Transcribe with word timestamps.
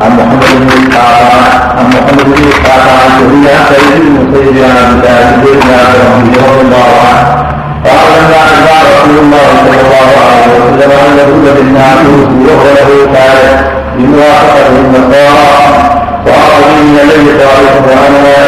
عن 0.00 0.10
محمد 0.16 0.44
بن 0.60 0.68
اسحاق 0.68 1.76
عن 1.78 1.86
محمد 1.88 2.24
بن 2.24 2.48
اسحاق 2.48 2.84
عن 3.00 3.10
سيدنا 3.18 3.54
سيد 3.68 4.02
بن 4.02 4.12
مسيب 4.12 4.56
عن 4.64 4.76
عبد 4.76 5.06
بن 5.44 5.70
عبد 5.80 5.94
الرحمن 5.94 6.20
رضي 6.20 6.60
الله 6.60 6.90
عنه 7.08 7.28
قال 7.84 8.86
رسول 8.94 9.18
الله 9.24 9.48
صلى 9.64 9.80
الله 9.80 10.08
عليه 10.28 10.52
وسلم 10.64 10.90
ان 10.90 11.18
يكون 11.18 11.44
بالنعوت 11.56 12.30
وهو 12.46 12.66
له 12.76 12.90
قال 13.18 13.38
بموافقه 13.98 14.74
النصارى 14.80 15.48
وقال 16.26 16.62
من 16.84 16.98
الليل 17.02 17.40
عليكم 17.40 17.84
وأنا 17.88 18.44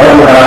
رجلا 0.00 0.44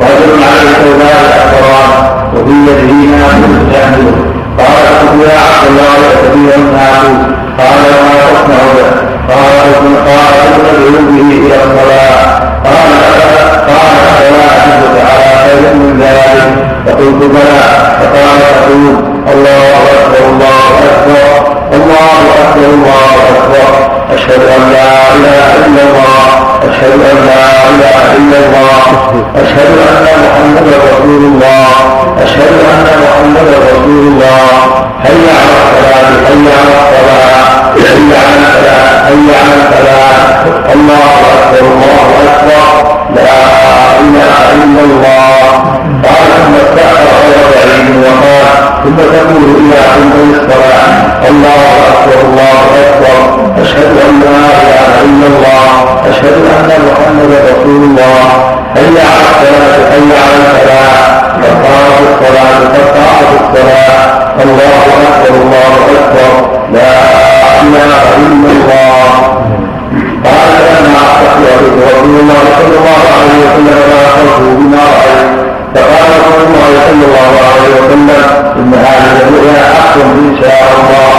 رجل 0.00 0.42
عليه 0.44 0.72
ثوبان 0.82 1.24
الاحترام 1.24 1.90
وفي 2.34 2.54
يده 2.66 3.16
يحمله 3.16 4.31
قال 4.58 4.84
يا 5.20 5.38
عبد 5.38 5.66
الله 5.68 6.00
كثيرا 6.22 6.56
نعبد 6.56 7.18
قال 7.58 7.80
وما 7.98 8.18
تصنع 8.32 8.62
به 8.76 8.90
قال 9.28 9.68
قال 10.06 10.34
تدعو 10.56 11.02
به 11.10 11.28
إلى 11.46 11.56
الصلاة. 11.64 12.22
قال 12.64 12.90
قال 13.68 13.94
افلا 14.08 14.46
احبك 14.58 14.96
على 15.10 15.28
خير 15.44 15.74
من 15.74 16.00
ذلك. 16.00 16.50
فقلت 16.86 17.20
بلى. 17.34 17.62
فقال 18.00 18.38
تقول 18.54 18.94
الله 19.32 19.72
أكبر 19.94 20.22
الله 20.32 20.70
أكبر 20.92 21.52
الله 21.72 22.20
أكبر 22.42 22.66
الله 22.74 23.14
أكبر. 23.32 23.70
أشهد 24.14 24.42
أن 24.56 24.72
لا 24.72 24.90
إله 25.16 25.66
إلا 25.66 25.82
الله. 25.82 26.51
أشهد 26.70 26.92
أن 27.12 27.18
لا 27.26 27.44
إله 27.72 28.02
إلا 28.18 28.38
الله. 28.44 28.84
أشهد 29.42 29.72
أن 29.90 30.06
محمدا 30.24 30.76
رسول 30.88 31.22
الله. 31.30 31.68
أشهد 32.24 32.54
أن 32.72 32.84
محمدا 33.04 33.54
رسول 33.68 34.02
الله. 34.10 34.48
حي 35.04 35.22
على 35.38 35.54
الصلاة 35.62 36.10
حي 36.26 36.44
على 36.58 36.72
الصلاة 36.82 37.44
حي 37.82 38.08
على 38.22 38.34
الفلاح 38.42 38.88
حي 39.06 39.26
على 39.38 39.52
الفلاح 39.60 40.16
الله 40.74 41.12
أكبر 41.34 41.64
الله 41.72 42.06
أكبر. 42.32 42.66
لا 43.16 43.38
إله 44.04 44.36
إلا 44.64 44.82
الله. 44.88 45.42
قال 46.04 46.24
ثم 46.36 46.54
استاخر 46.64 47.12
بعيد 47.72 47.96
وقال 48.04 48.46
ثم 48.84 48.96
تقول 48.96 49.44
اذا 49.64 49.82
قمت 49.94 50.16
للصلاه 50.16 51.28
الله 51.30 51.62
أكبر 51.92 52.20
الله 52.28 52.60
أكبر 52.82 53.18
أشهد 53.62 53.92
أن 54.08 54.20
لا 54.20 54.46
إله 54.62 54.92
إلا 55.04 55.26
الله 55.26 56.00
أشهد 56.10 56.36
أن 56.58 56.70
محمدا 56.88 57.38
رسول 57.52 57.82
الله 57.84 58.24
حي 58.74 58.94
على 59.08 59.26
الصلاة 59.32 59.90
حي 59.90 60.10
على 60.22 60.36
الفلاح 60.42 60.94
قد 61.42 61.54
قامت 61.64 61.98
الصلاة 62.12 62.58
قد 62.74 62.86
قامت 62.96 63.30
الصلاة 63.40 64.02
الله 64.44 64.82
أكبر 65.08 65.34
الله 65.42 65.72
أكبر 65.98 66.32
لا 66.72 66.92
إله 67.62 68.02
إلا 68.16 68.50
الله. 68.52 69.32
قال 70.24 70.48
فلما 70.58 71.02
اصبحت 71.12 71.38
رسول 71.88 72.20
الله 72.20 72.42
صلى 72.58 72.76
الله 72.78 73.02
عليه 73.16 73.38
وسلم 73.42 73.78
ما 73.90 73.98
اخبرته 74.06 74.54
بما 74.58 75.01
فقال 75.74 76.08
رسول 76.18 76.40
الله 76.46 76.72
صلى 76.88 77.04
الله 77.08 77.32
عليه 77.48 77.70
وسلم 77.78 78.10
إن 78.56 78.74
هذه 78.74 79.16
الرؤيا 79.28 79.62
حق 79.74 79.96
إن 79.96 80.36
شاء 80.42 80.62
الله. 80.76 81.12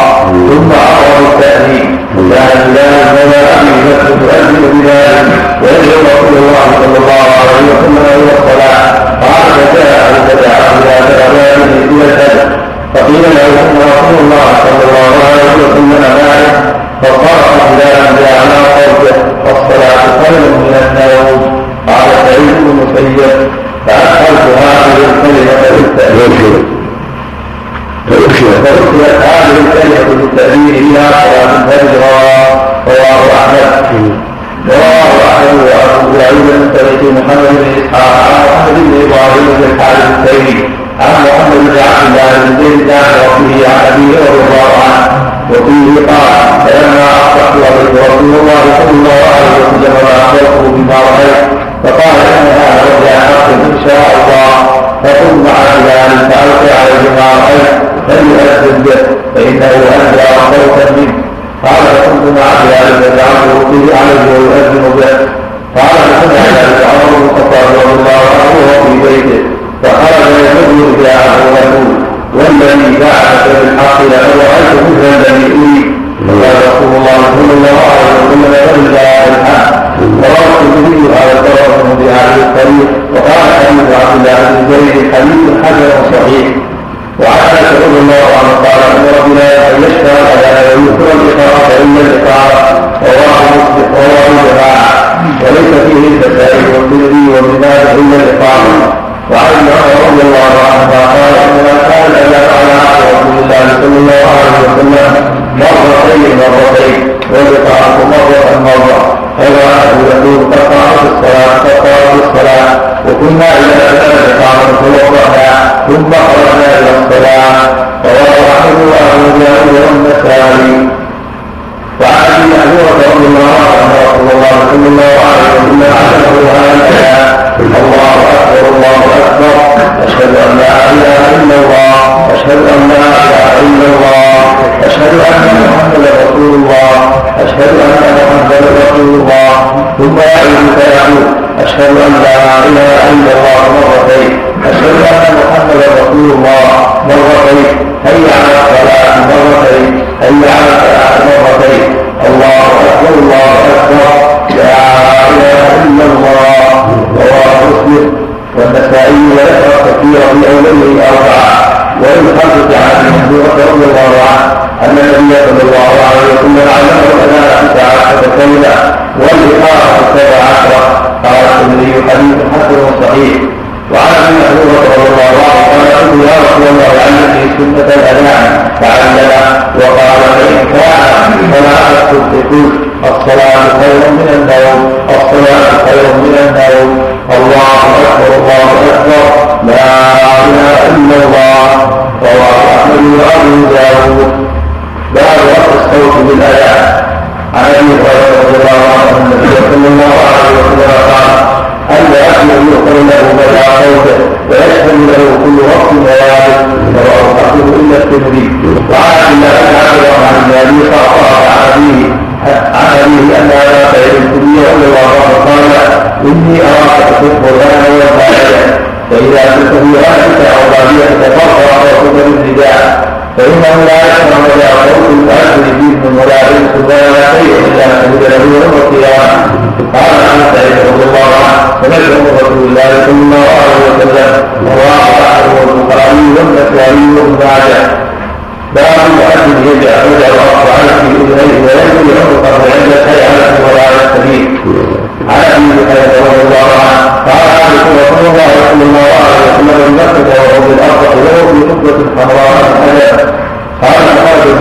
ثم 0.50 0.72
أمر 0.72 1.12
بالتاهيل 1.24 1.90
كان 2.32 2.58
بلال 2.68 2.98
مولى 3.16 3.42
ابي 3.56 3.76
بكر 3.88 4.08
تؤذن 4.22 4.64
بذلك 4.80 5.28
ويدعو 5.62 6.00
رسول 6.14 6.36
الله 6.44 6.66
صلى 6.82 6.98
الله 7.02 7.26
عليه 7.40 7.64
وسلم 7.72 7.98
إلى 8.16 8.34
الصلاة 8.40 8.84
قال 9.24 9.46
فجاء 9.58 10.04
فدعا 10.28 10.70
إلى 10.84 11.46
إلى 11.92 12.06
الهدف 12.06 12.50
فقيل 12.94 13.24
له 13.38 13.54
إن 13.72 13.80
رسول 13.94 14.18
الله 14.24 14.50
صلى 14.66 14.84
الله 14.88 15.14
عليه 15.30 15.52
وسلم 15.64 15.92
ذلك 16.20 16.56
فصرف 17.02 17.56
بلال 17.72 18.26
على 18.38 18.58
صوته 18.76 19.18
والصلاة 19.46 20.04
خير 20.24 20.42
من 20.62 20.74
النوم. 20.84 21.42
قال 21.88 22.10
سعيد 22.26 22.50
بن 22.60 22.68
مسيب. 22.80 23.52
فادخلت 23.88 24.58
هذه 24.58 24.98
الكلمة 24.98 25.78
بالتاويل 25.78 26.64
فأدخلت 28.10 28.68
هذه 29.22 29.58
الكلمة 29.66 30.16
بالتأمين 30.22 30.76
إلى 30.76 31.00
صلاة 31.10 31.56
الفجر 31.56 32.00
رواه 32.88 33.22
أحمد 33.36 34.12
رواه 34.70 35.12
أحمد 35.30 35.60
وأبو 35.64 36.18
داود 36.18 36.36
من 36.36 36.72
طريق 36.78 37.12
محمد 37.12 37.50
بن 37.52 37.66
إسحاق 37.82 38.14
عن 38.24 38.46
محمد 38.46 38.84
بن 38.84 39.02
إبراهيم 39.06 39.46
بن 39.58 39.64
الحارث 39.74 40.10
التيمي 40.20 40.70
عن 41.00 41.14
محمد 41.26 41.58
بن 41.58 41.78
عبد 41.78 42.08
الله 42.08 42.32
بن 42.46 42.64
زيد 42.64 42.90
عن 42.90 43.14
ربه 43.26 43.68
عن 43.68 43.94
أبيه 43.94 44.18
رضي 44.18 44.40
الله 44.48 44.72
عنه 44.84 45.23
وفيه 45.52 45.96
قال 46.12 46.34
فلما 46.66 47.08
أصبحت 47.26 47.56
رسول 47.96 48.34
الله 48.40 48.64
صلى 48.78 48.92
الله 48.92 49.22
عليه 49.36 49.52
وسلم 49.60 49.94
وأخبرته 50.06 50.72
بما 50.76 50.96
رأيت 51.10 51.44
فقال 51.84 52.18
إن 52.38 52.48
هذا 52.62 52.84
رجع 52.90 53.20
حق 53.20 53.48
إن 53.50 53.78
شاء 53.86 54.06
الله 54.16 54.52
فقل 55.04 55.36
مع 55.48 55.58
ذلك 55.90 56.20
فألقي 56.32 56.70
عليه 56.82 57.04
ما 57.18 57.28
رأيت 57.44 57.76
فليؤذن 58.08 58.84
به 58.86 59.00
فإنه 59.36 59.66
أهدى 59.66 60.28
صوتا 60.52 60.92
منه. 60.92 61.14
قال 61.66 61.84
فكنت 61.96 62.40
مع 62.40 62.50
ذلك 62.72 63.02
جعلته 63.18 63.60
به 63.72 63.98
عليه 63.98 64.22
ويؤذن 64.32 64.94
به. 64.98 65.44
قال 65.78 65.98
فسمع 66.20 66.46
ذلك 66.58 66.80
عمر 66.90 67.18
بن 67.20 67.26
الخطاب 67.30 67.68
رضي 67.76 67.94
الله 68.00 68.24
عنه 68.40 68.84
في 68.86 69.08
بيته 69.08 69.44
فخرج 69.84 70.32
يقول 70.46 71.04
جاءه 71.04 71.36
يقول 71.56 72.04
والذي 72.34 72.98
بعثك 73.00 73.46
بالحق 73.62 74.02
لقد 74.02 74.40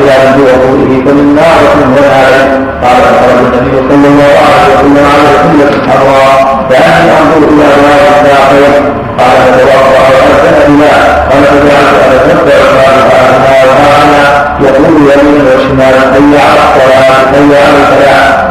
فخرج 0.02 0.34
بلال 0.34 0.34
بوضوئه 0.36 1.04
فمن 1.04 1.34
نارة 1.34 1.74
ونار 1.82 2.34
قال 2.84 2.96
فخرج 3.02 3.38
النبي 3.52 3.76
صلى 3.88 4.06
الله 4.08 4.34
عليه 4.48 4.74
وسلم 4.74 4.98
على 5.12 5.28
حمراء 5.88 6.66
كاني 6.70 7.10
انظر 7.20 7.48
إلى 7.48 7.66
نار 7.82 8.02
الساقين 8.14 8.84
قال 9.18 9.36
فتوقع 9.52 10.04
وارسل 10.14 10.68
بما 10.68 10.94
قال 11.30 11.44
فجعلت 11.44 11.98
اتتبع 12.14 12.58
ما 12.74 13.62
وهذا 13.68 14.56
يقول 14.60 14.94
يمينا 14.96 15.54
وشمالا 15.54 16.00
حي 16.12 16.38
على 16.46 16.62
الصلاه 16.66 17.18
حي 17.32 17.56
على 17.62 17.78
الفلاح 17.82 18.46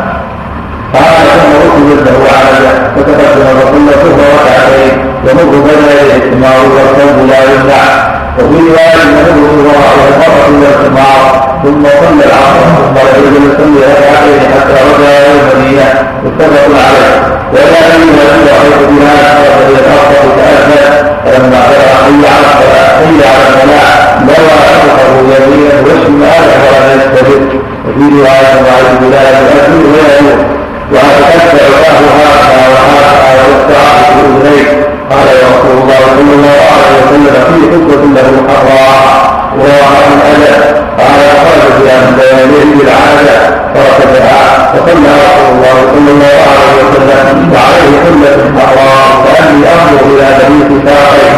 قال 0.93 1.27
ثم 1.41 1.89
له 2.05 2.17
عبده 2.37 2.71
فتقدم 2.95 3.59
فصلى 3.59 3.93
الظهر 3.95 4.19
ركعتين 4.35 4.93
يمر 5.27 5.51
بين 5.65 5.83
يديه 5.91 6.15
الثمار 6.25 6.61
والثوب 6.75 7.27
لا 7.29 7.43
يمنع 7.43 8.20
وفي 8.39 8.57
روايه 8.69 9.01
يمر 9.03 9.67
وراء 9.67 9.95
المرأة 10.07 10.47
إلى 10.49 10.67
الثمار 10.75 11.51
ثم 11.63 11.83
صلى 11.83 12.23
العصر 12.25 12.65
ثم 12.77 12.97
رجل 12.97 13.35
يصلي 13.47 13.81
ركعتين 13.93 14.41
حتى 14.53 14.73
رجع 14.89 15.09
إلى 15.17 15.31
المدينة 15.41 15.89
متفق 16.25 16.65
عليه 16.85 17.11
ولا 17.53 17.79
يمين 17.95 18.15
له 18.17 18.51
رايت 18.51 18.89
بها 18.89 19.43
فقد 19.43 19.69
يتاخر 19.75 20.23
تاذن 20.37 21.11
فلما 21.25 21.59
قرا 21.69 21.95
حي 22.03 22.21
على 22.33 22.51
حي 22.97 23.19
على 23.31 23.43
الفلاح 23.49 24.21
نوى 24.21 24.53
عنقه 24.71 25.13
يمينا 25.33 25.75
وشمالا 25.81 26.55
ولم 26.63 26.99
يستبد 26.99 27.49
وفي 27.87 28.19
روايه 28.19 28.55
عن 28.71 28.97
بلال 29.01 29.35
يؤكل 29.43 29.85
ويموت 29.93 30.60
وأتكفى 30.91 31.57
له 31.57 31.97
هذا 32.19 32.67
وهذا 32.73 33.11
ويستعاذ 33.37 33.99
في 34.13 34.21
أذنيه 34.27 34.67
قال 35.11 35.27
رسول 35.51 35.77
الله 35.81 36.01
صلى 36.17 36.33
الله 36.37 36.59
عليه 36.73 36.91
وسلم 37.01 37.35
في 37.51 37.61
حكمة 37.71 38.03
له 38.15 38.27
حراء 38.49 39.31
وراء 39.59 39.93
الأذى 40.13 40.55
قال 40.99 41.19
خرج 41.45 41.81
إلى 41.81 41.95
بيانه 42.17 42.75
بالعادة 42.77 43.37
فركبها 43.75 44.71
فصلى 44.73 45.15
رسول 45.61 45.65
الله 45.67 45.81
صلى 45.93 46.11
الله 46.11 46.33
عليه 46.57 46.83
وسلم 46.89 47.51
وعليه 47.53 47.93
حلة 48.05 48.53
حراء 48.59 49.07
كأني 49.25 49.63
أنظر 49.73 50.05
إلى 50.05 50.27
بني 50.39 50.81
ساقيه 50.85 51.33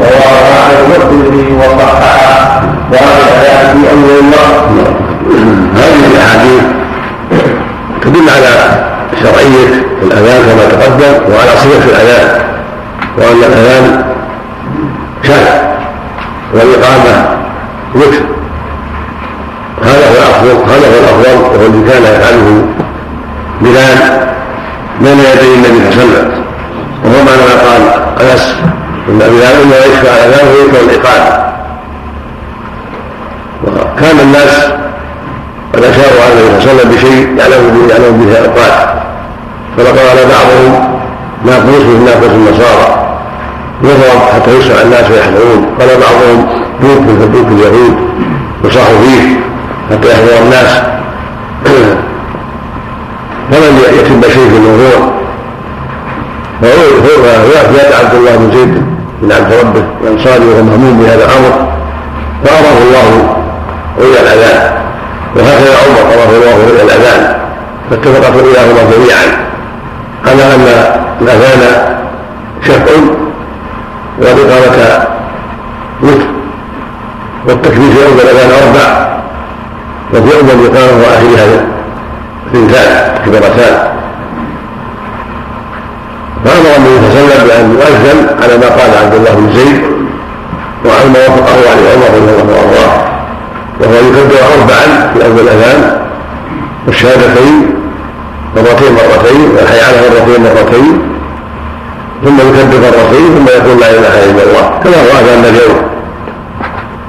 رواه 0.00 0.42
أحمد 0.58 0.90
والترمذي 0.90 1.52
وصححه 1.56 2.62
وهذا 2.92 3.72
في 3.72 3.90
أول 3.90 4.10
الوقت 4.24 4.68
هذه 5.76 6.06
الأحاديث 6.12 6.62
تدل 8.02 8.28
على 8.30 8.88
شرعية 9.16 9.84
الأذان 10.02 10.42
كما 10.42 10.64
تقدم 10.68 11.32
وعلى 11.32 11.50
صفة 11.50 11.90
الأذان 11.90 12.40
وأن 13.18 13.36
الأذان 13.52 14.04
شرع 15.22 15.78
والإقامة 16.54 17.28
وتر 17.94 18.22
هذا 19.82 20.06
هو 20.08 20.14
الأفضل 20.14 20.72
هذا 20.72 20.86
هو 20.88 20.98
الأفضل 21.00 21.42
وهو 21.42 21.66
الذي 21.66 21.92
كان 21.92 22.02
يفعله 22.02 22.66
بلال 23.60 24.28
بين 25.00 25.18
يدي 25.18 25.54
النبي 25.54 25.90
صلى 25.90 26.02
الله 26.02 26.14
عليه 26.14 26.18
وسلم. 26.18 26.44
وهو 27.04 27.22
معنى 27.24 27.42
ما 27.42 27.70
قال 27.70 27.82
أنس 28.30 28.54
أن 29.08 29.18
بلال 29.18 29.62
إنما 29.62 29.76
يشفع 29.76 30.10
الأذان 30.16 30.48
ويكره 30.48 30.80
الإقامة 30.80 31.48
وكان 33.64 34.20
الناس 34.20 34.64
قد 35.74 35.84
أشاروا 35.84 36.22
على 36.24 36.32
النبي 36.32 36.60
صلى 36.60 36.72
الله 36.72 36.80
عليه 36.80 36.80
وسلم 36.80 36.90
بشيء 36.90 37.38
يعلم 37.38 37.86
به 37.86 37.94
يعلم 37.94 38.24
به 38.24 38.38
أوقات 39.86 39.98
على 39.98 40.20
بعضهم 40.20 40.98
ناقوس 41.44 41.84
من 41.84 42.04
ناقوس 42.04 42.30
النصارى. 42.30 43.08
يضرب 43.82 44.20
حتى 44.34 44.50
يسمع 44.58 44.82
الناس 44.82 45.10
ويحذرون 45.10 45.66
قال 45.80 45.88
بعضهم 45.88 46.46
دوك 46.82 47.02
مثل 47.02 47.32
دوك 47.32 47.46
اليهود 47.46 47.96
يصاحوا 48.64 48.98
فيه 49.04 49.40
حتى 49.90 50.08
يحذر 50.10 50.42
الناس. 50.42 50.82
فلم 53.50 53.78
يتم 53.98 54.22
شيء 54.22 54.48
في 54.48 54.56
الموضوع. 54.56 55.12
فجاء 56.60 58.04
عبد 58.04 58.14
الله 58.14 58.36
بن 58.36 58.50
زيد 58.52 58.82
بن 59.22 59.32
عبد 59.32 59.52
ربه 59.52 59.84
الأنصاري 60.02 60.44
وهو 60.44 60.62
مهموم 60.62 60.98
بهذا 60.98 61.24
الأمر. 61.24 61.68
فأمره 62.44 62.78
الله 62.88 63.28
رؤيا 63.98 64.20
الأذان. 64.20 64.72
وهكذا 65.36 65.76
عمر 65.78 66.14
امره 66.14 66.36
الله 66.36 66.66
رؤيا 66.68 66.84
الأذان. 66.84 67.36
فاتفقت 67.90 68.36
رؤياهما 68.36 68.82
جميعا. 68.92 69.47
على 70.26 70.42
أن 70.54 70.66
الأذان 71.20 71.60
شفع 72.62 72.92
والاقامه 74.18 75.06
وتر 76.02 76.26
والتكبير 77.48 77.90
في 77.90 78.06
أول 78.06 78.20
الأذان 78.20 78.50
أربع 78.50 79.08
وفي 80.12 80.36
أول 80.36 80.50
الإقامة 80.50 81.02
واخرها 81.02 81.64
اثنتان 82.52 83.14
كبرتان 83.26 83.88
فأمر 86.44 86.76
النبي 86.76 86.96
صلى 86.96 87.20
الله 87.20 87.34
عليه 87.34 87.34
وسلم 87.34 87.48
بأن 87.48 87.70
يؤذن 87.70 88.42
على 88.42 88.56
ما 88.58 88.66
قال 88.68 89.04
عبد 89.04 89.14
الله 89.14 89.34
بن 89.34 89.52
زيد 89.54 89.82
وعلى 90.86 91.08
ما 91.08 91.18
وافقه 91.18 91.70
عليه 91.70 91.90
عمر 91.94 92.16
رضي 92.16 92.42
الله 92.42 92.58
عنه 92.58 93.08
وهو 93.80 93.94
يكبر 93.94 94.36
اربعا 94.60 95.12
في 95.14 95.24
أول 95.26 95.40
الأذان 95.40 95.98
والشهادتين 96.86 97.77
مرتين 98.62 98.92
مرتين 98.92 99.50
والحي 99.56 99.80
على 99.80 99.96
مرتين 100.10 100.42
مرتين 100.42 100.98
ثم 102.24 102.36
يكبر 102.38 102.78
مرتين 102.86 103.26
ثم 103.34 103.48
يقول 103.48 103.80
لا 103.80 103.90
إله 103.90 104.14
إلا 104.30 104.42
الله 104.42 104.64
كما 104.84 104.96
هو 104.96 105.10
اذان 105.20 105.44
اليوم 105.44 105.88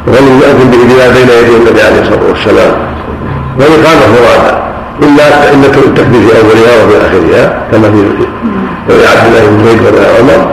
ولم 0.08 0.42
يأذن 0.44 0.72
به 0.72 0.78
بما 0.78 1.08
بين 1.14 1.30
يدي 1.40 1.56
النبي 1.58 1.82
عليه 1.82 2.02
الصلاة 2.02 2.30
والسلام؟ 2.30 2.72
والاقامه 3.60 4.06
مراده 4.16 4.60
إلا 5.04 5.54
ان 5.54 5.64
التكبير 5.64 6.22
في 6.22 6.38
أولها 6.38 6.84
وفي 6.84 6.98
آخرها 6.98 7.60
كما 7.72 7.92
في 7.92 7.98
روايه 8.90 9.08
عبد 9.08 9.26
الله 9.28 9.50
بن 9.50 9.66
زيد 9.66 9.82
ولا 9.82 10.08
عمر. 10.20 10.52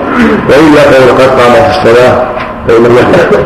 وإلا 0.48 0.82
فإن 0.90 1.08
قد 1.18 1.40
قامت 1.40 1.66
الصلاة 1.70 2.22
فانه 2.68 3.00
يحدث. 3.00 3.40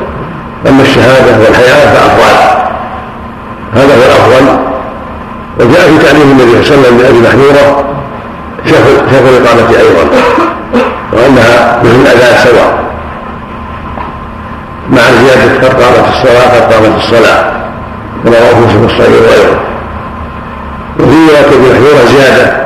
أما 0.68 0.82
الشهادة 0.82 1.38
والحياة 1.44 1.94
فأفضل. 1.94 2.60
هذا 3.74 3.94
هو 3.94 4.02
الأفضل. 4.06 4.59
وجاء 5.60 5.80
في 5.80 6.06
تعليم 6.06 6.30
النبي 6.30 6.64
صلى 6.64 6.74
الله 6.74 6.86
عليه 6.86 6.88
وسلم 6.88 6.98
لأبي 6.98 7.18
محذوره 7.18 7.84
شيخ 8.66 8.78
الإقامة 9.28 9.78
أيضا 9.78 10.10
وأنها 11.12 11.78
مثل 11.84 11.94
الاذان 11.94 12.36
سواء. 12.44 12.80
مع 14.90 15.02
زيادة 15.02 15.68
قد 15.68 15.82
قامت 15.82 16.08
الصلاة 16.08 16.56
قد 16.56 16.72
قامت 16.72 16.96
الصلاة. 16.96 17.52
كما 18.24 18.36
رواه 18.38 18.60
مسلم 18.60 18.84
الصحيح 18.84 19.08
وغيره. 19.08 19.60
وفي 21.00 21.16
رواية 21.28 21.46
أبي 21.46 21.70
محذوره 21.70 22.04
زيادة 22.16 22.56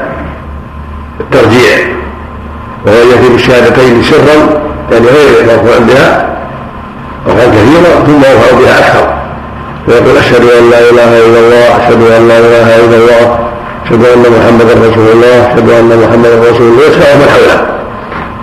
الترجيع. 1.20 1.78
وهو 2.86 2.96
ياتي 2.96 3.28
بالشهادتين 3.28 4.02
سرا 4.02 4.60
يعني 4.92 5.06
غير 5.06 5.46
مرفوع 5.46 5.78
بها 5.78 6.26
مرفوعا 7.26 7.46
كثيرا 7.46 8.04
ثم 8.06 8.18
يرفع 8.18 8.58
بها 8.58 8.78
أكثر. 8.78 9.23
ويقول 9.88 10.16
اشهد 10.16 10.42
أن 10.58 10.70
لا 10.70 10.78
إله 10.90 11.10
إلا 11.26 11.38
الله 11.38 11.66
أشهد 11.78 12.02
أن 12.16 12.28
لا 12.28 12.38
إله 12.38 12.76
إلا 12.84 12.96
الله 12.96 13.38
أشهد 13.84 14.04
أن 14.04 14.24
محمدا 14.36 14.74
رسول 14.88 15.08
الله 15.12 15.36
أشهد 15.46 15.70
أن 15.70 15.90
محمدا 16.02 16.50
رسول 16.50 16.66
الله 16.68 16.82
يسمع 16.82 17.14
من 17.20 17.28
حوله 17.34 17.58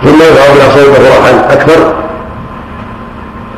ثم 0.04 0.18
يرفع 0.22 0.54
بها 0.54 0.68
صوته 0.74 1.02
رفعا 1.08 1.52
أكثر 1.54 1.92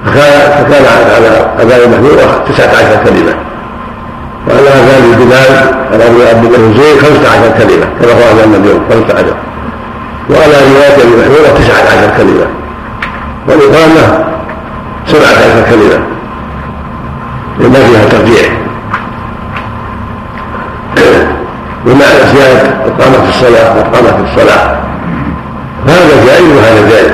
فكان 0.06 0.84
على 1.16 1.28
أذان 1.62 1.80
المحذور 1.80 2.18
تسعة 2.48 2.68
عشر 2.68 3.04
كلمة. 3.04 3.34
وعلى 4.48 4.68
أذان 4.68 5.12
البلال 5.12 5.52
على 5.92 6.04
أبي 6.06 6.28
عبد 6.28 6.44
الله 6.44 6.58
الزبير 6.58 6.96
15 6.96 7.50
كلمة 7.58 7.86
كما 8.00 8.12
قال 8.12 8.44
النبي 8.44 8.68
اليوم 8.68 8.82
15 8.90 9.34
وعلى 10.30 10.52
رواية 10.52 10.94
أبي 10.94 11.14
محمود 11.20 11.44
19 11.60 12.10
كلمة. 12.16 12.46
والإقامة 13.48 14.24
17 15.06 15.70
كلمة. 15.70 15.98
لما 17.60 17.74
فيها 17.74 18.04
ترجيع 18.08 18.42
بمعنى 21.86 22.20
زيادة 22.34 22.68
إقامة 22.86 23.28
الصلاة 23.28 23.76
وإقامة 23.76 24.24
الصلاة. 24.30 24.76
هذا 25.86 26.26
جائز 26.26 26.48
وهذا 26.56 26.90
جائز. 26.90 27.12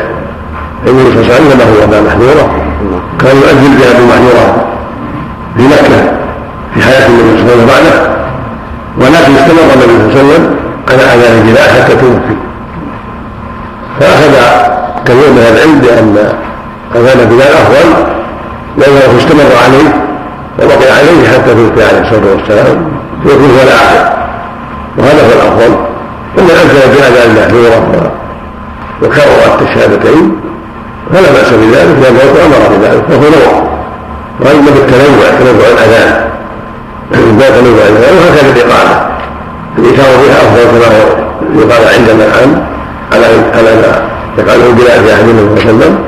النبي 0.86 1.10
صلى 1.10 1.22
الله 1.22 1.34
عليه 1.34 1.46
وسلم 1.46 1.60
هو 1.60 1.84
أبا 1.84 2.00
محذورة 2.00 2.50
كان 3.20 3.36
يؤذن 3.36 3.74
بها 3.78 3.90
أبو 3.90 4.06
محذورة 4.06 4.64
في 5.56 5.62
مكة 5.62 6.12
في 6.74 6.82
حياة 6.82 7.06
النبي 7.06 7.42
صلى 7.42 7.52
الله 7.52 7.52
عليه 7.52 7.52
وسلم 7.52 7.66
بعده. 7.66 8.10
ولكن 8.98 9.34
استمر 9.34 9.62
النبي 9.74 10.12
صلى 10.12 10.20
الله 10.20 10.34
عليه 10.34 10.34
وسلم 10.34 10.56
على 10.90 11.02
أذان 11.02 11.42
بلال 11.42 11.70
حتى 11.70 11.94
توفي. 11.94 12.36
فأخذ 14.00 14.34
كثير 15.04 15.30
من 15.30 15.44
العلم 15.54 15.78
بأن 15.78 16.32
أذان 16.94 17.28
بلال 17.28 17.52
أفضل 17.52 17.88
لأنه 18.78 19.18
استمر 19.18 19.52
عليه. 19.64 20.09
وبقي 20.58 20.90
عليه 20.98 21.28
حتى 21.28 21.54
توفي 21.54 21.84
عليه 21.84 22.00
الصلاة 22.00 22.34
والسلام 22.34 22.88
يكون 23.26 23.50
هو 23.50 23.62
الآخر 23.62 24.12
وهذا 24.98 25.22
هو 25.22 25.32
الأفضل. 25.32 25.76
ثم 26.36 26.44
أنزل 26.44 26.88
بأذان 26.94 27.30
المحذورة 27.30 28.12
وكرر 29.02 29.62
الشهادتين 29.62 30.40
فلا 31.12 31.30
بأس 31.32 31.50
بذلك 31.50 31.96
لأنه 32.02 32.46
أمر 32.46 32.76
بذلك 32.76 33.04
فهو 33.08 33.20
نوع 33.20 33.70
وأما 34.40 34.70
بالتنوع 34.70 35.26
تنوع 35.38 35.68
الأذان. 35.72 36.30
لا 37.12 37.50
تنوع 37.50 37.82
الأذان 37.88 38.16
وهكذا 38.16 38.52
الإقامة. 38.56 39.10
الإشارة 39.78 40.16
بها 40.22 40.36
أفضل 40.36 40.64
كما 40.70 40.88
هو 40.96 41.02
يقال 41.60 41.82
عندنا 41.94 42.24
الآن 42.24 42.62
على 43.12 43.26
على 43.54 43.76
ما 43.76 44.02
يقال 44.38 44.72
بلا 44.72 45.02
في 45.02 45.14
أحد 45.14 45.24
صلى 45.24 45.30
الله 45.30 45.50
عليه 45.50 45.70
وسلم. 45.70 45.98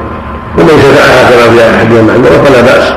ومن 0.58 0.82
شفعها 0.82 1.30
كما 1.30 1.56
في 1.56 1.76
أحدهم 1.76 2.10
عنده 2.10 2.30
فلا 2.30 2.60
بأس. 2.60 2.92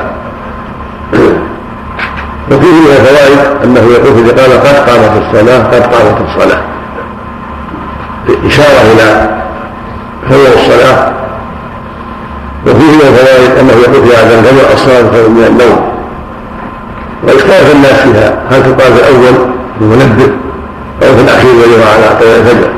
وفيه 2.50 2.72
من 2.72 2.90
الفوائد 2.90 3.38
أنه 3.64 3.80
يقول 3.80 4.14
في 4.14 4.20
الإقامة 4.20 4.54
قد 4.54 4.90
قامت 4.90 5.22
الصلاة 5.22 5.58
قد 5.58 5.82
قامت 5.82 6.16
الصلاة. 6.28 6.60
إشارة 8.46 8.92
إلى 8.92 9.28
فضل 10.28 10.46
الصلاة. 10.54 11.12
وفيه 12.66 12.92
من 12.92 13.00
الفوائد 13.00 13.58
أنه 13.60 13.72
يقول 13.72 14.08
في 14.08 14.16
هذا 14.16 14.38
الفجر 14.38 14.74
الصلاة 14.74 15.10
خير 15.12 15.28
من 15.28 15.44
النوم. 15.44 15.80
واختلف 17.24 17.74
الناس 17.74 18.00
فيها 18.00 18.38
هل 18.50 18.62
تقال 18.62 18.92
في 18.92 19.00
الأول 19.00 19.34
المنبه 19.80 20.32
أو 21.02 21.16
في 21.16 21.22
الأخير 21.22 21.50
ويرى 21.54 21.84
على 21.84 22.18
طول 22.20 22.28
الفجر؟ 22.28 22.68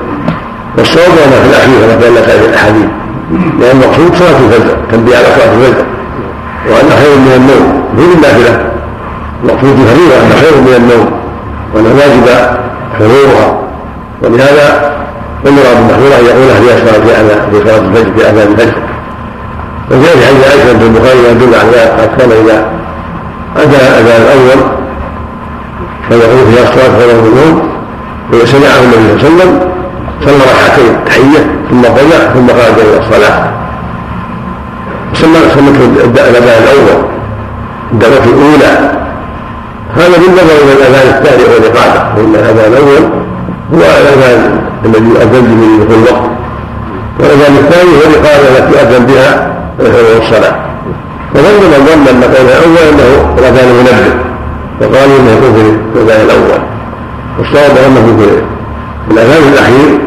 والصواب 0.78 1.10
أنها 1.26 1.40
في 1.40 1.48
الأخير 1.48 1.98
كما 2.00 2.20
كان 2.26 2.40
في 2.40 2.48
الأحاديث. 2.48 2.86
لأن 3.60 3.82
المقصود 3.82 4.14
صلاة 4.14 4.38
الفجر 4.38 4.76
تنبيه 4.92 5.16
على 5.16 5.26
صلاة 5.36 5.54
الفجر. 5.54 5.97
وأن 6.70 6.90
خير 7.00 7.12
من 7.18 7.32
النوم. 7.36 7.82
في 7.96 8.14
النافلة. 8.14 8.70
المقصود 9.42 9.76
فريضة 9.86 10.16
أن 10.16 10.32
خير 10.40 10.54
من 10.60 10.74
النوم. 10.76 11.10
وأن 11.74 11.86
واجب 11.86 12.26
حضورها. 12.98 13.58
ولهذا 14.22 14.92
أمر 15.46 15.62
بالمحظور 15.74 16.12
أن 16.20 16.24
يقولها 16.24 16.60
في 16.60 16.68
أسرار 16.76 17.00
في 17.50 17.68
صلاة 17.68 17.78
الفجر 17.78 18.10
في 18.16 18.30
أذان 18.30 18.52
الفجر. 18.52 18.78
وجاء 19.90 20.16
في 20.16 20.26
حديث 20.26 20.48
عائشة 20.48 20.78
في 20.78 20.84
البخاري 20.86 21.18
يدل 21.30 21.54
على 21.54 21.80
قد 22.00 22.10
كان 22.18 22.30
إذا 22.30 22.66
أتى 23.56 23.76
الأذان 23.76 24.22
الأول 24.22 24.60
فيقول 26.08 26.52
في 26.52 26.62
الصلاة 26.62 26.98
خير 26.98 27.14
من 27.14 27.26
النوم. 27.26 27.68
وسمعه 28.32 28.80
النبي 28.84 29.20
صلى 29.20 29.28
الله 29.28 29.42
عليه 29.42 29.44
وسلم. 29.44 29.60
صلى 30.24 30.34
ركعتين 30.34 31.04
تحية 31.06 31.42
ثم 31.70 31.82
ضيع 31.82 32.18
ثم 32.34 32.48
خرج 32.48 32.78
إلى 32.78 32.98
الصلاة. 33.00 33.57
سمى 35.14 35.38
سمته 35.54 35.84
الأذان 36.28 36.62
الأول 36.62 37.02
الدرجة 37.92 38.24
الأولى. 38.24 38.98
هذا 39.96 40.16
بالنظر 40.18 40.56
إلى 40.62 40.72
الاذان 40.72 41.08
الثاني 41.18 41.42
والاقامه 41.44 42.14
فان 42.16 42.34
الاذان 42.34 42.72
الأول 42.72 43.02
هو 43.74 43.82
الاذان 44.00 44.60
الذي 44.84 45.08
يؤذن 45.08 45.44
به 45.60 45.84
دخول 45.84 45.98
الوقت. 45.98 46.30
والاذان 47.20 47.56
الثاني 47.56 47.90
هو 47.90 48.02
الاقامه 48.10 48.48
التي 48.58 48.72
يؤذن 48.78 49.06
بها 49.06 49.52
دخول 49.80 50.22
الصلاه 50.22 50.56
فظن 51.34 51.60
من 51.72 51.86
ظن 51.86 52.08
أن 52.14 52.22
قول 52.22 52.46
الأول 52.46 52.84
أنه 52.92 53.34
الاذان 53.38 53.68
منبه 53.68 54.28
وقالوا 54.80 55.16
إنه 55.18 55.30
يكون 55.32 55.52
في 55.54 55.98
الاذان 55.98 56.20
الأول. 56.26 56.60
والصواب 57.38 57.76
أنه 57.86 58.16
في 58.18 58.26
الأذان 59.12 59.52
الأخير. 59.52 59.98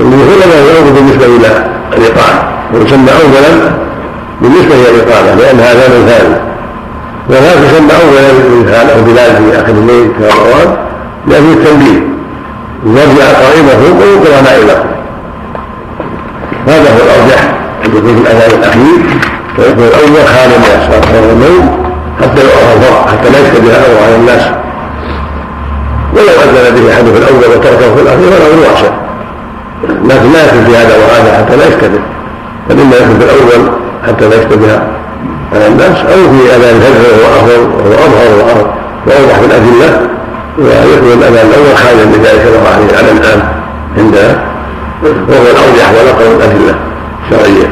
اللي 0.00 0.16
هو 0.16 0.34
الاذان 0.36 0.64
الأول 0.64 0.92
بالنسبة 0.92 1.26
إلى 1.26 1.64
الاقامه 1.96 2.42
ويسمى 2.74 3.10
اولا 3.10 3.83
بالنسبة 4.44 4.74
إلى 4.74 4.90
الإقامة 4.90 5.34
لانها 5.34 5.72
اذان 5.72 6.06
ثاني. 6.06 6.36
ولا 7.28 7.52
تسمى 7.54 7.92
اولا 8.02 8.30
الانسان 8.30 8.86
أو 8.90 9.04
بلال 9.04 9.30
في 9.36 9.60
آخر 9.60 9.70
الليل 9.72 10.10
في 10.18 10.24
رمضان 10.24 10.76
لكن 11.28 11.52
التنبيه. 11.52 12.00
يرجع 12.86 13.26
قائمة 13.42 13.72
وينقل 14.00 14.44
نائمه 14.44 14.84
هذا 16.66 16.88
هو 16.94 17.00
الأرجح. 17.06 17.40
ان 17.84 17.90
يكون 17.96 18.14
في 18.14 18.20
الاذان 18.20 18.58
الأخير 18.58 19.00
ويكون 19.58 19.84
الأول 19.84 20.26
خاليا 20.34 20.58
من 20.58 20.70
الصلاه 20.78 21.18
قبل 21.18 21.30
النوم 21.32 21.84
حتى 22.22 22.40
يعرف 22.40 22.76
الفرق 22.76 23.08
حتى 23.08 23.30
لا 23.30 23.38
يشتبه 23.38 23.68
الامر 23.68 23.98
على 24.06 24.16
الناس. 24.16 24.42
ولو 26.14 26.34
أذن 26.44 26.74
به 26.74 26.92
أحد 26.92 27.04
في 27.04 27.18
الأول 27.18 27.56
وتركه 27.56 27.94
في 27.94 28.02
الاخير 28.02 28.30
فله 28.30 28.68
واسع 28.68 28.90
لكن 30.04 30.32
لا 30.32 30.46
يكون 30.46 30.64
في 30.64 30.76
هذا 30.76 30.94
وهذا 30.96 31.38
حتى 31.38 31.56
لا 31.56 31.68
يشتبه 31.68 32.00
اما 32.70 32.96
يكون 32.96 33.18
في 33.18 33.24
الأول 33.24 33.70
حتى 34.06 34.28
لا 34.28 34.36
يشتبه 34.36 34.72
على 35.52 35.66
الناس 35.66 35.98
أو 35.98 36.30
في 36.32 36.56
آذان 36.56 36.76
الفجر 36.76 37.02
وهو 37.10 37.36
أفضل 37.36 37.60
وهو 37.60 37.94
أظهر 37.94 38.74
وأوضح 39.06 39.38
في 39.38 39.46
الادله 39.46 40.00
ويكون 40.58 41.12
الأذان 41.12 41.46
الأول 41.46 41.76
خاليا 41.76 42.04
من 42.04 42.20
ذلك 42.24 42.42
كما 42.42 42.68
عليه 42.74 42.98
على 42.98 43.12
الآن 43.12 43.42
عند 43.98 44.38
وهو 45.02 45.42
الأوضح 45.42 45.92
والأقرب 45.98 46.40
الادله 46.40 46.74
الشرعيه 47.24 47.68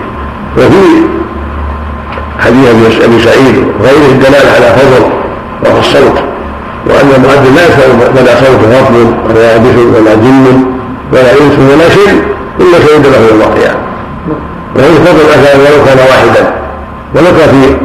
وفي 0.58 1.02
حديث 2.38 3.02
أبي 3.04 3.18
سعيد 3.22 3.66
وغيره 3.80 4.06
الدلالة 4.12 4.50
على 4.56 4.76
فضل 4.76 5.02
وهو 5.64 5.78
الصوت 5.78 6.18
وأن 6.86 7.10
المؤذن 7.16 7.54
لا 7.54 7.62
يسمع 7.66 8.20
ولا 8.20 8.34
صوت 8.34 8.60
غفل 8.72 9.06
ولا 9.28 9.52
يابس 9.52 9.76
ولا 9.96 10.14
جن 10.14 10.64
ولا 11.12 11.32
إنس 11.32 11.72
ولا 11.72 11.88
شيء 11.88 12.22
إلا 12.60 12.78
شهد 12.78 13.06
له 13.06 13.28
يوم 13.28 13.40
القيامة. 13.40 13.91
وهي 14.76 14.94
فضل 14.94 15.20
الاذان 15.20 15.60
ولو 15.60 15.84
كان 15.84 15.98
واحدا 15.98 16.54
ولو 17.14 17.38
كان 17.38 17.48
في 17.48 17.76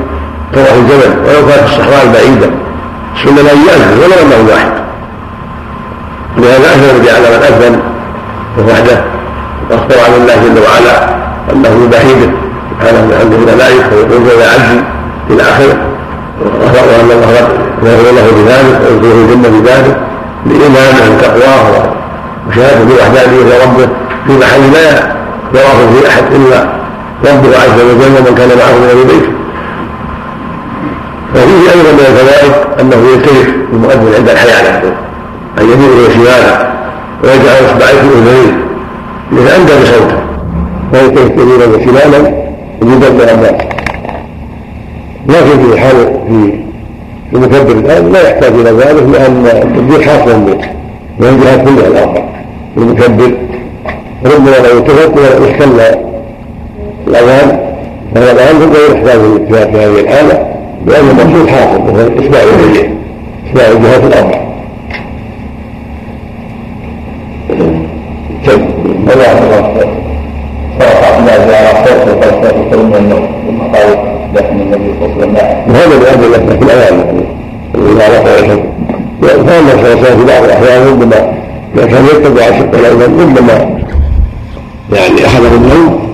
طرف 0.54 0.74
الجبل 0.78 1.20
ولو 1.28 1.48
كان 1.48 1.66
في 1.66 1.66
الصحراء 1.66 2.04
البعيدة 2.04 2.50
السنة 3.16 3.52
أن 3.52 3.58
يأذن 3.68 4.00
ولو 4.04 4.14
أنه 4.26 4.50
واحد. 4.54 4.72
لهذا 6.38 6.68
أثر 6.76 6.98
جعل 7.06 7.22
من 7.22 7.44
أذن 7.44 7.80
وحده 8.70 9.04
وأخبر 9.72 9.96
عن 10.06 10.14
الله 10.22 10.36
جل 10.36 10.60
وعلا 10.64 11.10
أنه 11.54 11.90
بحيده 11.92 12.32
سبحانه 12.80 13.08
وتعالى 13.08 13.36
الملائكة 13.36 13.96
ويقول 13.96 14.42
يا 14.42 14.48
عبدي 14.48 14.84
إلى 15.30 15.42
آخره 15.42 15.78
وأن 16.42 17.12
الله 17.12 17.50
يغفر 17.84 18.12
له 18.12 18.32
بذلك 18.32 18.82
ويدخله 18.82 19.22
الجنة 19.22 19.60
بذلك 19.60 19.98
لإيمانه 20.46 21.16
وتقواه 21.16 21.84
وشهادته 22.50 22.86
بوحدانية 22.86 23.64
ربه 23.64 23.88
في 24.28 24.34
محل 24.38 24.74
لا 24.74 24.90
يراه 25.54 25.94
في 25.94 26.08
أحد 26.10 26.24
إلا 26.32 26.77
ربه 27.24 27.58
عز 27.58 27.82
وجل 27.82 28.12
ومن 28.18 28.36
كان 28.38 28.50
معه 28.58 28.78
من 28.80 28.88
أهل 28.90 29.04
بيته 29.08 29.32
وفيه 31.36 31.72
أيضا 31.72 31.92
من 31.92 32.00
الفوائد 32.00 32.52
أنه 32.80 33.10
يلتفت 33.12 33.48
المؤذن 33.74 34.14
عند 34.18 34.30
الحياة 34.30 34.74
عنده 34.74 34.94
أن 35.62 35.64
يميل 35.64 36.06
وشماله 36.10 36.72
ويجعل 37.24 37.66
أصبعيه 37.66 38.00
اذنيه 38.02 38.58
ليتأندى 39.32 39.72
بصوته 39.84 40.18
ويلتفت 40.94 41.32
يمينا 41.32 41.66
وشمالا 41.66 42.48
ليدبر 42.82 43.34
الناس 43.34 43.62
لكن 45.28 45.72
في 45.72 45.80
حال 45.80 46.20
في 47.30 47.36
المكبر 47.36 47.72
الآن 47.72 48.12
لا 48.12 48.30
يحتاج 48.30 48.52
إلى 48.54 48.72
ذلك 48.72 49.04
لأن 49.04 49.46
التكبير 49.46 50.02
حاصل 50.02 50.40
به 50.40 50.58
من 51.20 51.28
الجهات 51.28 51.66
كلها 51.68 51.88
الاخرى 51.88 52.24
المكبر. 52.78 53.32
ربما 54.26 54.50
لو 54.50 54.78
التفت 54.78 55.12
يختل 55.42 56.07
الأذان 57.08 57.60
فهو 58.16 58.24
الأذان 58.24 58.72
غير 58.72 58.96
يحتاج 58.96 59.20
للاجتهاد 59.20 59.72
في 59.72 59.78
هذه 59.78 60.00
الحالة 60.00 60.46
لأن 60.86 61.10
المقصود 61.10 61.50
حاصل 61.50 61.82
وهو 61.82 62.00
اسماع 62.00 62.42
الجهه 62.44 62.90
اسماع 63.50 63.68
الجهات 63.68 64.04
الاربع 64.04 64.48
الله 75.24 75.64
وهذا 75.68 76.00
لأجل 76.00 76.34
في 76.60 76.66
الأذان. 76.66 76.98
يعني 77.76 77.92
إذا 77.92 78.08
رفع 78.08 78.56
فأما 79.22 79.74
الخرسان 79.74 80.18
في 80.18 80.26
بعض 80.26 80.44
الأحيان 80.44 80.88
ربما 80.88 81.34
كان 81.76 82.06
يتبع 82.06 82.42
شق 82.42 82.80
الأيمن 82.80 83.20
ربما 83.20 83.78
يعني 84.94 85.26
أخذه 85.26 85.56
النوم. 85.56 86.07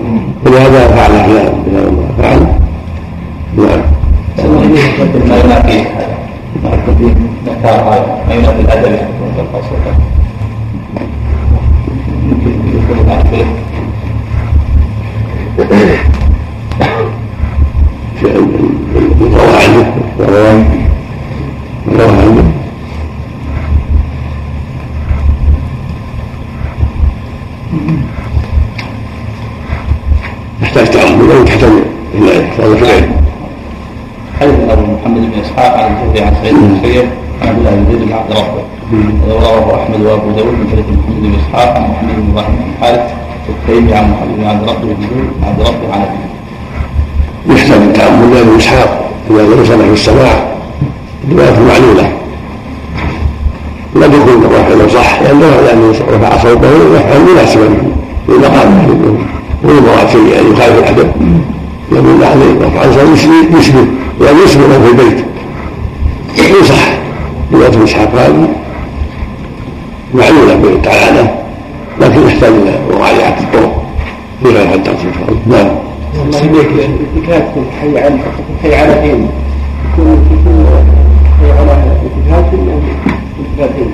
ولهذا 0.46 0.88
فعل 0.88 1.24
فلان 1.24 2.14
فعل 2.18 2.46
نعم 3.56 3.80
ما 5.28 5.36
ينافي 5.36 5.84
ما 6.58 6.64
ينافي 6.64 7.04
ما 8.28 8.34
ينافي 8.34 8.60
الأدب 8.60 8.98
يمكن 12.24 12.52
يكون 12.76 12.98
روى 19.34 19.56
عنه 19.56 19.92
روى 20.18 20.64
روى 21.88 22.08
عنه 22.08 22.52
يحتاج 30.62 30.90
تعمل 30.90 31.12
أو 31.12 31.13
يحتاج 31.32 31.70
إلى 32.14 32.30
هذا 32.58 32.74
في 32.74 32.82
العلم. 32.82 33.12
حديث 34.40 34.54
أبو 34.70 34.82
محمد 34.82 35.20
بن 35.20 35.40
إسحاق 35.40 35.84
عن 35.84 35.96
الزهري 36.02 36.26
عن 36.26 36.34
سعيد 36.42 36.54
بن 36.54 36.64
المسيب 36.64 37.04
عن 37.42 37.48
عبد 37.48 37.58
الله 37.58 37.70
بن 37.70 37.84
زيد 37.92 38.08
بن 38.08 38.12
عبد 38.12 38.32
ربه 38.32 38.64
رواه 39.28 39.82
أحمد 39.82 40.00
وأبو 40.00 40.30
داود 40.30 40.54
من 40.54 40.68
طريق 40.72 40.86
محمد 40.86 41.22
بن 41.22 41.34
إسحاق 41.34 41.76
عن 41.76 41.82
محمد 41.82 42.14
بن 42.16 42.30
إبراهيم 42.30 42.56
بن 42.56 42.84
حارث 42.84 43.12
التيمي 43.48 43.94
عن 43.94 44.10
محمد 44.10 44.36
بن 44.38 44.44
عبد 44.44 44.68
ربه 44.68 44.94
بن 44.94 45.00
زيد 45.00 45.30
عبد 45.46 45.60
ربه 45.60 45.92
عن 45.92 46.00
ابيه. 46.00 47.54
يحتاج 47.54 47.82
التامل 47.82 48.34
لأن 48.34 48.56
اسحاق 48.56 49.10
إذا 49.30 49.42
لم 49.42 49.84
في 49.84 49.92
السماع 49.92 50.32
روايه 51.30 51.58
معلولة. 51.68 52.12
لم 53.94 54.12
يكن 54.12 54.44
الرافع 54.44 54.94
صح 54.94 55.22
لأنه 55.22 55.60
لأنه 55.66 55.90
رفع 55.90 56.42
صوته 56.42 56.68
رفعا 56.94 57.18
مناسبا 57.18 57.68
للمقام 58.28 59.33
ويضع 59.64 60.06
شيء 60.12 60.26
يعني 60.26 60.50
يخالف 60.50 60.78
الادب 60.78 61.12
يقول 61.92 62.24
عليه 62.24 62.66
رفع 62.66 62.82
صوته 62.82 63.58
يشبه 63.58 63.86
يعني 64.20 64.38
يشبه 64.44 64.78
في 64.78 64.90
البيت 64.90 65.24
يصح 66.60 66.98
روايه 67.52 67.84
اسحاق 67.84 68.14
هذه 68.14 68.48
معلوله 70.14 70.54
بالتعالى 70.54 71.28
لكن 72.00 72.26
يحتاج 72.26 72.52
إلى 72.52 72.78
مراجعه 72.90 73.38
الطرق 73.40 73.84
في 74.42 74.48
غير 74.48 74.66
حد 74.66 74.88
نعم. 75.46 75.66
الاتكاف 76.14 77.42
في 77.54 77.60
الحي 77.60 77.98
على 77.98 78.18
الحي 78.58 78.74
على 78.74 79.02
فين؟ 79.02 79.28
يكون 79.92 80.24
حي 81.40 81.50
على 81.52 81.72
الاتكاف 81.72 82.54
الاتكافين 82.54 83.92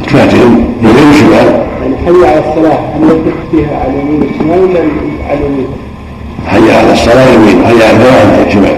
الاتكافين 0.00 0.64
يمين 0.82 1.10
وشمال 1.10 1.73
يعني 1.84 1.96
حي 1.96 2.28
على 2.28 2.38
الصلاة 2.38 2.78
هل 2.96 3.02
يدق 3.02 3.34
فيها 3.50 3.78
على 3.78 3.90
اليمين 3.90 4.22
والشمال 4.22 4.58
ولا 4.58 4.80
على 5.28 5.38
اليمين؟ 5.38 5.66
حي 6.46 6.72
على 6.72 6.92
الصلاة 6.92 7.34
يمين 7.34 7.66
حي 7.66 7.84
على 7.84 7.90
الفلاح 7.90 8.50
شمال 8.52 8.76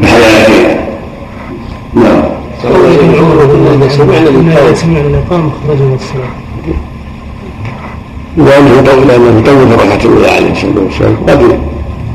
بحياتين 0.00 0.80
نعم 1.94 2.22
سمعنا 3.88 4.74
سمعنا 4.74 5.00
الإقامة 5.00 5.50
خرجوا 5.66 5.94
الصلاة 5.94 6.30
لأنه 8.36 8.80
لأنه 9.06 9.38
يطول 9.38 9.72
الركعة 9.72 10.04
الأولى 10.04 10.30
عليه 10.30 10.52
الصلاة 10.52 10.84
والسلام. 10.84 11.16
قد 11.28 11.58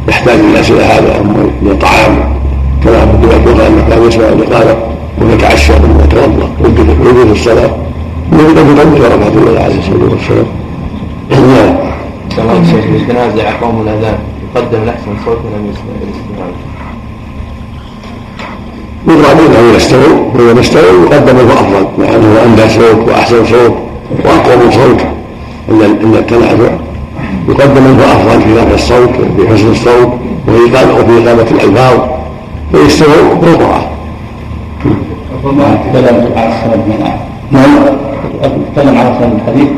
يحتاج 0.08 0.39
الناس 0.39 0.72
إلى 0.72 0.84
هذا 0.84 1.22
أما 1.22 1.51
للطعام 1.62 2.36
كما 2.84 2.94
يقول 2.96 3.62
أنه 3.62 3.86
كان 3.89 4.08
يسمع 4.08 4.25
الإقامة 4.25 4.75
ويتعشى 5.22 5.74
ثم 5.74 6.00
يتوضأ 6.03 6.50
ويجوز 6.62 7.29
الصلاة. 7.32 7.85
قد 8.32 8.39
يطول 8.39 8.75
في 8.75 9.08
الركعة 9.08 9.27
الأولى 9.27 9.60
عليه 9.60 9.79
الصلاة 9.79 10.10
والسلام. 10.12 10.45
نعم. 11.30 11.76
سلام 12.36 12.62
الشيخ 12.62 12.86
يتنازع 12.86 13.60
قوم 13.62 13.82
الأذان 13.82 14.17
يقدم 14.56 14.84
الأحسن 14.84 15.12
صوت 15.26 15.38
من 15.38 15.73
الاستماع 16.04 16.47
يقربون 19.08 19.56
أن 19.56 19.76
يستووا 19.76 20.32
وإذا 20.36 20.60
استووا 20.60 21.06
يقدم 21.06 21.38
الأفضل 21.39 21.88
مع 21.97 22.15
أنه 22.15 22.43
أندى 22.45 22.69
صوت 22.69 23.08
وأحسن 23.10 23.45
صوت 23.45 23.76
وأقوم 24.26 24.71
صوت 24.71 25.02
عند 25.69 26.15
التنازع 26.15 26.71
يقدم 27.50 27.86
الافضل 27.86 28.41
في 28.41 28.54
رفع 28.54 28.73
الصوت 28.73 29.10
وفي 29.10 29.54
حسن 29.54 29.71
الصوت 29.71 30.13
وفي 30.47 30.62
وفي 30.62 31.30
إقامة 31.30 31.47
الألفاظ. 31.52 32.00
فيستووا 32.71 33.34
بالقران 33.41 33.82
ربما 35.43 35.78
تكلم 35.93 36.32
عن 36.36 36.52
السند 36.52 38.14
من 38.41 38.41
نعم 38.41 38.62
تكلم 38.76 38.98
عن 38.98 39.15
سند 39.19 39.39
الحديث. 39.39 39.69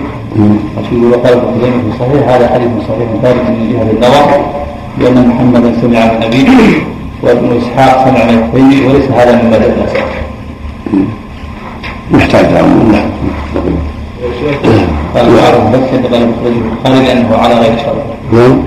يقول 0.77 1.11
وقال 1.11 1.33
ابن 1.33 1.47
خزيمه 1.59 1.77
في 1.83 1.99
صحيح 1.99 2.29
هذا 2.29 2.47
حديث 2.47 2.67
صحيح 2.87 3.07
ثابت 3.21 3.49
من 3.49 3.69
جهة 3.71 3.91
النظر 3.91 4.45
لأن 4.99 5.27
محمدا 5.27 5.81
سمع 5.81 6.13
من 6.13 6.23
ابيه 6.23 6.47
وابن 7.23 7.57
إسحاق 7.57 8.05
سمع 8.05 8.23
من 8.31 8.37
التيمي 8.37 8.87
وليس 8.87 9.11
هذا 9.11 9.41
مما 9.41 9.57
دل 9.57 9.71
أساسا 9.83 10.05
محتاج 12.11 12.45
نعم. 12.45 13.11
قال 15.15 15.27
الحافظ 15.27 15.75
الفتح 15.75 15.93
ان 15.93 16.29
يخرجه 16.29 16.57
البخاري 16.57 17.05
لأنه 17.05 17.37
على 17.37 17.53
غير 17.53 17.77
شرط. 17.77 18.03
نعم. 18.33 18.61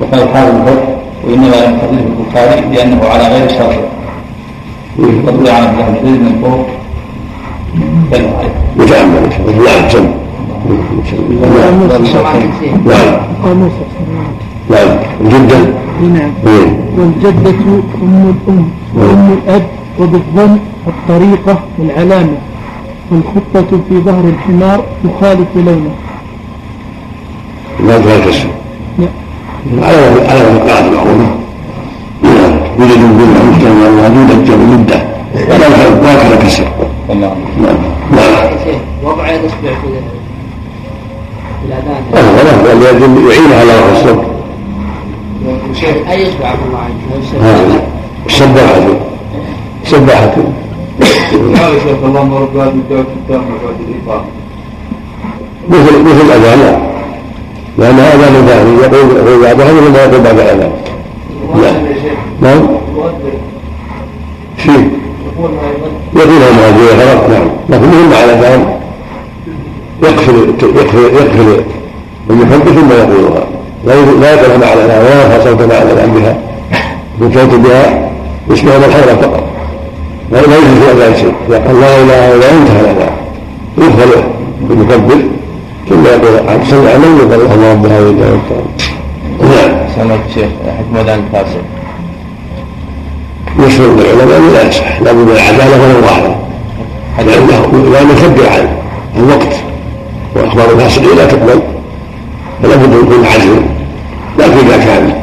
وقال 0.00 0.22
الحافظ 0.22 0.54
الفتح 0.56 0.88
وإنما 1.24 1.46
لم 1.46 1.76
يخرجه 1.76 2.04
البخاري 2.08 2.74
لأنه 2.74 3.04
على 3.04 3.28
غير 3.28 3.48
شرط. 3.48 3.78
وقد 4.98 5.36
روي 5.36 5.50
عن 5.50 5.62
عبد 5.62 5.78
الله 5.78 5.88
بن 5.88 6.10
زيد 6.10 6.20
من 6.22 6.42
فوق 6.42 6.66
متأمل 8.76 9.30
نعم 9.66 9.88
سم 9.88 10.06
نعم 12.86 13.20
نعم 14.70 14.98
نعم 16.14 16.30
والجدة 16.98 17.50
أم 18.02 18.34
الأم 18.34 18.70
وأم 18.96 19.32
الأب 19.32 19.66
وبالظن 20.00 20.58
الطريقة 20.86 21.58
والعلامة 21.78 22.36
والخطة 23.10 23.78
في 23.88 23.98
ظهر 24.04 24.24
الحمار 24.24 24.84
تخالف 25.04 25.48
لونه 25.56 25.90
لا 27.86 27.98
كسر 27.98 28.48
على 29.82 29.96
على 30.28 30.40
القاعدة 30.40 30.86
المعروفة 30.88 31.30
يوجد 32.78 32.98
بدعة 32.98 33.44
مجتمع 33.50 34.08
موجودة 34.08 34.44
جمع 34.44 34.64
مدة 34.76 35.02
ولا 35.48 36.14
كان 36.14 36.46
كسر 36.46 36.77
نعم 37.08 37.36
نعم 37.62 37.78
وضع 39.04 39.32
يد 39.32 39.44
اصبع 39.44 39.58
في 39.60 39.86
الأذان. 39.86 40.18
افضل 42.14 43.30
يعين 43.30 43.52
على 43.52 43.72
رفع 43.72 43.92
الصوت 43.92 44.24
شيخ 45.74 45.96
أي 46.10 46.28
اصبع 46.28 46.54
الله 46.68 46.78
عنك 46.78 46.94
السباحة 48.26 48.80
سباحة 49.84 50.34
قال 51.62 51.72
شيخ 51.82 51.98
اللهم 52.04 52.34
رب 52.34 52.56
هذه 52.56 52.74
التامة 52.88 53.44
بعد 53.64 53.76
الإقامة 53.88 54.24
مثل 55.68 56.02
مثل 56.02 56.20
الأذان. 56.20 56.88
لأن 57.78 57.98
أذان 57.98 58.46
ثاني 58.46 58.76
يقول 58.76 59.16
يقول 59.16 59.42
بعدها 59.42 59.72
مثل 59.72 59.90
ما 59.92 59.98
يقول 59.98 60.20
بعد 60.20 60.38
الأذان. 60.38 60.72
نعم. 61.54 61.74
نعم 62.42 62.68
شيء. 64.64 64.97
يقولها 66.16 66.50
مؤذن 66.52 67.00
غلط 67.00 67.30
نعم. 67.30 67.48
لكن 67.68 67.86
مهم 67.88 68.12
على 68.12 68.24
الأذان 68.24 68.66
يقفل 70.02 70.54
يقفل 70.62 70.98
يقفل 70.98 71.64
المحب 72.30 72.64
ثم 72.64 72.90
يقولها. 72.92 73.44
لا 73.84 73.94
يقولها 73.94 74.56
مع 74.58 74.72
الأذان 74.72 75.04
ولا 75.04 75.22
يرفع 75.22 75.44
صوته 75.44 75.66
مع 75.66 75.82
الأذان 75.82 76.10
بها. 76.14 76.36
يصوت 77.20 77.54
بها 77.54 78.10
يسمع 78.50 78.76
الحرة 78.76 79.14
فقط. 79.22 79.44
لا 80.32 80.38
يجوز 80.38 80.52
في 80.54 80.92
اذان 80.92 81.16
شيء 81.16 81.34
إذا 81.48 81.58
قال 81.58 81.80
لا 81.80 82.02
إله 82.02 82.34
إلا 82.34 82.50
انتهى 82.50 82.80
الاذان 82.80 83.10
يدخل 83.78 84.22
المكبر 84.70 85.22
ثم 85.88 86.06
يقول 86.06 86.48
عن 86.48 86.64
سمع 86.64 86.96
من 86.96 87.18
يقول 87.18 87.52
اللهم 87.52 87.84
الدعوه 87.84 88.40
نعم. 89.40 89.78
سمعت 89.96 90.20
شيخ 90.34 90.50
حكم 90.78 90.96
اذان 90.96 91.18
الفاسق 91.18 91.77
مشهور 93.58 93.88
من 93.88 94.00
العلماء 94.00 94.40
لا 94.52 94.68
يصح 94.68 95.00
لابد 95.02 95.18
من 95.18 95.32
العدالة 95.32 95.82
ولا 95.82 95.98
الظاهره 95.98 96.36
لأنه 97.18 97.90
لأنه 97.92 98.12
يخبر 98.12 98.48
عن 98.48 98.68
الوقت. 99.16 99.56
وأخبار 100.36 100.70
الفاسقين 100.70 101.16
لا 101.16 101.26
تقبل. 101.26 101.60
فلا 102.62 102.76
بد 102.76 102.92
أن 102.92 102.98
يكون 102.98 103.26
عزم 103.26 103.60
لكن 104.38 104.66
اذا 104.66 104.84
كان 104.84 105.14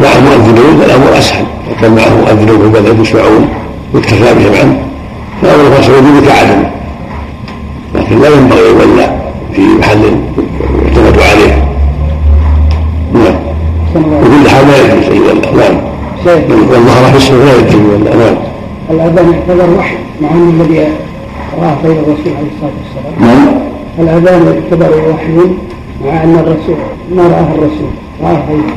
معه 0.00 0.20
مؤذنون 0.20 0.80
فالامر 0.80 1.18
أسهل. 1.18 1.44
وكان 1.70 1.94
معه 1.94 2.08
مؤذنون 2.08 2.58
في 2.58 2.78
البلد 2.78 3.00
يسمعون 3.00 3.48
يكتفى 3.94 4.34
بهم 4.34 4.54
عنه 4.60 4.80
فأمر 5.42 5.66
الفصل 5.66 5.92
وجوده 5.92 6.26
كعدم 6.26 6.62
لكن 7.94 8.20
لا 8.20 8.28
ينبغي 8.28 8.60
يولى 8.60 9.18
في 9.54 9.60
محل 9.60 10.02
يعتمد 10.84 11.18
عليه. 11.20 11.68
نعم. 13.14 13.34
وكل 13.96 14.50
حال 14.50 14.68
لا 14.68 14.78
يجوز 14.78 15.08
ان 15.08 15.16
يولى 15.16 15.40
نعم. 15.56 15.87
ظهر 16.24 17.10
في 17.10 17.16
السوق 17.16 17.44
لا 17.44 17.52
يجوز 17.56 17.74
ان 17.74 17.86
يولى 17.86 18.10
نعم 18.10 18.36
الأذان 18.90 19.32
يعتبر 19.32 19.78
وحي 19.78 19.96
مع 20.22 20.30
أن 20.30 20.60
الذي 20.60 20.78
راه 21.60 21.76
غير 21.84 21.92
الرسول 21.92 22.32
عليه 22.38 22.50
الصلاة 22.54 22.72
والسلام. 22.78 23.14
نعم. 23.20 23.48
الأذان 23.98 24.46
يعتبر 24.46 25.10
وحي 25.10 25.36
مع 26.04 26.22
أن 26.24 26.34
الرسول 26.34 26.76
ما 27.16 27.22
رآه 27.22 27.54
الرسول 27.54 27.90
رآه 28.22 28.38
غيره. 28.48 28.76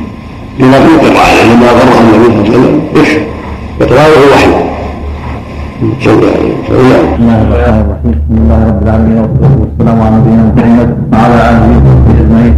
لما 0.58 0.80
في 0.80 0.94
القرآن 0.94 1.34
لما 1.50 1.70
أمره 1.70 2.00
النبي 2.00 2.48
صلى 2.48 2.56
الله 2.56 2.58
عليه 2.58 2.58
وسلم 2.58 2.80
يشهد 2.96 3.22
وتراوه 3.80 4.32
وحده 4.32 4.62
الله 5.82 6.02
بسم 6.02 6.10
الله 6.70 7.00
الرحمن 7.00 7.38
الرحيم 7.46 7.86
الحمد 7.90 8.30
لله 8.30 8.66
رب 8.68 8.82
العالمين 8.82 9.18
والصلاه 9.18 9.56
والسلام 9.60 10.02
على 10.02 10.16
نبينا 10.16 10.52
محمد 10.56 10.90
وعلى 11.12 11.34
اله 11.50 11.68
وصحبه 11.76 12.20
اجمعين 12.20 12.54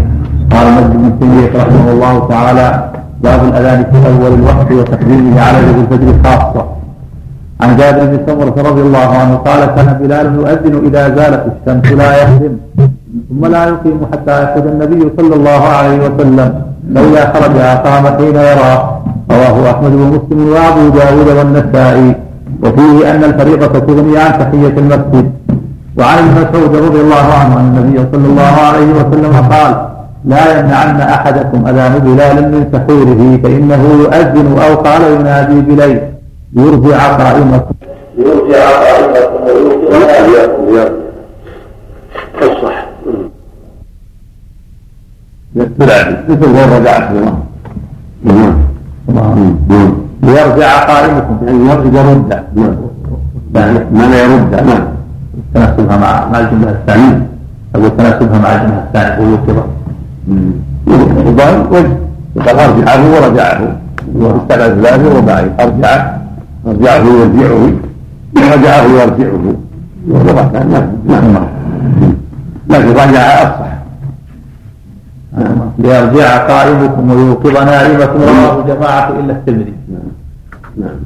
قال 0.53 0.67
مسجد 0.73 0.95
ابن 0.95 1.19
تيميه 1.21 1.51
رحمه 1.63 1.93
الله 1.93 2.29
تعالى. 2.29 2.94
باب 3.25 3.41
الأذان 3.49 3.81
في 3.91 3.99
أول 4.11 4.33
الوقت 4.39 4.71
وتقديمه 4.79 5.41
على 5.47 5.59
ذي 5.59 5.81
الفجر 5.81 6.09
خاصه 6.25 6.65
عن 7.61 7.77
جابر 7.77 8.05
بن 8.05 8.19
سمرة 8.27 8.57
رضي 8.71 8.83
الله 8.83 9.09
عنه 9.21 9.35
قال 9.35 9.61
كان 9.75 9.89
بلال 10.01 10.27
يؤذن 10.35 10.75
إذا 10.87 11.03
زالت 11.17 11.43
الشمس 11.53 11.87
لا 12.01 12.11
يهدم 12.23 12.55
ثم 13.29 13.47
لا 13.47 13.63
يقيم 13.65 14.01
حتى 14.13 14.35
يخرج 14.43 14.67
النبي 14.67 15.03
صلى 15.17 15.35
الله 15.37 15.63
عليه 15.77 15.99
وسلم 16.07 16.49
فاذا 16.95 17.33
خرج 17.35 17.57
أقام 17.77 18.05
حين 18.17 18.37
يرى. 18.51 18.75
رواه 19.31 19.57
أحمد 19.71 19.93
ومسلم 19.95 20.41
وأبو 20.55 20.85
داود 20.99 21.29
والنسائي. 21.39 22.15
وفيه 22.63 23.11
أن 23.11 23.25
الفريضة 23.25 23.79
تغني 23.87 24.19
عن 24.19 24.33
تحية 24.41 24.75
المسجد. 24.83 25.27
وعن 25.99 26.19
ابن 26.19 26.31
مسعود 26.43 26.73
رضي 26.87 27.01
الله 27.01 27.27
عنه 27.41 27.61
أن 27.61 27.67
النبي 27.77 27.99
صلى 28.13 28.27
الله 28.33 28.55
عليه 28.69 28.91
وسلم 28.99 29.35
قال 29.53 29.73
لا 30.25 30.59
يمنعن 30.59 31.01
أحدكم 31.01 31.67
اذان 31.67 31.99
بلال 31.99 32.37
من 32.53 32.69
سحوره 32.73 33.23
فإنه 33.43 33.83
يؤذن 34.03 34.59
أو 34.59 34.75
قال 34.75 35.03
ينادي 35.03 35.61
بليل. 35.61 36.01
يرجع 36.57 37.17
قائمكم 37.17 37.75
يرجع 38.19 38.65
قائمكم 38.85 39.41
ويوقظ 40.67 40.93
الصح 42.43 42.87
بالعدل 45.55 46.17
مثل 46.29 46.57
غير 46.57 46.69
رجعت 46.81 47.09
ليرجع 50.23 50.85
قائمكم 50.85 51.39
يعني 51.47 51.65
يرد. 51.99 52.43
يعني 53.55 53.79
معنى 53.93 54.17
يرد. 54.17 54.55
نعم. 54.67 54.85
تناسبها 55.55 55.97
مع 55.97 56.29
مع 56.29 56.39
الجمله 56.41 56.71
الثانية. 56.71 57.27
أقول 57.75 57.97
تناسبها 57.97 58.39
مع 58.39 58.55
الجمله 58.55 58.85
الثانية. 58.87 59.27
ويوقظ 59.27 59.74
الظاهر 60.29 61.67
وجه. 61.71 61.97
يقال 62.37 62.59
أرجعه 62.59 63.03
ورجعه. 63.15 63.77
واستعمل 64.15 64.83
ثلاثة 64.83 65.15
ورباعي 65.15 65.51
ارجع 65.61 66.13
أرجعه. 66.67 67.05
يرجعه. 67.23 67.73
رجعه 68.37 68.83
يرجعه. 68.83 69.55
لغة 70.09 70.65
نعم. 71.07 71.47
لكن 72.69 72.89
رجع 72.89 73.21
افصح 73.43 73.75
ليرجع 75.79 76.47
قائمكم 76.47 77.11
ويوقظ 77.11 77.57
نائمكم. 77.57 78.19
رواه 78.23 78.65
جماعة 78.67 79.09
إلا 79.09 79.33
الترمذي. 79.33 79.75
نعم. 80.77 80.99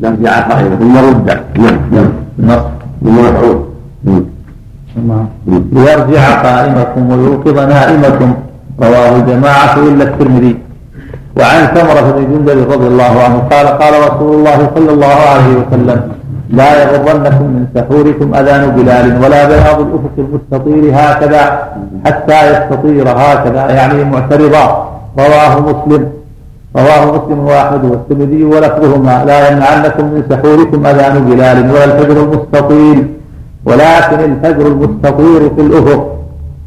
يرجع 0.00 0.40
قائمة 0.40 0.76
ثم 0.76 0.96
رد 0.96 1.40
نعم. 1.58 2.08
نعم. 2.38 2.60
ومفعول 3.02 3.66
ليرجع 5.72 6.24
قائمكم 6.42 7.02
ويوقظ 7.10 7.58
نائمكم. 7.58 8.34
رواه 8.82 9.18
جماعة 9.18 9.74
إلا 9.88 10.04
الترمذي. 10.04 10.56
وعن 11.38 11.66
ثمرة 11.74 12.10
بن 12.16 12.24
جندب 12.32 12.72
رضي 12.72 12.86
الله 12.86 13.12
عنه 13.24 13.38
قال 13.52 13.66
قال 13.66 13.94
رسول 14.08 14.34
الله 14.38 14.70
صلى 14.74 14.90
الله 14.90 15.16
عليه 15.32 15.52
وسلم 15.60 16.00
لا 16.50 16.70
يغرنكم 16.82 17.44
من 17.44 17.66
سحوركم 17.74 18.34
أذان 18.34 18.70
بلال 18.70 19.06
ولا 19.22 19.40
بياض 19.48 19.78
الأفق 19.80 20.16
المستطير 20.18 20.82
هكذا 20.94 21.42
حتى 22.06 22.38
يستطير 22.50 23.08
هكذا. 23.08 23.70
يعني 23.70 24.04
معترضا 24.04 24.64
رواه 25.18 25.60
مسلم. 25.60 26.02
رواه 26.76 27.02
مسلم 27.16 27.38
واحمد 27.38 27.84
والترمذي 27.84 28.44
ولفظهما 28.44 29.24
لا 29.26 29.38
يمنعنكم 29.48 30.04
من 30.04 30.22
سحوركم 30.30 30.86
أذان 30.86 31.24
بلال 31.24 31.70
ولا 31.70 31.84
الفجر 31.84 32.16
المستطيل 32.22 33.06
ولكن 33.66 34.20
الفجر 34.30 34.66
المستطير 34.66 35.40
في 35.54 35.60
الأفق. 35.60 36.12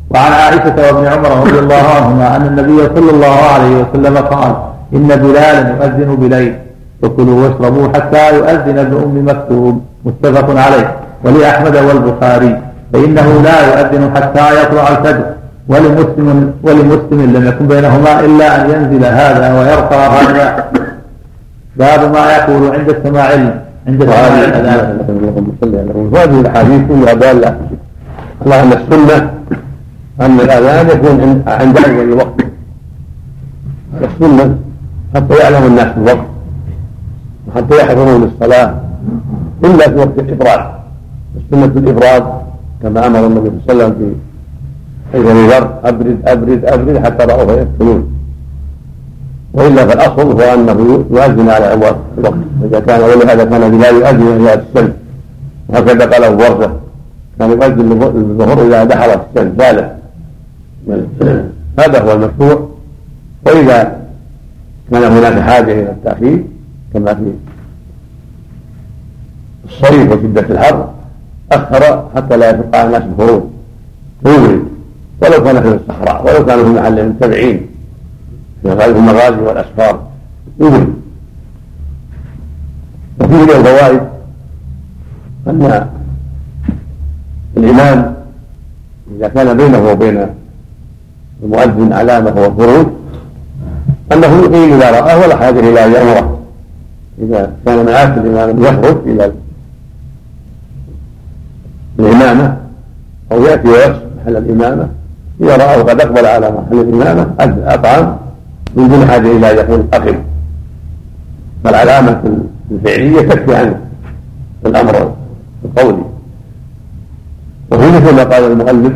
وعن 0.10 0.32
عائشة 0.32 0.76
وابن 0.78 1.08
عمر 1.08 1.32
رضي 1.42 1.60
الله 1.60 1.84
عنهما 1.96 2.36
أن 2.36 2.42
النبي 2.42 2.80
صلى 2.96 3.12
الله 3.12 3.38
عليه 3.54 3.74
وسلم 3.84 4.18
قال 4.18 4.56
إن 4.94 5.08
بلالا 5.08 5.70
يؤذن 5.70 6.16
بليل. 6.16 6.54
فكلوا 7.02 7.44
واشربوا 7.44 7.88
حتى 7.96 8.38
يؤذن 8.38 8.78
ابن 8.78 8.96
أم 9.04 9.26
مكتوم 9.30 9.86
متفق 10.06 10.48
عليه. 10.66 10.96
ولأحمد 11.24 11.76
والبخاري. 11.76 12.62
فإنه 12.94 13.42
لا 13.44 13.58
يؤذن 13.68 14.12
حتى 14.16 14.62
يطلع 14.62 14.88
الفجر. 14.88 15.26
ولمسلم 15.70 16.54
ولمسلم 16.64 17.34
لم 17.36 17.48
يكن 17.48 17.68
بينهما 17.68 18.20
إلا 18.20 18.48
أن 18.56 18.70
ينزل 18.70 19.06
هذا 19.06 19.60
ويرقى 19.60 20.08
هذا. 20.08 20.66
باب 21.76 22.14
ما 22.14 22.32
يقول 22.38 22.76
عند 22.76 22.90
السماع 22.90 23.30
عند 23.88 24.04
سماع 25.62 25.82
الاذان 25.82 26.10
وهذه 26.14 26.40
الاحاديث 26.40 26.82
كلها 26.90 27.14
داله 27.14 27.60
على 28.42 28.56
ان 28.64 28.72
السنة 28.74 29.18
ان 30.22 30.40
الاذان 30.40 30.88
يكون 30.90 31.44
عند 31.48 31.78
اول 31.78 32.14
الوقت 32.14 32.40
السنة 34.02 34.58
حتى 35.16 35.34
يعلم 35.36 35.66
الناس 35.66 35.98
الوقت 35.98 36.28
وحتى 37.48 37.78
يحضرون 37.82 38.24
للصلاه 38.24 38.76
الا 39.64 39.90
في 39.90 39.96
وقت 39.96 40.20
الافراد 40.20 40.62
السنة 41.38 41.66
الافراد 41.82 42.24
كما 42.84 43.08
أمر 43.08 43.28
النبي 43.28 43.50
صلى 43.50 43.74
الله 43.74 43.84
عليه 43.84 43.84
وسلم 43.84 43.94
في 44.00 44.16
حيث 45.14 45.26
ذر 45.52 45.80
ابرد 45.84 46.18
ابرد 46.26 46.66
ابرد 46.66 46.98
حتى 47.06 47.24
راوا 47.26 47.46
فيقتلون 47.46 48.02
والا 49.54 49.86
فالاصل 49.88 50.32
هو 50.32 50.42
انه 50.54 51.06
يؤذن 51.12 51.50
على 51.50 51.74
الوقت 51.74 52.00
اذا 52.66 52.80
كان 52.80 53.02
ولهذا 53.02 53.44
كان 53.46 53.78
بلال 53.78 53.96
يؤذن 53.96 54.28
إلى 54.28 54.54
الشمس 54.54 54.92
وهكذا 55.70 56.06
قال 56.06 56.24
أبو 56.24 56.38
برده 56.38 56.72
كان 57.40 57.50
يؤذن 57.50 57.90
للظهر 57.90 58.68
إذا 58.68 58.84
الشمس 58.84 59.58
زالت 59.58 59.96
هذا 61.80 62.02
هو 62.02 62.12
المشروع. 62.12 62.70
وإذا 63.46 64.00
كان 64.92 65.04
هناك 65.04 65.40
حاجة 65.40 65.72
إلى 65.72 65.92
التأخير 65.92 66.44
كما 66.94 67.14
في 67.14 67.32
الصيف 69.66 70.12
وشده 70.12 70.42
الحر 70.42 70.90
أخر 71.52 72.10
حتى 72.16 72.38
لا 72.38 72.50
يشق 72.50 72.76
الناس 72.76 73.04
الخروج 73.04 73.44
ويبرد 74.26 74.64
ولو 75.22 75.44
كان 75.44 75.62
في 75.62 75.68
الصحراء 75.76 76.26
ولو 76.26 76.46
كانوا 76.46 76.64
في 76.64 76.70
محل 76.70 77.10
متبعين. 77.10 77.68
في 78.64 78.86
المغازي 78.86 79.42
والأسفار. 79.42 80.08
يبرد 80.60 80.94
وفيه 83.20 83.36
من 83.36 83.50
الفوائد 83.50 84.02
أن 85.50 85.88
الامام 87.58 88.14
إذا 89.18 89.28
كان 89.28 89.58
بينه 89.58 89.92
وبين 89.92 90.28
المؤذن 91.44 91.94
علامة 91.94 92.32
هو 92.32 92.46
الخروج 92.46 92.88
أنه 94.14 94.28
يقيم 94.28 94.74
إذا 94.74 94.92
رآه 94.92 95.20
ولا 95.20 95.36
حاجة 95.36 95.60
إلى 95.60 95.86
أن 95.86 95.92
يأمره. 95.92 96.40
إذا 97.22 97.52
كان 97.66 97.86
معاك 97.86 98.18
الامام 98.18 98.64
يخرج 98.64 98.98
إلى 99.06 99.32
الإمامة 102.00 102.58
أو 103.32 103.44
يأتي 103.44 103.68
ويصل 103.68 104.02
محل 104.22 104.38
الإمامة 104.38 104.90
إذا 105.42 105.58
رأوا 105.58 105.84
قد 105.84 106.02
أقبل 106.02 106.26
على 106.26 106.52
محل 106.52 106.80
الإمامة 106.80 107.28
أطعم 107.66 108.18
من 108.76 108.88
دون 108.90 109.08
حاجة 109.08 109.38
إلى 109.38 109.52
أن 109.52 109.58
يقول 109.58 109.86
أقم. 109.94 110.16
فالعلامة 111.64 112.22
الفعلية 112.72 113.22
تكفي 113.22 113.56
عنه 113.56 113.80
الأمر. 114.66 115.14
القولي 115.66 116.04
وفي 117.72 117.88
مثل 117.92 118.16
ما 118.16 118.24
قال 118.24 118.44
المؤلف 118.52 118.94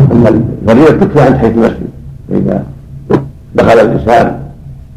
أن 0.00 0.26
الفريضة 0.26 1.06
تكفي 1.06 1.20
عن 1.20 1.38
حيث 1.38 1.52
المسجد 1.52 1.88
فإذا 2.28 2.64
دخل 3.54 3.78
الإنسان 3.80 4.40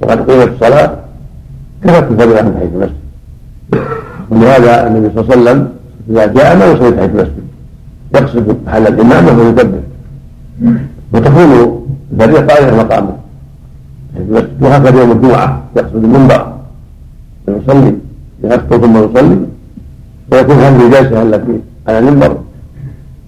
وقد 0.01 0.31
قيمت 0.31 0.47
الصلاة 0.53 0.95
كفت 1.83 2.11
الفريضة 2.11 2.37
عن 2.39 2.55
حيث 2.59 2.69
المسجد 2.73 3.03
ولهذا 4.29 4.87
النبي 4.87 5.09
صلى 5.09 5.21
الله 5.21 5.31
عليه 5.31 5.41
وسلم 5.41 5.69
إذا 6.09 6.25
جاء 6.25 6.57
ما 6.57 6.65
يصلي 6.65 7.01
حيث 7.01 7.09
المسجد 7.09 7.43
يقصد 8.15 8.57
محل 8.67 8.87
الإمامة 8.87 9.41
ويدبر 9.41 9.79
وتكون 11.13 11.83
الفريق 12.13 12.51
قائمة 12.51 12.83
مقامه 12.83 13.13
وهكذا 14.61 14.99
يوم 14.99 15.11
الجمعة 15.11 15.63
يقصد 15.77 15.95
المنبر 15.95 16.53
فيصلي 17.45 17.95
يخطب 18.43 18.81
ثم 18.81 18.97
يصلي. 18.97 19.37
ويكون 20.33 20.55
هذه 20.55 20.85
الجلسة 20.85 21.21
التي 21.21 21.59
على 21.87 21.99
المنبر. 21.99 22.37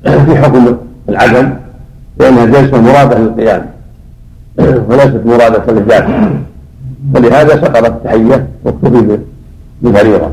في 0.04 0.36
حكم 0.38 0.78
العدم 1.10 1.54
لأنها 2.20 2.46
جلسة 2.46 2.82
مرادة 2.82 3.18
للقيام 3.20 3.66
وليست 4.58 5.22
مرادة 5.26 5.74
للذات 5.74 6.06
فلهذا 7.14 7.50
سقطت 7.50 7.86
التحية 7.86 8.48
واكتفي 8.64 9.20
بالفريضة 9.82 10.30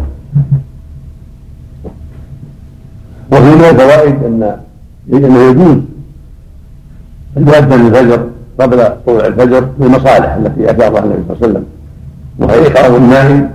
من 3.31 3.65
الفوائد 3.71 4.15
ان 4.25 4.57
أنه 5.13 5.51
يجوز 5.51 5.77
أن 7.37 7.49
يؤذن 7.49 7.87
الفجر 7.87 8.29
قبل 8.61 8.89
طلوع 9.07 9.27
الفجر 9.27 9.69
للمصالح 9.81 10.35
التي 10.35 10.71
اشار 10.71 11.05
النبي 11.05 11.23
صلى 11.29 11.37
الله 11.37 11.37
عليه 11.43 11.47
وسلم. 11.47 11.65
وهي 12.39 12.55
ايقاظ 12.55 12.95
النائم 12.95 13.51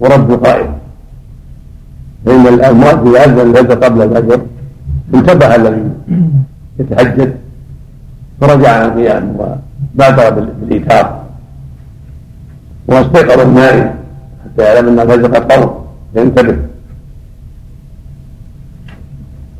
ورد 0.00 0.30
القائم 0.30 0.75
فان 2.26 2.46
المؤذن 2.46 3.06
يؤذن 3.06 3.40
الفجر 3.40 3.74
قبل 3.74 4.02
الفجر 4.02 4.40
انتبه 5.14 5.54
الذي 5.54 5.82
يتهجد 6.78 7.30
فرجع 8.40 8.70
عن 8.76 8.84
القيام 8.88 9.24
وبادر 9.38 10.30
بالإيثار. 10.60 11.06
واستيقظ 12.88 13.40
النائم 13.40 13.90
حتى 14.44 14.62
يعلم 14.62 14.88
أن 14.88 14.98
الفجر 15.00 15.26
قد 15.26 15.52
قرب 15.52 15.72
ينتبه. 16.16 16.56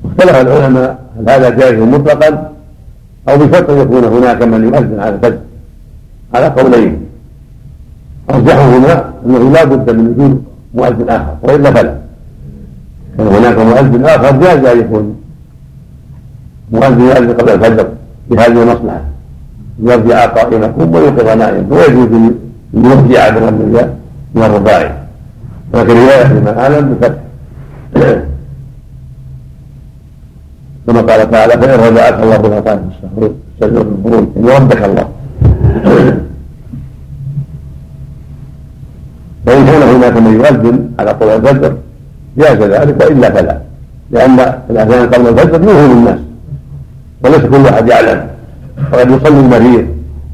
اختلف 0.05 0.35
العلماء 0.37 0.99
هل 1.19 1.31
هذا 1.31 1.49
جائز 1.51 1.79
مطلقا 1.79 2.53
أو 3.29 3.35
بشرط 3.39 3.71
يكون 3.71 4.05
هناك 4.05 4.43
من 4.43 4.65
يؤذن 4.65 5.01
على 5.01 5.15
الفجر. 5.15 5.39
على 6.35 6.47
قولين. 6.47 7.07
أرجحهما 8.31 8.95
أنه 9.27 9.53
لا 9.53 9.65
بد 9.65 9.91
من 9.91 10.07
وجود 10.11 10.45
مؤذن 10.75 11.09
آخر 11.09 11.35
وإلا 11.43 11.71
فلا. 11.71 12.06
كان 13.19 13.27
هناك 13.27 13.59
مؤذن 13.59 14.05
آخر 14.05 14.37
جاز 14.37 14.65
ان 14.65 14.79
يكون 14.81 15.17
مؤذن 16.73 17.01
يؤذن 17.01 17.33
قبل 17.33 17.51
الفجر 17.51 17.89
بهذه 18.31 18.63
المصلحة. 18.63 19.01
يرجع 19.83 20.27
قائمكم 20.27 20.95
ويوقظ 20.95 21.29
نائم 21.29 21.67
ويجوز 21.71 22.13
أن 22.13 22.35
يرجع 22.75 23.29
بالرمي 23.29 23.65
من 24.35 24.43
الرباعي 24.43 24.91
ولكن 25.73 25.93
روايه 25.93 26.27
الامام 26.33 26.59
اعلم 26.59 26.95
بفتح. 26.95 27.21
كما 30.87 31.01
قال 31.01 31.31
تعالى 31.31 31.53
فإن 31.53 31.81
رجعك 31.81 32.23
الله 32.23 32.37
بما 32.37 32.61
قال 32.61 32.79
في 32.79 32.85
السحور 32.95 33.31
استجر 33.55 33.83
الخروج 33.83 34.27
إن 34.37 34.49
ربك 34.49 34.83
الله. 34.85 35.09
فإن 39.47 39.67
كان 39.67 39.83
هناك 39.83 40.17
من 40.17 40.33
يؤذن 40.35 40.91
على 40.99 41.15
طول 41.15 41.29
الفجر 41.29 41.77
جاز 42.39 42.59
ذلك 42.63 42.97
وإلا 43.01 43.31
فلا. 43.31 43.59
لأن 44.11 44.39
الأذان 44.71 45.09
قبل 45.09 45.27
الفجر 45.29 45.63
يوهم 45.69 45.91
الناس 45.99 46.19
وليس 47.25 47.45
كل 47.53 47.67
أحد 47.67 47.89
يعلم. 47.89 48.21
وقد 48.93 49.11
يصلي 49.11 49.41
المريض. 49.41 49.87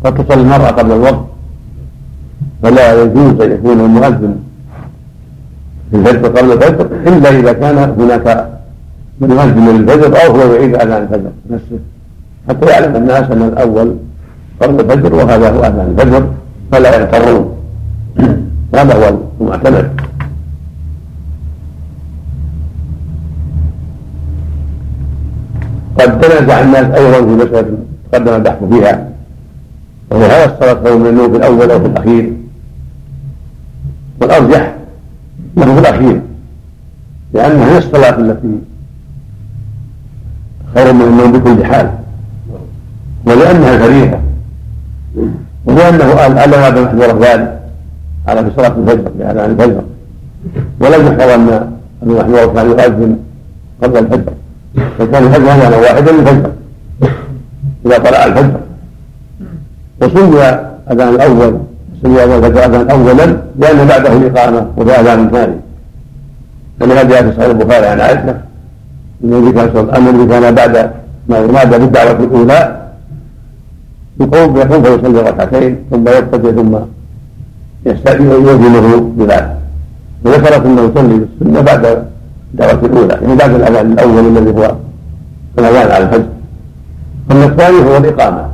قد 0.04 0.24
تصلي 0.24 0.42
المرأة 0.42 0.70
قبل 0.70 0.92
الوقت. 0.92 1.24
فلا 2.62 3.02
يجوز 3.02 3.40
أن 3.40 3.52
يكون 3.52 3.80
المؤذن 3.80 4.34
في 5.90 5.96
الفجر 5.96 6.28
قبل 6.28 6.52
الفجر 6.52 6.86
إلا 7.06 7.28
إذا 7.30 7.52
كان 7.52 7.78
هناك 7.78 8.48
من 9.20 9.30
يؤذن 9.30 9.68
للفجر 9.76 10.24
أو 10.26 10.32
هو 10.36 10.52
يعيد 10.54 10.74
أذان 10.74 11.02
الفجر 11.02 11.30
نفسه. 11.50 11.78
حتى 12.48 12.66
يعلم 12.66 12.96
الناس 12.96 13.30
أن 13.30 13.42
الأول 13.42 13.96
قرن 14.60 14.80
الفجر 14.80 15.14
وهذا 15.14 15.50
هو 15.50 15.60
أذان 15.60 15.94
الفجر. 15.98 16.22
فلا 16.72 16.96
يغترون 16.96 17.56
هذا 18.76 18.94
هو 18.94 19.16
المعتمد. 19.40 19.90
قد 25.98 26.20
تنازع 26.20 26.60
الناس 26.60 26.84
أيضا 26.84 27.18
في 27.18 27.44
مسألة 27.44 27.78
تقدم 28.12 28.34
البحث 28.34 28.64
فيها. 28.64 29.08
وهي 30.10 30.26
هل 30.26 30.50
الصلاه 30.50 30.82
خير 30.84 30.98
من 30.98 31.06
النوم 31.06 31.30
في 31.30 31.36
الأول 31.36 31.70
أو 31.70 31.80
في 31.80 31.86
الأخير. 31.86 32.32
والأرجح 34.20 34.74
أنه 35.58 35.74
في 35.74 35.80
الأخير. 35.80 36.20
لأنها 37.34 37.72
هي 37.72 37.78
الصلاة 37.78 38.18
التي 38.18 38.58
خير 40.74 40.92
من 40.92 41.02
النوم 41.02 41.32
بكل 41.32 41.64
حال. 41.64 41.90
ولأنها 43.26 43.78
فريضة 43.78 44.18
ولأنه 45.64 46.12
قال 46.12 46.38
ألا 46.38 46.68
هذا 46.68 46.80
محذور 46.80 47.24
ذلك 47.24 47.60
على 48.28 48.44
في 48.44 48.50
صلاة 48.56 48.76
الفجر 48.76 49.10
بأذان 49.18 49.50
الفجر. 49.50 49.82
ولم 50.80 51.06
يحفظ 51.06 51.30
أن 51.30 51.72
المحذور 52.02 52.54
كان 52.54 52.66
يؤذن 52.70 53.18
قبل 53.82 53.98
الفجر. 53.98 54.32
فكان 54.98 55.22
الفجر 55.24 55.54
أذانا 55.54 55.76
واحدا 55.76 56.12
للفجر 56.12 56.50
إذا 57.86 57.98
طلع 57.98 58.24
الفجر. 58.24 58.60
وسمي 60.02 60.40
أذان 60.90 61.08
الأول. 61.14 61.58
سمي 62.02 62.24
أذان 62.24 62.44
الفجر 62.44 62.64
أذان 62.64 62.90
أولا 62.90 63.26
لأن 63.58 63.86
بعده 63.86 64.12
الإقامة 64.12 64.66
وفي 64.76 64.90
أذان 64.90 65.30
ثاني. 65.30 65.56
ولهذا 66.80 67.02
جاء 67.08 67.22
في 67.22 67.36
صحيح 67.36 67.48
البخاري 67.48 67.86
عن 67.86 68.00
عائشة. 68.00 68.36
الذي 69.24 69.52
كان 69.52 69.68
الامر 69.76 70.10
الذي 70.10 70.26
كان 70.26 70.54
بعد 70.54 70.90
ما 71.28 71.38
ينادى 71.38 71.78
بالدعوه 71.78 72.10
الأولى 72.10 72.60
يقوم 74.20 74.56
يقوم 74.56 74.82
فيصلي 74.82 75.20
ركعتين 75.20 75.76
ثم 75.90 76.08
يقتدي 76.08 76.52
ثم 76.52 76.74
يؤذنه 77.86 79.12
بذلك. 79.16 79.56
وذكرت 80.24 80.66
إنه 80.66 80.82
يصلي 80.82 81.26
السنة 81.40 81.60
بعد 81.60 82.04
الدعوه 82.52 82.84
الاولى 82.84 83.14
يعني 83.22 83.36
بعد 83.36 83.50
الأذان 83.54 83.92
الأول 83.92 84.26
الذي 84.26 84.50
هو 84.50 84.76
الاذان 85.58 85.90
على 85.90 86.04
الفجر. 86.04 86.28
اما 87.30 87.44
الثاني 87.44 87.78
هو 87.84 87.96
الإقامة. 87.96 88.48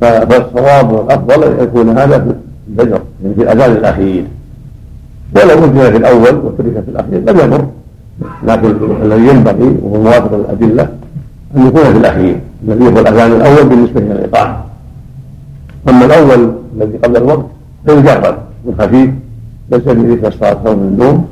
فالصواب 0.00 0.92
والافضل 0.92 1.44
أن 1.44 1.64
يكون 1.64 1.98
هذا 1.98 2.18
في 2.18 2.34
الفجر 2.70 3.00
يعني 3.22 3.34
في 3.34 3.42
الأذان 3.42 3.72
الأخير. 3.72 4.24
ولو 5.36 5.62
وجد 5.62 5.90
في 5.90 5.96
الأول 5.96 6.34
وترك 6.34 6.84
في 6.84 6.90
الأخير 6.90 7.18
لم 7.18 7.38
يضر 7.38 7.66
لكن 8.44 8.76
الذي 9.02 9.28
ينبغي 9.28 9.76
وهو 9.82 10.02
موافق 10.02 10.34
الادله 10.34 10.88
أن 11.56 11.66
يكون 11.66 11.82
في 11.82 11.98
الأخير 11.98 12.40
الذي 12.68 12.84
هو 12.84 12.98
الأذان 12.98 13.32
الأول 13.32 13.68
بالنسبة 13.68 14.00
إلى 14.00 14.12
الإقامة. 14.12 14.56
أما 15.88 16.04
الأول 16.04 16.52
الذي 16.76 16.98
قبل 16.98 17.16
الوقت 17.16 17.46
فيجرد 17.86 18.36
خفيف. 18.78 19.10
ليس 19.70 19.82
بذكر 19.82 20.28
الصلاه 20.28 20.74
من 20.74 20.88
النوم. 20.92 21.28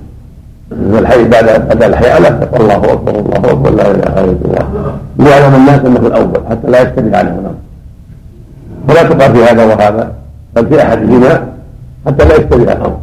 الحي 0.73 1.29
بعد 1.29 1.49
اداء 1.49 1.89
الحياله 1.89 2.29
يقول 2.43 2.61
الله 2.61 2.93
أكبر 2.93 3.19
الله 3.19 3.37
أكبر 3.37 3.71
لا 3.71 3.91
إله 3.91 4.25
إلا 4.25 4.37
الله. 4.45 4.99
ليعلم 5.19 5.55
الناس 5.55 5.81
أنه 5.87 6.01
في 6.01 6.07
الأول 6.07 6.41
حتى 6.51 6.67
لا 6.71 6.83
يشتبه 6.83 7.17
عليهم 7.17 7.39
الامر 7.39 7.55
ولا 8.89 9.03
تقع 9.03 9.33
في 9.33 9.45
هذا 9.45 9.65
وهذا 9.65 10.15
بل 10.55 10.67
في 10.67 10.83
احدهما 10.83 11.33
حتى 12.07 12.25
لا 12.25 12.35
يشتبه 12.37 12.73
الامر 12.73 12.99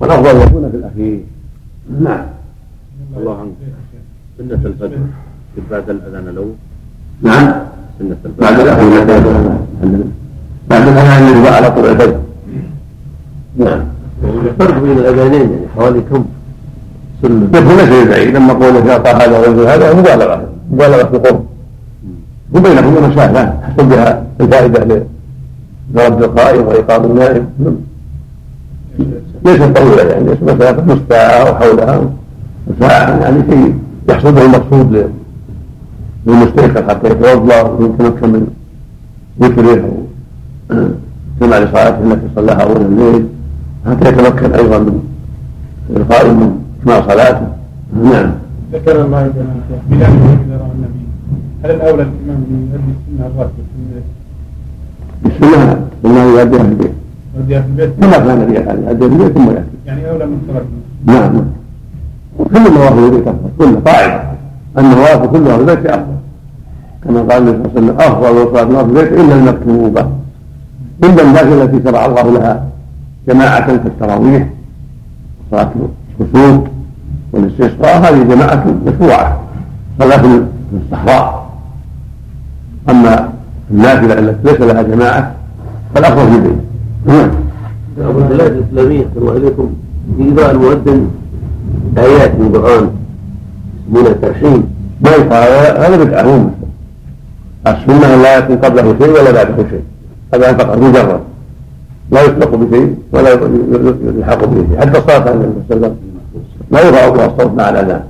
والافضل 0.00 0.40
يكون 0.42 0.70
في 0.70 0.76
الأخير. 0.76 1.20
نعم. 2.00 2.24
الله 3.16 3.40
عنك. 3.40 3.52
سنة 4.38 4.60
الفجر. 4.64 4.98
بعد 5.70 5.90
الأذان 5.90 6.28
الأول 6.28 6.52
نعم. 7.22 7.52
سنة 7.98 8.16
الفجر. 8.24 8.44
بعد 8.44 8.60
الاخير 8.60 9.04
بعد 9.04 9.26
الأذان. 9.26 10.12
الذي 10.72 11.48
على 11.48 11.70
طلوع 11.70 11.90
الفجر. 11.90 12.20
نعم. 13.56 13.97
الفرق 14.24 14.78
بين 14.82 14.98
الأذانين 14.98 15.40
يعني 15.40 15.66
حوالي 15.76 16.00
كم 16.00 16.24
سنة 17.22 17.48
يكون 17.54 17.76
ليس 17.76 18.08
بعيد 18.08 18.36
لما 18.36 18.52
قوله 18.52 18.82
في 18.82 18.90
اعطى 18.92 19.10
هذا 19.10 19.38
ويقول 19.38 19.66
هذا 19.66 19.94
مبالغة. 19.94 20.48
مبالغة 20.72 21.04
في 21.04 21.16
القرب 21.16 21.44
وبينهما 22.54 23.08
مسافه 23.08 23.52
حصل 23.62 23.86
بها 23.86 24.24
الفائدة 24.40 25.02
لرد 25.94 26.22
القائم 26.22 26.66
وايقاظ 26.66 27.04
النائم 27.04 27.46
ليست 29.44 29.62
طويله 29.62 30.02
يعني 30.02 30.24
ليست 30.24 30.42
مسافه 30.42 30.84
نصف 30.84 31.02
ساعه 31.08 31.48
أو 31.48 31.54
حولها. 31.54 32.10
ساعه 32.80 33.20
يعني 33.20 33.42
شيء 33.50 33.74
يحصل 34.08 34.32
به 34.32 34.44
المقصود 34.44 35.10
للمستيقظ 36.26 36.90
حتى 36.90 37.08
يتوضأ 37.08 37.62
ويتمكن 37.62 38.28
من 38.32 38.46
ذكره. 39.40 39.88
أو 40.70 40.88
سمع 41.40 41.58
لصلاته 41.58 41.98
التي 42.12 42.28
صلاها 42.36 42.62
اول 42.62 42.80
الليل 42.80 43.26
حتى 43.90 44.08
يتمكن 44.08 44.52
أيضا 44.52 44.78
من 44.78 45.00
القائم 45.96 46.36
من 46.36 46.60
اتمام 46.80 47.02
صلاته. 47.08 47.46
نعم. 48.04 48.30
ذكر 48.72 49.04
الله 49.04 49.22
بلال 49.28 49.46
إذا 49.92 50.56
رأى 50.60 50.70
النبي. 50.76 51.02
هل 51.64 51.70
الأولى 51.70 52.02
الإمام 52.02 52.40
ان 52.50 52.68
يؤدي 52.72 52.92
السنة 52.96 53.26
الراتبه 53.26 53.64
السنة؟ 55.26 55.86
السنة 56.04 56.22
يؤديها 56.22 56.62
في 56.62 56.68
البيت. 56.68 56.92
يؤديها 57.36 57.60
في 57.60 57.68
البيت. 57.68 57.90
كما 58.00 58.18
كان 58.18 58.30
النبي 58.30 58.54
يؤديها 58.54 59.08
في 59.08 59.14
البيت 59.14 59.32
ثم 59.32 59.50
ياتي 59.50 59.64
يعني 59.86 60.10
أولى 60.10 60.26
من 60.26 60.38
صلاة 60.48 60.62
نعم 61.06 61.32
نعم. 61.34 61.44
كل 62.38 62.66
النوافل 62.66 63.04
البيت 63.04 63.28
افضل 63.28 63.50
كل 63.58 63.80
قاعدة. 63.80 64.22
النوافل 64.78 65.30
كلها 65.30 65.56
في 65.56 65.62
البيت 65.62 65.86
أفضل. 65.86 66.18
كما 67.04 67.20
قال 67.20 67.48
النبي 67.48 67.68
صلى 67.74 67.90
الله 67.90 68.02
عليه 68.02 68.10
وسلم 68.10 68.40
أفضل 68.40 68.50
صلاة 68.50 68.62
النوافل 68.62 68.94
في 68.94 69.00
البيت 69.00 69.12
إلا 69.20 69.34
المكتوبة. 69.34 70.08
إلا 71.04 71.22
النافله 71.22 71.62
التي 71.62 71.90
شرع 71.90 72.06
الله 72.06 72.30
لها. 72.30 72.67
جماعة 73.28 73.66
كالتراويح 73.66 74.46
صلاة 75.50 75.70
الكسوف 76.20 76.64
والاستسقاء 77.32 77.98
هذه 77.98 78.22
جماعة 78.22 78.64
مشروعة 78.86 79.40
صلاة 79.98 80.16
في 80.16 80.42
الصحراء. 80.84 81.48
أما 82.90 83.28
النافلة 83.70 84.18
التي 84.18 84.48
ليس 84.48 84.60
لها 84.60 84.82
جماعة 84.82 85.34
فالافضل 85.94 86.30
في 86.30 86.36
البيت 86.36 86.58
نعم. 87.06 87.30
أبو 87.98 88.18
البلاد 88.18 88.52
الإسلامية 88.52 89.06
الله 89.16 89.36
إليكم 89.36 89.70
إيذاء 90.20 90.50
المؤذن 90.50 91.10
آيات 91.98 92.34
من 92.34 92.46
القرآن 92.46 92.90
من 93.90 94.06
الترحيم 94.06 94.64
ما 95.00 95.10
يقال 95.10 95.82
هذا 95.84 96.04
بدعة 96.04 96.50
السنة 97.66 98.22
لا 98.22 98.38
يكون 98.38 98.56
قبله 98.56 98.94
شيء 98.98 99.10
ولا 99.10 99.30
بعده 99.30 99.56
شيء. 99.70 99.82
هذا 100.34 100.52
فقط 100.52 100.78
مجرد. 100.78 101.20
لا 102.10 102.22
يسبق 102.22 102.54
بشيء 102.54 102.94
ولا 103.12 103.30
يلحق 103.30 104.44
به. 104.44 104.66
شيء 104.70 104.80
حتى 104.80 104.98
الصلاة 104.98 105.20
على 105.20 105.30
النبي 105.30 105.52
صلى 105.68 105.76
الله 105.76 105.86
عليه 105.86 105.86
وسلم. 105.86 105.96
لا 106.70 106.80
يرفع 106.86 107.24
الصوت 107.24 107.52
مع 107.58 107.68
الأذان. 107.68 108.02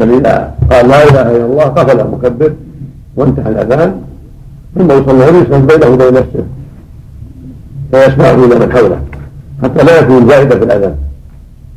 بل 0.00 0.10
إذا 0.14 0.54
قال 0.70 0.88
لا 0.88 1.02
إله 1.08 1.36
إلا 1.36 1.44
الله 1.44 1.64
قفل 1.64 2.00
المكبر 2.00 2.52
وانتهى 3.16 3.48
الأذان. 3.48 4.00
ثم 4.74 4.90
يصلي 4.90 5.24
ويسلم 5.24 5.66
بينه 5.66 5.86
وبين 5.86 6.14
نفسه. 6.14 6.44
فيسمع 7.90 8.30
إلى 8.30 8.66
من 8.66 8.72
حوله. 8.72 9.00
حتى 9.62 9.84
لا 9.84 9.98
يكون 9.98 10.28
زائدة 10.28 10.54
في 10.58 10.64
الأذان. 10.64 10.94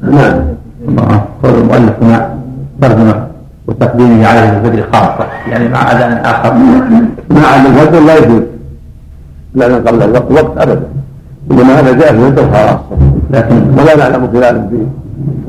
نعم. 0.01 1.21
قول 1.43 1.53
المؤلف 1.53 2.03
هنا 2.03 2.37
ترجمة 2.81 3.27
وتقديمه 3.67 4.27
عليه 4.27 4.57
الفجر 4.57 4.83
خاصة. 4.93 5.25
يعني 5.49 5.69
مع 5.69 5.91
أذان 5.91 6.11
آخر. 6.11 6.53
مع 7.29 7.55
الفجر 7.55 7.99
لا 7.99 8.17
يجوز. 8.17 8.43
الأذان 9.55 9.87
قبل 9.87 10.03
الوقت 10.03 10.57
أبدا. 10.57 10.87
إنما 11.51 11.79
هذا 11.79 11.91
جاء 11.91 12.11
في 12.11 12.27
الفجر 12.27 12.51
خاصة 12.51 12.79
لكن 13.31 13.55
ولا 13.77 13.97
نعلم 13.97 14.27
خلافا 14.33 14.67
فيه 14.69 14.85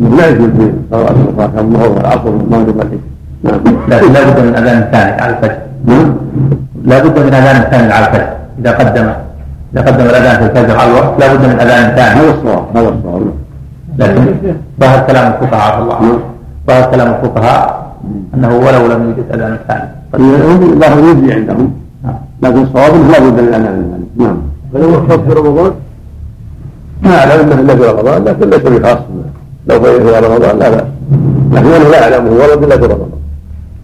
انه 0.00 0.16
لا 0.16 0.28
يجوز 0.28 0.48
في 0.48 0.72
صلاه 0.90 1.10
الاخرى 1.10 1.52
كالظهر 1.56 1.88
والعصر 1.88 2.28
والمغرب 2.28 2.76
والعشاء 2.76 2.98
نعم. 3.42 3.60
لكن 3.88 4.12
لا 4.12 4.30
بد 4.30 4.40
من 4.46 4.54
أذان 4.54 4.88
ثاني 4.92 5.20
على 5.22 5.36
الفجر. 5.36 5.58
نعم. 5.86 6.14
لا 6.84 6.98
بد 6.98 7.18
من 7.18 7.34
أذان 7.34 7.70
ثاني 7.70 7.92
على 7.92 8.06
الفجر. 8.06 8.28
إذا 8.58 8.70
قدم 8.70 9.08
إذا 9.74 9.82
قدم 9.82 10.04
الأذان 10.04 10.36
في 10.36 10.46
الفجر 10.46 10.78
على 10.78 10.90
الوقت 10.90 11.20
لا 11.20 11.34
بد 11.34 11.44
من 11.44 11.60
أذان 11.60 11.96
ثاني. 11.96 12.20
هذا 12.20 12.30
الصواب 12.30 12.64
هذا 12.76 12.88
الصواب 12.88 13.22
لكن 13.98 14.34
ظهر 14.80 15.06
كلام 15.06 15.32
الفقهاء 15.32 15.72
عفى 15.72 15.82
الله. 15.82 15.94
عنه 15.94 16.18
ظهر 16.68 16.90
كلام 16.90 17.08
الفقهاء 17.08 17.92
أنه 18.34 18.48
ولو 18.48 18.86
لم 18.86 19.02
يوجد 19.08 19.24
أذان 19.34 19.58
ثاني. 19.68 19.88
ظاهر 20.80 20.98
يجزي 20.98 21.32
عندهم. 21.32 21.72
نعم. 22.04 22.14
لكن 22.42 22.62
الصواب 22.62 22.94
انه 22.94 23.12
لا 23.12 23.18
بد 23.18 23.32
من 23.32 23.48
الاذان 23.48 23.64
الثاني 23.66 24.06
نعم. 24.16 24.36
فلو 24.72 25.18
في 25.18 25.32
رمضان؟ 25.32 25.72
ما 27.02 27.18
أعلم 27.18 27.52
انه 27.52 27.60
الا 27.60 27.76
في 27.76 27.82
رمضان 27.90 28.24
لكن 28.24 28.50
ليس 28.50 28.60
بخاص 28.60 28.98
لو 29.66 29.80
في 29.80 30.26
رمضان 30.26 30.58
لا 30.58 30.68
باس 30.68 30.84
لكن 31.52 31.66
أنا 31.66 31.84
لا 31.84 32.02
أعلمه 32.04 32.30
ورد 32.30 32.62
الا 32.64 32.76
في 32.76 32.84
رمضان. 32.84 33.20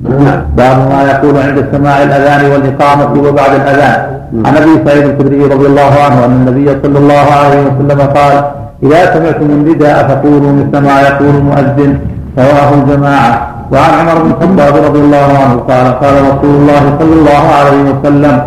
نعم. 0.00 0.42
باب 0.56 0.78
ما 0.90 1.02
يقول 1.02 1.36
عند 1.36 1.66
سماع 1.72 2.02
الأذان 2.02 2.50
والإقامة 2.52 3.28
وبعد 3.28 3.54
الأذان. 3.54 4.20
عن 4.44 4.56
أبي 4.56 4.84
سعيد 4.84 5.04
الخدري 5.04 5.44
رضي 5.44 5.66
الله 5.66 5.92
عنه 6.04 6.24
أن 6.24 6.30
النبي 6.32 6.76
صلى 6.82 6.98
الله 6.98 7.14
عليه 7.14 7.60
وسلم 7.60 8.00
قال 8.00 8.44
إذا 8.82 9.14
سمعتم 9.14 9.46
النداء 9.50 10.08
فقولوا 10.08 10.52
مثل 10.52 10.78
ما 10.78 11.00
يقول 11.00 11.28
المؤذن 11.28 11.98
رواه 12.38 12.74
الجماعة. 12.74 13.48
وعن 13.72 13.90
عمر 14.08 14.22
بن 14.22 14.30
الخطاب 14.30 14.84
رضي 14.84 14.98
الله 14.98 15.38
عنه 15.42 15.56
قال 15.56 15.86
قال 16.00 16.14
رسول 16.14 16.54
الله 16.60 16.96
صلى 16.98 17.14
الله 17.20 17.44
عليه 17.58 17.82
وسلم 17.90 18.42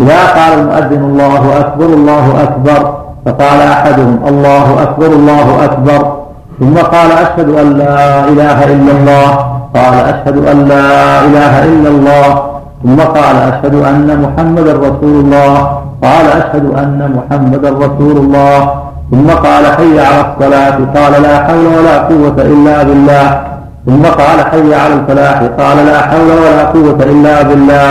إذا 0.00 0.26
قال 0.26 0.58
المؤذن 0.60 1.04
الله 1.04 1.60
أكبر 1.60 1.86
الله 1.86 2.42
أكبر. 2.42 2.97
فقال 3.28 3.60
احدهم 3.60 4.20
الله 4.28 4.82
أكبر 4.82 5.06
الله 5.06 5.64
أكبر. 5.64 6.12
ثم 6.60 6.74
قال 6.74 7.10
أشهد 7.12 7.48
أن 7.48 7.68
لا 7.78 8.24
إله 8.24 8.64
إلا 8.64 8.92
الله. 8.92 9.28
قال 9.74 9.94
أشهد 9.94 10.36
أن 10.48 10.64
لا 10.68 11.20
إله 11.24 11.64
إلا 11.64 11.88
الله. 11.88 12.42
ثم 12.84 12.96
قال 13.00 13.36
أشهد 13.36 13.74
أن 13.74 14.08
محمدا 14.22 14.72
رسول 14.72 15.14
الله. 15.24 15.54
قال 16.02 16.26
أشهد 16.40 16.64
أن 16.78 16.98
محمدا 17.16 17.70
رسول 17.70 18.16
الله. 18.16 18.70
ثم 19.10 19.28
قال 19.30 19.64
حي 19.76 20.00
على 20.00 20.20
الصلاة. 20.26 20.78
قال 20.96 21.22
لا 21.22 21.34
حول 21.46 21.66
ولا 21.78 21.96
قوة 21.98 22.38
إلا 22.38 22.82
بالله. 22.82 23.40
ثم 23.86 24.02
قال 24.02 24.38
حي 24.50 24.74
على 24.74 24.94
الفلاح. 24.94 25.38
قال 25.60 25.86
لا 25.86 25.98
حول 26.00 26.30
ولا 26.44 26.64
قوة 26.64 26.98
إلا 27.12 27.42
بالله. 27.42 27.90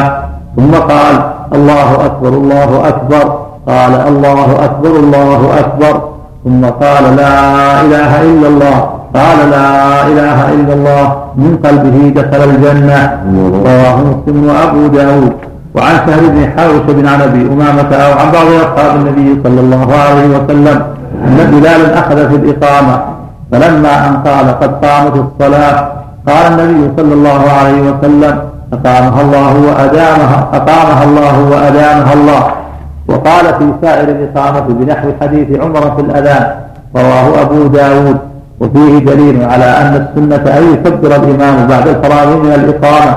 ثم 0.56 0.74
قال 0.74 1.16
الله 1.54 2.06
أكبر 2.06 2.30
الله 2.30 2.88
أكبر. 2.88 3.47
قال 3.68 3.94
الله 4.08 4.64
أكبر 4.64 4.90
الله 4.90 5.60
أكبر. 5.60 6.02
ثم 6.44 6.66
قال 6.66 7.16
لا 7.16 7.36
إله 7.82 8.12
إلا 8.22 8.48
الله. 8.48 8.78
قال 9.16 9.40
لا 9.52 9.72
إله 10.08 10.54
إلا 10.56 10.74
الله. 10.74 11.06
من 11.36 11.52
قلبه 11.66 11.98
دخل 12.16 12.42
الجنة. 12.50 13.00
رواه 13.68 13.96
مسلم 14.10 14.38
وأبو 14.50 14.88
داود. 14.88 15.34
وعن 15.76 15.96
سهل 16.08 16.30
بن 16.30 16.42
حارث 16.58 16.86
بن 16.88 17.08
عن 17.08 17.22
أبي 17.22 17.42
أمامة 17.54 17.96
أو 17.96 18.12
عن 18.20 18.28
بعض 18.32 18.48
أصحاب 18.66 18.96
النبي 18.96 19.42
صلى 19.44 19.60
الله 19.60 19.88
عليه 19.96 20.28
وسلم 20.38 20.78
أن 21.28 21.38
بلالا 21.52 22.00
أخذ 22.00 22.18
في 22.30 22.36
الإقامة. 22.36 22.96
فلما 23.52 24.08
أن 24.08 24.14
قال 24.28 24.60
قد 24.60 24.86
قامت 24.86 25.16
الصلاة 25.26 25.92
قال 26.28 26.60
النبي 26.60 26.92
صلى 26.98 27.14
الله 27.14 27.42
عليه 27.60 27.82
وسلم 27.82 28.40
أقامها 28.74 29.22
الله 29.22 29.54
وأدامها 29.68 30.48
أقامها 30.54 31.04
الله 31.04 31.36
وأدامها 31.52 32.14
الله. 32.14 32.44
وقال 33.08 33.46
في 33.60 33.74
سائر 33.82 34.10
الإقامة 34.10 34.66
بنحو 34.70 35.08
حديث 35.22 35.60
عمر 35.60 35.96
في 35.96 36.02
الأذان 36.02 36.56
رواه 36.96 37.42
أبو 37.42 37.68
داود 37.68 38.18
وفيه 38.60 39.00
دليل 39.00 39.44
على 39.44 39.66
أن 39.66 39.94
السنة 39.96 40.58
أن 40.58 40.74
يكبر 40.74 41.16
الإمام 41.16 41.68
بعد 41.68 41.88
الفراغ 41.88 42.38
من 42.38 42.52
الإقامة. 42.54 43.16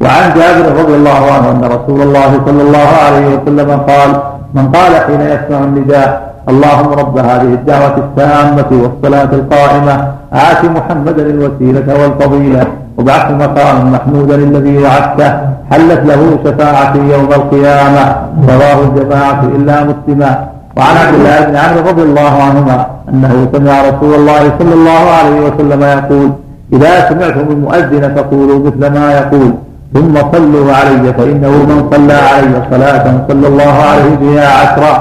وعن 0.00 0.34
جابر 0.34 0.80
رضي 0.80 0.94
الله 0.94 1.32
عنه 1.32 1.50
أن 1.50 1.64
رسول 1.64 2.02
الله 2.02 2.40
صلى 2.46 2.62
الله 2.62 2.88
عليه 3.06 3.26
وسلم 3.36 3.70
قال 3.70 4.10
من 4.54 4.72
قال 4.72 4.92
حين 4.96 5.20
يسمع 5.20 5.58
النداء 5.58 6.34
اللهم 6.48 6.92
رب 6.92 7.18
هذه 7.18 7.42
الدعوة 7.42 7.96
التامة 7.96 8.70
والصلاة 8.82 9.30
القائمة 9.32 10.08
آت 10.32 10.64
محمدا 10.64 11.22
الوسيلة 11.22 12.02
والفضيلة. 12.02 12.66
وبعث 12.98 13.26
مقاما 13.30 13.84
محمودا 13.94 14.34
الذي 14.34 14.78
وعدته 14.78 15.30
حلت 15.70 16.02
له 16.10 16.20
شفاعتي 16.44 16.98
يوم 17.14 17.28
القيامة. 17.40 18.04
رواه 18.48 18.78
الجماعة 18.88 19.40
إلا 19.56 19.76
مسلما 19.84 20.30
وعن 20.76 20.96
عبد 21.02 21.14
الله 21.18 21.40
بن 21.48 21.56
عمرو 21.56 21.80
رضي 21.90 22.02
الله 22.02 22.32
عنهما 22.46 22.86
أنه 23.10 23.48
سمع 23.52 23.74
رسول 23.90 24.14
الله 24.14 24.42
صلى 24.58 24.74
الله 24.74 25.02
عليه 25.18 25.40
وسلم 25.46 25.82
يقول 25.82 26.30
إذا 26.72 27.08
سمعتم 27.08 27.46
المؤذن 27.50 28.14
فقولوا 28.16 28.58
مثل 28.66 28.82
ما 28.96 29.12
يقول 29.20 29.50
ثم 29.94 30.14
صلوا 30.32 30.72
علي 30.78 31.12
فإنه 31.18 31.48
من 31.70 31.78
صلى 31.92 32.18
علي 32.34 32.54
صلاة 32.70 33.04
صلى 33.28 33.46
الله 33.48 33.74
عليه 33.90 34.12
بها 34.22 34.46
عشرا 34.60 34.94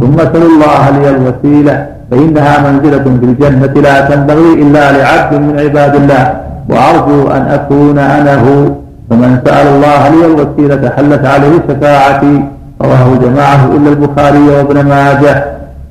ثم 0.00 0.16
سلوا 0.32 0.50
الله 0.54 0.82
لي 0.90 1.10
الوسيلة 1.10 1.86
فإنها 2.10 2.54
منزلة 2.70 3.06
في 3.20 3.24
الجنة 3.30 3.74
لا 3.86 3.96
تنبغي 4.08 4.52
إلا 4.62 4.92
لعبد 4.92 5.32
من 5.40 5.54
عباد 5.64 5.94
الله. 5.94 6.47
وأرجو 6.68 7.28
أن 7.28 7.42
أكون 7.42 7.98
أنا 7.98 8.34
هو. 8.34 8.72
فمن 9.10 9.40
سأل 9.44 9.66
الله 9.66 10.08
لي 10.08 10.26
الوسيلة 10.26 10.90
حلت 10.96 11.26
عليه 11.26 11.54
شفاعتي 11.68 12.44
رواه 12.82 13.16
جماعة 13.22 13.64
إلا 13.76 13.88
البخاري 13.90 14.48
وابن 14.48 14.84
ماجه. 14.88 15.44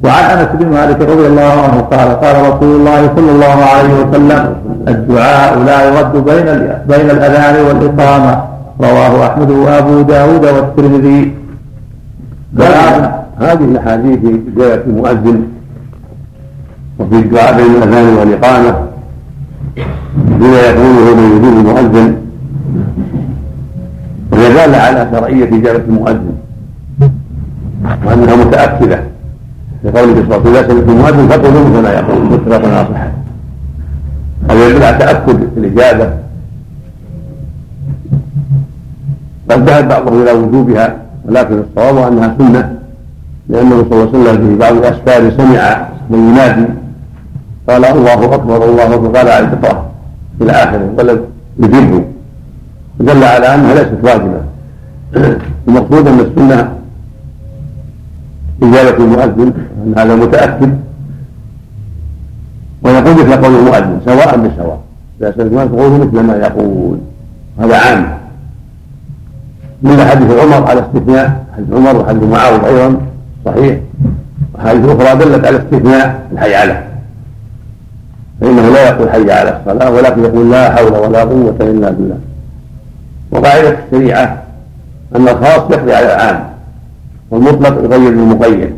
وعن 0.04 0.24
أنس 0.24 0.50
بن 0.54 0.68
مالك 0.70 1.02
رضي 1.02 1.28
الله 1.28 1.54
عنه 1.64 1.82
قال 1.82 2.10
قال 2.22 2.36
رسول 2.50 2.76
الله 2.80 3.02
صلى 3.16 3.32
الله 3.32 3.58
عليه 3.74 3.94
وسلم 4.02 4.56
الدعاء 4.88 5.60
لا 5.60 5.78
يرد 5.86 6.14
بين 6.26 6.46
بين 6.88 7.10
الأذان 7.10 7.66
والإقامة. 7.66 8.44
رواه 8.82 9.28
أحمد 9.28 9.52
وأبو 9.52 10.02
داود 10.02 10.46
والترمذي. 10.46 11.34
هذه 13.40 13.64
الأحاديث 13.72 14.20
جاءت 14.58 14.84
المؤذن 14.88 15.44
وفي 17.00 17.16
الدعاء 17.16 17.58
بين 17.58 17.72
الأذان 17.76 18.18
والإقامة. 18.18 18.87
بما 20.16 20.60
يقوله 20.60 21.16
من 21.16 21.38
يجيب 21.38 21.58
المؤذن. 21.58 22.16
وهي 24.32 24.54
دالة 24.54 24.78
على 24.78 25.08
شرعية 25.12 25.60
إجابة 25.60 25.84
المؤذن. 25.88 26.36
وأنها 28.06 28.36
متأكدة 28.36 29.00
لقوله 29.84 30.14
صلى 30.30 30.38
الله 30.38 30.58
عليه 30.58 30.68
وسلم 30.68 30.90
المؤذن 30.90 31.28
فقولوا 31.28 31.70
مثل 31.70 31.82
ما 31.82 31.90
يقول. 31.90 32.22
متفق 32.26 32.66
على 32.68 32.88
صحته 32.88 33.12
هذا 34.50 34.68
يدل 34.70 34.84
على 34.84 34.98
تأكد 34.98 35.40
الإجابة. 35.58 36.10
قد 39.52 39.70
ذهب 39.70 39.88
بعضهم 39.88 40.22
إلى 40.22 40.32
وجوبها 40.32 40.96
ولكن 41.26 41.60
الصواب 41.60 42.12
أنها 42.12 42.36
سنة 42.38 42.80
لأنه 43.50 43.86
صلى 43.90 43.92
الله 43.92 44.10
عليه 44.14 44.20
وسلم 44.20 44.48
في 44.48 44.56
بعض 44.56 44.74
الأسفار 44.74 45.32
سمع 45.38 45.88
من 46.10 46.30
ينادي 46.30 46.66
قال 47.70 47.86
الله 47.86 48.36
أكبر 48.36 48.66
الله 48.66 48.94
أكبر. 48.96 49.18
قال 49.18 49.28
عليه 49.28 49.48
اقرأ 49.48 49.86
إلى 50.42 50.52
آخره 50.52 50.90
ولم 50.98 51.22
يجبه 51.60 52.04
دل 53.00 53.24
على 53.24 53.56
أنها 53.56 53.74
ليست 53.74 53.98
واجبة. 54.04 54.42
المقصود 55.68 56.08
أن 56.08 56.20
السنة 56.20 56.74
إجابة 58.64 58.98
المؤذن 59.04 59.54
أن 59.84 59.94
هذا 59.98 60.16
متأكد. 60.16 60.78
ويقول 62.84 63.14
مثل 63.14 63.42
قول 63.44 63.56
المؤذن 63.56 64.00
سواء 64.06 64.38
بسواء. 64.38 64.80
سمعت 65.20 65.52
ما 65.52 65.66
تقول 65.66 65.92
مثل 65.92 66.20
ما 66.20 66.36
يقول. 66.36 66.98
هذا 67.60 67.78
عام. 67.78 68.18
من 69.82 70.06
حديث 70.06 70.32
عمر 70.32 70.70
على 70.70 70.80
استثناء 70.80 71.46
حديث 71.56 71.74
عمر 71.74 71.96
وحديث 71.98 72.24
معاوية 72.24 72.66
أيضا 72.66 72.98
صحيح. 73.46 73.80
وحديث 74.56 74.86
أخرى 74.86 75.16
دلت 75.20 75.46
على 75.46 75.58
استثناء 75.58 76.28
الحي 76.32 76.56
على 76.56 76.84
فإنه 78.42 78.70
لا 78.70 78.90
يقول 78.90 79.10
حي 79.10 79.32
على 79.32 79.60
الصلاة 79.60 79.92
ولكن 79.92 80.24
يقول 80.24 80.52
لا 80.52 80.76
حول 80.76 80.94
ولا 80.94 81.24
قوة 81.24 81.56
إلا 81.62 81.92
بالله. 81.92 82.18
وقاعدة 83.32 83.78
الشريعة 83.86 84.44
أن 85.16 85.28
الخاص 85.28 85.72
يقضي 85.72 85.94
على 85.94 86.16
العام 86.16 86.44
والمطلق 87.32 87.84
يغير 87.84 88.10
المقيد. 88.10 88.74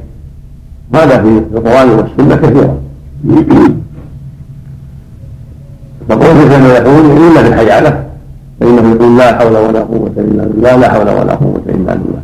هذا 0.95 1.21
في 1.21 1.43
القرآن 1.53 1.89
والسنة 1.89 2.35
كثيرا 2.35 2.77
فقول 6.09 6.49
كما 6.49 6.67
يقول 6.77 7.17
إلا 7.17 7.43
في 7.43 7.47
الحيالة 7.47 8.03
فإنه 8.59 8.91
يقول 8.95 9.17
لا 9.17 9.37
حول 9.39 9.57
ولا 9.57 9.79
قوة 9.79 10.11
إلا 10.17 10.43
بالله 10.43 10.75
لا 10.75 10.89
حول 10.91 11.09
ولا 11.09 11.35
قوة 11.35 11.61
إلا 11.69 11.93
بالله. 11.93 12.21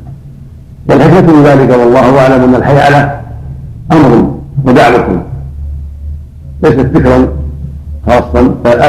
والحكمة 0.89 1.33
من 1.33 1.43
ذلك 1.43 1.69
والله 1.69 2.19
أعلم 2.19 2.43
أن 2.43 2.55
الحيالة 2.55 3.21
أمر 3.91 4.36
ودعوة 4.65 5.21
ليست 6.66 6.97
ذكرا 6.97 7.28
خاصا 8.07 8.41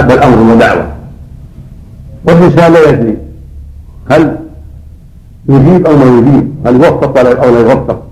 بل 0.08 0.18
أمر 0.18 0.54
ودعوة. 0.54 0.86
والإنسان 2.24 2.72
لا 2.72 2.88
يدري 2.88 3.16
هل 4.10 4.36
يجيب 5.48 5.86
أو 5.86 5.96
ما 5.96 6.04
يجيب 6.04 6.54
هل 6.66 6.74
يوفق 6.74 7.18
أو 7.18 7.50
لا 7.50 7.60
يوفق. 7.60 8.02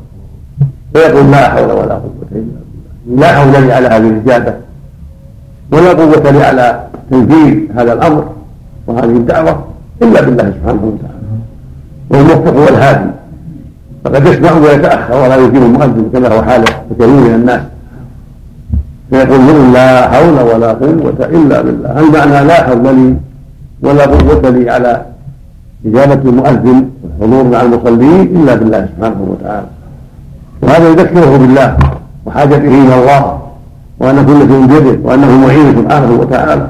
فيقول 0.95 1.31
لا 1.31 1.49
حول 1.49 1.71
ولا 1.73 1.95
قوة 1.95 2.29
إلا 2.33 2.41
بالله. 3.07 3.21
لا 3.21 3.29
حول 3.37 3.67
لي 3.67 3.73
على 3.73 3.89
هذه 3.89 4.09
الإجابة 4.09 4.55
ولا 5.73 5.93
قوة 5.93 6.31
لي 6.31 6.43
على 6.43 6.67
تنفيذ 7.11 7.73
هذا 7.77 7.93
الأمر 7.93 8.29
وهذه 8.87 9.05
الدعوة 9.05 9.65
إلا 10.03 10.21
بالله 10.21 10.45
سبحانه 10.51 10.83
وتعالى. 10.85 11.25
والموفق 12.11 12.57
هو 12.57 12.69
الهادي. 12.69 13.11
فقد 14.05 14.27
يسمع 14.27 14.53
ويتأخر 14.53 15.15
ولا 15.23 15.37
يجيب 15.37 15.62
المؤذن 15.62 16.11
كما 16.12 16.29
هو 16.29 16.43
حال 16.43 16.65
كثير 16.65 17.09
من 17.09 17.35
الناس. 17.35 17.61
فيقول 19.15 19.73
لا 19.73 20.09
حول 20.11 20.37
ولا 20.55 20.73
قوة 20.73 21.19
إلا 21.21 21.62
بالله. 21.62 22.01
المعنى 22.01 22.47
لا 22.47 22.62
حول 22.67 22.83
لي 22.97 23.15
ولا 23.83 24.05
قوة 24.07 24.51
لي 24.51 24.71
على 24.71 25.03
إجابة 25.87 26.31
المؤذن 26.31 26.91
والحضور 27.03 27.45
مع 27.45 27.61
المصلين 27.62 28.21
إلا 28.37 28.55
بالله 28.55 28.89
سبحانه 28.97 29.21
وتعالى؟ 29.31 29.67
وهذا 30.62 30.89
يذكره 30.89 31.37
بالله 31.37 31.77
وحاجته 32.27 32.57
إلى 32.83 32.95
الله 33.01 33.39
وأن 34.01 34.27
كل 34.27 34.39
شيء 34.49 34.67
بيده 34.67 34.99
وأنه 35.05 35.47
معين 35.47 35.77
سبحانه 35.77 36.11
وتعالى 36.21 36.69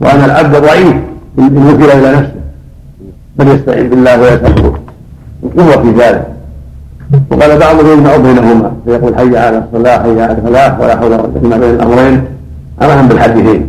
وأن 0.00 0.24
العبد 0.24 0.56
ضعيف 0.56 0.96
إن 1.38 1.66
وكل 1.68 1.90
إلى 1.90 2.10
نفسه 2.16 2.42
فليستعين 3.38 3.90
بالله 3.90 4.20
ويسأله 4.20 4.72
القوة 5.42 5.82
في 5.82 5.90
ذلك. 6.00 6.26
وقال 7.30 7.58
بعضهم 7.58 7.86
يجمع 7.92 8.16
بينهما 8.16 8.72
فيقول 8.84 9.16
حي 9.16 9.36
على 9.38 9.64
الصلاة 9.64 10.02
حي 10.02 10.20
على 10.22 10.32
الفلاح 10.32 10.80
ولا 10.80 10.96
حول 10.96 11.06
ولا 11.06 11.16
قوة 11.16 11.32
إلا 11.44 11.56
بين 11.58 11.70
الأمرين. 11.70 12.24
أمرهم 12.82 13.08
بالحديثين. 13.08 13.66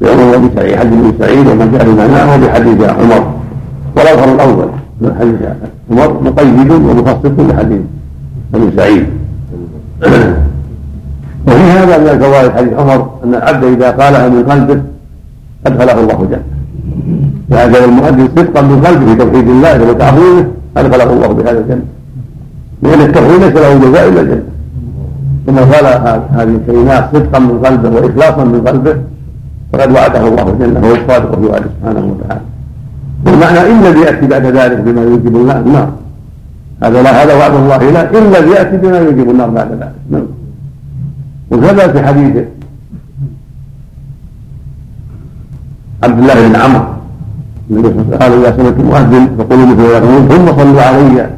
بأمر 0.00 0.36
بسعيد 0.36 0.76
حديث 0.76 0.92
ابن 0.92 1.12
سعيد 1.18 1.46
وما 1.46 1.66
جاء 1.72 1.84
بمعناه 1.84 2.36
وبحديث 2.36 2.82
عمر. 2.82 3.32
والأظهر 3.96 4.34
الأول 4.34 4.68
من 5.00 5.14
حديث 5.20 5.36
عمر 5.90 6.22
مقيد 6.22 6.70
ومخصص 6.70 7.26
بحديث 7.26 7.80
ابن 8.54 8.72
سعيد. 8.76 9.06
وفي 11.46 11.62
هذا 11.62 11.98
من 11.98 12.08
الفوائد 12.08 12.52
حديث 12.52 12.72
عمر 12.72 13.10
أن 13.24 13.34
العبد 13.34 13.64
إذا 13.64 13.90
قالها 13.90 14.28
من 14.28 14.42
قلبه 14.44 14.82
أدخله 15.66 16.00
الله 16.00 16.28
جنة. 16.30 16.42
إذا 17.64 17.84
المؤذن 17.84 18.28
صدقا 18.36 18.60
من 18.60 18.82
قلبه 18.86 19.06
في 19.06 19.14
توحيد 19.14 19.48
الله 19.48 19.90
وتعظيمه 19.90 20.44
أدخله 20.76 21.12
الله 21.12 21.26
بهذا 21.26 21.58
الجنة. 21.58 21.99
لأن 22.82 23.00
التوحيد 23.00 23.40
ليس 23.40 23.54
له 23.54 23.78
جزاء 23.78 24.08
إلا 24.08 24.20
الجنة. 24.20 24.42
ثم 25.46 25.56
قال 25.58 25.86
هذه 26.32 26.54
الكلمات 26.56 27.04
صدقا 27.12 27.38
من 27.38 27.58
قلبه 27.64 27.88
وإخلاصا 27.90 28.44
من 28.44 28.60
قلبه 28.68 28.94
فقد 29.72 29.92
وعده 29.92 30.28
الله 30.28 30.48
الجنة 30.48 30.80
وهو 30.80 30.94
الصادق 30.94 31.40
في 31.40 31.46
وعده 31.46 31.66
سبحانه 31.80 32.04
وتعالى. 32.12 32.40
والمعنى 33.26 33.60
إن 33.72 33.86
الذي 33.86 34.00
يأتي 34.00 34.26
بعد 34.26 34.46
ذلك 34.46 34.78
بما 34.78 35.02
يوجب 35.02 35.36
النار 35.36 35.88
هذا 36.82 37.02
لا 37.02 37.22
هذا 37.22 37.34
وعد 37.34 37.54
الله 37.54 37.90
لا 37.90 38.10
إلا 38.10 38.38
الذي 38.38 38.50
يأتي 38.50 38.76
بما 38.76 38.98
يوجب 38.98 39.30
النار 39.30 39.50
بعد 39.50 39.70
ذلك 39.72 39.92
نعم. 40.10 40.26
وكذا 41.50 41.88
في 41.92 42.02
حديث 42.06 42.44
عبد 46.02 46.18
الله 46.18 46.48
بن 46.48 46.56
عمرو. 46.56 46.84
النبي 47.70 47.88
صلى 47.88 48.02
الله 48.02 48.24
عليه 48.24 48.36
وسلم 48.36 48.44
قال 48.44 48.46
اذا 48.46 48.56
سمعت 48.56 48.78
المؤذن 48.80 49.28
فقولوا 49.38 49.66
مثل 49.66 49.82
ما 49.82 49.88
يقولون 49.88 50.28
ثم 50.28 50.46
صلوا 50.56 50.82
علي 50.82 51.30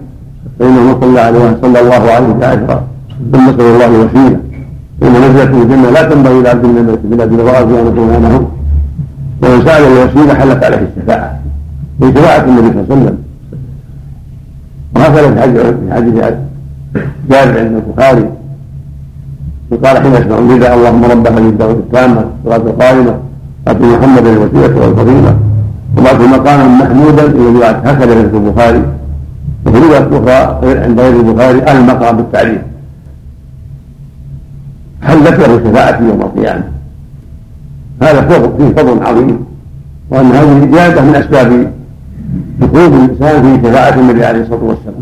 فانه 0.58 0.80
من 0.80 1.00
صلى 1.00 1.20
عليه 1.20 1.58
صلى 1.62 1.80
الله 1.80 2.02
عليه 2.10 2.32
بعشرا 2.40 2.82
ثم 3.32 3.46
صلى 3.58 3.74
الله 3.74 3.86
الوسيله 3.86 4.38
فإن 5.00 5.12
نزلت 5.12 5.50
في 5.54 5.62
الجنة 5.62 5.90
لا 5.90 6.02
تنبغي 6.02 6.42
لعبد 6.42 6.64
من 6.64 6.98
بلاد 7.04 7.32
الغراب 7.32 7.74
ان 7.74 7.86
يكون 7.86 8.10
امامه 8.10 8.46
ومن 9.42 9.64
سأل 9.64 9.82
الوسيله 9.82 10.34
حلت 10.34 10.64
عليه 10.64 10.88
الشفاعة. 10.96 11.38
في 12.00 12.12
شفاعة 12.12 12.44
النبي 12.44 12.68
صلى 12.68 12.80
الله 12.80 12.86
عليه 12.90 13.02
وسلم. 13.02 13.18
وهكذا 14.96 15.28
في 15.72 15.94
حديث 15.94 16.14
جابر 17.30 17.58
عند 17.60 17.82
البخاري. 17.82 18.26
وقال 19.70 19.98
حين 20.02 20.14
يسمع 20.14 20.38
النداء 20.38 20.74
اللهم 20.74 21.04
رب 21.04 21.26
هذه 21.26 21.48
الدعوه 21.48 21.72
التامة 21.72 22.24
صلاه 22.44 22.56
القائمة 22.56 23.14
اتي 23.68 23.84
محمدا 23.84 24.30
الوسيلة 24.32 24.80
والفضيلة. 24.80 25.36
وبعث 25.98 26.20
مقاما 26.20 26.66
محمودا 26.68 27.26
الذي 27.26 27.64
هكذا 27.64 28.14
في 28.14 28.36
البخاري. 28.36 28.82
وفي 29.66 29.98
أخرى 29.98 30.58
عند 30.84 31.00
غير 31.00 31.20
البخاري 31.20 31.72
المقام 31.72 32.16
بالتعريف 32.16 32.62
حلت 35.02 35.40
له 35.40 35.60
شفاعتي 35.64 36.04
يوم 36.04 36.20
القيامة؟ 36.20 36.64
هذا 38.02 38.20
فضل 38.20 38.52
فيه 38.58 38.82
فضل 38.82 39.02
عظيم. 39.02 39.44
وأن 40.10 40.26
هذه 40.26 40.64
الاجابه 40.64 41.00
من 41.00 41.14
أسباب 41.14 41.72
دخول 42.60 42.80
الإنسان 42.80 43.42
في 43.42 43.68
شفاعة 43.68 44.00
النبي 44.00 44.24
عليه 44.24 44.40
الصلاة 44.40 44.64
والسلام 44.64 44.94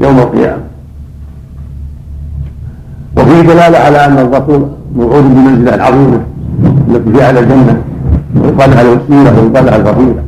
يوم 0.00 0.18
القيامة. 0.18 0.62
وفيه 3.16 3.40
دلالة 3.40 3.78
على 3.78 4.06
أن 4.06 4.18
الرسول 4.18 4.66
موعود 4.96 5.24
بمنزلة 5.24 5.74
العظيمه 5.74 6.20
التي 6.88 7.12
في 7.12 7.24
اعلى 7.24 7.40
الجنة 7.40 7.82
ويقال 8.36 8.70
لها 8.70 8.82
الوسيلة 8.82 9.40
ويقال 9.40 9.66
لها 9.66 9.76
الفضيله 9.76 10.22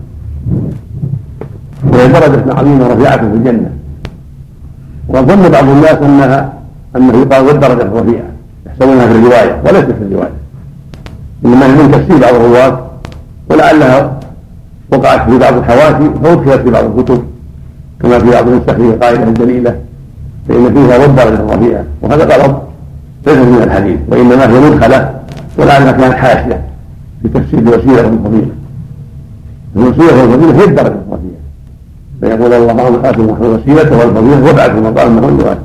وهي 1.93 2.09
درجه 2.09 2.55
عظيمه 2.59 2.87
رفيعة 2.87 3.17
في 3.17 3.25
الجنة. 3.25 3.71
وظن 5.09 5.49
بعض 5.49 5.65
الناس 5.69 5.97
انها 6.03 6.53
أنه 6.97 7.17
يقال 7.19 7.47
والدرجه 7.47 7.83
الرفيعة. 7.83 8.31
يحسبونها 8.67 9.07
في 9.07 9.13
الرواية 9.13 9.63
وليست 9.65 9.91
في 9.91 10.03
الرواية. 10.03 10.33
إنما 11.45 11.67
هي 11.67 11.83
من 11.83 11.91
تفسير 11.91 12.21
بعض 12.21 12.35
الرواة 12.35 12.81
ولعلها 13.51 14.21
وقعت 14.93 15.31
في 15.31 15.39
بعض 15.39 15.57
الحواشي 15.57 16.11
فوكلت 16.23 16.61
في 16.63 16.71
بعض 16.71 16.85
الكتب 16.85 17.25
كما 18.03 18.19
في 18.19 18.31
بعض 18.31 18.49
النسخ 18.49 18.73
في 18.73 18.93
قاعدة 18.93 19.31
جليله 19.31 19.77
فإن 20.49 20.75
فيها 20.75 20.99
والدرجه 20.99 21.35
الرفيعة. 21.35 21.85
وهذا 22.03 22.25
غلط 22.25 22.63
ليس 23.27 23.37
من 23.37 23.63
الحديث 23.63 23.99
وإنما 24.09 24.47
هي 24.47 24.61
مدخله 24.71 25.15
ولعلها 25.59 25.93
كانت 25.93 26.15
حاشية 26.15 26.61
في 27.23 27.29
تفسير 27.29 27.59
الوسيله 27.59 28.07
والفضيله 28.07 28.51
الوسيله 29.77 30.23
والفضيلة 30.23 30.61
هي 30.61 30.65
الرفيعه 30.65 30.97
فيقول 32.21 32.53
اللهم 32.53 33.05
اتوا 33.05 33.25
محمد 33.25 33.43
الوسيله 33.43 33.99
والفضيلة 33.99 34.45
وابعث 34.47 34.71
مقام 34.71 35.17
محمد 35.17 35.41
واتى 35.43 35.61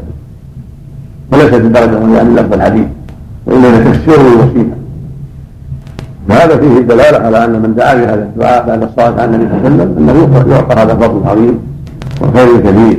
وليست 1.32 1.54
الرفيعه 1.54 2.24
من 2.24 2.36
لفظ 2.36 2.54
الحديث 2.54 2.88
وانما 3.46 3.80
تفسير 3.80 4.22
الوسيله 4.22 4.76
وهذا 6.30 6.58
فيه 6.58 6.80
دلالة 6.80 7.18
على 7.26 7.46
أن 7.46 7.62
من 7.62 7.76
دعا 7.76 7.94
بهذا 7.94 8.24
الدعاء 8.24 8.68
بعد 8.68 8.84
الصلاة 8.84 9.22
على 9.22 9.26
النبي 9.26 9.46
صلى 9.50 9.58
الله 9.58 9.70
عليه 9.70 9.76
وسلم 9.76 9.90
أنه 9.98 10.54
يعطى 10.56 10.74
هذا 10.82 10.94
الفضل 10.94 11.18
العظيم 11.24 11.60
والخير 12.22 12.56
الكبير 12.56 12.98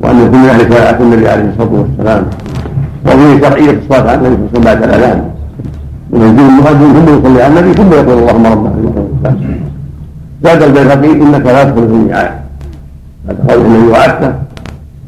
وأن 0.00 0.16
يكون 0.18 0.38
من 0.42 0.48
أهل 0.48 0.60
شفاعه 0.60 0.98
النبي 1.00 1.28
عليه 1.28 1.50
الصلاة 1.52 1.72
والسلام. 1.80 2.24
وفيه 3.06 3.40
شرعيه 3.40 3.70
الصلاة 3.70 4.10
على 4.10 4.14
النبي 4.14 4.36
صلى 4.52 4.58
الله 4.60 4.70
عليه 4.70 4.80
وسلم 4.80 4.80
بعد 4.80 4.82
الأذان. 4.82 5.24
ويجيب 6.12 6.38
المؤذن 6.38 6.88
ثم 6.94 7.18
يصلي 7.18 7.42
على 7.42 7.60
النبي 7.60 7.72
ثم 7.72 7.92
يقول 7.92 8.18
اللهم 8.18 8.46
رب 8.46 8.66
هذه 8.66 9.38
زاد 10.44 10.62
البيهقي 10.62 11.12
إنك 11.12 11.46
لا 11.46 11.64
تدخل 11.64 11.88
في 11.88 11.94
الميعاد 11.94 12.30
هذا 13.28 13.38
قول 13.48 13.66
النبي 13.66 13.88
وعدته 13.92 14.32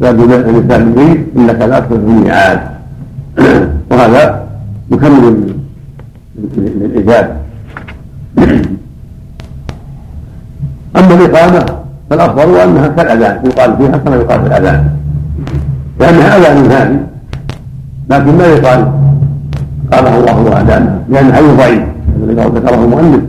زاد 0.00 0.20
الانسان 0.20 0.80
البيت 0.82 1.20
إنك 1.36 1.60
لا 1.60 1.80
تدخل 1.80 1.88
في 1.88 1.94
الميعاد. 1.94 2.60
وهذا 3.90 4.44
يكمل 4.90 5.54
للاجابه 6.56 7.34
أما 10.96 11.14
الإقامة 11.14 11.64
فالأفضل 12.10 12.56
أنها 12.56 12.88
كالأذان 12.88 13.40
يقال 13.44 13.76
فيها 13.76 13.96
كما 13.96 14.16
يقال 14.16 14.40
في 14.40 14.46
الأذان. 14.46 14.88
لأنها 16.00 16.36
أذان 16.36 16.68
ثاني 16.68 16.98
لكن 18.10 18.38
ما 18.38 18.46
يقال؟ 18.46 18.92
قاله 19.92 20.18
الله 20.18 20.38
واذانها 20.38 20.98
لأن 21.08 21.28
الحديث 21.28 21.50
ضعيف 21.50 21.82
الذي 22.22 22.42
ذكره 22.42 22.84
المؤلف. 22.84 23.20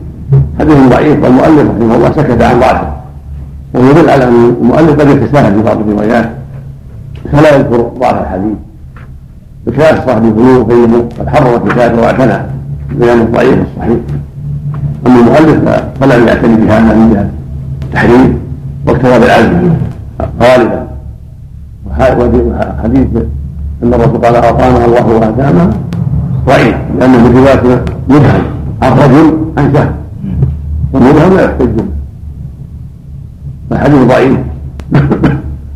حديث 0.59 0.77
ضعيف 0.89 1.23
والمؤلف 1.23 1.69
رحمه 1.69 1.95
الله 1.95 2.11
سكت 2.11 2.41
عن 2.41 2.59
ضعفه. 2.59 3.00
ويدل 3.73 4.09
على 4.09 4.23
أن 4.23 4.55
المؤلف 4.61 5.01
قد 5.01 5.09
يتساهل 5.09 5.53
في 5.53 5.61
بعض 5.61 5.77
الروايات 5.79 6.29
فلا 7.31 7.55
يذكر 7.55 7.91
ضعف 7.99 8.21
الحديث. 8.21 8.57
بخلاف 9.67 10.05
صاحب 10.05 10.25
البلوغ 10.25 10.67
فانه 10.67 11.09
قد 11.19 11.29
حرر 11.29 11.55
الكتاب 11.55 11.97
وأعتنى 11.97 12.37
بيان 12.91 13.19
الضعيف 13.21 13.59
الصحيح. 13.61 13.97
أما 15.07 15.19
المؤلف 15.19 15.81
فلم 16.01 16.27
يعتني 16.27 16.55
بهذا 16.55 16.95
من 16.95 17.13
جهة 17.13 17.29
التحريم 17.83 18.39
واكتفى 18.87 19.19
بالعزم 19.19 19.69
غالبا. 20.41 20.87
وحديث 21.89 23.07
أن 23.83 23.93
الرسول 23.93 24.17
قال 24.17 24.35
أعطانا 24.35 24.85
الله 24.85 25.07
وآتانا 25.07 25.69
ضعيف 26.47 26.75
لأنه 26.99 27.29
في 27.31 27.37
رواية 27.37 27.83
مبهم 28.09 28.41
عن 28.81 28.91
رجل 28.91 29.37
عن 29.57 29.73
شهر 29.73 29.91
والمبهم 30.93 31.37
لا 31.37 31.43
يحتج 31.43 31.69
فالحديث 33.71 34.01
ضعيف. 34.07 34.39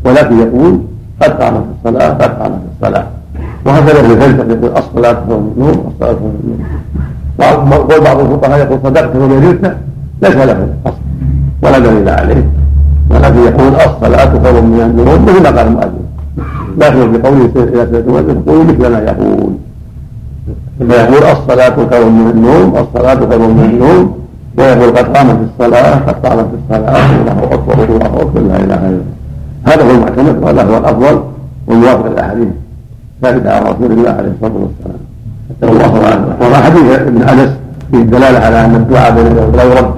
ولكن 0.05 0.39
يقول 0.39 0.79
قد 1.21 1.31
قامت 1.31 1.63
الصلاة 1.77 2.09
قد 2.09 2.31
قامت 2.39 2.59
الصلاة. 2.75 3.07
وهكذا 3.65 4.01
في 4.01 4.13
الفلسفه 4.13 4.51
يقول 4.53 4.71
الصلاة 4.77 5.17
هو 5.29 5.35
النور 5.35 5.91
الصلاة 5.91 6.11
هو 6.11 6.29
النور. 6.43 6.59
قول 7.39 8.03
بعض 8.03 8.19
الفقهاء 8.19 8.59
يقول 8.59 8.79
صدقت 8.83 9.15
وبررت 9.15 9.77
ليس 10.21 10.35
له 10.35 10.67
أصل 10.85 11.01
ولا 11.63 11.79
دليل 11.79 12.09
عليه. 12.09 12.45
ولكن 13.09 13.39
يقول 13.39 13.75
الصلاة 13.75 14.43
خير 14.43 14.61
من 14.61 14.81
النور 14.81 15.19
مثل 15.19 15.43
ما 15.43 15.49
قال 15.49 15.67
المؤذن 15.67 16.05
لكن 16.77 17.11
بقوله 17.11 17.49
اذا 17.55 17.85
سمعت 17.85 18.07
المؤذن 18.07 18.43
يقول 18.47 18.65
مثل 18.65 18.91
ما 18.91 18.99
يقول. 18.99 19.53
فيقول 20.79 21.23
الصلاة 21.31 21.75
خير 21.89 22.09
من 22.09 22.29
النوم 22.29 22.75
الصلاة 22.77 23.29
خير 23.29 23.39
من 23.39 23.69
النوم. 23.71 24.24
ويقول 24.57 24.97
قد 24.97 25.17
قامت 25.17 25.37
الصلاة 25.49 25.95
قد 25.95 26.25
قامت 26.25 26.47
الصلاة 26.63 27.05
الله 27.21 27.53
أكبر 27.53 27.83
الله 27.83 28.21
أكبر 28.21 28.41
لا 28.41 28.55
إله 28.55 28.75
إلا 28.75 28.87
الله. 28.87 29.01
هذا 29.65 29.83
هو 29.83 29.91
المعتمد 29.91 30.43
وهذا 30.43 30.63
هو 30.63 30.77
الأفضل 30.77 31.23
والموافق 31.67 32.07
للأحاديث. 32.07 32.47
ثابت 33.21 33.47
على 33.47 33.69
رسول 33.69 33.91
الله 33.91 34.09
عليه 34.09 34.31
الصلاة 34.35 34.53
والسلام 34.53 34.99
الله 35.63 36.07
أعلم 36.07 36.35
وما 36.41 36.55
حديث 36.55 36.99
ابن 36.99 37.21
أنس 37.21 37.49
فيه 37.91 37.97
الدلالة 37.97 38.39
على 38.39 38.65
أن 38.65 38.75
الدعاء 38.75 39.15
بين 39.15 39.51
لا 39.55 39.63
يرد 39.63 39.91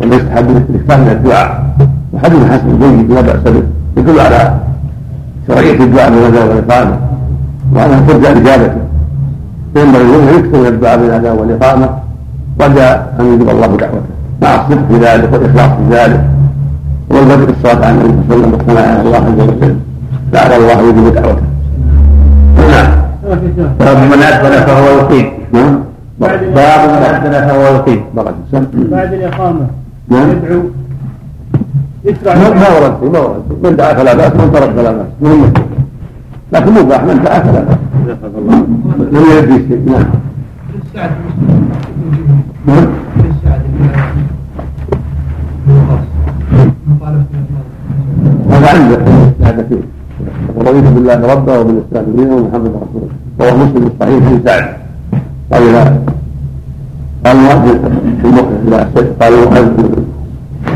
ويستحب 0.00 0.46
الاكثار 0.50 0.98
من 0.98 1.08
الدعاء. 1.08 1.64
وحديث 2.12 2.44
حسن 2.50 2.78
جيد 2.78 3.10
لا 3.10 3.20
بأس 3.20 3.42
به 3.44 3.62
يدل 3.96 4.20
على 4.20 4.54
شرعية 5.48 5.84
الدعاء 5.84 6.10
بين 6.10 6.20
والإقامة 6.22 6.96
وأنها 7.74 8.00
ترجع 8.08 8.30
إجابته 8.30 8.80
فينبغي 9.74 10.02
له 10.04 10.30
يكثر 10.30 10.58
من 10.60 10.66
الدعاء 10.66 10.98
بالاداء 10.98 11.36
والإقامة 11.36 11.88
رجاء 12.60 13.14
أن 13.20 13.34
يجيب 13.34 13.48
الله 13.50 13.66
دعوته. 13.66 14.02
مع 14.42 14.54
الصدق 14.54 14.86
في 14.88 14.96
ذلك 14.98 15.32
والاخلاص 15.32 15.70
في 15.78 15.84
ذلك 15.90 16.24
والبدء 17.10 17.44
بالصلاه 17.44 17.86
على 17.86 17.90
النبي 17.90 18.12
صلى 18.28 18.36
الله 18.36 18.46
عليه 18.46 18.46
وسلم 18.46 18.52
والثناء 18.52 18.88
على 18.88 19.00
الله 19.00 19.16
عز 19.16 19.40
وجل 19.48 19.76
لعل 20.32 20.52
الله 20.52 20.78
يجيب 20.88 21.14
دعوته. 21.14 21.42
نعم. 22.58 22.90
باب 23.80 23.96
من 23.96 24.22
اذن 24.22 24.66
فهو 24.66 24.86
يقيم. 24.98 25.26
نعم. 25.52 25.78
باب 26.20 26.80
من 26.90 27.02
اذن 27.02 27.48
فهو 27.48 27.62
يقيم. 27.62 28.04
بعد 28.90 29.12
الإقامة. 29.12 29.66
نعم. 30.08 30.30
يدعو. 30.30 30.62
يشرع 32.04 32.34
ما 32.34 32.48
ما 32.50 32.68
ورد؟ 32.68 33.12
ما 33.12 33.18
ورد؟ 33.18 33.42
من 33.62 33.76
دعا 33.76 33.94
فلا 33.94 34.14
بأس 34.14 34.32
من 34.32 34.52
ترك 34.52 34.70
فلا 34.76 34.92
بأس. 34.92 35.06
مهم 35.22 35.52
لكن 36.52 36.72
مباح 36.72 37.02
من 37.04 37.22
دعا 37.24 37.40
فلا 37.40 37.60
بأس. 37.60 37.78
لم 39.12 39.24
يدري 39.38 39.68
شيء 39.68 39.82
نعم. 39.86 40.04
نعم 42.66 42.86
هذا 48.50 48.68
عنده 48.70 49.78
ورضيت 50.56 50.84
بالله 50.94 51.18
ربا 51.32 51.52
وبالاسلام 51.58 52.04
دينا 52.16 52.34
ومحمد 52.34 52.72
رسوله 52.82 53.08
وهو 53.38 53.56
مسلم 53.56 53.82
الصحيح 53.90 54.18
في 54.28 54.34
سعد 54.46 54.64
قال 55.52 55.72
لا 55.72 55.84
قال 57.24 57.36
المؤذن 57.36 57.78
في 58.22 58.26
المخرج 58.28 58.62
لا 58.70 58.80
قال 59.20 59.32
المؤذن 59.34 60.04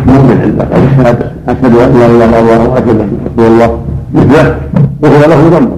مؤمن 0.06 0.36
عنده 0.42 0.64
قال 0.64 0.82
اشهد 0.82 1.18
اشهد 1.48 1.72
ان 1.76 1.98
لا 1.98 2.06
اله 2.06 2.06
الا 2.06 2.38
الله 2.40 2.68
واشهد 2.68 2.88
ان 2.88 3.10
رسول 3.26 3.46
الله 3.52 3.70
مثله 4.14 4.56
وهو 5.02 5.20
له 5.30 5.40
ذنب 5.58 5.70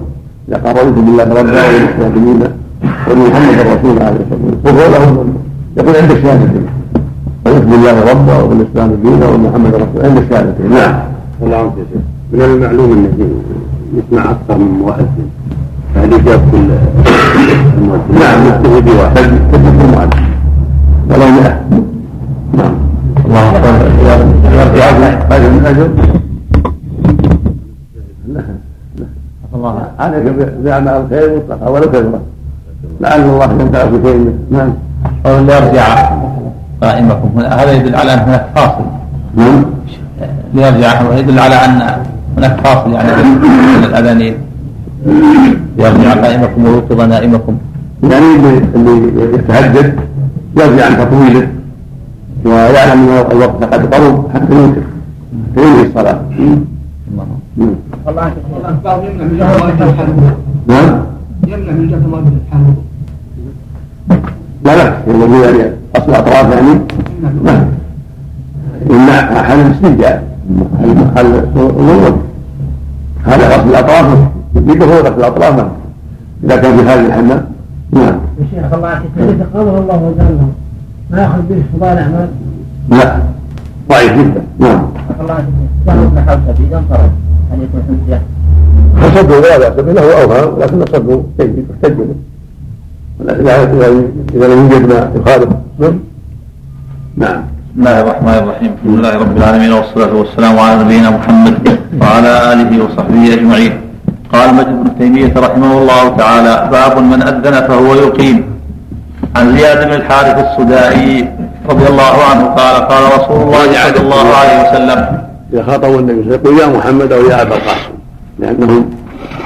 اذا 0.49 0.57
قال 0.57 0.75
رضيت 0.77 0.93
بالله 1.05 1.23
ربا 1.23 1.61
وبالاسلام 1.67 2.13
دينا 2.25 2.49
وبمحمد 3.07 3.57
رسول 3.73 3.95
عليه 4.07 4.19
الصلاه 4.25 4.43
والسلام 4.45 4.75
وهو 4.75 4.91
له 4.93 5.03
ذنب. 5.05 5.35
يقول 5.77 5.95
عند 5.95 6.11
الشهادتين 6.11 6.65
رضيت 7.47 7.63
بالله 7.63 8.11
ربا 8.11 8.43
وبالإسلام 8.43 8.95
دينا 9.03 9.27
ومحمد 9.27 9.73
رسول 9.75 10.05
عند 10.05 10.17
الشهادتين 10.17 10.69
نعم. 10.69 10.95
الله 11.43 11.57
عنك 11.57 11.73
يا 11.77 11.85
شيخ 11.93 12.01
من 12.33 12.41
المعلوم 12.41 12.91
إنه 12.91 13.29
يسمع 13.97 14.31
أكثر 14.31 14.57
من 14.57 14.71
مؤذن 14.79 15.27
فهل 15.95 16.13
يجاب 16.13 16.39
كل 16.51 16.57
المؤذن 17.77 18.19
نعم. 18.19 18.47
يكتفي 18.47 18.81
بواحد. 18.81 19.15
تكتب 19.51 19.81
المؤذن 19.81 20.23
ولو 21.09 21.29
نعم. 22.53 22.73
الله 23.25 23.49
أكبر. 23.49 23.91
هذا 25.31 25.49
من 25.49 25.65
أجل. 25.65 25.89
لا 28.33 28.43
الله 29.55 29.87
عليك 29.99 30.23
باعمال 30.63 30.93
الخير 30.93 31.35
مطلقا 31.35 31.69
ولو 31.69 31.91
كثرة 31.91 32.21
لعل 33.01 33.21
الله 33.21 33.51
ينفع 33.59 33.85
في 33.85 33.99
شيء. 34.03 34.17
منه. 34.17 34.33
نعم. 34.51 34.73
أو 35.25 35.45
ليرجع 35.45 36.09
قائمكم. 36.83 37.29
هنا 37.35 37.63
هذا 37.63 37.71
يدل 37.71 37.95
على 37.95 38.13
أن 38.13 38.19
هناك 38.19 38.45
فاصل. 38.55 38.85
نعم. 39.35 39.65
ليرجع 40.53 41.17
يدل 41.17 41.39
على 41.39 41.55
أن 41.55 41.81
هناك 42.37 42.59
فاصل 42.63 42.93
يعني 42.93 43.11
بين 43.41 43.83
الأذانين. 43.83 44.35
ليرجع 45.77 46.13
قائمكم 46.13 46.65
ويوقظ 46.65 47.01
نائمكم. 47.01 47.57
يعني 48.03 48.35
اللي 48.35 48.57
اللي 48.75 49.35
يتهجد 49.35 49.99
يرجع 50.57 50.85
عن 50.85 50.97
تطويله. 50.97 51.47
ويعلم 52.45 53.09
أن 53.09 53.31
الوقت 53.31 53.63
قد 53.63 53.93
قرب 53.93 54.29
حتى 54.33 54.53
يوتر 54.53 54.81
حتى 55.51 55.61
ينهي 55.61 55.81
الصلاة؟ 55.87 56.19
نعم. 57.17 57.71
الأخبار 58.59 59.03
يمنع 59.05 59.23
من 59.25 59.37
جهة 59.37 59.57
مؤذن 59.57 59.83
الحلقة 59.89 60.35
نعم. 60.67 61.01
يمنع 61.47 61.71
من 61.71 61.87
جهة 61.87 62.07
مؤذن 62.07 62.39
الحلقة 62.47 62.73
لا 64.63 64.75
لا 64.75 64.83
يعني 65.43 65.71
أصل 65.95 66.09
الاطراف 66.09 66.53
يعني 66.53 66.79
نعم 67.43 67.65
يمنع 68.89 69.43
حل 69.43 69.59
الاستنجاء 69.59 70.23
الوضوء 71.17 72.17
هذا 73.25 73.47
غسل 73.47 73.69
الأطراف. 73.69 74.17
يده 74.55 74.85
هو 74.85 74.99
غسل 74.99 75.19
الأطراف. 75.19 75.57
نعم. 75.57 75.69
إذا 76.43 76.55
كان 76.55 76.77
في 76.77 76.83
هذه 76.83 77.05
الحمام 77.05 77.45
نعم. 77.91 78.19
يا 78.39 78.45
شيخ 78.51 78.73
الله 78.73 78.89
يعطيك 78.89 79.47
قاله 79.53 79.77
الله 79.77 80.03
وجل 80.03 80.37
ما 81.11 81.21
يأخذ 81.21 81.41
به 81.49 81.63
فضائل 81.73 81.93
الاعمال 81.93 82.29
لا. 82.89 83.19
ضعيف 83.89 84.11
جدا. 84.13 84.41
نعم. 84.59 84.81
الله 85.21 85.45
له 85.87 85.93
ابن 85.93 86.21
حوشة 86.27 86.67
إذا 86.69 86.77
انفرد 86.77 87.11
أن 87.53 87.61
يكون 87.61 87.81
حجة 88.07 88.21
فصده 89.01 89.39
لا 89.39 89.57
باس 89.57 89.83
به 89.85 89.91
له 89.91 90.23
أوهام 90.23 90.59
لكن 90.59 90.85
صده 90.85 91.21
جيد 91.39 91.65
يحتج 91.69 91.97
به. 91.97 92.15
إذا 93.21 94.47
لم 94.47 94.69
يوجد 94.71 94.89
ما 94.89 95.11
يخالف. 95.15 95.49
نعم. 95.79 95.99
نعم. 97.17 97.41
بسم 97.71 97.79
الله 97.79 98.01
الرحمن 98.01 98.33
الرحيم. 98.43 98.71
الحمد 98.77 98.99
لله 98.99 99.13
رب 99.17 99.37
العالمين 99.37 99.71
والصلاة 99.73 100.13
والسلام 100.15 100.59
على 100.59 100.83
نبينا 100.83 101.09
محمد 101.09 101.55
وعلى 102.01 102.53
آله 102.53 102.71
وصحبه 102.83 103.33
أجمعين. 103.33 103.73
قال 104.33 104.53
مجد 104.55 104.83
بن 104.83 104.97
تيمية 104.99 105.33
رحمه 105.37 105.71
الله 105.77 106.03
تعالى 106.17 106.69
باب 106.71 106.97
من 106.97 107.21
أذن 107.21 107.67
فهو 107.67 107.93
يقيم. 107.93 108.43
عن 109.35 109.57
زياد 109.57 109.87
بن 109.87 109.93
الحارث 109.93 110.37
السدائي 110.47 111.29
رضي 111.69 111.87
الله 111.87 112.15
عنه 112.29 112.43
قال 112.45 112.75
قال 112.91 113.03
رسول 113.19 113.39
الله 113.41 113.63
صلى 113.93 114.01
الله 114.01 114.27
عليه 114.41 114.57
وسلم. 114.69 114.99
إذا 115.53 115.63
خاطبوا 115.63 115.99
النبي 115.99 116.23
صلى 116.23 116.35
الله 116.35 116.39
عليه 116.39 116.41
وسلم 116.41 116.41
يقول 116.41 116.53
يا 116.59 116.67
محمد 116.77 117.11
أو 117.11 117.21
يا 117.29 117.41
أبا 117.41 117.55
القاسم 117.55 117.93
لأنهم 118.39 118.89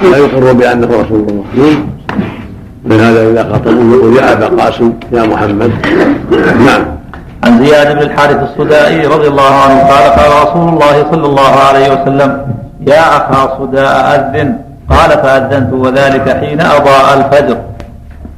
لا 0.02 0.16
يقروا 0.16 0.52
بأنه 0.52 0.86
رسول 0.86 1.20
الله. 1.28 1.76
من 2.86 3.00
هذا 3.00 3.30
اذا 3.30 3.42
خاطبوا 3.52 3.96
يقول 3.96 4.16
يا 4.16 4.32
أبا 4.32 4.46
القاسم 4.46 4.92
يا 5.12 5.22
محمد. 5.22 5.70
نعم. 6.66 6.82
عن 7.44 7.64
زياد 7.64 7.96
بن 7.96 8.02
الحارث 8.02 8.38
السدائي 8.50 9.06
رضي 9.06 9.28
الله 9.28 9.52
عنه 9.64 9.80
قال 9.80 10.04
قال 10.18 10.48
رسول 10.48 10.68
الله 10.68 11.06
صلى 11.10 11.26
الله 11.26 11.50
عليه 11.68 11.92
وسلم 11.92 12.46
يا 12.86 13.16
أخا 13.16 13.58
صداء 13.58 13.94
أذن. 14.14 14.58
قال 14.90 15.10
فأذنت 15.10 15.72
وذلك 15.72 16.36
حين 16.40 16.60
أضاء 16.60 17.06
الفجر. 17.18 17.56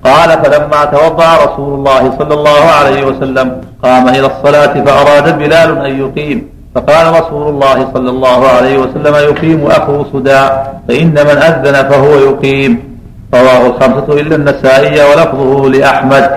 قال 0.05 0.31
فلما 0.45 0.85
توضأ 0.85 1.31
رسول 1.45 1.75
الله 1.75 2.13
صلى 2.19 2.35
الله 2.35 2.61
عليه 2.79 3.07
وسلم 3.07 3.57
قام 3.83 4.09
إلى 4.09 4.27
الصلاة 4.27 4.85
فأراد 4.85 5.39
بلال 5.39 5.87
أن 5.87 6.01
يقيم. 6.01 6.49
فقال 6.75 7.21
رسول 7.21 7.49
الله 7.49 7.89
صلى 7.95 8.11
الله 8.11 8.49
عليه 8.49 8.79
وسلم 8.79 9.15
يقيم 9.15 9.67
أخو 9.67 10.05
صداء 10.13 10.81
فإن 10.89 11.11
من 11.11 11.37
أذن 11.49 11.89
فهو 11.91 12.13
يقيم. 12.19 12.88
رواه 13.35 13.67
الخمسة 13.67 14.21
إلا 14.21 14.37
النسائي 14.37 15.05
ولفظه 15.11 15.69
لأحمد. 15.69 16.31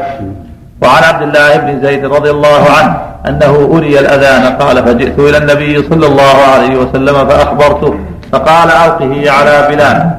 وعن 0.81 1.03
عبد 1.03 1.21
الله 1.21 1.57
بن 1.57 1.81
زيد 1.87 2.05
رضي 2.05 2.29
الله 2.29 2.63
عنه 2.77 2.97
أنه 3.27 3.77
أري 3.77 3.99
الأذان 3.99 4.57
قال 4.57 4.83
فجئت 4.85 5.19
إلى 5.19 5.37
النبي 5.37 5.83
صلى 5.89 6.07
الله 6.07 6.37
عليه 6.53 6.77
وسلم 6.77 7.27
فأخبرته 7.27 7.95
فقال 8.31 8.71
ألقه 8.71 9.31
على 9.31 9.67
بلال. 9.69 10.11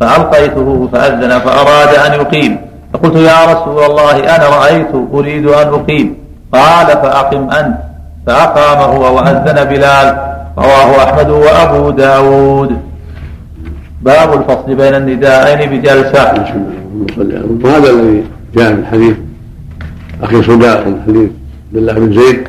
فألقيته 0.00 0.88
فأذن 0.92 1.38
فأراد 1.38 1.94
أن 1.94 2.20
يقيم. 2.20 2.58
فقلت 2.92 3.16
يا 3.16 3.44
رسول 3.44 3.84
الله 3.84 4.36
أنا 4.36 4.48
رأيت 4.48 4.92
أريد 5.14 5.46
أن 5.46 5.68
أقيم. 5.68 6.16
قال 6.52 6.86
فأقم 6.86 7.50
أنت. 7.50 7.76
فأقام 8.26 8.78
هو 8.78 9.16
وأذن 9.16 9.64
بلال. 9.64 10.18
رواه 10.58 11.04
أحمد 11.04 11.30
وأبو 11.30 11.90
داود. 11.90 12.76
باب 14.06 14.32
الفصل 14.32 14.74
بين 14.74 14.94
النداءين 14.94 15.70
بجلسة 15.70 16.44
وهذا 17.64 17.90
الذي 17.90 18.24
جاء 18.56 18.72
من 18.72 18.86
حديث 18.86 19.16
أخي 20.22 20.42
صداق 20.42 20.86
من 20.86 21.02
حديث 21.06 21.30
عبد 21.68 21.76
الله 21.76 21.92
بن 21.92 22.12
زيد 22.12 22.40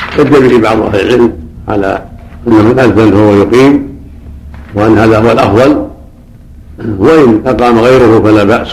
احتج 0.00 0.28
به 0.28 0.58
بعض 0.58 0.80
أهل 0.82 1.00
العلم 1.00 1.32
على 1.68 2.02
أن 2.46 2.52
من 2.52 2.78
أذن 2.78 3.10
فهو 3.10 3.34
يقيم 3.34 3.88
وأن 4.74 4.98
هذا 4.98 5.18
هو 5.18 5.32
الأفضل 5.32 5.86
وإن 6.98 7.42
أقام 7.46 7.78
غيره 7.78 8.20
فلا 8.22 8.44
بأس 8.44 8.68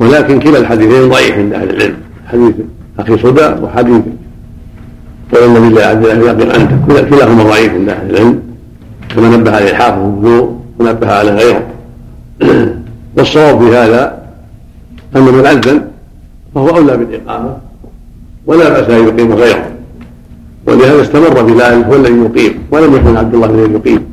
ولكن 0.00 0.40
كلا 0.40 0.58
الحديثين 0.58 1.08
ضعيف 1.08 1.38
عند 1.38 1.52
أهل 1.52 1.70
العلم 1.70 1.96
حديث 2.32 2.54
أخي 2.98 3.18
صدى 3.18 3.62
وحديث 3.62 4.02
قول 5.34 5.56
النبي 5.56 5.82
عز 5.82 5.96
وجل 5.96 6.22
يقين 6.22 6.50
أنت 6.50 6.70
كلاهما 7.10 7.44
ضعيف 7.44 7.72
عند 7.72 7.88
أهل 7.88 8.10
العلم 8.10 8.53
كما 9.08 9.36
نبه 9.36 9.56
عليه 9.56 9.70
الحافظ 9.70 9.98
الوضوء 9.98 10.60
ونبه 10.78 11.12
على 11.12 11.30
غيره. 11.30 11.62
والصواب 13.16 13.60
في 13.60 13.76
هذا 13.76 14.18
أن 15.16 15.22
من 15.22 15.46
أذن 15.46 15.84
فهو 16.54 16.68
أولى 16.68 16.96
بالإقامة 16.96 17.56
ولا 18.46 18.68
بأس 18.68 18.90
أن 18.90 19.08
يقيم 19.08 19.32
غيره. 19.32 19.64
ولهذا 20.66 21.02
استمر 21.02 21.42
بلال 21.42 21.84
هو 21.84 21.94
الذي 21.94 22.14
يقيم 22.14 22.58
ولم 22.70 22.96
يكن 22.96 23.16
عبد 23.16 23.34
الله 23.34 23.46
الذي 23.46 23.72
يقيم. 23.72 24.04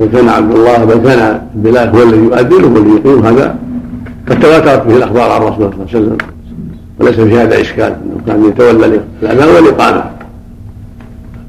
بل 0.00 0.08
كان 0.12 0.28
عبد 0.28 0.54
الله 0.54 0.84
بل 0.84 1.08
كان 1.08 1.40
بلال 1.54 1.88
هو 1.88 2.02
الذي 2.02 2.22
يؤذن 2.24 2.64
هو 2.64 2.76
الذي 2.76 2.90
يقيم 2.90 3.26
هذا. 3.26 3.56
قد 4.28 4.40
تواترت 4.40 4.86
به 4.86 4.96
الأخبار 4.96 5.30
عن 5.30 5.40
رسول 5.40 5.64
الله 5.64 5.70
صلى 5.70 5.84
الله 5.84 5.88
عليه 5.94 6.06
وسلم. 6.06 6.18
وليس 7.00 7.14
في 7.14 7.38
هذا 7.38 7.60
إشكال 7.60 7.96
إنه 8.04 8.20
كان 8.26 8.44
يتولى 8.44 9.00
الاذان 9.22 9.48
والإقامة. 9.48 10.04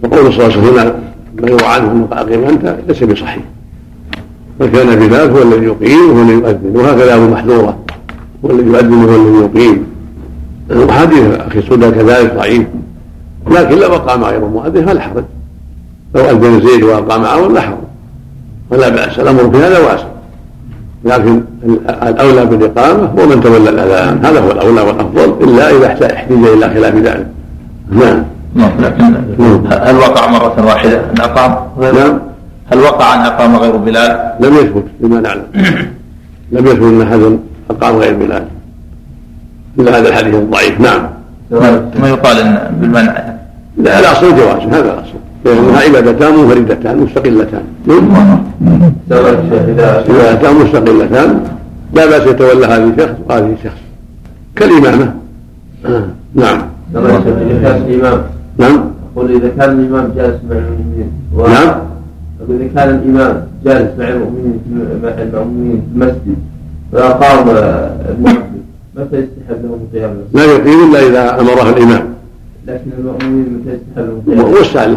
وقول 0.04 0.34
صلى 0.34 0.46
الله 0.46 0.58
عليه 0.58 0.72
وسلم 0.72 0.94
ما 1.42 1.50
يروى 1.50 1.68
عنه 1.68 1.92
انه 1.92 2.08
اقيم 2.12 2.44
أنت 2.44 2.76
ليس 2.88 3.04
بصحيح. 3.04 3.44
فكان 4.60 5.08
بلال 5.08 5.30
هو 5.30 5.42
الذي 5.42 5.66
يقيم 5.66 6.10
وهو 6.10 6.22
الذي 6.22 6.34
يؤذن 6.34 6.76
وهكذا 6.76 7.16
أبو 7.16 7.28
محذورة 7.28 7.78
هو 8.46 8.52
الذي 8.52 8.68
يؤذن 8.68 8.94
وهو 8.94 9.16
الذي 9.16 9.46
يقيم. 9.46 9.86
وحديث 10.72 11.40
أخي 11.40 11.62
سوده 11.62 11.90
كذلك 11.90 12.36
ضعيف. 12.36 12.64
لكن 13.52 13.76
لو 13.76 13.96
أقام 13.96 14.24
غير 14.24 14.40
مؤذن 14.40 14.86
فلا 14.86 15.02
حرج. 15.02 15.24
لو 16.16 16.22
أذن 16.22 16.68
زيد 16.68 16.84
وأقام 16.84 17.22
معه 17.22 17.48
لا 17.48 17.62
حرج. 17.62 17.78
فلا 18.72 18.90
بأس 18.90 19.20
الأمر 19.20 19.52
في 19.52 19.58
هذا 19.58 19.80
واسع. 19.80 20.08
لكن 21.06 21.44
الأولى 21.88 22.46
بالإقامة 22.46 23.06
هو 23.06 23.28
من 23.28 23.42
تولى 23.42 23.70
الأذان. 23.70 24.26
هذا 24.26 24.40
هو 24.40 24.52
الأولى 24.52 24.82
والأفضل 24.82 25.44
إلا 25.44 25.78
إذا 25.78 25.88
احتاج 25.88 26.32
إلى 26.32 26.70
خلاف 26.70 26.96
ذلك. 26.96 27.28
نعم. 27.92 28.24
نعم. 28.56 28.72
لكن 28.80 29.04
هل 29.70 29.96
وقع 29.96 30.32
مرة 30.32 30.66
واحدة 30.66 31.00
أن 31.00 31.22
أقام 31.22 31.56
غير؟ 31.78 31.94
نعم. 31.94 32.20
هل 32.72 32.80
وقع 32.80 33.16
أن 33.16 33.20
أقام 33.20 33.56
غير 33.56 33.78
بلال؟ 33.78 34.34
لم 34.40 34.54
يثبت 34.54 34.86
بما 35.00 35.22
نعلم. 35.22 35.44
لم 36.56 36.68
يثبت 36.68 36.84
أن 36.84 37.02
احدا 37.02 37.40
أقام 37.70 37.96
غير 37.96 38.14
بلال. 38.14 38.44
الا 39.80 39.98
هذا 40.00 40.10
الحديث 40.10 40.36
الضعيف. 40.36 40.80
نعم. 40.80 41.10
ما 42.02 42.10
يقال 42.10 42.40
إن 42.40 42.76
بالمنع. 42.82 43.34
لا 43.78 44.00
الاصل 44.00 44.26
الجواز 44.26 44.62
هذا 44.62 44.94
الاصل 44.94 45.14
لانها 45.46 45.80
عبادتان 45.82 46.36
منفردتان 46.36 46.98
مستقلتان. 46.98 47.64
عبادتان 50.10 50.56
مستقلتان 50.56 51.44
لا 51.94 52.06
بأس 52.06 52.28
يتولى 52.28 52.66
هذه 52.66 52.94
شخص 52.98 53.16
وهذه 53.30 53.56
شخص 53.64 53.82
كالإمامة. 54.56 55.14
آه. 55.86 56.04
نعم. 56.36 56.62
إذا 56.96 57.60
كان 57.64 57.82
الإمام 57.88 58.24
نعم. 58.58 58.84
أقول 59.16 59.32
إذا 59.32 59.50
كان 59.60 59.70
الإمام 59.80 60.12
جالس 60.16 60.36
مع 60.50 60.56
المؤمنين 60.58 61.12
و- 61.36 61.48
نعم. 61.48 61.76
أقول 62.42 62.62
إذا 62.62 62.68
كان 62.76 62.90
الإمام 62.90 63.44
جالس 63.66 64.00
مع 64.00 64.08
المؤمنين 64.10 64.60
في- 64.70 65.06
مع 65.06 65.10
المؤمنين 65.10 65.82
في 65.82 65.96
المسجد 65.96 66.36
وأقام 66.94 67.50
المؤذن 68.10 68.44
متى 68.98 69.16
يستحب 69.18 69.64
لهم 69.64 69.80
القيام 69.94 70.14
لا 70.34 70.44
يقيم 70.46 70.90
إلا 70.90 71.08
إذا 71.08 71.40
أمره 71.42 71.70
الإمام. 71.70 72.04
لكن 72.68 72.90
المؤمنين 73.00 73.60
متى 73.62 73.70
يستحب 73.76 74.22
لهم 74.28 74.40
القيام 74.40 74.62
وسع 74.62 74.84
إن 74.86 74.96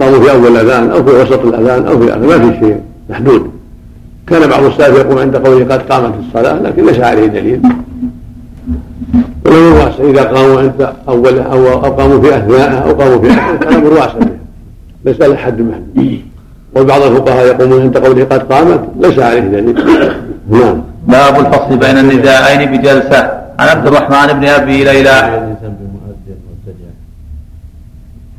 قاموا 0.00 0.20
في 0.20 0.30
أول 0.30 0.46
الاذان 0.56 0.90
أو 0.90 1.04
في 1.04 1.10
وسط 1.10 1.44
الأذان 1.46 1.86
أو 1.86 1.98
في 1.98 2.10
آخر 2.10 2.18
ما 2.26 2.38
في 2.50 2.58
شيء 2.60 2.80
محدود. 3.10 3.50
كان 4.26 4.48
بعض 4.50 4.64
السلف 4.64 4.98
يقوم 4.98 5.18
عند 5.18 5.36
قوله 5.36 5.64
قد 5.74 5.82
قامت 5.82 6.14
الصلاة 6.28 6.62
لكن 6.62 6.86
ليس 6.86 7.00
عليه 7.00 7.26
دليل. 7.26 7.60
والامر 9.44 9.84
واسع 9.84 10.04
إذا 10.04 10.22
قاموا 10.22 10.60
عند 10.60 10.92
اولها 11.08 11.42
أو 11.42 11.90
قاموا 11.90 12.20
في 12.20 12.36
اثنائها 12.36 12.78
أو 12.78 12.92
قاموا 12.92 13.18
في 13.18 13.30
اخرها 13.30 13.56
فالامر 13.56 13.92
واسع 14.00 14.18
ليس 15.04 15.20
له 15.20 15.36
حد 15.36 15.60
محدود 15.60 16.20
وبعض 16.76 17.02
الفقهاء 17.02 17.46
يقومون 17.46 17.82
عند 17.82 17.98
قوله 17.98 18.24
قد 18.24 18.52
قامت 18.52 18.88
ليس 19.00 19.18
عليه 19.18 19.40
دليل 19.40 19.74
نعم. 20.50 20.82
باب 21.06 21.46
الفصل 21.46 21.76
بين 21.76 21.98
النداءين 21.98 22.70
بجلسة. 22.70 23.42
عن 23.58 23.68
عبد 23.68 23.86
الرحمن 23.86 24.40
بن 24.40 24.44
أبي 24.44 24.84
ليلى. 24.84 25.56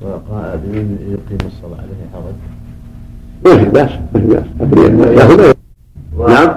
وقال 0.02 0.60
بمن 0.64 0.98
يقيم 1.02 1.48
الصلاة 1.48 1.78
عليه 1.78 2.04
حرج. 2.14 2.36
ما 3.46 3.64
في 3.64 3.70
بأس 3.70 3.90
ما 4.14 4.20
في 4.20 4.90
بأس. 4.90 5.56
نعم. 6.30 6.56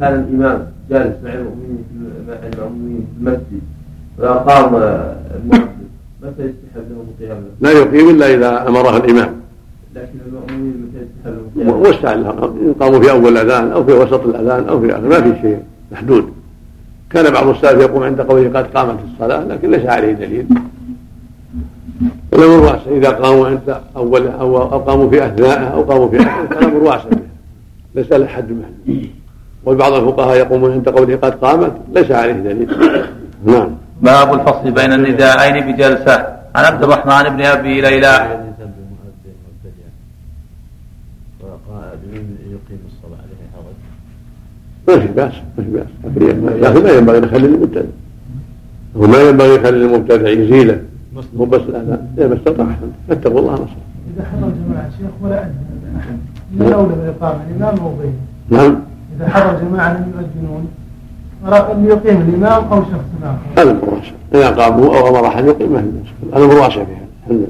كان 0.00 0.14
الإمام. 0.14 0.66
جالس 0.90 1.16
مع 1.24 1.32
المؤمنين 1.32 1.84
في- 1.88 2.30
مع 2.30 2.34
المؤمنين 2.34 3.06
في 3.14 3.20
المسجد. 3.20 3.60
وأقام 4.18 4.74
المؤذن 4.74 5.68
متى 6.22 6.42
يستحب 6.42 6.84
لهم 6.90 7.06
القيام؟ 7.20 7.42
لا 7.60 7.70
يقيم 7.70 8.10
إلا 8.10 8.34
إذا 8.34 8.68
امره 8.68 8.96
الإمام. 8.96 9.32
لكن 9.94 10.18
المؤمنين 10.26 10.88
متى 10.88 11.04
يستحب 11.04 11.34
لهم 11.56 11.68
القيام؟ 11.68 11.94
وسع 11.98 12.12
إن 12.12 12.74
قاموا 12.80 13.00
في 13.00 13.10
أول 13.10 13.32
الأذان 13.38 13.72
أو 13.72 13.84
في 13.84 13.92
وسط 13.92 14.26
الأذان 14.26 14.68
أو 14.68 14.80
في 14.80 14.92
آخر 14.92 15.08
ما 15.08 15.20
في 15.20 15.40
شيء 15.42 15.62
محدود. 15.92 16.24
كان 17.10 17.32
بعض 17.32 17.48
السلف 17.48 17.80
يقوم 17.80 18.02
عند 18.02 18.20
قوله 18.20 18.58
قد 18.58 18.66
قامت 18.66 18.98
الصلاة 19.14 19.44
لكن 19.44 19.70
ليس 19.70 19.86
عليه 19.86 20.12
دليل. 20.12 20.46
والأمر 22.32 22.60
واسع. 22.64 22.90
إذا 22.90 23.10
قاموا 23.10 23.46
عند 23.46 23.80
اولها 23.96 24.30
أو 24.30 24.62
أو 24.62 24.78
قاموا 24.78 25.10
في 25.10 25.26
اثنائها 25.26 25.68
أو 25.68 25.82
قاموا 25.82 26.08
في 26.08 26.16
اخرها 26.16 26.46
فالأمر 26.46 26.82
واسع. 26.82 27.08
ليس 27.94 28.12
له 28.12 28.26
حد 28.26 28.52
محدود. 28.52 29.06
وبعض 29.64 29.92
الفقهاء 29.92 30.36
يقومون 30.36 30.72
عند 30.72 30.88
قوله 30.88 31.16
قد 31.16 31.34
قامت 31.34 31.72
ليس 31.94 32.10
عليه 32.10 32.32
دليل. 32.32 32.68
نعم. 33.52 33.70
باب 34.02 34.34
الفصل 34.34 34.70
بين 34.70 34.92
النداءين 34.92 35.72
بجلسة. 35.72 36.26
عن 36.54 36.64
عبد 36.64 36.82
الرحمن 36.82 37.36
بن 37.36 37.42
أبي 37.42 37.80
ليلى. 37.80 38.44
ما 44.88 44.98
في 44.98 45.06
بأس 45.06 45.32
ما 45.58 45.64
في 45.64 45.70
بأس. 45.70 45.86
لكن 46.62 46.84
ما 46.84 46.90
ينبغي 46.90 47.20
نخلي 47.20 47.46
المبتدع 47.46 47.82
وما 48.94 49.22
ينبغي 49.22 49.54
يخلي 49.54 49.84
المبتدع 49.84 50.28
يزيله 50.28 50.80
مو 51.36 51.44
بس 51.44 51.60
الاذان 51.60 52.08
إذا 52.18 52.28
ما 52.28 52.34
استطاع 52.34 52.66
فاتقوا 53.08 53.40
الله 53.40 53.54
نصر 53.54 53.76
إذا 54.14 54.24
حضر 54.24 54.50
جماعة 54.68 54.90
شيخ 54.90 55.10
ولا 55.22 55.42
أذن 55.42 55.96
أحد 55.98 56.18
من 56.52 56.66
الأولى 56.66 56.94
بالإقامة 56.94 57.40
الإمام 57.50 57.78
أو 57.78 57.94
غيره 58.00 58.12
نعم. 58.50 58.80
إذا 59.20 59.28
حضر 59.28 59.54
جماعة 59.54 59.92
لم 59.92 60.12
يؤذنون 60.14 60.68
أن 61.72 61.86
يقيم 61.86 62.20
الإمام 62.28 62.72
أو 62.72 62.82
شخص 62.82 63.10
آخر. 63.22 63.62
هذا 63.62 63.70
الامر 63.70 63.94
واسع 63.94 64.12
إذا 64.34 64.62
قاموا 64.62 64.98
أو 64.98 65.08
أمر 65.08 65.26
أحد 65.26 65.44
يقيم 65.44 65.72
ما 65.72 65.80
في 65.80 66.36
هذا 66.36 66.60
واسع 66.60 66.82
لله. 67.30 67.46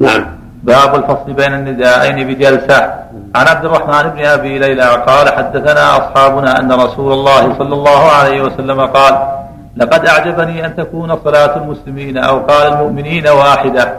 نعم. 0.00 0.26
باب 0.62 0.94
الفصل 0.94 1.32
بين 1.32 1.54
النداءين 1.54 2.28
بجلسة. 2.28 2.94
عن 3.34 3.46
عبد 3.46 3.64
الرحمن 3.64 4.10
بن 4.10 4.24
أبي 4.24 4.58
ليلى 4.58 4.82
قال 4.82 5.28
حدثنا 5.28 5.96
أصحابنا 5.96 6.60
أن 6.60 6.72
رسول 6.72 7.12
الله 7.12 7.58
صلى 7.58 7.74
الله 7.74 8.10
عليه 8.10 8.42
وسلم 8.42 8.80
قال 8.80 9.28
لقد 9.76 10.06
أعجبني 10.06 10.66
أن 10.66 10.76
تكون 10.76 11.16
صلاة 11.24 11.56
المسلمين 11.56 12.18
أو 12.18 12.38
قال 12.38 12.72
المؤمنين 12.72 13.28
واحدة. 13.28 13.94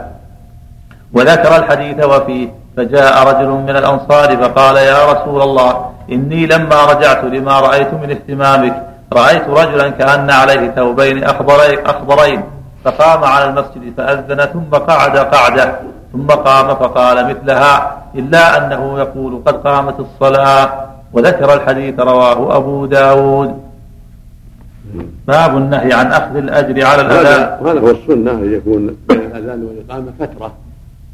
وذكر 1.12 1.56
الحديث 1.56 2.04
وفيه 2.04 2.48
فجاء 2.76 3.26
رجل 3.28 3.48
من 3.48 3.70
الأنصار 3.70 4.36
فقال 4.36 4.76
يا 4.76 5.12
رسول 5.12 5.42
الله 5.42 5.93
إني 6.12 6.46
لما 6.46 6.84
رجعت 6.84 7.24
لما 7.24 7.60
رأيت 7.60 7.94
من 7.94 8.10
اهتمامك 8.10 8.86
رأيت 9.12 9.48
رجلا 9.48 9.88
كأن 9.88 10.30
عليه 10.30 10.70
ثوبين 10.70 11.24
أخضرين, 11.24 11.78
أخضرين. 11.86 12.42
فقام 12.84 13.24
على 13.24 13.44
المسجد 13.48 13.94
فأذن 13.96 14.44
ثم 14.44 14.76
قعد 14.76 15.16
قعدة 15.16 15.78
ثم 16.12 16.26
قام 16.26 16.66
فقال 16.66 17.28
مثلها 17.28 18.02
إلا 18.14 18.44
أنه 18.58 18.98
يقول 18.98 19.42
قد 19.46 19.54
قامت 19.54 20.00
الصلاة 20.00 20.86
وذكر 21.12 21.54
الحديث 21.54 22.00
رواه 22.00 22.56
أبو 22.56 22.86
داود. 22.86 23.60
باب 25.26 25.56
النهي 25.56 25.92
عن 25.92 26.06
أخذ 26.06 26.36
الأجر 26.36 26.86
على 26.86 27.02
الأذان 27.02 27.26
هذا 27.26 27.58
وهذا 27.62 27.80
هو 27.80 27.90
السنة 27.90 28.30
أن 28.30 28.54
يكون 28.54 28.96
بين 29.08 29.20
الأذان 29.20 29.62
والإقامة 29.62 30.12
فترة 30.18 30.52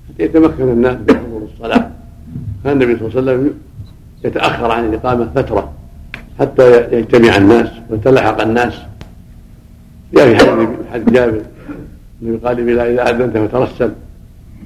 حتى 0.09 0.22
يتمكن 0.22 0.62
الناس 0.62 0.97
من 1.09 1.16
حضور 1.16 1.43
الصلاة. 1.55 1.91
كان 2.64 2.72
النبي 2.72 2.97
صلى 2.99 3.09
الله 3.09 3.32
عليه 3.32 3.41
وسلم 3.41 3.55
يتأخر 4.24 4.70
عن 4.70 4.84
الإقامة 4.84 5.28
فترة 5.34 5.72
حتى 6.38 6.96
يجتمع 6.96 7.36
الناس 7.36 7.68
ويتلحق 7.90 8.40
الناس. 8.40 8.74
جاء 10.14 10.34
في 10.34 10.66
حديث 10.92 11.08
جابر 11.08 11.40
النبي 12.22 12.46
قال 12.46 12.66
لي 12.66 12.92
اذا 12.92 13.10
أذنت 13.10 13.38
فترسل 13.38 13.92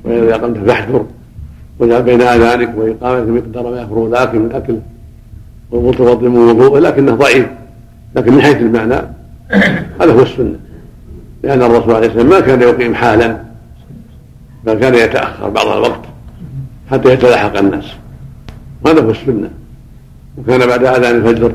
وإذا 0.05 0.35
أقمت 0.35 0.59
فاحذر 0.59 1.07
واجعل 1.79 2.03
بين 2.03 2.21
آذانك 2.21 2.75
وإقامتك 2.77 3.29
مقدار 3.29 3.71
ما 3.71 3.83
يفرغ 3.83 4.09
ذاك 4.09 4.35
من 4.35 4.53
اكل 4.53 4.79
والوضوء 5.71 6.29
من 6.29 6.39
وضوء 6.39 6.79
لكنه 6.79 7.15
ضعيف 7.15 7.47
لكن 8.17 8.33
من 8.33 8.43
حيث 8.43 8.57
المعنى 8.57 8.95
هذا 10.01 10.13
هو 10.13 10.23
السنة. 10.23 10.57
لأن 11.43 11.63
الرسول 11.63 11.95
عليه 11.95 12.07
السلام 12.07 12.29
ما 12.29 12.41
كان 12.41 12.63
يقيم 12.63 12.95
حالا 12.95 13.41
بل 14.65 14.75
كان 14.75 14.95
يتأخر 14.95 15.49
بعض 15.49 15.67
الوقت 15.67 16.01
حتى 16.91 17.13
يتلاحق 17.13 17.59
الناس. 17.59 17.85
وهذا 18.85 19.03
هو 19.03 19.11
السنة. 19.11 19.51
وكان 20.39 20.67
بعد 20.67 20.85
أذان 20.85 21.17
الفجر 21.17 21.53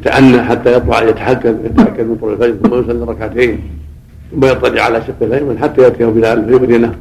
يتأنى 0.00 0.42
حتى 0.42 0.76
يطلع 0.76 1.02
يتحكم 1.02 1.56
يتحكم 1.64 2.04
من 2.04 2.16
طول 2.20 2.32
الفجر 2.32 2.68
ثم 2.68 2.74
يصلي 2.74 3.04
ركعتين 3.04 3.60
ثم 4.30 4.44
يضطجع 4.44 4.84
على 4.84 5.00
شقه 5.00 5.26
الأيمن 5.26 5.58
حتى 5.58 5.82
ياتيه 5.82 6.06
بلال 6.06 6.44
فيؤذنه 6.44 6.94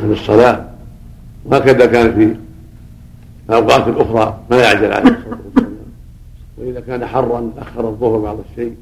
عن 0.00 0.12
الصلاة. 0.12 0.64
وهكذا 1.44 1.86
كان 1.86 2.14
في 2.14 2.36
الأوقات 3.48 3.88
الأخرى 3.88 4.40
ما 4.50 4.56
يعجل 4.56 4.92
عليه 4.92 5.10
الصلاة 5.10 5.38
والسلام. 5.46 5.76
وإذا 6.58 6.80
كان 6.80 7.06
حرا 7.06 7.50
أخر 7.58 7.88
الظهر 7.88 8.18
بعض 8.18 8.38
الشيء 8.50 8.74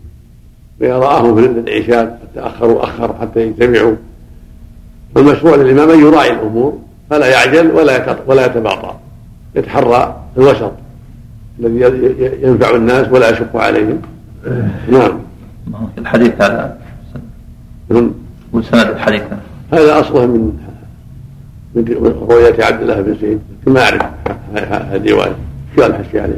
واذا 0.81 0.99
راهم 0.99 1.35
في 1.37 1.61
العشاء 1.61 2.29
تاخروا 2.35 2.85
أخر 2.85 3.15
حتى 3.21 3.41
يجتمعوا. 3.41 3.97
فالمشروع 5.15 5.57
للإمام 5.57 5.91
أن 5.91 6.01
يراعي 6.01 6.31
الأمور 6.31 6.79
فلا 7.11 7.27
يعجل 7.27 7.71
ولا 7.71 8.17
ولا 8.27 8.47
يتباطأ. 8.47 9.01
يتحرى 9.59 10.17
الوسط 10.37 10.73
الذي 11.61 11.81
ينفع 12.43 12.77
الناس 12.77 13.09
ولا 13.09 13.31
يشق 13.31 13.57
عليهم. 13.57 13.99
نعم. 14.89 15.19
الحديث 15.99 16.43
هذا. 16.43 16.79
وسند 18.53 18.87
الحديث 18.87 19.23
هذا. 19.73 20.01
أصله 20.01 20.27
من 20.27 20.53
من 21.75 22.15
رؤية 22.31 22.65
عبد 22.65 22.83
الله 22.83 23.01
بن 23.01 23.17
زيد 23.21 23.41
ما 23.67 23.81
أعرف 23.81 24.03
هذه 24.93 24.97
الروايه 24.97 25.37
شو 25.77 25.87
الحشي 25.87 26.21
عليه 26.21 26.35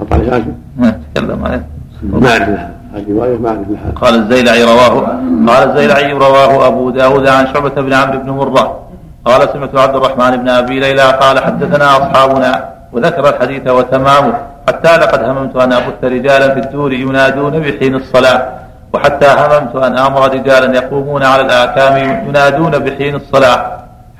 حط 0.00 0.12
عليه 0.12 0.36
هاشم 0.36 0.52
ما 0.78 1.00
تكلم 1.14 1.44
عليه 1.44 1.66
ما 2.02 2.28
أعرف 2.28 2.48
هذه 2.94 3.12
رواية 3.12 3.38
ما 3.38 3.48
أعرف 3.48 3.70
لها. 3.70 3.92
قال 3.96 4.14
الزيلعي 4.14 4.62
رواه 4.62 5.00
قال 5.48 5.70
الزيلعي 5.70 6.12
رواه 6.12 6.66
أبو 6.66 6.90
داود 6.90 7.26
عن 7.26 7.46
شعبة 7.46 7.82
بن 7.82 7.92
عمرو 7.92 8.18
بن 8.18 8.30
مرة. 8.30 8.79
قال 9.24 9.48
سمعت 9.52 9.76
عبد 9.76 9.96
الرحمن 9.96 10.36
بن 10.36 10.48
أبي 10.48 10.80
ليلى 10.80 11.02
قال 11.02 11.38
حدثنا 11.38 11.96
أصحابنا 11.96 12.64
وذكر 12.92 13.28
الحديث 13.28 13.68
وتمامه 13.68 14.34
حتى 14.68 14.96
لقد 14.96 15.24
هممت 15.28 15.56
أن 15.56 15.72
أبث 15.72 16.04
رجالا 16.04 16.54
في 16.54 16.60
الدور 16.60 16.92
ينادون 16.92 17.58
بحين 17.58 17.94
الصلاة 17.94 18.48
وحتى 18.92 19.26
هممت 19.26 19.76
أن 19.76 19.98
أمر 19.98 20.34
رجالا 20.34 20.76
يقومون 20.76 21.22
على 21.22 21.42
الآكام 21.42 21.96
ينادون 22.28 22.78
بحين 22.78 23.14
الصلاة 23.14 23.60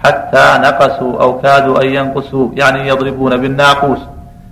حتى 0.05 0.46
نقصوا 0.59 1.22
أو 1.22 1.40
كادوا 1.40 1.82
أن 1.82 1.86
ينقصوا 1.86 2.48
يعني 2.55 2.88
يضربون 2.88 3.36
بالناقوس. 3.36 3.98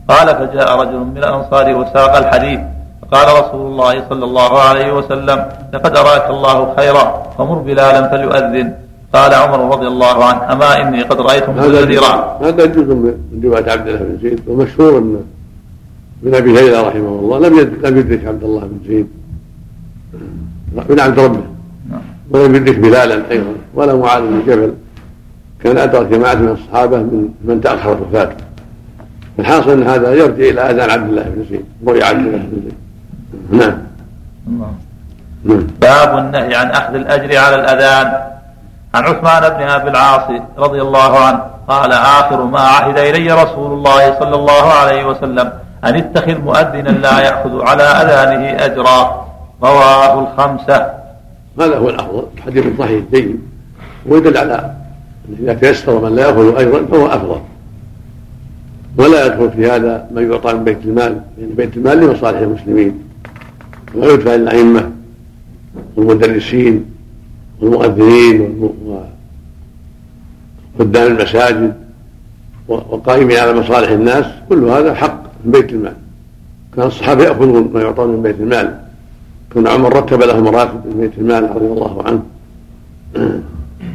قال 0.08 0.28
فجاء 0.28 0.80
رجل 0.80 0.98
من 0.98 1.16
الأنصار 1.18 1.74
وساق 1.74 2.16
الحديث 2.16 2.60
فقال 3.02 3.28
رسول 3.40 3.66
الله 3.66 3.94
صلى 4.10 4.24
الله 4.24 4.62
عليه 4.62 4.92
وسلم 4.92 5.48
لقد 5.72 5.96
أراك 5.96 6.30
الله 6.30 6.74
خيرا 6.76 7.22
فمر 7.38 7.54
بلالا 7.54 8.08
فليؤذن. 8.08 8.87
قال 9.12 9.34
عمر 9.34 9.74
رضي 9.74 9.86
الله 9.86 10.24
عنه 10.24 10.52
أما 10.52 10.82
إني 10.82 11.02
قد 11.02 11.20
رايت 11.20 11.48
هذا 11.48 12.00
هذا 12.40 12.66
جزء 12.66 12.94
من 12.94 13.40
روايه 13.44 13.70
عبد 13.70 13.88
الله 13.88 13.98
بن 13.98 14.18
زيد 14.22 14.40
ومشهور 14.46 14.98
أن 14.98 15.20
من 16.22 16.34
أبي 16.34 16.58
هريرة 16.58 16.88
رحمه 16.88 17.08
الله 17.08 17.38
لم 17.38 17.58
لم 17.82 17.98
يدرك 17.98 18.24
عبد 18.24 18.44
الله 18.44 18.60
بن 18.60 18.78
زيد. 18.88 19.08
من 20.88 21.00
عبد 21.00 21.18
ربه. 21.18 21.42
نعم. 21.90 22.00
ولم 22.30 22.54
يدرك 22.54 22.78
بلالا 22.78 23.30
أيضا 23.30 23.52
ولا 23.74 23.94
معاذ 23.94 24.22
بن 24.22 24.42
جبل. 24.46 24.72
كان 25.64 25.78
أدرك 25.78 26.06
جماعة 26.06 26.34
من 26.34 26.48
الصحابة 26.48 26.96
من 26.96 27.28
من 27.44 27.60
تاخرت 27.60 28.00
وفاته 28.00 28.36
الحاصل 29.38 29.70
أن 29.70 29.82
هذا 29.82 30.14
يرجع 30.14 30.44
إلى 30.44 30.60
آذان 30.70 30.90
عبد 30.90 31.08
الله 31.08 31.22
بن 31.22 31.44
زيد 31.50 31.64
رؤيا 31.86 32.04
عبد 32.04 32.26
الله 32.26 32.38
بن 32.38 32.62
زيد. 32.62 32.74
نعم. 33.60 33.78
نعم. 35.44 35.66
باب 35.80 36.18
النهي 36.18 36.54
عن 36.54 36.66
أخذ 36.70 36.94
الأجر 36.94 37.36
على 37.36 37.54
الأذان. 37.54 38.27
عن 38.94 39.04
عثمان 39.04 39.48
بن 39.48 39.62
أبي 39.62 39.90
العاص 39.90 40.30
رضي 40.58 40.82
الله 40.82 41.18
عنه 41.18 41.40
قال 41.68 41.92
آخر 41.92 42.44
ما 42.44 42.60
عهد 42.60 42.98
إلي 42.98 43.42
رسول 43.42 43.72
الله 43.72 44.18
صلى 44.18 44.34
الله 44.34 44.72
عليه 44.72 45.04
وسلم 45.06 45.52
أن 45.84 45.94
اتخذ 45.96 46.38
مؤذنا 46.38 46.88
لا 46.88 47.20
يأخذ 47.20 47.62
على 47.62 47.82
أذانه 47.82 48.64
أجرا. 48.64 49.28
رواه 49.62 50.20
الخمسة. 50.20 50.90
هذا 51.60 51.78
هو 51.78 51.88
الافضل 51.88 52.26
حديث 52.46 52.64
صحيح 52.78 53.02
جيد. 53.12 53.40
ويدل 54.06 54.36
على 54.36 54.70
إذا 55.40 55.54
تيسر 55.54 56.00
من 56.00 56.16
لا 56.16 56.22
يأخذ 56.22 56.56
أيضا 56.58 56.86
فهو 56.90 57.06
أفضل. 57.06 57.40
ولا 58.96 59.26
يدخل 59.26 59.50
في 59.50 59.70
هذا 59.70 60.06
ما 60.10 60.20
يعطى 60.20 60.52
من 60.52 60.64
بيت 60.64 60.84
المال 60.84 61.20
لأن 61.38 61.50
بيت 61.56 61.76
المال 61.76 62.00
لمصالح 62.00 62.38
المسلمين. 62.38 63.02
ويدفع 63.94 64.34
للائمه 64.34 64.90
والمدرسين. 65.96 66.97
والمؤذنين 67.60 68.70
وخدام 70.78 71.06
المساجد 71.06 71.74
وقائمين 72.68 73.36
على 73.36 73.52
مصالح 73.52 73.90
الناس 73.90 74.26
كل 74.48 74.64
هذا 74.64 74.94
حق 74.94 75.22
من 75.44 75.52
بيت 75.52 75.72
المال. 75.72 75.94
كان 76.76 76.86
الصحابة 76.86 77.24
يأخذون 77.24 77.70
ما 77.74 77.82
يعطون 77.82 78.08
من 78.10 78.22
بيت 78.22 78.40
المال. 78.40 78.78
كان 79.54 79.66
عمر 79.66 79.96
رتب 79.96 80.22
لهم 80.22 80.44
مراتب 80.44 80.86
من 80.86 81.00
بيت 81.00 81.18
المال 81.18 81.56
رضي 81.56 81.66
الله 81.66 82.02
عنه. 82.06 82.22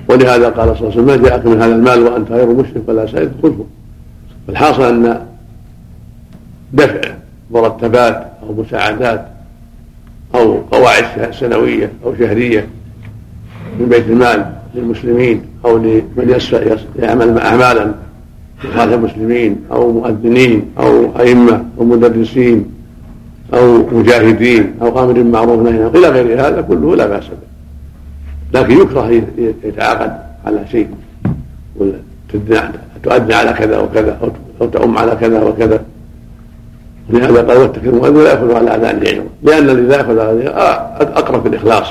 ولهذا 0.10 0.50
قال 0.50 0.78
صلى 0.78 0.90
الله 0.90 0.92
عليه 0.92 1.02
وسلم 1.02 1.06
ما 1.06 1.30
جاءك 1.30 1.46
من 1.46 1.62
هذا 1.62 1.76
المال 1.76 2.04
وأنت 2.04 2.32
غير 2.32 2.48
مشرك 2.48 2.84
ولا 2.88 3.06
سائل 3.06 3.32
خذه 3.44 3.66
فالحاصل 4.48 4.84
أن 4.84 5.26
دفع 6.74 7.02
مرتبات 7.52 8.28
أو 8.44 8.54
مساعدات 8.54 9.28
أو 10.36 10.58
قواعد 10.72 11.32
سنوية 11.32 11.92
أو 12.06 12.16
شهرية 12.16 12.68
من 13.80 13.88
بيت 13.90 14.08
المال 14.08 14.54
للمسلمين 14.76 15.42
أو 15.66 15.78
لمن 15.78 16.40
يعمل 17.00 17.38
أعمالا 17.38 17.94
لصالح 18.64 18.94
المسلمين 18.94 19.58
أو 19.72 19.92
مؤذنين 19.92 20.66
أو 20.80 21.20
أئمة 21.20 21.66
أو 21.80 21.86
مدرسين 21.86 22.66
أو 23.54 23.78
مجاهدين 23.92 24.74
أو 24.82 25.04
أمر 25.04 25.12
بالمعروف 25.12 25.62
نهي 25.62 25.88
إلى 25.88 26.10
غير 26.10 26.48
هذا 26.48 26.62
كله 26.62 26.96
لا 26.96 27.08
بأس 27.08 27.24
به. 27.28 27.54
لكن 28.60 28.82
يكره 28.82 29.24
يتعاقد 29.64 30.18
على 30.46 30.60
شيء 30.72 30.88
تؤدي 33.04 33.34
على 33.34 33.54
كذا 33.54 33.80
وكذا 33.80 34.18
أو 34.62 34.68
تؤم 34.68 34.98
على 34.98 35.18
كذا 35.22 35.44
وكذا. 35.44 35.84
لهذا 37.10 37.42
قال 37.42 37.58
واتك 37.58 37.84
المؤذن 37.86 38.24
لا 38.24 38.32
يأخذ 38.32 38.54
على 38.56 38.76
أذان 38.76 39.00
غيره 39.00 39.26
لأن 39.44 39.70
الذي 39.70 39.82
لا 39.82 39.96
يأخذ 39.96 40.20
على 40.20 40.48
أقرب 41.00 41.42
في 41.42 41.48
الإخلاص 41.48 41.88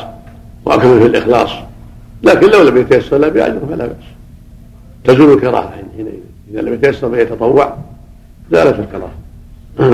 وأكمل 0.65 1.01
في 1.01 1.07
الإخلاص. 1.07 1.51
لكن 2.23 2.51
لو 2.51 2.63
لم 2.63 2.77
يتيسر 2.77 3.19
لا 3.19 3.29
باجر 3.29 3.61
فلا 3.71 3.87
بأس. 3.87 3.97
تزول 5.05 5.33
الكراهة 5.33 5.71
حينئذ 5.71 6.13
إذا 6.51 6.61
لم 6.61 6.75
يتيسر 6.75 7.11
فيتطوع 7.11 7.77
زالت 8.53 8.79
الكراهة. 8.79 9.13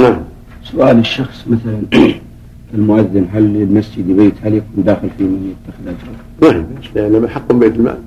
نعم. 0.02 0.20
سؤال 0.64 0.98
الشخص 0.98 1.44
مثلا 1.46 1.82
المؤذن 2.74 3.26
هل 3.32 3.42
للمسجد 3.42 4.06
بيت؟ 4.16 4.34
هل 4.42 4.54
يكون 4.54 4.84
داخل 4.84 5.08
فيه 5.18 5.24
من 5.24 5.54
يتخذ 5.54 5.94
اجره؟ 6.42 6.52
نعم 6.52 6.66
لأن 6.94 7.28
حق 7.28 7.52
بيت 7.52 7.76
المال. 7.76 7.98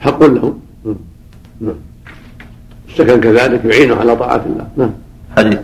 حق 0.00 0.24
لهم 0.24 0.60
نعم. 1.60 1.74
السكن 2.88 3.20
كذلك 3.20 3.64
يعينه 3.64 3.94
على 3.96 4.16
طاعة 4.16 4.44
الله. 4.46 4.68
نعم. 4.76 4.90
حديث. 5.36 5.58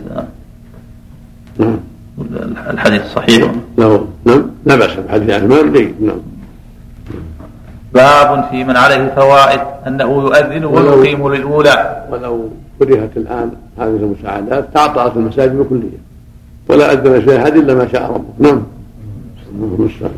نعم. 1.59 1.79
الحديث 2.69 3.01
صحيح. 3.01 3.51
له. 3.77 4.07
نعم. 4.25 4.45
لا 4.65 4.75
بأس 4.75 4.99
بحديث 4.99 5.29
عثمان 5.29 5.73
جيد 5.73 5.95
نعم. 6.01 6.17
باب 7.93 8.45
في 8.51 8.63
من 8.63 8.77
عليه 8.77 9.13
فوائد 9.15 9.61
أنه 9.87 10.09
يؤذن 10.23 10.65
ويقيم 10.65 11.33
للأولى. 11.33 12.05
ولو 12.11 12.49
كرهت 12.79 13.17
الآن 13.17 13.51
هذه 13.79 13.87
المساعدات 13.87 14.73
تعطأت 14.73 15.15
المساجد 15.15 15.57
بكليه 15.57 15.97
ولا 16.69 16.93
أذن 16.93 17.21
في 17.21 17.37
احد 17.37 17.55
إلا 17.55 17.73
ما 17.73 17.87
شاء 17.91 18.11
ربه 18.11 18.33
نعم. 18.39 18.63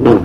نعم. 0.03 0.19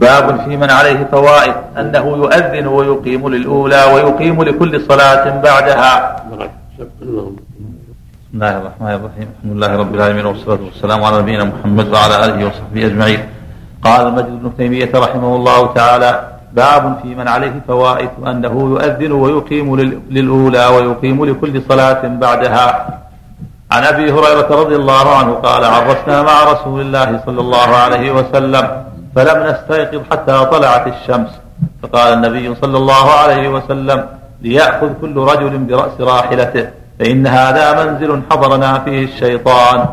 باب 0.00 0.40
في 0.40 0.56
من 0.56 0.70
عليه 0.70 1.04
فوائد 1.12 1.54
أنه 1.78 2.06
يؤذن 2.22 2.66
ويقيم 2.66 3.28
للأولى 3.28 3.84
ويقيم 3.94 4.42
لكل 4.42 4.80
صلاة 4.80 5.40
بعدها. 5.40 6.16
بسم 6.80 8.34
الله 8.34 8.58
الرحمن 8.58 8.88
الرحيم. 8.88 9.28
الحمد 9.36 9.56
لله 9.56 9.76
رب 9.76 9.94
العالمين 9.94 10.26
والصلاة 10.26 10.58
والسلام 10.64 11.04
على 11.04 11.18
نبينا 11.22 11.44
محمد 11.44 11.88
وعلى 11.92 12.24
آله 12.24 12.46
وصحبه 12.46 12.86
أجمعين. 12.86 13.20
قال 13.84 14.06
المجد 14.06 14.42
بن 14.42 14.56
تيمية 14.56 14.90
رحمه 14.94 15.36
الله 15.36 15.74
تعالى 15.74 16.20
باب 16.52 16.98
في 17.02 17.14
من 17.14 17.28
عليه 17.28 17.52
فوائد 17.68 18.10
أنه 18.26 18.54
يؤذن 18.72 19.12
ويقيم 19.12 19.76
للأولى 20.10 20.66
ويقيم 20.66 21.24
لكل 21.24 21.62
صلاة 21.68 22.02
بعدها. 22.06 22.66
عن 23.72 23.82
أبي 23.84 24.12
هريرة 24.12 24.50
رضي 24.50 24.76
الله 24.76 25.16
عنه 25.16 25.32
قال 25.34 25.64
عرسنا 25.64 26.22
مع 26.22 26.44
رسول 26.52 26.80
الله 26.80 27.20
صلى 27.26 27.40
الله 27.40 27.68
عليه 27.76 28.12
وسلم 28.12 28.82
فلم 29.16 29.46
نستيقظ 29.46 30.00
حتى 30.10 30.44
طلعت 30.44 30.86
الشمس. 30.86 31.30
فقال 31.82 32.12
النبي 32.12 32.54
صلى 32.54 32.76
الله 32.76 33.10
عليه 33.10 33.48
وسلم 33.48 34.06
ليأخذ 34.42 34.90
كل 35.00 35.16
رجل 35.16 35.58
برأس 35.58 36.00
راحلته 36.00 36.68
فإن 36.98 37.26
هذا 37.26 37.84
منزل 37.84 38.22
حضرنا 38.30 38.78
فيه 38.78 39.04
الشيطان. 39.04 39.86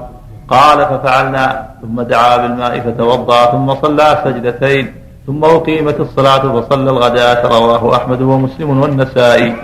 قال 0.49 0.85
ففعلنا 0.85 1.67
ثم 1.81 2.01
دعا 2.01 2.37
بالماء 2.37 2.79
فتوضأ 2.79 3.45
ثم 3.45 3.75
صلى 3.75 4.21
سجدتين 4.23 4.93
ثم 5.27 5.45
أقيمت 5.45 5.99
الصلاة 5.99 6.61
فصلى 6.61 6.89
الغداة 6.89 7.47
رواه 7.47 7.95
أحمد 7.95 8.21
ومسلم 8.21 8.79
والنسائي. 8.81 9.55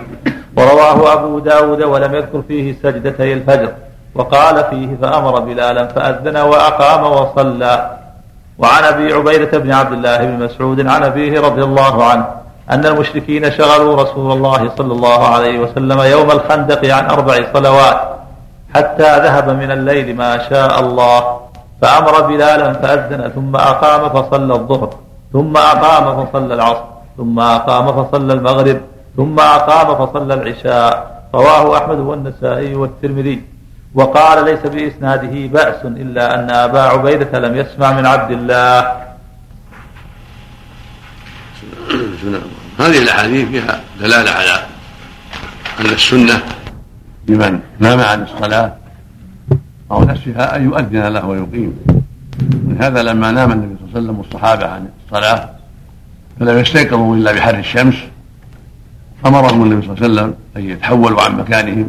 ورواه 0.56 1.12
أبو 1.12 1.38
داود 1.38 1.82
ولم 1.82 2.14
يذكر 2.14 2.42
فيه 2.48 2.76
سجدتي 2.82 3.32
الفجر. 3.32 3.72
وقال 4.14 4.64
فيه 4.70 4.96
فأمر 5.02 5.40
بلالا 5.40 5.86
فأذن 5.86 6.36
وأقام 6.36 7.02
وصلى. 7.12 7.90
وعن 8.58 8.84
أبي 8.84 9.12
عبيدة 9.12 9.58
بن 9.58 9.72
عبد 9.72 9.92
الله 9.92 10.16
بن 10.16 10.44
مسعود 10.44 10.86
عن 10.86 11.02
أبيه 11.02 11.40
رضي 11.40 11.62
الله 11.62 12.04
عنه 12.04 12.26
أن 12.70 12.86
المشركين 12.86 13.50
شغلوا 13.50 14.02
رسول 14.02 14.32
الله 14.32 14.70
صلى 14.76 14.92
الله 14.92 15.28
عليه 15.28 15.58
وسلم 15.58 16.00
يوم 16.00 16.30
الخندق 16.30 16.94
عن 16.94 17.04
أربع 17.10 17.34
صلوات. 17.54 17.98
حتى 18.74 19.18
ذهب 19.24 19.48
من 19.50 19.70
الليل 19.70 20.16
ما 20.16 20.48
شاء 20.48 20.80
الله. 20.80 21.40
فأمر 21.82 22.20
بلالا 22.20 22.72
فأذن 22.72 23.32
ثم 23.34 23.56
أقام 23.56 24.02
فصلى 24.08 24.54
الظهر 24.54 24.90
ثم 25.32 25.56
أقام 25.56 26.26
فصلى 26.26 26.54
العصر 26.54 26.84
ثم 27.16 27.40
أقام 27.40 28.04
فصلى 28.04 28.32
المغرب 28.32 28.80
ثم 29.16 29.40
أقام 29.40 30.06
فصلى 30.06 30.34
العشاء. 30.34 30.92
رواه 31.34 31.78
أحمد 31.78 31.98
والنسائي 31.98 32.74
والترمذي. 32.74 33.42
وقال 33.94 34.44
ليس 34.44 34.62
بإسناده 34.66 35.46
بأس 35.46 35.80
إلا 35.84 36.34
أن 36.34 36.50
أبا 36.50 36.82
عبيدة 36.82 37.38
لم 37.38 37.56
يسمع 37.56 37.92
من 37.92 38.06
عبد 38.06 38.30
الله. 38.30 38.78
هذه 42.78 42.98
الأحاديث 43.02 43.48
فيها 43.48 43.80
دلالة 44.00 44.30
على 44.30 44.56
أن 45.80 45.86
السنة 45.86 46.42
لمن 47.28 47.60
نام 47.78 48.00
عن 48.00 48.22
الصلاة. 48.22 48.72
أو 49.90 50.04
نسيها 50.04 50.56
أن 50.56 50.64
يؤذن 50.64 51.06
له 51.08 51.26
ويقيم. 51.26 51.72
من 52.40 52.76
هذا 52.80 53.02
لما 53.02 53.30
نام 53.30 53.52
النبي 53.52 53.74
صلى 53.76 53.84
الله 53.84 53.94
عليه 53.94 54.06
وسلم 54.06 54.18
والصحابة 54.18 54.66
عن 54.66 54.88
الصلاة 55.06 55.50
فلم 56.40 56.58
يستيقظوا 56.58 57.16
إلا 57.16 57.32
بحر 57.32 57.58
الشمس 57.58 57.94
أمرهم 59.26 59.62
النبي 59.62 59.86
صلى 59.86 59.94
الله 59.94 60.04
عليه 60.04 60.14
وسلم 60.14 60.34
أن 60.56 60.70
يتحولوا 60.70 61.22
عن 61.22 61.36
مكانهم. 61.36 61.88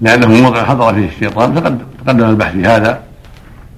لأنه 0.00 0.26
موضع 0.26 0.64
حضر 0.64 0.94
فيه 0.94 1.08
الشيطان 1.08 1.54
فقد 1.54 1.78
تقدم 2.04 2.30
البحث 2.30 2.52
في 2.52 2.66
هذا. 2.66 3.00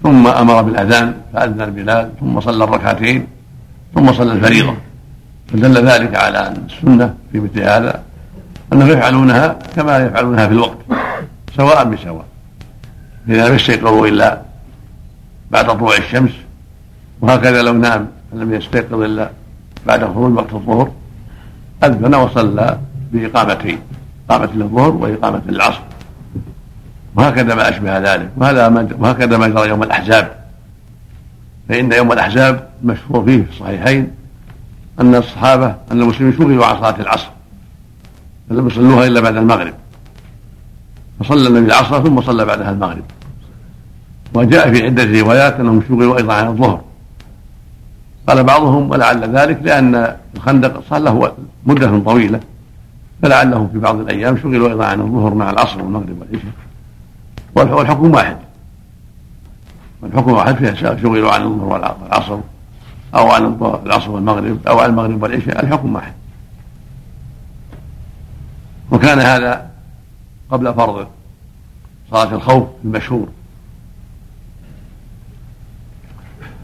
ثم 0.03 0.27
أمر 0.27 0.63
بالأذان 0.63 1.15
فأذن 1.33 1.71
بلال 1.71 2.11
ثم 2.21 2.41
صلى 2.41 2.65
الركعتين 2.65 3.27
ثم 3.95 4.13
صلى 4.13 4.33
الفريضة. 4.33 4.75
فدل 5.53 5.87
ذلك 5.87 6.17
على 6.17 6.39
أن 6.39 6.67
السنة 6.67 7.15
في 7.33 7.41
مثل 7.41 7.61
هذا. 7.61 8.03
أنهم 8.73 8.91
يفعلونها 8.91 9.59
كما 9.77 9.99
يفعلونها 9.99 10.47
في 10.47 10.53
الوقت 10.53 10.79
سواء 11.57 11.85
بسواء. 11.85 12.25
إذا 13.29 13.49
لم 13.49 13.55
يستيقظوا 13.55 14.07
إلا 14.07 14.41
بعد 15.51 15.67
طلوع 15.67 15.97
الشمس 15.97 16.31
وهكذا 17.21 17.63
لو 17.63 17.73
نام 17.73 18.09
فلم 18.33 18.55
يستيقظ 18.55 19.03
إلا 19.03 19.31
بعد 19.87 20.05
خروج 20.05 20.37
وقت 20.37 20.53
الظهر 20.53 20.91
أذن 21.85 22.15
وصلى 22.15 22.79
بإقامتين 23.13 23.79
إقامة 24.31 24.49
للظهر 24.55 24.91
وإقامة 24.91 25.43
للعصر 25.47 25.81
وهكذا 27.15 27.55
ما 27.55 27.69
أشبه 27.69 27.99
ذلك. 27.99 28.29
وهذا 28.37 28.69
ما 28.69 28.89
وهكذا 28.99 29.37
ما 29.37 29.49
جرى 29.49 29.69
يوم 29.69 29.83
الأحزاب. 29.83 30.33
فإن 31.69 31.93
يوم 31.93 32.13
الأحزاب 32.13 32.69
مشهور 32.85 33.25
فيه 33.25 33.43
في 33.43 33.51
الصحيحين 33.51 34.11
أن 35.01 35.15
الصحابة 35.15 35.67
أن 35.67 36.03
المسلمين 36.03 36.33
شغلوا 36.33 36.67
عن 36.67 36.77
صلاة 36.77 37.01
العصر. 37.01 37.29
فلم 38.51 38.67
يصلوها 38.67 39.07
إلا 39.07 39.21
بعد 39.21 39.37
المغرب. 39.37 39.75
فصلى 41.21 41.49
النبي 41.49 41.67
العصر 41.67 42.03
ثم 42.03 42.21
صلى 42.21 42.45
بعدها 42.45 42.71
المغرب. 42.71 43.05
وجاء 44.35 44.73
في 44.73 44.83
عدة 44.83 45.21
روايات 45.21 45.61
أنهم 45.61 45.83
شغلوا 45.89 46.17
أيضا 46.17 46.35
عن 46.35 46.47
الظهر. 46.47 46.81
قال 48.29 48.45
بعضهم 48.45 48.91
ولعل 48.91 49.37
ذلك 49.37 49.59
لأن 49.63 50.17
الخندق 50.37 50.83
صار 50.91 50.99
له 50.99 51.33
مدة 51.67 51.99
طويلة. 51.99 52.41
فلعلهم 53.23 53.69
في 53.69 53.79
بعض 53.79 54.01
الأيام 54.01 54.37
شغلوا 54.37 54.69
أيضا 54.69 54.85
عن 54.85 55.01
الظهر 55.01 55.35
مع 55.35 55.51
العصر 55.51 55.83
والمغرب 55.83 56.17
والعشاء. 56.21 56.53
والحكم 57.55 58.11
واحد. 58.11 58.37
والحكم 60.03 60.33
واحد 60.33 60.57
فيها 60.57 60.75
شغلوا 60.75 61.33
عن 61.33 61.43
الظهر 61.43 61.97
والعصر 62.03 62.39
أو 63.15 63.31
عن 63.31 63.57
العصر 63.87 64.11
والمغرب 64.11 64.59
أو 64.69 64.79
عن 64.79 64.91
المغرب 64.91 65.23
والعشاء. 65.23 65.65
الحكم 65.65 65.95
واحد. 65.95 66.13
وكان 68.95 69.19
هذا 69.19 69.71
قبل 70.51 70.75
فرض 70.75 71.07
صلاة 72.11 72.35
الخوف 72.35 72.69
المشهور. 72.85 73.29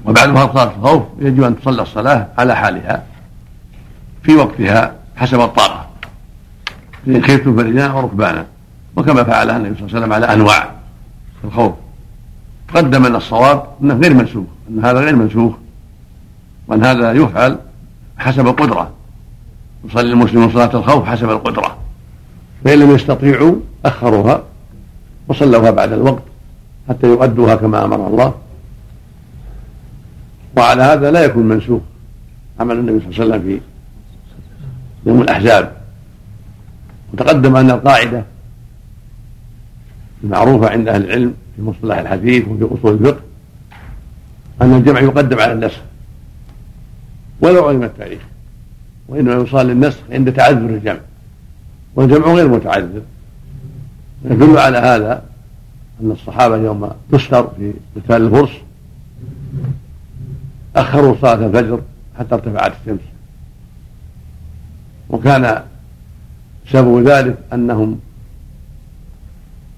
وبعد 0.05 0.35
فرض 0.35 0.53
صلاة 0.53 0.77
الخوف 0.77 1.03
يجب 1.19 1.43
أن 1.43 1.61
تصلى 1.61 1.83
الصلاة 1.83 2.29
على 2.39 2.57
حالها 2.57 3.05
في 4.23 4.37
وقتها 4.37 4.95
حسب 5.17 5.41
الطاقة. 5.41 5.87
إن 7.09 7.23
خفتم 7.23 7.57
فرجالا 7.57 7.93
وركبانا. 7.93 8.47
وكما 8.97 9.25
فعلها 9.25 9.57
النبي 9.57 9.75
صلى 9.75 9.87
الله 9.87 9.97
عليه 9.97 10.07
وسلم 10.07 10.13
على 10.13 10.35
أنواع 10.35 10.71
الخوف. 11.45 11.73
قدم 12.75 13.07
ان 13.07 13.17
الصواب 13.17 13.67
أنه 13.83 13.95
غير 13.95 14.15
منسوخ 14.15 14.47
أن 14.71 14.85
هذا 14.85 15.01
غير 15.01 15.17
منسوخ. 15.17 15.55
وأن 16.69 16.85
هذا 16.85 17.13
يفعل 17.13 17.59
حسب 18.19 18.47
القدرة. 18.47 18.91
يصلي 19.85 20.13
المسلمون 20.13 20.53
صلاة 20.53 20.75
الخوف 20.75 21.09
حسب 21.09 21.31
القدرة. 21.31 21.90
فإن 22.65 22.79
لم 22.79 22.95
يستطيعوا 22.95 23.55
أخروها 23.85 24.43
وصلوها 25.29 25.71
بعد 25.71 25.93
الوقت 25.93 26.23
حتى 26.89 27.07
يؤدوها 27.07 27.55
كما 27.57 27.85
أمر 27.85 28.07
الله. 28.07 28.35
وعلى 30.57 30.83
هذا 30.83 31.11
لا 31.11 31.25
يكون 31.25 31.49
منسوخ 31.49 31.81
عمل 32.61 32.77
النبي 32.77 33.01
صلى 33.01 33.25
الله 33.25 33.35
عليه 33.35 33.35
وسلم 33.35 33.43
في 33.43 33.61
يوم 35.11 35.23
الأحزاب. 35.23 35.73
وتقدم 37.13 37.57
أن 37.57 37.71
القاعدة 37.71 38.25
المعروفة 40.25 40.71
عند 40.71 40.89
أهل 40.89 41.05
العلم 41.05 41.35
في 41.57 41.63
مصطلح 41.63 41.99
الحديث 41.99 42.49
وفي 42.49 42.65
أصول 42.65 42.95
الفقه 42.95 43.21
أن 44.63 44.75
الجمع 44.75 45.01
يقدم 45.01 45.39
على 45.39 45.53
النسخ 45.53 45.81
ولو 47.41 47.69
علم 47.69 47.83
التاريخ 47.83 48.21
وإنما 49.09 49.35
يصال 49.35 49.67
للنسخ 49.67 49.99
عند 50.11 50.33
تعذر 50.33 50.71
الجمع. 50.71 51.01
والجمع 51.95 52.35
غير 52.35 52.49
متعذر 52.49 53.03
يدل 54.25 54.59
على 54.59 54.79
هذا 54.79 55.23
أن 56.01 56.11
الصحابة 56.11 56.57
يوم 56.57 56.91
تستر 57.13 57.49
في 57.57 57.73
قتال 57.97 58.23
الفرس 58.23 58.51
أخروا 60.77 61.17
صلاة 61.21 61.47
الفجر 61.47 61.81
حتى 62.19 62.35
ارتفعت 62.35 62.73
الشمس. 62.81 63.01
وكان 65.11 65.63
سبب 66.73 67.09
ذلك 67.09 67.39
أنهم 67.53 68.01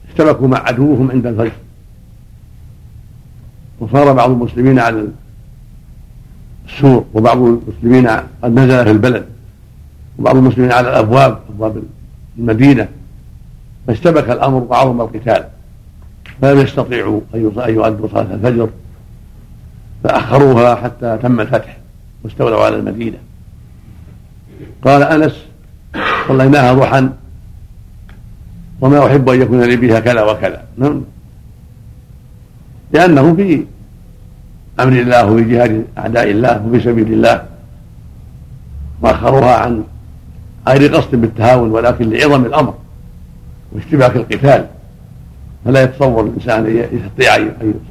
اشتبكوا 0.09 0.49
مع 0.49 0.59
عدوهم 0.59 1.11
عند 1.11 1.27
الفجر. 1.27 1.53
وصار 3.81 4.13
بعض 4.13 4.31
المسلمين 4.31 4.79
على 4.79 5.09
السور 6.67 7.05
وبعض 7.15 7.39
المسلمين 7.39 8.07
قد 8.43 8.53
نزل 8.59 8.85
في 8.85 8.91
البلد 8.91 9.27
وبعض 10.19 10.37
المسلمين 10.37 10.73
على 10.73 10.89
الأبواب 10.89 11.39
أبواب 11.49 11.83
المدينة 12.39 12.89
فاشتبك 13.87 14.31
الأمر 14.31 14.67
وعظم 14.71 15.01
القتال. 15.01 15.45
فلم 16.43 16.61
يستطيعوا 16.61 17.21
أن 17.35 17.41
يؤدوا 17.69 18.09
صلاة 18.09 18.35
الفجر 18.35 18.69
فأخروها 20.05 20.75
حتى 20.75 21.19
تم 21.23 21.41
الفتح 21.41 21.77
واستولوا 22.25 22.65
على 22.65 22.77
المدينة. 22.77 23.19
قال 24.85 25.03
أنس 25.03 25.45
صليناها 26.29 26.73
ضحى 26.75 27.09
وما 28.81 29.07
أحب 29.07 29.29
أن 29.29 29.43
يكون 29.43 29.63
لي 29.63 29.77
بها 29.77 30.01
كذا 30.01 30.23
وكذا. 30.23 30.65
نعم. 30.77 31.03
لأنه 32.93 33.35
في 33.35 33.65
أمر 34.81 34.93
الله 34.93 35.27
وفي 35.27 35.45
جهاد 35.45 35.85
أعداء 35.99 36.31
الله 36.31 36.67
وفي 36.67 36.81
سبيل 36.81 37.13
الله. 37.13 37.45
وأخروها 39.03 39.57
عن 39.57 39.85
غير 40.69 40.97
قصد 40.97 41.15
بالتهاون 41.15 41.71
ولكن 41.71 42.11
لعظم 42.11 42.45
الأمر 42.45 42.75
واشتباك 43.73 44.17
القتال. 44.17 44.67
فلا 45.65 45.83
يتصور 45.83 46.25
الإنسان 46.25 46.67
أن 46.67 46.77
يستطيع 46.93 47.37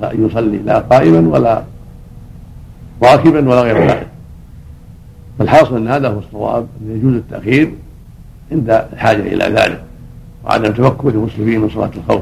أن 0.03 0.29
يصلي 0.29 0.57
لا 0.57 0.79
قائما 0.79 1.29
ولا 1.29 1.63
راكبا 3.03 3.49
ولا 3.49 3.61
غير 3.61 3.87
ذلك 3.87 4.07
فالحاصل 5.39 5.77
أن 5.77 5.87
هذا 5.87 6.09
هو 6.09 6.19
الصواب 6.19 6.67
أن 6.81 6.97
يجوز 6.97 7.13
التأخير 7.13 7.71
عند 8.51 8.69
الحاجة 8.93 9.21
إلى 9.21 9.45
ذلك 9.45 9.83
وعدم 10.45 10.71
تمكن 10.71 11.09
المسلمين 11.09 11.61
من 11.61 11.69
صلاة 11.69 11.91
الخوف. 11.97 12.21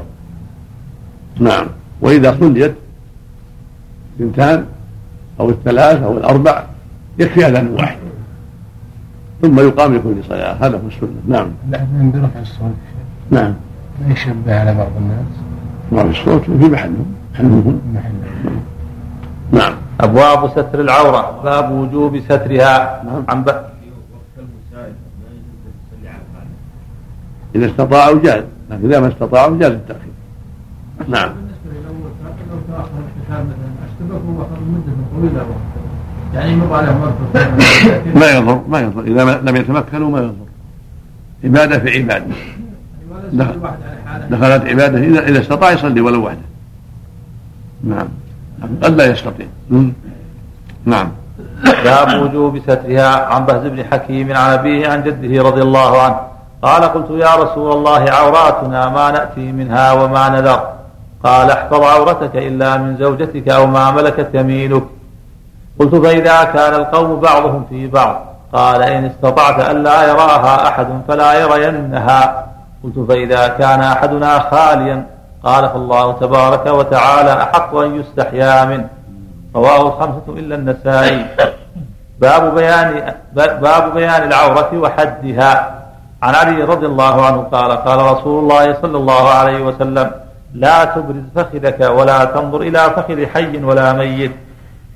نعم. 1.40 1.66
وإذا 2.00 2.36
صليت 2.40 2.74
اثنتان 4.16 4.66
أو 5.40 5.50
الثلاث 5.50 6.02
أو 6.02 6.18
الأربع 6.18 6.64
يكفي 7.18 7.46
أذان 7.46 7.68
واحد. 7.68 7.98
ثم 9.42 9.60
يقام 9.60 9.94
لكل 9.94 10.14
صلاة. 10.28 10.52
هذا 10.52 10.76
هو 10.76 10.88
السنة. 10.88 11.08
نعم. 11.28 11.48
الأذان 11.68 12.10
برفع 12.10 12.40
الصوت 12.40 12.74
نعم. 13.30 13.54
ما 14.00 14.12
يشبه 14.12 14.60
على 14.60 14.74
بعض 14.74 14.90
الناس. 14.96 15.26
رفع 15.92 16.10
الصوت 16.10 16.42
في 16.42 16.68
محلهم 16.68 17.14
محلهم 17.34 17.80
محل. 17.94 18.12
نعم. 19.52 19.72
أبواب 20.00 20.50
ستر 20.50 20.80
العورة. 20.80 21.40
باب 21.44 21.72
وجوب 21.72 22.20
سترها. 22.20 23.02
نعم. 23.04 23.24
عن 23.28 23.44
ب... 23.44 23.48
إذا 27.54 27.66
استطاعوا 27.66 28.20
جاز. 28.22 28.44
لكن 28.70 28.84
إذا 28.84 29.00
ما 29.00 29.08
استطاعوا 29.08 29.58
جاز 29.58 29.72
التأخير. 29.72 30.12
نعم. 31.08 31.28
بالنسبة 31.28 31.88
لو 31.88 31.94
لو 32.50 32.58
تأخر 32.68 32.88
الكتاب 33.08 33.46
مثلا 33.46 33.70
اشتبك 33.86 34.22
واخذ 34.38 34.60
مدة 34.72 34.92
طويلة 35.14 35.46
يعني 36.34 36.56
ما 38.20 38.30
يضر 38.30 38.60
ما 38.68 38.80
يضر 38.80 39.02
إذا 39.02 39.24
ما- 39.24 39.40
لم 39.50 39.56
يتمكنوا 39.56 40.10
ما 40.10 40.18
يضر 40.18 40.34
عبادة 41.44 41.78
في 41.78 42.12
حالة. 42.12 42.26
دخلت 44.30 44.66
عبادة 44.66 44.98
إذا 44.98 45.20
إذا 45.28 45.40
استطاع 45.40 45.72
يصلي 45.72 46.00
ولو 46.00 46.26
وحده. 46.26 46.38
نعم. 47.84 48.08
قد 48.82 48.94
لا 48.96 49.06
يستطيع. 49.06 49.46
نعم. 50.84 51.08
باب 51.84 52.22
وجوب 52.22 52.58
سترها 52.58 53.26
عن 53.26 53.46
بهز 53.46 53.66
بن 53.66 53.84
حكيم 53.84 54.32
عن 54.36 54.50
أبيه 54.52 54.88
عن 54.88 55.02
جده 55.02 55.42
رضي 55.42 55.62
الله 55.62 56.02
عنه. 56.02 56.16
قال 56.62 56.84
قلت 56.84 57.10
يا 57.10 57.34
رسول 57.34 57.72
الله 57.72 58.10
عوراتنا 58.10 58.88
ما 58.88 59.10
نأتي 59.10 59.52
منها 59.52 59.92
وما 59.92 60.28
نذر. 60.28 60.68
قال 61.24 61.50
احفظ 61.50 61.80
عورتك 61.82 62.36
إلا 62.36 62.76
من 62.76 62.96
زوجتك 62.96 63.48
أو 63.48 63.66
ما 63.66 63.90
ملكت 63.90 64.28
يمينك. 64.34 64.82
قلت 65.80 65.94
فإذا 65.94 66.44
كان 66.44 66.74
القوم 66.74 67.20
بعضهم 67.20 67.64
في 67.70 67.86
بعض 67.86 68.16
قال 68.52 68.82
إن 68.82 69.04
استطعت 69.04 69.70
ألا 69.70 70.08
يراها 70.08 70.68
أحد 70.68 70.86
فلا 71.08 71.40
يرينها. 71.40 72.46
قلت 72.84 72.98
فإذا 73.08 73.48
كان 73.48 73.80
أحدنا 73.80 74.38
خاليا 74.38 75.06
قال 75.44 75.68
فالله 75.68 76.12
تبارك 76.12 76.66
وتعالى 76.66 77.42
أحق 77.42 77.76
أن 77.76 78.00
يستحيا 78.00 78.64
منه. 78.64 78.88
رواه 79.56 79.80
الخمسة 79.88 80.26
إلا 80.28 80.54
النسائي. 80.54 81.26
باب 82.18 82.54
بيان 82.54 83.14
باب 83.34 83.94
بيان 83.94 84.22
العورة 84.22 84.70
وحدها. 84.74 85.80
عن 86.22 86.34
علي 86.34 86.62
رضي 86.64 86.86
الله 86.86 87.26
عنه 87.26 87.40
قال 87.52 87.72
قال 87.72 87.98
رسول 88.12 88.42
الله 88.42 88.76
صلى 88.82 88.96
الله 88.96 89.28
عليه 89.28 89.62
وسلم 89.64 90.10
لا 90.54 90.84
تبرز 90.84 91.24
فخذك 91.34 91.80
ولا 91.80 92.24
تنظر 92.24 92.60
إلى 92.60 92.78
فخذ 92.78 93.26
حي 93.26 93.64
ولا 93.64 93.92
ميت. 93.92 94.32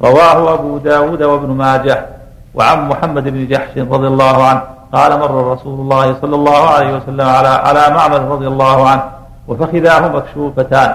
رواه 0.02 0.54
أبو 0.54 0.78
داود 0.78 1.22
وابن 1.22 1.50
ماجه 1.50 2.06
وعن 2.54 2.88
محمد 2.88 3.28
بن 3.28 3.46
جحش 3.46 3.78
رضي 3.78 4.06
الله 4.06 4.44
عنه. 4.44 4.62
قال 4.92 5.18
مر 5.18 5.52
رسول 5.52 5.80
الله 5.80 6.16
صلى 6.20 6.34
الله 6.34 6.68
عليه 6.68 6.96
وسلم 6.96 7.26
على 7.26 7.48
على 7.48 7.94
معمر 7.94 8.20
رضي 8.20 8.46
الله 8.46 8.88
عنه 8.88 9.02
وفخذاه 9.48 10.08
مكشوفتان. 10.08 10.94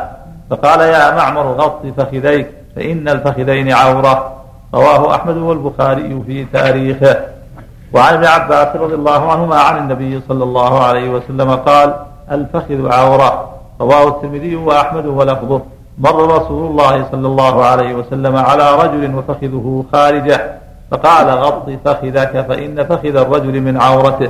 فقال 0.50 0.80
يا 0.80 1.16
معمر 1.16 1.42
غط 1.42 1.82
فخذيك 1.98 2.48
فإن 2.76 3.10
الفخذين 3.10 3.72
عورة. 3.72 4.34
رواه 4.74 5.16
أحمد 5.16 5.38
والبخاري 5.38 6.24
في 6.28 6.46
تاريخه. 6.46 7.16
وعن 7.94 8.14
ابن 8.14 8.26
عباس 8.26 8.76
رضي 8.76 8.96
الله 8.96 9.32
عنهما 9.32 9.60
عن 9.60 9.78
النبي 9.78 10.22
صلى 10.28 10.44
الله 10.44 10.84
عليه 10.84 11.10
وسلم 11.10 11.56
قال 11.56 11.96
الفخذ 12.32 12.92
عورة. 12.94 13.50
رواه 13.82 14.08
الترمذي 14.08 14.56
وأحمد 14.56 15.06
ولفظه. 15.06 15.62
مر 16.00 16.38
رسول 16.38 16.72
الله 16.72 17.06
صلى 17.12 17.28
الله 17.28 17.66
عليه 17.66 17.94
وسلم 17.94 18.36
على 18.36 18.76
رجل 18.84 19.16
وفخذه 19.16 19.86
خارجه 19.94 20.40
فقال 20.92 21.28
غط 21.30 21.70
فخذك 21.86 22.46
فإن 22.50 22.84
فخذ 22.84 23.16
الرجل 23.16 23.62
من 23.62 23.78
عورته. 23.78 24.30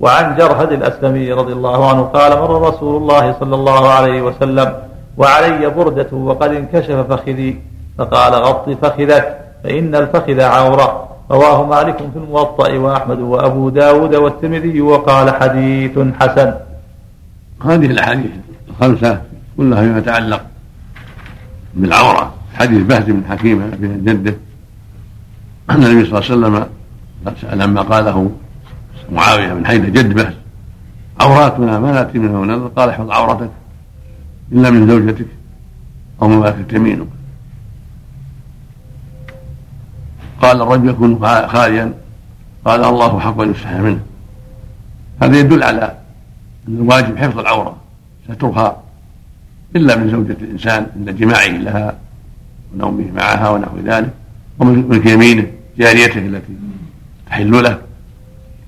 وعن 0.00 0.36
جرهد 0.36 0.72
الأسلمي 0.72 1.32
رضي 1.32 1.52
الله 1.52 1.90
عنه 1.90 2.02
قال 2.02 2.32
مر 2.40 2.68
رسول 2.68 3.02
الله 3.02 3.36
صلى 3.40 3.54
الله 3.54 3.88
عليه 3.88 4.22
وسلم 4.22 4.74
وعلي 5.16 5.70
بردة 5.70 6.12
وقد 6.12 6.50
انكشف 6.52 6.98
فخذي. 7.10 7.60
فقال 7.98 8.32
غط 8.34 8.70
فخذك 8.82 9.38
فإن 9.64 9.94
الفخذ 9.94 10.40
عورة. 10.40 11.08
رواه 11.30 11.66
مالك 11.66 11.96
في 11.96 12.16
الموطأ 12.16 12.78
وأحمد 12.78 13.20
وأبو 13.20 13.68
داود 13.68 14.14
والترمذي 14.14 14.80
وقال 14.80 15.34
حديث 15.34 15.98
حسن. 16.20 16.54
هذه 17.64 17.86
الأحاديث 17.86 18.30
الخمسة 18.70 19.20
كلها 19.56 19.80
فيما 19.80 19.98
يتعلق 19.98 20.40
بالعورة 21.76 22.34
حديث 22.54 22.82
بهز 22.82 23.04
بن 23.04 23.22
حكيم 23.28 23.70
بن 23.70 24.04
جده. 24.04 24.36
أن 25.70 25.84
النبي 25.84 26.10
صلى 26.10 26.18
الله 26.18 26.48
عليه 26.48 26.66
وسلم 27.24 27.60
لما 27.60 27.82
قاله 27.82 28.30
معاوية 29.12 29.52
بن 29.52 29.66
حيدة 29.66 29.88
جد 29.88 30.14
بهز 30.14 30.34
عوراتنا 31.20 31.78
ما 31.78 31.92
نأتي 31.92 32.18
منها 32.18 32.38
ونذر. 32.38 32.66
قال 32.66 32.88
احفظ 32.88 33.10
عورتك 33.10 33.50
إلا 34.52 34.70
من 34.70 34.88
زوجتك 34.88 35.26
أو 36.22 36.28
ما 36.28 36.36
ملكت 36.36 36.72
يمينك. 36.72 37.06
قال 40.42 40.62
الرجل 40.62 40.88
يكون 40.88 41.18
خاليا. 41.48 41.94
قال 42.64 42.84
الله 42.84 43.20
حق 43.20 43.40
أن 43.40 43.54
منه. 43.82 44.00
هذا 45.22 45.38
يدل 45.38 45.62
على 45.62 45.96
أن 46.68 46.74
الواجب 46.74 47.16
حفظ 47.16 47.38
العورة. 47.38 47.76
سترها 48.28 48.82
إلا 49.76 49.96
من 49.96 50.10
زوجة 50.10 50.36
الإنسان 50.40 50.86
عند 50.96 51.10
جماعة 51.10 51.46
لها 51.46 51.94
ونومه 52.74 53.04
معها 53.14 53.50
ونحو 53.50 53.78
ذلك 53.84 54.10
ومن 54.58 54.88
ملك 54.88 55.06
يمينه 55.06 55.46
جاريته 55.78 56.18
التي 56.18 56.52
تحل 57.26 57.62
له. 57.62 57.78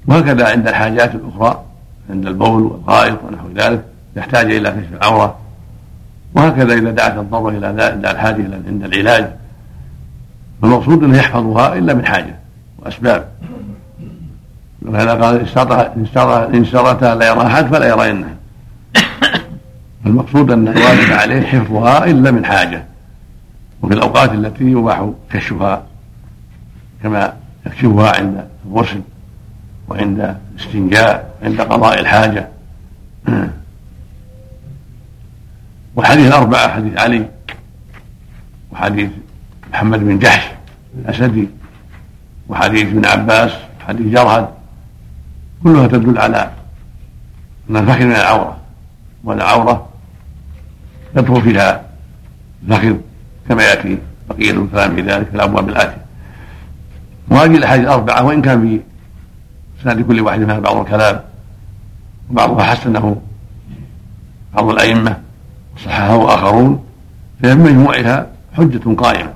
وهكذا 0.07 0.49
عند 0.49 0.69
الحاجات 0.69 1.15
الأخرى 1.15 1.65
عند 2.11 2.27
البول 2.27 2.63
والغائط 2.63 3.19
ونحو 3.25 3.49
ذلك 3.57 3.85
يحتاج 4.17 4.55
إلى 4.55 4.71
كشف 4.71 4.93
العورة. 4.93 5.39
وهكذا 6.35 6.75
إذا 6.75 6.91
دعت 6.91 7.19
الضروره 7.19 7.51
إلى 7.51 7.67
ذلك 7.67 8.11
الحاجة 8.11 8.37
إلى 8.37 8.61
عند 8.69 8.85
العلاج. 8.85 9.31
فالمقصود 10.63 11.05
انه 11.05 11.19
يحفظها 11.19 11.79
إلا 11.79 11.95
من 11.95 12.07
حاجة 12.07 12.37
وأسباب. 12.79 13.29
ولهذا 14.83 15.15
قال 15.15 15.41
إن 16.55 16.61
اشترطها 16.63 17.15
لا 17.15 17.29
يرى 17.29 17.47
احد 17.47 17.67
فلا 17.67 17.89
يرينها 17.89 18.36
فالمقصود 20.07 20.51
أن 20.51 20.69
الواجب 20.69 21.13
عليه 21.13 21.47
حفظها 21.47 22.05
إلا 22.05 22.31
من 22.31 22.45
حاجة 22.45 22.85
وفي 23.83 23.95
الأوقات 23.95 24.33
التي 24.33 24.65
يباح 24.65 25.11
كشفها 25.31 25.83
كما 27.03 27.37
يكشفها 27.67 28.17
عند 28.17 28.47
الغسل 28.67 29.01
وعند 29.89 30.37
الاستنجاء 30.55 31.37
وعند 31.43 31.61
قضاء 31.61 32.01
الحاجة. 32.01 32.49
والحديث 35.97 36.27
الأربعة 36.27 36.69
حديث 36.69 36.99
علي 36.99 37.29
وحديث 38.73 39.11
محمد 39.73 39.99
بن 39.99 40.19
جحش 40.19 40.51
الأسدي 40.99 41.49
وحديث 42.49 42.87
ابن 42.87 43.07
عباس 43.07 43.53
وحديث 43.81 44.07
جرهد 44.07 44.49
كلها 45.63 45.87
تدل 45.87 46.19
على 46.19 46.51
أن 47.71 47.77
الفخذ 47.77 48.05
من 48.05 48.13
العورة 48.13 48.57
والعورة 49.25 49.96
يدخل 51.17 51.43
فيها 51.43 51.83
الفخذ 52.63 52.97
كما 53.49 53.63
يأتي 53.63 53.99
بقية 54.29 54.51
الكلام 54.51 54.95
في 54.95 55.03
ذلك 55.03 55.29
في 55.29 55.35
الأبواب 55.35 55.69
الآتية. 55.69 56.05
وهذه 57.29 57.57
الأحاديث 57.57 57.85
الأربعة 57.85 58.25
وإن 58.25 58.43
كان 58.43 58.61
في 58.61 58.81
سند 59.85 60.01
كل 60.07 60.21
واحد 60.21 60.41
منها 60.41 60.59
بعض 60.59 60.77
الكلام 60.77 61.21
وبعضها 62.31 62.65
حسنه 62.65 63.21
بعض 64.55 64.69
الأئمة 64.69 65.17
وصححه 65.77 66.35
آخرون 66.35 66.85
فهي 67.43 67.55
من 67.55 67.65
مجموعها 67.65 68.27
حجة 68.57 68.95
قائمة 68.95 69.33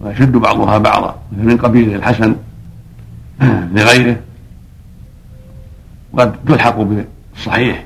ويشد 0.00 0.32
بعضها 0.32 0.78
بعضا 0.78 1.16
مثل 1.32 1.44
من 1.44 1.56
قبيل 1.56 1.94
الحسن 1.94 2.36
لغيره 3.72 4.16
وقد 6.12 6.36
تلحق 6.46 6.76
بالصحيح. 6.76 7.84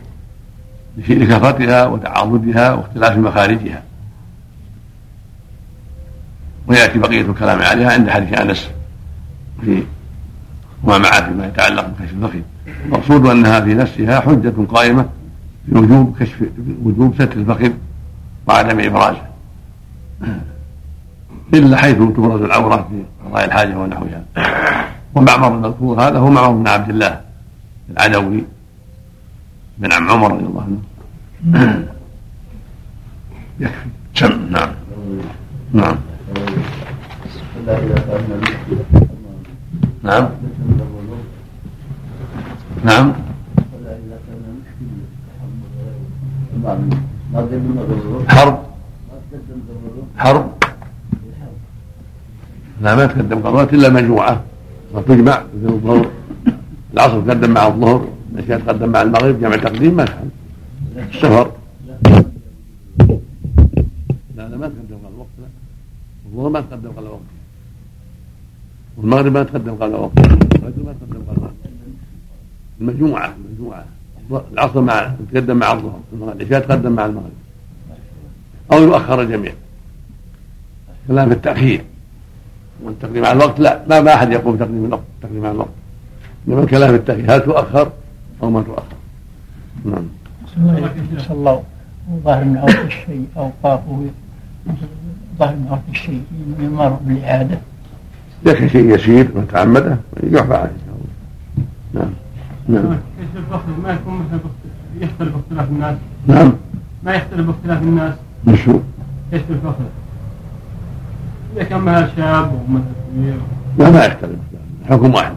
لكثرتها 0.96 1.86
وتعاضدها 1.86 2.72
واختلاف 2.72 3.16
مخارجها. 3.18 3.82
ويأتي 6.68 6.98
بقية 6.98 7.20
الكلام 7.20 7.62
عليها 7.62 7.92
عند 7.92 8.10
حديث 8.10 8.40
أنس 8.40 8.70
في 9.60 9.82
وما 10.84 10.98
معه 10.98 11.28
فيما 11.28 11.46
يتعلق 11.46 11.86
بكشف 11.86 12.12
الفخذ 12.12 12.40
المقصود 12.84 13.26
أنها 13.26 13.60
في 13.60 13.74
نفسها 13.74 14.20
حجة 14.20 14.52
قائمة 14.68 15.06
في 15.66 15.78
وجوب 15.78 16.16
كشف 16.20 16.36
وجوب 16.82 17.14
ستر 17.14 17.32
الفخذ 17.32 17.70
وعدم 18.46 18.80
ابرازه 18.80 19.22
إلا 21.54 21.76
حيث 21.76 21.96
تبرز 21.96 22.42
العورة 22.42 22.76
في 22.76 23.02
قضاء 23.28 23.44
الحاجة 23.44 23.76
ونحوها. 23.76 24.24
ومعمر 25.14 25.48
المذكور 25.48 26.00
هذا 26.02 26.18
هو 26.18 26.30
معمر 26.30 26.56
بن 26.56 26.68
عبد 26.68 26.90
الله 26.90 27.20
العدوي 27.90 28.44
بن 29.78 29.92
عم 29.92 30.10
عمر 30.10 30.32
رضي 30.32 30.44
الله 30.44 30.62
عنه. 30.62 30.80
يكفي 33.60 33.88
نعم. 34.50 34.70
نعم. 35.72 35.96
نعم. 40.04 40.28
نعم. 42.84 43.12
حرب. 48.28 48.58
حرب. 50.18 50.52
لا 52.80 52.94
ما 52.94 53.06
تقدم 53.06 53.38
قضاء 53.38 53.74
إلا 53.74 53.88
مجموعة. 53.88 54.42
وتجمع 54.94 55.42
العصر 56.94 57.20
تقدم 57.20 57.50
مع 57.50 57.66
الظهر. 57.66 58.15
العشاء 58.36 58.60
تقدم 58.60 58.88
مع 58.88 59.02
المغرب 59.02 59.40
جمع 59.40 59.56
تقديم 59.56 59.96
ما 59.96 60.04
تفعل 60.04 60.28
السفر 60.96 61.52
لا 64.36 64.48
لا 64.48 64.56
ما 64.56 64.68
تقدم 64.68 64.96
قبل 65.04 65.14
الوقت 65.14 65.28
لا. 65.38 65.46
الظهر 66.26 66.48
ما 66.48 66.60
تقدم 66.60 66.90
قبل 66.90 67.06
الوقت. 67.06 67.20
والمغرب 68.96 69.32
ما 69.32 69.42
تقدم 69.42 69.74
قبل 69.74 69.94
الوقت. 69.94 70.18
الفجر 70.18 70.82
ما 70.84 70.94
تقدم 71.00 71.22
قبل 71.28 71.38
الوقت. 71.38 71.54
المجموعة 72.80 73.34
المجموعة. 73.36 73.84
العصر 74.52 74.80
مع 74.80 75.12
تقدم 75.32 75.56
مع 75.56 75.72
الظهر. 75.72 76.00
العشاء 76.40 76.60
تقدم 76.60 76.92
مع 76.92 77.06
المغرب؟ 77.06 77.32
أو 78.72 78.82
يؤخر 78.82 79.22
الجميع. 79.22 79.52
كلام 81.08 81.28
في 81.28 81.34
التأخير. 81.34 81.84
والتقديم 82.82 83.24
على 83.24 83.38
الوقت 83.38 83.60
لا 83.60 83.84
ما 83.88 84.00
ما 84.00 84.14
أحد 84.14 84.32
يقوم 84.32 84.56
بتقديم 84.56 84.84
الوقت. 84.84 85.02
تقديم 85.22 85.44
على 85.44 85.54
الوقت. 85.54 85.68
إنما 86.48 86.62
الكلام 86.62 86.90
في 86.90 86.96
التأخير. 86.96 87.34
هل 87.34 87.40
تؤخر؟ 87.40 87.92
أو 88.42 88.50
ما 88.50 88.62
تؤخر 88.62 88.96
نعم. 89.84 90.04
صلوا 91.18 91.60
ظاهر 92.24 92.44
من 92.44 92.56
عورة 92.56 92.86
الشيء 92.86 93.26
أو 93.36 93.50
طافوا 93.62 94.06
ظاهر 95.38 95.56
من 95.56 95.66
عورة 95.68 95.82
الشيء 95.90 96.22
يمر 96.58 96.88
بالإعادة 96.88 97.58
يكفي 98.46 98.68
شيء 98.68 98.94
يسير 98.94 99.30
متعمده 99.34 99.98
يعفى 100.22 100.54
عنه. 100.54 100.70
الله 101.94 102.10
نعم. 102.68 102.84
نعم. 102.84 102.98
كيف 103.18 103.36
الفخر 103.36 103.80
ما 103.82 103.92
يكون 103.92 104.14
مثلا 104.14 104.40
يختلف 105.00 105.34
اختلاف 105.36 105.68
الناس 105.70 105.96
نعم. 106.26 106.52
ما 107.04 107.14
يختلف 107.14 107.48
اختلاف 107.48 107.82
الناس؟ 107.82 108.14
مش 108.46 108.68
هو. 108.68 108.78
كيف 109.30 109.50
الفخر 109.50 109.84
إذا 111.56 111.64
كان 111.64 111.80
مثلا 111.80 112.08
شاب 112.16 112.52
ومثلا 112.52 112.84
كبير. 113.12 113.36
لا 113.78 113.90
ما 113.90 114.04
يختلف. 114.04 114.38
حكم 114.90 115.14
واحد. 115.14 115.34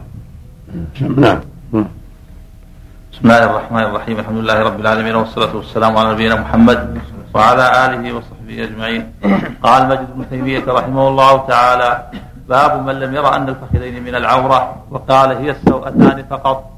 نعم 1.00 1.20
نعم. 1.20 1.38
بسم 3.20 3.30
الله 3.30 3.44
الرحمن 3.44 3.82
الرحيم 3.82 4.18
الحمد 4.18 4.38
لله 4.38 4.62
رب 4.62 4.80
العالمين 4.80 5.14
والصلاة 5.16 5.56
والسلام 5.56 5.96
على 5.96 6.12
نبينا 6.12 6.34
محمد 6.34 7.00
وعلى 7.34 7.64
آله 7.84 8.12
وصحبه 8.16 8.64
أجمعين 8.64 9.12
قال 9.62 9.88
مجد 9.88 10.08
بن 10.16 10.30
تيمية 10.30 10.64
رحمه 10.68 11.08
الله 11.08 11.46
تعالى 11.46 11.90
باب 12.48 12.86
من 12.86 13.00
لم 13.00 13.14
يرى 13.14 13.28
أن 13.36 13.48
الفخذين 13.48 14.02
من 14.02 14.14
العورة 14.14 14.76
وقال 14.90 15.36
هي 15.36 15.50
السوءتان 15.50 16.24
فقط 16.30 16.70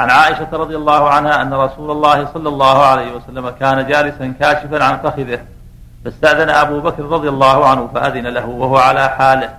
عن 0.00 0.10
عائشة 0.10 0.48
رضي 0.52 0.76
الله 0.76 1.08
عنها 1.08 1.42
أن 1.42 1.54
رسول 1.54 1.90
الله 1.90 2.26
صلى 2.34 2.48
الله 2.48 2.86
عليه 2.86 3.12
وسلم 3.16 3.50
كان 3.50 3.86
جالسا 3.86 4.34
كاشفا 4.40 4.84
عن 4.84 4.96
فخذه 4.98 5.38
فاستأذن 6.04 6.50
أبو 6.50 6.80
بكر 6.80 7.04
رضي 7.04 7.28
الله 7.28 7.68
عنه 7.68 7.88
فأذن 7.94 8.26
له 8.26 8.46
وهو 8.46 8.76
على 8.76 9.08
حاله 9.08 9.50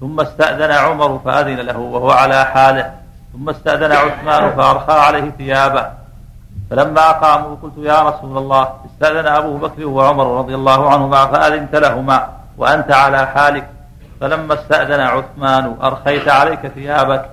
ثم 0.00 0.20
استأذن 0.20 0.70
عمر 0.70 1.20
فأذن 1.24 1.56
له 1.60 1.78
وهو 1.78 2.10
على 2.10 2.44
حاله 2.44 3.05
ثم 3.36 3.48
استأذن 3.48 3.92
عثمان 3.92 4.56
فأرخى 4.56 4.92
عليه 4.92 5.30
ثيابه. 5.30 5.86
فلما 6.70 7.12
قاموا 7.12 7.56
قلت 7.62 7.72
يا 7.78 8.00
رسول 8.02 8.38
الله 8.38 8.68
استأذن 8.86 9.26
أبو 9.26 9.56
بكر 9.56 9.86
وعمر 9.86 10.38
رضي 10.38 10.54
الله 10.54 10.90
عنهما 10.90 11.26
فأذنت 11.26 11.76
لهما 11.76 12.28
وأنت 12.58 12.92
على 12.92 13.26
حالك. 13.26 13.68
فلما 14.20 14.54
استأذن 14.54 15.00
عثمان 15.00 15.76
أرخيت 15.82 16.28
عليك 16.28 16.66
ثيابك. 16.66 17.30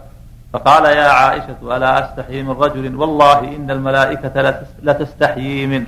فقال 0.53 0.85
يا 0.85 1.09
عائشة 1.09 1.55
ألا 1.63 2.05
أستحي 2.05 2.43
من 2.43 2.51
رجل؟ 2.51 2.95
والله 2.95 3.39
إن 3.39 3.71
الملائكة 3.71 4.63
لتستحيي 4.83 5.67
منه. 5.67 5.85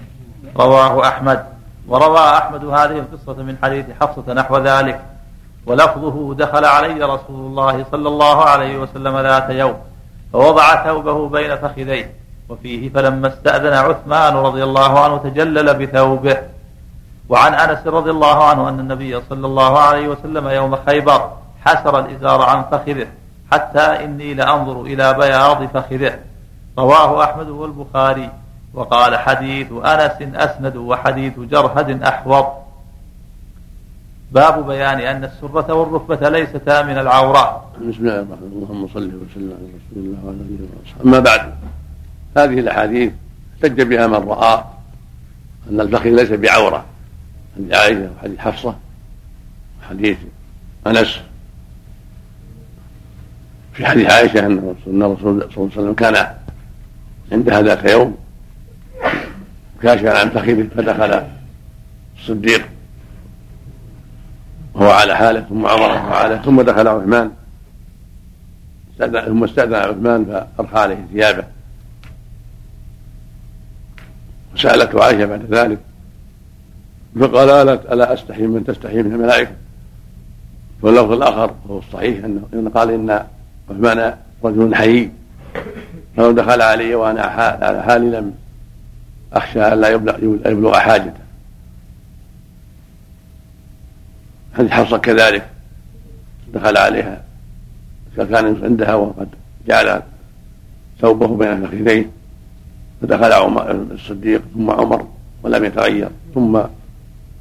رواه 0.58 1.08
أحمد. 1.08 1.46
وروى 1.88 2.20
أحمد 2.20 2.66
هذه 2.66 3.04
القصة 3.04 3.44
من 3.44 3.58
حديث 3.64 3.86
حفصة 4.02 4.34
نحو 4.34 4.58
ذلك. 4.58 5.02
ولفظه 5.66 6.34
دخل 6.34 6.66
علي 6.66 7.04
رسول 7.04 7.40
الله 7.50 7.86
صلى 7.92 8.08
الله 8.08 8.46
عليه 8.46 8.78
وسلم 8.78 9.20
ذات 9.20 9.50
يوم. 9.50 9.76
فوضع 10.36 10.84
ثوبه 10.84 11.30
بين 11.30 11.56
فخذيه. 11.56 12.16
وفيه 12.50 12.90
فلما 12.90 13.28
استأذن 13.28 13.74
عثمان 13.74 14.34
رضي 14.36 14.64
الله 14.64 15.00
عنه 15.00 15.18
تجلل 15.18 15.74
بثوبه. 15.74 16.38
وعن 17.30 17.54
أنس 17.54 17.88
رضي 17.88 18.12
الله 18.12 18.44
عنه 18.44 18.70
أن 18.70 18.80
النبي 18.80 19.22
صلى 19.30 19.48
الله 19.48 19.80
عليه 19.80 20.08
وسلم 20.08 20.48
يوم 20.48 20.78
خيبر 20.88 21.32
حسر 21.66 22.00
الإزار 22.00 22.42
عن 22.42 22.64
فخذه. 22.64 23.08
حتى 23.52 23.80
إني 23.80 24.34
لأنظر 24.34 24.82
إلى 24.82 25.14
بياض 25.14 25.64
فخذه. 25.74 26.20
رواه 26.78 27.24
أحمد 27.24 27.50
والبخاري. 27.50 28.30
وقال 28.74 29.18
حديث 29.18 29.68
أنس 29.72 30.36
أسند 30.36 30.76
وحديث 30.76 31.40
جرهد 31.40 32.04
أحوط. 32.04 32.48
باب 34.32 34.68
بيان 34.68 35.00
أن 35.00 35.24
السرة 35.24 35.74
والركبة 35.74 36.30
ليستا 36.30 36.82
من 36.82 36.98
العورات 36.98 37.62
بسم 37.78 38.00
الله 38.00 38.16
الرحمن 38.16 38.34
الرحيم. 38.34 38.64
اللهم 38.64 38.88
صل 38.88 39.08
وسلم 39.08 39.54
على 39.58 39.68
رسول 39.68 40.06
الله 40.06 40.20
وعلى 40.26 40.38
آله 40.38 40.68
وصحبه. 40.84 41.04
أما 41.06 41.20
بعد 41.20 41.54
هذه 42.38 42.60
الأحاديث 42.60 43.12
احتج 43.56 43.82
بها 43.82 44.08
من 44.08 44.14
رأى 44.14 44.64
أن 45.72 45.82
الفخذ 45.82 46.10
ليس 46.10 46.32
بعورة. 46.32 46.86
حديث 47.56 47.74
عائشة 47.74 48.10
وحديث 48.18 48.40
حفصة 48.40 48.76
وحديث 49.82 50.18
أنس. 50.88 51.20
في 53.74 53.86
حديث 53.86 54.12
عائشة 54.12 54.40
أن 54.40 54.58
الرسول 54.58 55.18
صلى 55.24 55.34
الله 55.34 55.48
عليه 55.58 55.66
وسلم 55.66 55.94
كان 55.94 56.28
عندها 57.32 57.62
ذات 57.62 57.90
يوم 57.90 58.18
كاشفا 59.82 60.20
عن 60.20 60.30
فخذه 60.30 60.68
فدخل 60.76 61.24
الصديق 62.20 62.65
وهو 64.76 64.90
على 64.90 65.16
حاله 65.16 65.42
ثم 65.42 65.66
عمر 65.66 65.90
وهو 65.90 66.14
على 66.14 66.42
ثم 66.46 66.62
دخل 66.62 66.88
عثمان. 66.88 67.32
ثم 68.98 69.44
استأذن 69.44 69.76
عثمان 69.76 70.26
فأرخى 70.26 70.80
عليه 70.80 71.08
ثيابه. 71.14 71.44
وسألته 74.56 75.04
عائشة 75.04 75.26
بعد 75.26 75.54
ذلك 75.54 75.80
فقال 77.20 77.50
ألا, 77.50 77.94
ألا 77.94 78.14
أستحي 78.14 78.48
من 78.48 78.64
تستحي 78.64 79.04
من 79.04 79.14
الملائكة؟ 79.14 79.52
واللفظ 80.82 81.12
الآخر 81.12 81.52
هو 81.70 81.80
الصحيح 81.80 82.26
أنه 82.26 82.70
قال 82.76 82.92
إن 82.92 83.26
عثمان 83.70 84.14
رجل 84.44 84.76
حيي 84.76 85.12
فلو 86.18 86.32
دخل 86.32 86.62
علي 86.62 86.96
وأنا 86.96 87.22
على 87.22 87.84
حالي 87.84 88.10
لم 88.10 88.34
أخشى 89.34 89.62
أن 89.62 89.82
لا 89.82 89.90
يبلغ, 89.90 90.24
يبلغ 90.24 90.74
حاجته. 90.80 91.25
حديث 94.58 94.72
حفصة 94.72 94.98
كذلك. 94.98 95.50
دخل 96.54 96.78
عليها. 96.78 97.22
فكان 98.18 98.64
عندها 98.64 98.96
وقد 98.96 99.28
جعل 99.68 100.02
ثوبه 101.02 101.28
بين 101.28 101.68
فخذيه 101.68 102.10
فدخل 103.02 103.34
عمر 103.34 103.72
الصديق 103.72 104.42
ثم 104.54 104.72
عمر 104.72 105.08
ولم 105.44 105.66
يتغير. 105.66 106.10
ثم 106.36 106.62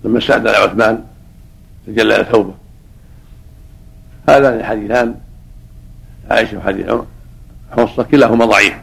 لما 0.05 0.19
استأذن 0.19 0.49
عثمان 0.49 1.05
تجلى 1.87 2.27
ثوبه. 2.33 2.55
هذان 4.29 4.61
الحديثان 4.61 5.15
عائشة 6.31 6.59
وحديث 6.59 6.93
حفصة 7.73 8.03
كلاهما 8.03 8.45
ضعيف 8.45 8.75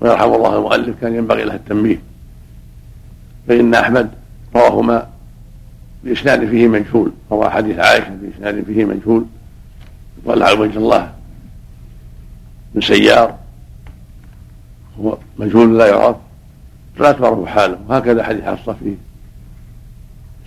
ويرحم 0.00 0.34
الله 0.34 0.56
المؤلف 0.56 1.00
كان 1.00 1.14
ينبغي 1.14 1.44
له 1.44 1.54
التنبيه. 1.54 1.98
فإن 3.48 3.74
أحمد 3.74 4.10
رواهما 4.56 5.08
بإسناد 6.04 6.48
فيه 6.48 6.68
مجهول 6.68 7.12
روى 7.30 7.50
حديث 7.50 7.78
عائشة 7.78 8.10
بإسناد 8.22 8.64
فيه 8.64 8.84
مجهول. 8.84 9.26
قال 10.26 10.42
على 10.42 10.58
وجه 10.58 10.78
الله 10.78 11.12
من 12.74 12.80
سيار 12.80 13.38
هو 15.00 15.18
مجهول 15.38 15.78
لا 15.78 15.86
يعرف 15.86 16.16
فلا 16.96 17.12
تعرف 17.12 17.46
حاله. 17.46 17.78
وهكذا 17.88 18.22
حديث 18.22 18.44
حفصة 18.44 18.72
فيه. 18.72 18.94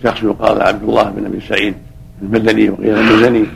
شخص 0.02 0.22
يقال 0.22 0.62
عبد 0.62 0.82
الله 0.82 1.10
بن 1.10 1.26
أبي 1.26 1.40
سعيد 1.40 1.74
المدني 2.22 2.70
وغير 2.70 3.00
المزني 3.00 3.46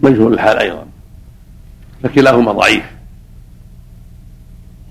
مجهول 0.00 0.34
الحال 0.34 0.56
أيضا. 0.58 0.86
فكلاهما 2.02 2.52
ضعيف. 2.52 2.84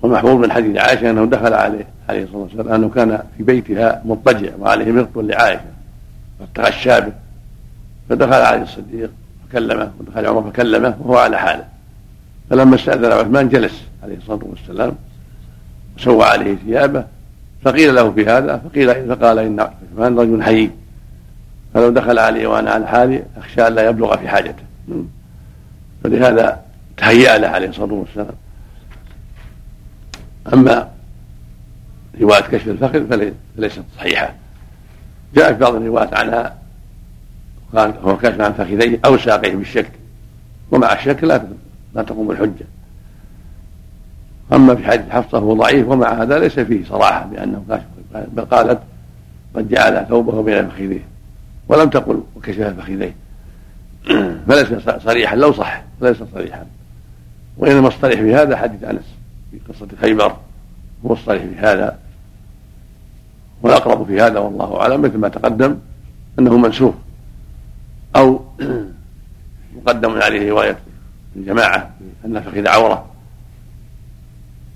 ومحفوظ 0.02 0.32
من 0.32 0.52
حديث 0.52 0.76
عائشة 0.76 1.10
أنه 1.10 1.24
دخل 1.24 1.54
عليه 1.54 1.86
عليه 2.08 2.24
الصلاة 2.24 2.42
والسلام 2.42 2.68
أنه 2.68 2.88
كان 2.88 3.22
في 3.36 3.42
بيتها 3.42 4.02
مضطجع 4.04 4.50
وعليه 4.58 4.92
مغط 4.92 5.18
لعائشة. 5.18 5.73
تغشى 6.54 7.00
به. 7.00 7.12
فدخل 8.08 8.32
عليه 8.32 8.62
الصديق 8.62 9.10
فكلمه 9.48 9.92
ودخل 10.00 10.26
عمر 10.26 10.50
فكلمه 10.50 10.96
وهو 11.00 11.16
على 11.16 11.38
حاله. 11.38 11.64
فلما 12.50 12.76
استأذن 12.76 13.12
عثمان 13.12 13.48
جلس 13.48 13.82
عليه 14.02 14.16
الصلاة 14.16 14.40
والسلام 14.42 14.96
وسوى 15.96 16.24
عليه 16.24 16.56
ثيابه 16.66 17.04
فقيل 17.64 17.94
له 17.94 18.10
في 18.10 18.26
هذا 18.26 18.56
فقيل 18.56 19.16
فقال 19.16 19.38
إن 19.38 19.60
عثمان 19.60 20.18
رجل 20.18 20.42
حيي. 20.42 20.70
فلو 21.74 21.90
دخل 21.90 22.18
علي 22.18 22.46
وأنا 22.46 22.70
على 22.70 22.86
حالي 22.86 23.22
أخشى 23.36 23.66
أن 23.66 23.74
لا 23.74 23.88
يبلغ 23.88 24.16
في 24.16 24.28
حاجته. 24.28 24.62
فلهذا 26.04 26.60
تهيأ 26.96 27.38
له 27.38 27.48
عليه 27.48 27.68
الصلاة 27.68 27.92
والسلام. 27.92 28.34
أما 30.52 30.88
رواية 32.20 32.40
كشف 32.40 32.68
الفخذ 32.68 33.30
فليست 33.56 33.82
صحيحة. 33.96 34.34
جاء 35.34 35.52
في 35.52 35.58
بعض 35.58 35.74
الروايات 35.74 36.14
عنها 36.14 36.56
قال 37.76 37.94
هو 38.02 38.16
كشف 38.16 38.40
عن 38.40 38.52
فخذيه 38.52 39.00
أو 39.04 39.18
ساقيه 39.18 39.54
بالشك 39.54 39.90
ومع 40.70 40.92
الشك 40.92 41.24
لا 41.24 41.44
لا 41.94 42.02
تقوم 42.02 42.30
الحجة. 42.30 42.66
أما 44.52 44.74
في 44.74 44.84
حديث 44.84 45.10
حفصة 45.10 45.38
هو 45.38 45.54
ضعيف 45.54 45.88
ومع 45.88 46.22
هذا 46.22 46.38
ليس 46.38 46.60
فيه 46.60 46.84
صراحة 46.84 47.26
بأنه 47.26 47.64
كاشف 47.68 47.84
بل 48.32 48.44
قالت 48.44 48.80
قد 49.56 49.68
جعل 49.68 50.06
ثوبه 50.08 50.42
بين 50.42 50.68
فخذيه. 50.68 51.02
ولم 51.68 51.90
تقل 51.90 52.22
وكشف 52.36 52.62
فخذيه. 52.62 53.14
فليس 54.48 54.68
صريحا 55.04 55.36
لو 55.36 55.52
صح 55.52 55.82
ليس 56.00 56.16
صريحا. 56.34 56.66
وإنما 57.56 57.88
الصريح 57.88 58.20
في 58.20 58.34
هذا 58.34 58.56
حديث 58.56 58.84
أنس 58.84 59.04
في 59.50 59.58
قصة 59.72 59.88
خيبر. 60.00 60.36
هو 61.06 61.12
الصريح 61.12 61.42
في 61.42 61.56
هذا. 61.56 61.98
والأقرب 63.64 64.06
في 64.06 64.20
هذا 64.20 64.38
والله 64.38 64.80
أعلم 64.80 65.02
مثل 65.02 65.18
ما 65.18 65.28
تقدم 65.28 65.78
أنه 66.38 66.58
منسوخ 66.58 66.94
أو 68.16 68.44
مقدم 69.76 70.10
عليه 70.22 70.50
رواية 70.50 70.78
الجماعة 71.36 71.90
أن 72.24 72.40
فخذ 72.40 72.68
عورة 72.68 73.06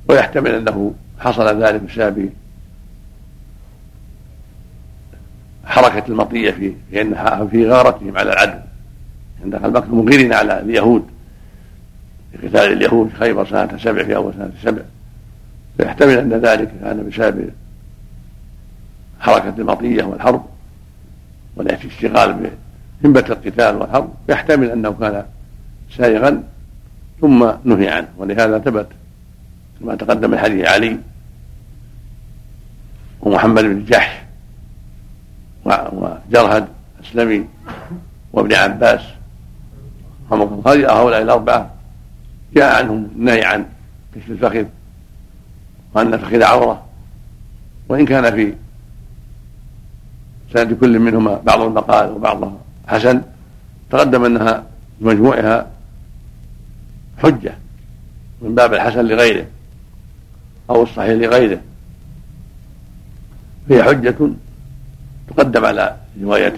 ويحتمل 0.08 0.54
أنه 0.54 0.94
حصل 1.18 1.62
ذلك 1.62 1.82
بسبب 1.82 2.30
حركة 5.64 6.08
المطية 6.08 6.50
في 6.50 6.72
في 7.50 7.68
غارتهم 7.68 8.18
على 8.18 8.32
العدو 8.32 8.58
عند 9.44 9.56
دخل 9.56 9.70
مكة 9.70 9.94
مغيرين 9.94 10.32
على 10.32 10.60
اليهود. 10.60 11.06
في 12.32 12.48
قتال 12.48 12.72
اليهود 12.72 13.08
في 13.08 13.16
خيبر 13.16 13.46
سنة 13.46 13.78
سبع 13.78 14.04
في 14.04 14.16
أول 14.16 14.34
سنة 14.34 14.52
سبع. 14.62 14.82
فيحتمل 15.76 16.18
أن 16.18 16.32
ذلك 16.32 16.70
كان 16.80 17.08
بسبب 17.08 17.50
حركة 19.20 19.54
المطية 19.58 20.04
والحرب 20.04 20.46
والاشتغال 21.56 22.50
بهمة 23.02 23.24
القتال 23.30 23.76
والحرب. 23.76 24.14
يحتمل 24.28 24.70
أنه 24.70 24.92
كان 24.92 25.24
سائغا 25.96 26.42
ثم 27.20 27.50
نهي 27.64 27.88
عنه. 27.88 28.08
ولهذا 28.16 28.58
ثبت 28.58 28.88
كما 29.80 29.94
تقدم 29.94 30.34
الحديث 30.34 30.68
علي 30.68 30.98
ومحمد 33.20 33.64
بن 33.64 33.84
جحش 33.84 34.22
وجرهد 35.64 36.68
الأسلمي 37.00 37.48
وابن 38.32 38.52
عباس 38.52 39.00
هؤلاء 40.32 41.22
الأربعة 41.22 41.70
جاء 42.54 42.78
عنهم 42.78 43.08
النهي 43.16 43.44
عن 43.44 43.66
كشف 44.14 44.30
الفخذ 44.30 44.64
وأن 45.94 46.14
الفخذ 46.14 46.42
عورة. 46.42 46.84
وإن 47.88 48.06
كان 48.06 48.34
في 48.34 48.54
سند 50.54 50.72
كل 50.72 50.98
منهما 50.98 51.34
بعض 51.44 51.60
المقال 51.60 52.10
وبعضها 52.10 52.58
حسن 52.88 53.22
تقدم 53.90 54.24
أنها 54.24 54.64
بمجموعها 55.00 55.66
حجة 57.18 57.54
من 58.42 58.54
باب 58.54 58.74
الحسن 58.74 59.04
لغيره 59.04 59.46
أو 60.70 60.82
الصحيح 60.82 61.10
لغيره. 61.10 61.60
فهي 63.68 63.82
حجة 63.82 64.16
تقدم 65.28 65.64
على 65.64 65.96
رواية 66.22 66.56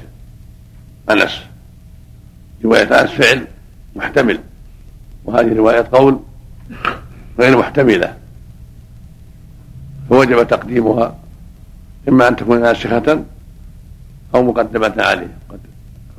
أنس. 1.11 1.41
رواية 2.65 3.01
أنس 3.01 3.11
فعل 3.11 3.47
محتمل 3.97 4.41
وهذه 5.25 5.55
رواية 5.55 5.89
قول 5.93 6.21
غير 7.39 7.59
محتملة. 7.59 8.17
فوجب 10.09 10.49
تقديمها 10.49 11.17
إما 12.09 12.29
أن 12.29 12.37
تكون 12.37 12.61
ناسخة 12.61 13.25
أو 14.35 14.43
مقدمة 14.43 14.95
عليه 14.99 15.37
قد 15.49 15.61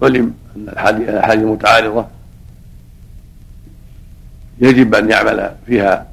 علم 0.03 0.33
أن 0.55 0.61
الأحاديث 0.69 1.43
المتعارضة 1.43 2.07
يجب 4.59 4.95
أن 4.95 5.09
يعمل 5.09 5.55
فيها 5.65 6.07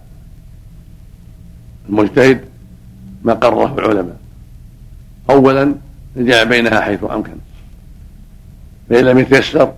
المجتهد 1.88 2.44
ما 3.22 3.34
قرره 3.34 3.78
العلماء. 3.78 4.16
أولا 5.30 5.74
الجمع 6.16 6.42
بينها 6.42 6.80
حيث 6.80 7.04
أمكن. 7.04 7.36
فإن 8.90 9.04
لم 9.04 9.18
يتيسر 9.18 9.74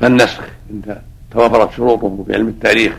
فالنسخ. 0.00 0.48
إن 0.70 1.02
توفرت 1.30 1.72
شروطه 1.72 2.24
في 2.26 2.34
علم 2.34 2.48
التاريخ. 2.48 2.98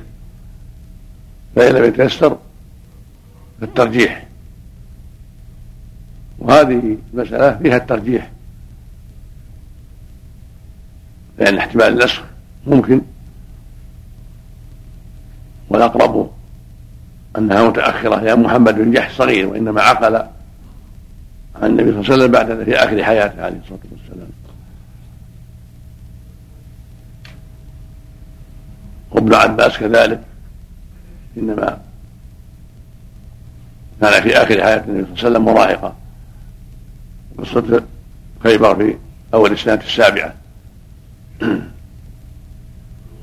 فإن 1.55 1.75
لم 1.75 1.83
يتيسر 1.83 2.37
فالترجيح. 3.61 4.28
وهذه 6.39 6.97
المسألة 7.13 7.57
فيها 7.57 7.77
الترجيح. 7.77 8.31
لأن 11.37 11.57
احتمال 11.57 11.87
النسخ 11.87 12.23
ممكن. 12.67 13.01
والأقرب 15.69 16.31
أنها 17.37 17.67
متأخرة 17.67 18.15
لأن 18.21 18.43
محمد 18.43 18.75
بن 18.75 18.91
جحش 18.91 19.15
صغير 19.15 19.47
وإنما 19.47 19.81
عقل 19.81 20.15
عن 20.15 20.29
النبي 21.63 21.91
صلى 21.91 21.99
الله 21.99 22.11
عليه 22.11 22.13
وسلم 22.13 22.31
بعد 22.31 22.63
في 22.63 22.75
آخر 22.75 23.03
حياته 23.03 23.43
عليه 23.43 23.57
الصلاة 23.57 23.79
والسلام. 23.91 24.29
وابن 29.11 29.33
عباس 29.33 29.77
كذلك 29.77 30.21
إنما 31.37 31.79
كان 34.01 34.23
في 34.23 34.37
آخر 34.37 34.63
حياه 34.63 34.83
النبي 34.87 35.15
صلى 35.15 35.27
الله 35.27 35.39
عليه 35.39 35.39
وسلم 35.39 35.45
مراهقا. 35.45 35.95
قصه 37.39 37.83
خيبر 38.43 38.75
في 38.75 38.95
أول 39.33 39.51
السنة 39.51 39.73
السابعة. 39.73 40.33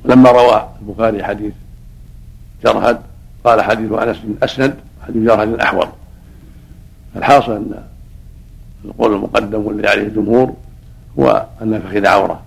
لما 0.04 0.30
روى 0.30 0.68
البخاري 0.82 1.24
حديث 1.24 1.52
جرهد 2.64 3.00
قال 3.44 3.62
حديث 3.62 3.92
أنس 3.92 4.16
أسند 4.42 4.74
حديث 5.06 5.22
جرهد 5.22 5.60
احوط 5.60 5.88
الحاصل 7.16 7.52
أن 7.52 7.82
القول 8.84 9.14
المقدم 9.14 9.66
والذي 9.66 9.88
عليه 9.88 10.02
الجمهور 10.02 10.56
هو 11.18 11.46
أن 11.62 11.74
الفخذ 11.74 12.06
عورة 12.06 12.42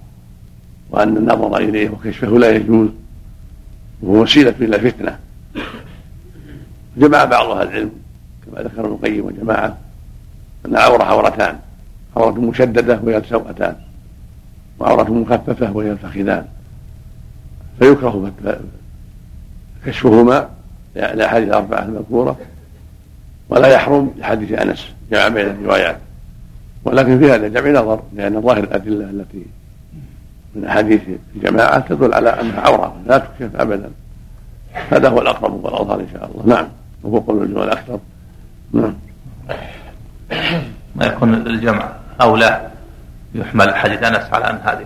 وأن 0.90 1.18
النظر 1.18 1.58
إليه 1.58 1.90
وكشفه 1.90 2.28
لا 2.28 2.50
يجوز 2.50 2.90
وهو 4.02 4.22
وسيلة 4.22 4.56
إلى 4.62 4.76
الفتنة 4.76 5.20
جمع 6.98 7.26
بعض 7.26 7.52
أهل 7.52 7.68
العلم 7.68 7.92
كما 8.46 8.64
ذكر 8.64 8.86
ابن 8.86 8.94
القيم 8.94 9.26
وجماعة 9.26 9.78
أن 10.66 10.76
عورة 10.76 11.04
عورتان 11.04 11.60
عورة 12.18 12.40
مشددة 12.40 13.00
وهي 13.04 13.18
السوأتان 13.18 13.76
وعورة 14.80 15.12
مخففة 15.12 15.72
وهي 15.72 15.92
الفخذان 15.92 16.46
فيكره 17.80 18.32
كشفهما 19.86 20.50
لأحاديث 20.96 21.48
الأربعة 21.48 21.86
المذكورة 21.86 22.38
ولا 23.50 23.68
يحرم 23.68 24.14
لحديث 24.18 24.52
أنس 24.52 24.88
جمع 25.12 25.28
بين 25.28 25.46
الروايات. 25.46 25.98
ولكن 26.86 27.20
في 27.20 27.32
هذا 27.32 27.48
الجمع 27.48 27.70
نظر 27.70 28.02
لأن 28.16 28.42
ظاهر 28.42 28.64
الأدلة 28.64 29.10
التي 29.10 29.46
من 30.56 30.66
أحاديث 30.66 31.02
الجماعة 31.36 31.80
تدل 31.80 32.14
على 32.14 32.30
أنها 32.30 32.60
عورة 32.62 32.96
لا 33.08 33.18
تكشف 33.18 33.56
أبدا. 33.56 33.90
هذا 34.74 35.10
هو 35.10 35.22
الأقرب 35.22 35.66
والأظهر 35.66 36.00
إن 36.00 36.08
شاء 36.14 36.32
الله. 36.32 36.56
نعم 36.56 36.68
وهو 37.04 37.20
قول 37.20 37.44
الجمع 37.44 37.64
الأكثر. 37.64 38.00
نعم. 38.74 38.94
ما 40.96 41.06
يكون 41.06 41.34
الجمع 41.34 41.92
أولى 42.22 42.70
يحمل 43.36 43.76
حديث 43.76 44.04
أنس 44.04 44.34
على 44.34 44.50
أن 44.50 44.56
هذه 44.64 44.86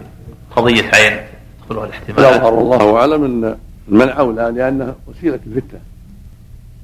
قضية 0.55 0.83
عين 0.93 1.19
تدخلها 1.61 1.85
الاحتمالات 1.85 2.35
الأظهر 2.35 2.53
والله 2.53 2.97
أعلم 2.97 3.23
أن 3.23 3.57
المنع 3.89 4.19
أولى 4.19 4.51
لأنها 4.55 4.95
وسيلة 5.07 5.39
الفتنة. 5.47 5.79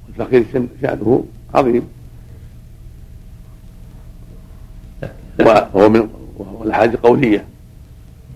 والفقير 0.08 0.46
شأنه 0.82 1.26
عظيم. 1.54 1.90
وهو 5.40 5.90
من 5.90 6.10
والاحاديث 6.38 7.00
قولية. 7.00 7.46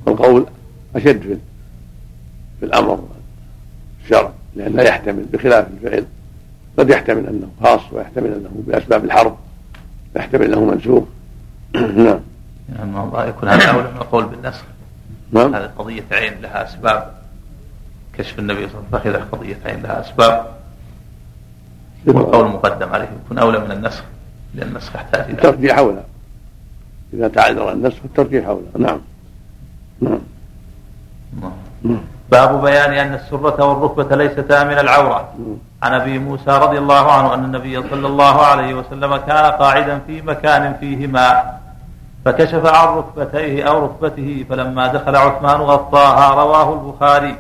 والقول 0.06 0.46
أشد 0.96 1.22
في, 1.22 1.38
في 2.60 2.66
الأمر. 2.66 3.04
الشرع 4.04 4.32
لأن 4.56 4.76
لا 4.76 4.84
يحتمل 4.84 5.26
بخلاف 5.34 5.68
الفعل. 5.68 6.06
قد 6.78 6.90
يحتمل 6.90 7.28
أنه 7.28 7.50
خاص 7.64 7.82
ويحتمل 7.92 8.34
أنه 8.34 8.64
بأسباب 8.68 9.06
الحرب. 9.06 9.38
يحتمل 10.16 10.44
إنه 10.44 10.66
منسوخ 10.66 11.04
نعم. 11.76 12.20
يعني 12.76 13.30
يكون 13.30 13.50
هذا 13.50 13.72
اولى 13.72 13.92
من 13.92 13.98
القول 13.98 14.26
بالنسخ. 14.26 14.64
نعم. 15.32 15.56
هذه 15.56 15.72
قضية 15.78 16.04
عين 16.12 16.42
لها 16.42 16.64
أسباب. 16.64 17.14
كشف 18.18 18.40
النبي 18.40 18.68
صلى 18.68 18.82
الله 18.88 19.00
عليه 19.00 19.10
وسلم 19.10 19.26
قضية 19.32 19.58
عين 19.66 19.82
لها 19.84 20.02
أسباب. 20.02 20.46
والقول 22.06 22.48
مقدم 22.48 22.90
عليه 22.90 23.10
يكون 23.26 23.38
أولى 23.38 23.60
من 23.60 23.72
النسخ 23.72 24.04
لأن 24.56 24.68
النسخ 24.68 24.96
يحتاج 24.96 25.22
إلى 25.22 25.32
الترجيح 25.34 25.78
أولى. 25.78 26.04
إذا 27.14 27.28
تعذر 27.28 27.72
النسخ 27.72 28.00
الترجيح 28.06 28.48
أولى. 28.48 28.66
نعم. 28.78 29.00
نعم. 30.02 30.22
نعم. 31.84 32.02
باب 32.32 32.62
بيان 32.62 32.94
أن 32.94 33.14
السرة 33.14 33.64
والركبة 33.66 34.16
ليستا 34.16 34.64
من 34.64 34.80
العورة. 34.80 35.34
عن 35.84 35.94
أبي 35.94 36.20
موسى 36.20 36.52
رضي 36.52 36.78
الله 36.78 37.12
عنه 37.12 37.34
أن 37.34 37.44
النبي 37.46 37.76
صلى 37.90 38.08
الله 38.08 38.46
عليه 38.46 38.74
وسلم 38.74 39.18
كان 39.18 39.46
قاعدا 39.52 40.00
في 40.08 40.22
مكان 40.22 40.74
فيه 40.80 41.08
ماء 41.08 41.60
فكشف 42.26 42.66
عن 42.66 42.88
ركبتيه 42.98 43.64
أو 43.70 43.86
ركبته 43.86 44.46
فلما 44.50 44.88
دخل 44.88 45.16
عثمان 45.16 45.62
غطاها 45.62 46.34
رواه 46.44 46.74
البخاري. 46.74 47.36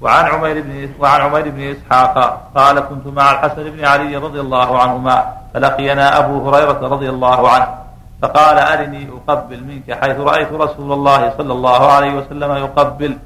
وعن 0.00 0.24
عمير 0.24 0.62
بن 0.62 0.88
وعن 1.00 1.20
عمير 1.20 1.48
بن 1.50 1.60
إسحاق 1.60 2.14
قال 2.54 2.80
كنت 2.80 3.06
مع 3.06 3.30
الحسن 3.30 3.64
بن 3.70 3.84
علي 3.84 4.16
رضي 4.16 4.40
الله 4.40 4.78
عنهما 4.78 5.16
فلقينا 5.54 6.18
أبو 6.18 6.48
هريرة 6.48 6.80
رضي 6.94 7.08
الله 7.08 7.50
عنه 7.50 7.68
فقال 8.22 8.58
أرني 8.58 9.08
أقبل 9.28 9.64
منك 9.64 9.98
حيث 10.00 10.16
رأيت 10.20 10.52
رسول 10.52 10.92
الله 10.92 11.32
صلى 11.38 11.52
الله 11.52 11.92
عليه 11.92 12.14
وسلم 12.14 12.52
يقبل. 12.56 13.18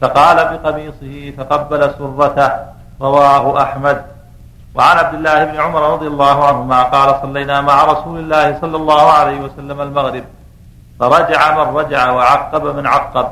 فقال 0.00 0.36
بقميصه 0.36 1.32
فقبل 1.36 1.80
سرته 1.98 2.50
رواه 3.02 3.62
أحمد. 3.62 3.98
وعن 4.74 4.96
عبد 4.98 5.14
الله 5.14 5.44
بن 5.44 5.60
عمر 5.60 5.82
رضي 5.94 6.06
الله 6.06 6.44
عنهما 6.44 6.82
قال 6.82 7.08
صلينا 7.22 7.60
مع 7.60 7.84
رسول 7.84 8.18
الله 8.18 8.60
صلى 8.60 8.76
الله 8.76 9.02
عليه 9.18 9.40
وسلم 9.40 9.80
المغرب. 9.80 10.24
فرجع 11.00 11.40
من 11.58 11.76
رجع 11.76 12.10
وعقب 12.10 12.76
من 12.76 12.86
عقب. 12.86 13.26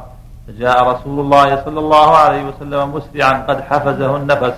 فجاء 0.47 0.76
رسول 0.92 1.20
الله 1.20 1.64
صلى 1.64 1.80
الله 1.80 2.16
عليه 2.16 2.42
وسلم 2.44 2.94
مسرعا 2.94 3.44
قد 3.48 3.60
حفزه 3.60 4.16
النفس 4.16 4.55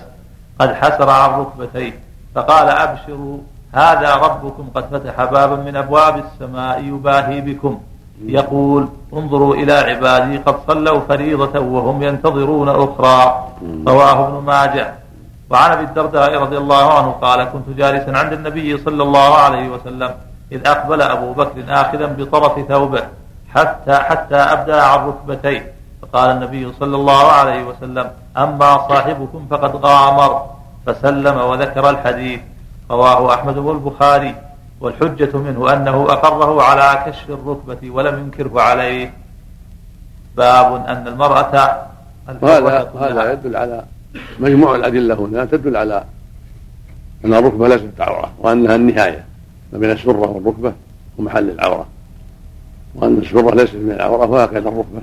قد 0.59 0.73
حسر 0.73 1.09
عن 1.09 1.29
ركبتيه. 1.39 1.93
فقال 2.35 2.67
أبشروا 2.69 3.37
هذا 3.73 4.15
ربكم 4.15 4.65
قد 4.75 4.85
فتح 4.91 5.23
بابا 5.23 5.55
من 5.55 5.75
أبواب 5.75 6.15
السماء 6.25 6.83
يباهي 6.83 7.41
بكم. 7.41 7.79
يقول 8.25 8.87
انظروا 9.13 9.55
إلى 9.55 9.73
عبادي 9.73 10.37
قد 10.37 10.55
صلوا 10.67 10.99
فريضة 11.07 11.59
وهم 11.59 12.03
ينتظرون 12.03 12.69
أخرى. 12.69 13.47
رواه 13.87 14.27
ابن 14.27 14.45
ماجه. 14.45 14.93
وعن 15.53 15.71
أبي 15.71 15.83
الدرداء 15.83 16.37
رضي 16.41 16.57
الله 16.57 16.93
عنه 16.97 17.11
قال 17.11 17.43
كنت 17.43 17.69
جالسا 17.77 18.11
عند 18.17 18.33
النبي 18.33 18.77
صلى 18.77 19.03
الله 19.03 19.35
عليه 19.37 19.69
وسلم 19.69 20.11
إذ 20.51 20.67
أقبل 20.67 21.01
أبو 21.01 21.33
بكر 21.33 21.57
آخذا 21.69 22.05
بطرف 22.05 22.67
ثوبه 22.67 23.03
حتى 23.53 23.95
حتى 23.95 24.35
أبدى 24.35 24.73
عن 24.73 24.99
ركبتيه. 25.07 25.73
فقال 26.01 26.29
النبي 26.29 26.73
صلى 26.79 26.95
الله 26.95 27.23
عليه 27.31 27.63
وسلم 27.63 28.11
أما 28.37 28.87
صاحبكم 28.89 29.47
فقد 29.51 29.75
غامر. 29.75 30.31
فسلم 30.85 31.37
وذكر 31.37 31.89
الحديث. 31.89 32.41
رواه 32.91 33.33
أحمد 33.33 33.57
والبخاري. 33.57 34.35
والحجة 34.81 35.37
منه 35.37 35.73
أنه 35.73 36.05
أقره 36.09 36.63
على 36.63 36.87
كشف 37.05 37.29
الركبة 37.29 37.81
ولم 37.91 38.19
ينكره 38.19 38.61
عليه. 38.61 39.13
باب 40.37 40.69
أن 40.87 41.07
المرأة 41.07 41.53
وهذا 42.41 42.91
هذا 42.99 43.31
يدل 43.31 43.55
على 43.55 43.83
مجموع 44.39 44.75
الأدلة 44.75 45.15
هنا 45.15 45.45
تدل 45.45 45.77
على 45.77 46.05
أن 47.25 47.33
الركبة 47.33 47.67
ليست 47.67 48.01
عورة 48.01 48.33
وأنها 48.39 48.75
النهاية. 48.75 49.25
ما 49.73 49.79
بين 49.79 49.91
السرة 49.91 50.29
والركبة 50.29 50.73
ومحل 51.17 51.49
العورة. 51.49 51.87
وأن 52.95 53.17
السرة 53.17 53.55
ليست 53.55 53.75
من 53.75 53.91
العورة 53.91 54.25
وهكذا 54.25 54.69
الركبة. 54.69 55.01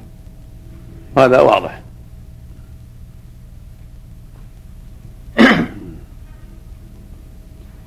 هذا 1.19 1.41
واضح. 1.41 1.81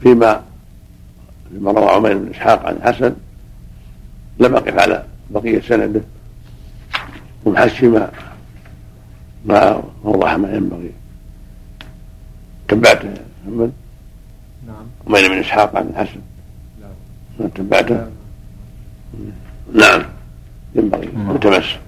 فيما 0.02 0.44
فيما 1.52 1.72
روى 1.72 1.90
عمير 1.90 2.18
بن 2.18 2.30
إسحاق 2.32 2.66
عن 2.66 2.76
الحسن 2.76 3.14
لم 4.40 4.56
أقف 4.56 4.80
على 4.80 5.06
بقية 5.30 5.62
سنده. 5.62 6.02
ومحشي 7.45 7.88
ما 7.88 8.12
ما 9.45 9.84
وضح 10.04 10.34
ما 10.36 10.56
ينبغي. 10.56 10.91
تبعته 12.74 13.10
محمد 13.45 13.72
نعم 14.68 14.86
عمير 15.08 15.30
بن 15.30 15.40
إسحاق 15.40 15.76
عن 15.76 15.88
الحسن. 15.88 16.20
نعم 16.82 17.50
تبعته 17.50 18.08
نعم. 19.74 20.04
ينبغي 20.76 21.08
متمسك 21.08 21.80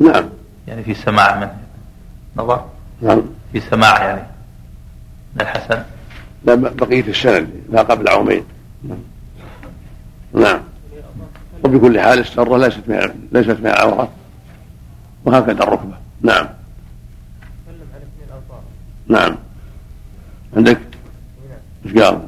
نعم. 0.00 0.28
يعني 0.68 0.82
في 0.82 0.94
سماع 0.94 1.36
منه 1.36 1.56
نظر؟ 2.36 2.64
نعم. 3.02 3.22
في 3.52 3.60
سماع 3.60 4.04
يعني 4.04 4.22
من 5.34 5.40
الحسن؟ 5.40 5.82
لا 6.44 6.54
بقية 6.54 7.08
السند 7.08 7.48
لا 7.70 7.82
قبل 7.82 8.08
عومين 8.08 8.44
نعم. 10.34 10.60
وبكل 11.64 12.00
حال 12.00 12.18
السرة 12.18 12.56
ليست 12.56 12.82
من 12.86 13.28
ليست 13.32 13.60
من 13.60 13.66
العورة 13.66 14.08
وهكذا 15.24 15.62
الركبة. 15.62 15.94
نعم. 16.22 16.48
نعم. 19.08 19.36
عندك؟ 20.56 20.80
إيش 21.86 21.94
قال؟ 21.94 22.18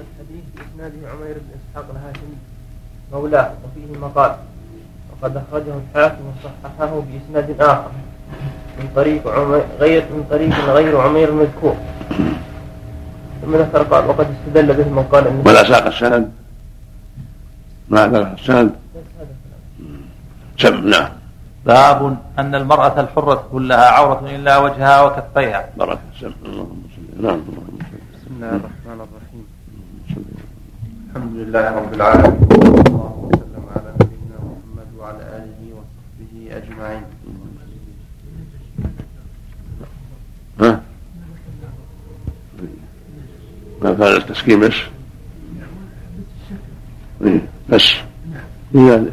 الحديث 0.00 0.44
بإسناده 0.56 1.08
عمير 1.10 1.34
بن 1.34 1.50
إسحاق 1.58 1.86
الهاشمي 1.90 2.36
مولاه 3.12 3.52
وفيه 3.64 3.98
مقال 3.98 4.36
وقد 5.12 5.36
أخرجه 5.36 5.74
الحاكم 5.78 6.24
وصححه 6.24 7.00
بإسناد 7.00 7.60
آخر. 7.60 7.90
من 8.78 8.88
طريق 8.96 9.28
عمير 9.28 9.64
غير 9.78 10.02
من 10.02 10.24
طريق 10.30 10.54
غير 10.64 11.00
عمير 11.00 11.28
المذكور 11.28 11.76
ثم 13.42 13.56
ذكر 13.56 13.82
قال 13.82 14.06
وقد 14.06 14.26
استدل 14.34 14.74
به 14.74 14.88
من 14.88 15.02
قال 15.12 15.26
إن 15.26 15.42
ولا 15.46 15.64
ساق 15.68 15.86
السند. 15.86 16.32
ما 17.88 18.06
ذكر 18.06 18.32
السند؟ 18.32 18.70
سم 20.58 20.88
نعم. 20.88 21.19
باب 21.66 22.18
أن 22.38 22.54
المرأة 22.54 23.00
الحرة 23.00 23.48
كلها 23.52 23.90
عورة 23.90 24.30
إلا 24.36 24.58
وجهها 24.58 25.02
وكفيها. 25.02 25.68
بارك 25.76 25.98
اللهم 26.22 26.82
صل 26.96 27.24
نعم. 27.24 27.40
بسم 28.14 28.30
الله 28.36 28.48
الرحمن 28.48 29.00
الرحيم. 29.06 29.44
الحمد 31.10 31.36
لله 31.36 31.70
رب 31.70 31.94
العالمين 31.94 32.50
أجمعين. 36.50 37.02
ها؟ 40.60 40.82
ما 43.82 43.94
فعل 43.94 44.16
التسكين 44.16 44.60
بس؟ 44.60 44.74
إيه، 47.22 47.40
بس. 47.68 47.94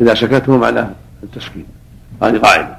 إذا 0.01 0.13
سكته 0.13 0.57
معناه 0.57 0.91
التسكين. 1.23 1.65
هذه 2.23 2.37
قاعدة. 2.37 2.77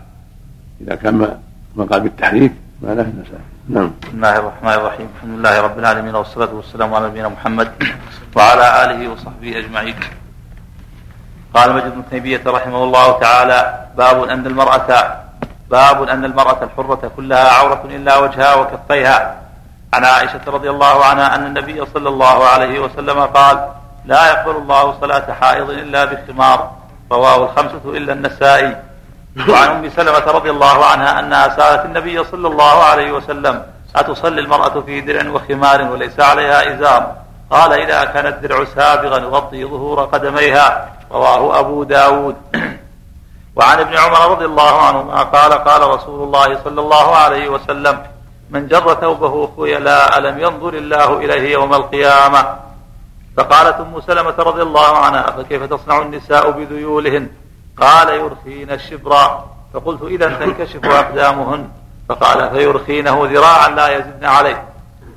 إذا 0.80 0.94
كان 0.94 1.38
ما 1.76 1.84
قال 1.84 2.00
بالتحريك 2.00 2.52
معناه 2.82 3.02
النساء 3.02 3.40
نعم. 3.68 3.90
بسم 4.02 4.16
الله 4.16 4.36
الرحمن 4.38 4.72
الرحيم. 4.72 5.08
الحمد 5.16 5.38
لله 5.38 5.60
رب 5.60 5.78
العالمين 5.78 6.14
والصلاة 6.14 6.54
والسلام 6.54 6.94
على 6.94 7.06
نبينا 7.06 7.28
محمد 7.28 7.68
وعلى 8.36 8.84
آله 8.84 9.08
وصحبه 9.08 9.58
أجمعين. 9.58 9.94
قال 11.54 11.74
مجد 11.74 11.94
بن 11.94 12.02
تيمية 12.10 12.42
رحمه 12.46 12.84
الله 12.84 13.18
تعالى 13.18 13.86
باب 13.96 14.24
أن 14.24 14.46
المرأة 14.46 14.90
باب 15.70 16.02
أن 16.02 16.24
المرأة 16.24 16.64
الحرة 16.64 17.12
كلها 17.16 17.48
عورة 17.48 17.82
إلا 17.84 18.18
وجهها 18.18 18.54
وكفيها. 18.54 19.36
عن 19.94 20.04
عائشة 20.04 20.40
رضي 20.46 20.70
الله 20.70 21.04
عنها 21.04 21.34
أن 21.34 21.46
النبي 21.46 21.86
صلى 21.94 22.08
الله 22.08 22.46
عليه 22.46 22.78
وسلم 22.80 23.20
قال 23.20 23.68
لا 24.04 24.30
يقبل 24.30 24.56
الله 24.56 25.00
صلاة 25.00 25.32
حائض 25.32 25.70
إلا 25.70 26.04
بخمار 26.04 26.72
رواه 27.12 27.44
الخمسة 27.44 27.84
إلا 27.84 28.12
النسائي. 28.12 28.76
وعن 29.36 29.68
أم 29.68 29.90
سلمة 29.90 30.24
رضي 30.26 30.50
الله 30.50 30.84
عنها 30.84 31.20
أنها 31.20 31.56
سألت 31.56 31.84
النبي 31.84 32.24
صلى 32.24 32.48
الله 32.48 32.82
عليه 32.82 33.12
وسلم 33.12 33.62
أتصلي 33.96 34.40
المرأة 34.40 34.80
في 34.80 35.00
درع 35.00 35.30
وخمار 35.30 35.82
وليس 35.82 36.20
عليها 36.20 36.74
إزار 36.74 37.16
قال 37.50 37.72
إذا 37.72 38.04
كان 38.04 38.26
الدرع 38.26 38.64
سابغا 38.64 39.18
يغطي 39.18 39.64
ظهور 39.64 40.04
قدميها. 40.04 40.88
رواه 41.10 41.60
أبو 41.60 41.82
داود. 41.82 42.36
وعن 43.56 43.78
ابن 43.78 43.96
عمر 43.96 44.30
رضي 44.30 44.44
الله 44.44 44.82
عنهما 44.82 45.22
قال 45.22 45.52
قال 45.52 45.82
رسول 45.90 46.22
الله 46.22 46.58
صلى 46.64 46.80
الله 46.80 47.16
عليه 47.16 47.48
وسلم 47.48 48.02
من 48.50 48.68
جر 48.68 48.94
ثوبه 48.94 49.50
خيلاء 49.56 50.20
لم 50.20 50.38
ينظر 50.38 50.74
الله 50.74 51.18
إليه 51.18 51.52
يوم 51.52 51.74
القيامة. 51.74 52.56
فقالت 53.36 53.76
أم 53.80 54.00
سلمة 54.00 54.34
رضي 54.38 54.62
الله 54.62 54.96
عنها 54.96 55.22
فكيف 55.22 55.62
تصنع 55.62 56.02
النساء 56.02 56.50
بذيولهن؟ 56.50 57.28
قال 57.80 58.08
يرخين 58.08 58.70
الشبرا 58.70 59.50
فقلت 59.74 60.02
إذا 60.02 60.28
تنكشف 60.28 60.84
أقدامهن. 60.84 61.68
فقال 62.08 62.50
فيرخينه 62.50 63.28
ذراعا 63.32 63.68
لا 63.68 63.88
يزدن 63.96 64.24
عليه. 64.24 64.64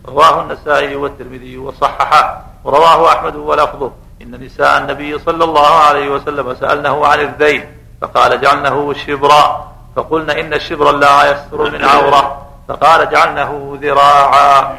رواه 0.07 0.41
النسائي 0.41 0.95
والترمذي 0.95 1.57
وصححه. 1.57 2.43
ورواه 2.63 3.13
أحمد 3.13 3.35
ولفظه. 3.35 3.91
إن 4.21 4.45
نساء 4.45 4.77
النبي 4.77 5.19
صلى 5.19 5.43
الله 5.43 5.67
عليه 5.67 6.09
وسلم 6.09 6.55
سألنه 6.55 7.05
عن 7.05 7.19
الذيل. 7.19 7.65
فقال 8.01 8.41
جعلنه 8.41 8.93
شبرا. 8.93 9.71
فقلنا 9.95 10.39
إن 10.39 10.53
الشبر 10.53 10.91
لا 10.91 11.31
يستر 11.31 11.71
من 11.71 11.85
عورة. 11.85 12.47
فقال 12.67 13.09
جعلنه 13.09 13.77
ذراعا. 13.81 14.77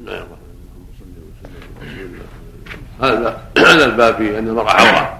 الرحيم 0.00 0.38
هذا 3.02 3.38
هذا 3.58 3.84
الباب 3.84 4.16
في 4.16 4.38
أن 4.38 4.48
المرأة 4.48 4.70
عورة. 4.70 5.17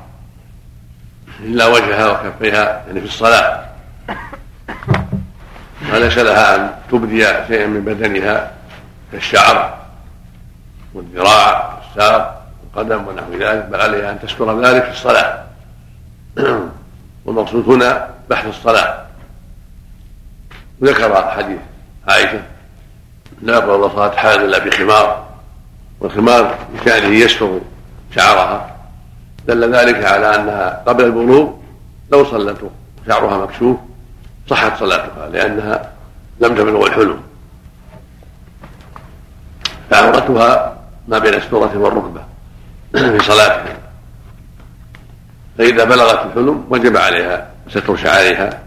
إلا 1.40 1.66
وجهها 1.66 2.10
وكفيها 2.10 2.84
يعني 2.86 3.00
في 3.00 3.06
الصلاة. 3.06 3.64
وليس 5.92 6.18
لها 6.18 6.56
أن 6.56 6.70
تبدي 6.90 7.26
شيئا 7.48 7.66
من 7.66 7.84
بدنها 7.84 8.50
كالشعر 9.12 9.78
والذراع 10.94 11.78
والساق 11.78 12.46
والقدم 12.62 13.08
ونحو 13.08 13.32
ذلك 13.32 13.64
بل 13.64 13.80
عليها 13.80 14.10
أن 14.10 14.20
تستر 14.20 14.60
ذلك 14.60 14.84
في 14.84 14.90
الصلاة. 14.90 15.44
والمقصود 17.24 17.68
هنا 17.68 18.08
بحث 18.30 18.46
الصلاة. 18.46 19.04
وذكر 20.80 21.30
حديث 21.30 21.58
عائشة 22.08 22.42
لا 23.42 23.54
يقرأ 23.54 23.88
صلاة 23.88 24.16
حائض 24.16 24.40
إلا 24.40 24.58
بخمار 24.58 25.28
والخمار 26.00 26.58
بشأنه 26.74 27.16
يستر 27.16 27.60
شعرها. 28.14 28.77
دل 29.48 29.74
ذلك 29.74 30.04
على 30.04 30.34
أنها 30.34 30.82
قبل 30.86 31.04
البلوغ 31.04 31.52
لو 32.12 32.24
صلت 32.24 32.70
شعرها 33.06 33.38
مكشوف 33.38 33.76
صحت 34.50 34.80
صلاتها 34.80 35.28
لأنها 35.28 35.92
لم 36.40 36.54
تبلغ 36.54 36.86
الحلم. 36.86 37.22
فعورتها 39.90 40.78
ما 41.08 41.18
بين 41.18 41.34
السورة 41.34 41.78
والركبة 41.78 42.20
في 43.18 43.24
صلاتها. 43.24 43.76
فإذا 45.58 45.84
بلغت 45.84 46.26
الحلم 46.26 46.64
وجب 46.70 46.96
عليها 46.96 47.50
ستر 47.68 47.96
شعرها 47.96 48.62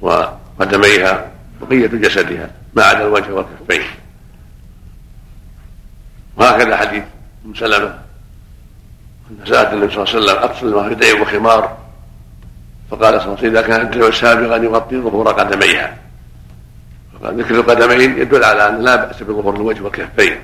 وقدميها 0.00 1.26
بقية 1.60 1.86
جسدها 1.86 2.50
ما 2.74 2.84
عدا 2.84 3.06
الوجه 3.06 3.32
والكفين. 3.32 3.82
وهكذا 6.36 6.76
حديث 6.76 7.04
أم 7.46 7.54
سلمة 7.54 8.05
أن 9.30 9.46
سألت 9.46 9.72
النبي 9.72 9.94
صلى 9.94 10.04
الله 10.04 10.14
عليه 10.14 10.24
وسلم 10.24 10.42
اقصل 10.42 10.66
المهدين 10.66 11.20
وخمار؟ 11.20 11.76
فقال 12.90 13.00
صلى 13.00 13.24
الله 13.24 13.38
عليه 13.38 13.48
وسلم 13.48 13.56
إذا 13.56 13.62
كان 13.62 13.80
الدلو 13.80 14.12
سابغا 14.12 14.56
يغطي 14.56 15.00
ظهور 15.00 15.28
قدميها. 15.32 15.96
فقال 17.14 17.40
ذكر 17.40 17.54
القدمين 17.54 18.18
يدل 18.18 18.44
على 18.44 18.68
أن 18.68 18.80
لا 18.82 18.96
بأس 18.96 19.22
بظهور 19.22 19.56
الوجه 19.56 19.82
والكفين. 19.82 20.38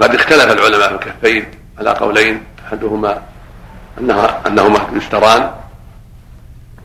قد 0.00 0.14
اختلف 0.14 0.52
العلماء 0.52 0.88
في 0.88 0.94
الكفين 0.94 1.44
على 1.78 1.90
قولين 1.90 2.44
أحدهما 2.66 3.22
انها 4.00 4.46
أنهما 4.46 4.78
يستران 4.92 5.50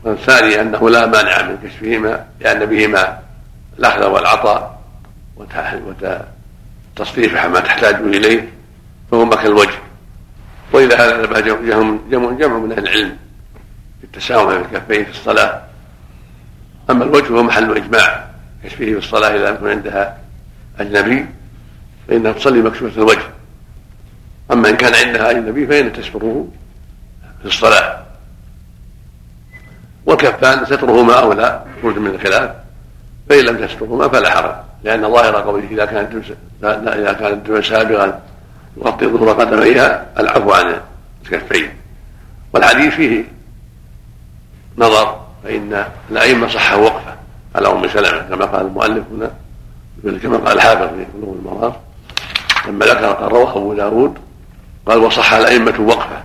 والثاني 0.04 0.60
أنه 0.60 0.90
لا 0.90 1.06
مانع 1.06 1.42
من 1.42 1.58
كشفهما 1.64 2.26
لأن 2.40 2.66
بهما 2.66 3.18
الأخذ 3.78 4.06
والعطاء 4.06 4.80
وتصريف 6.96 7.46
ما 7.46 7.60
تحتاج 7.60 8.02
اليه 9.12 9.24
فهما 9.24 9.36
كالوجه 9.36 9.78
واذا 10.72 10.96
هذا 10.96 11.40
جمع 11.40 12.30
جمع 12.32 12.58
من 12.58 12.72
أهل 12.72 12.78
العلم 12.78 13.16
في 14.00 14.04
التساهل 14.04 14.64
في 14.64 14.76
الكفين 14.76 15.04
في 15.04 15.10
الصلاة. 15.10 15.62
أما 16.90 17.04
الوجه 17.04 17.24
فهو 17.24 17.42
محل 17.42 17.76
إجماع. 17.76 18.26
كشفه 18.64 18.76
في 18.76 18.98
الصلاة 18.98 19.36
إذا 19.36 19.50
لم 19.50 19.54
يكن 19.54 19.68
عندها 19.68 20.18
أجنبي 20.78 21.26
فإنها 22.08 22.32
تصلي 22.32 22.62
مكشوفة 22.62 23.02
الوجه. 23.02 23.26
أما 24.52 24.68
إن 24.68 24.76
كان 24.76 25.06
عندها 25.06 25.30
أجنبي 25.30 25.66
فان 25.66 25.92
تستره 25.92 26.48
في 27.40 27.48
الصلاة. 27.48 28.02
والكفان 30.06 30.64
سترهما 30.64 31.14
اولى 31.14 31.64
خروج 31.82 31.98
من 31.98 32.10
الخلاف. 32.10 32.50
فإن 33.28 33.44
لم 33.44 33.66
تسترهما 33.66 34.08
فلا 34.08 34.30
حرج 34.30 34.54
لأن 34.84 35.12
ظاهر 35.12 35.36
قوله 35.36 35.66
إذا 35.70 35.84
كانت 35.84 36.24
إذا 36.64 37.12
كانت 37.12 37.64
سابغا 37.64 38.20
يغطي 38.76 39.06
ظهور 39.06 39.32
قدميها 39.32 40.06
العفو 40.18 40.52
عن 40.52 40.80
الكفين. 41.22 41.70
والحديث 42.52 42.94
فيه 42.94 43.24
نظر 44.78 45.20
فإن 45.44 45.86
الأئمة 46.10 46.48
صحوا 46.48 46.84
وقفه 46.84 47.16
على 47.54 47.68
أم 47.68 47.88
سلمة 47.88 48.18
كما 48.18 48.44
قال 48.44 48.66
المؤلف 48.66 49.04
هنا 49.12 49.30
كما 50.18 50.36
قال 50.36 50.56
الحافظ 50.56 50.82
في 50.82 51.06
بلوغ 51.14 51.34
المرام 51.34 51.72
لما 52.68 52.86
ذكر 52.86 53.12
قال 53.12 53.32
رواه 53.32 53.50
أبو 53.50 53.74
داود 53.74 54.18
قال 54.86 54.98
وصح 54.98 55.32
الأئمة 55.32 55.80
وقفه 55.80 56.22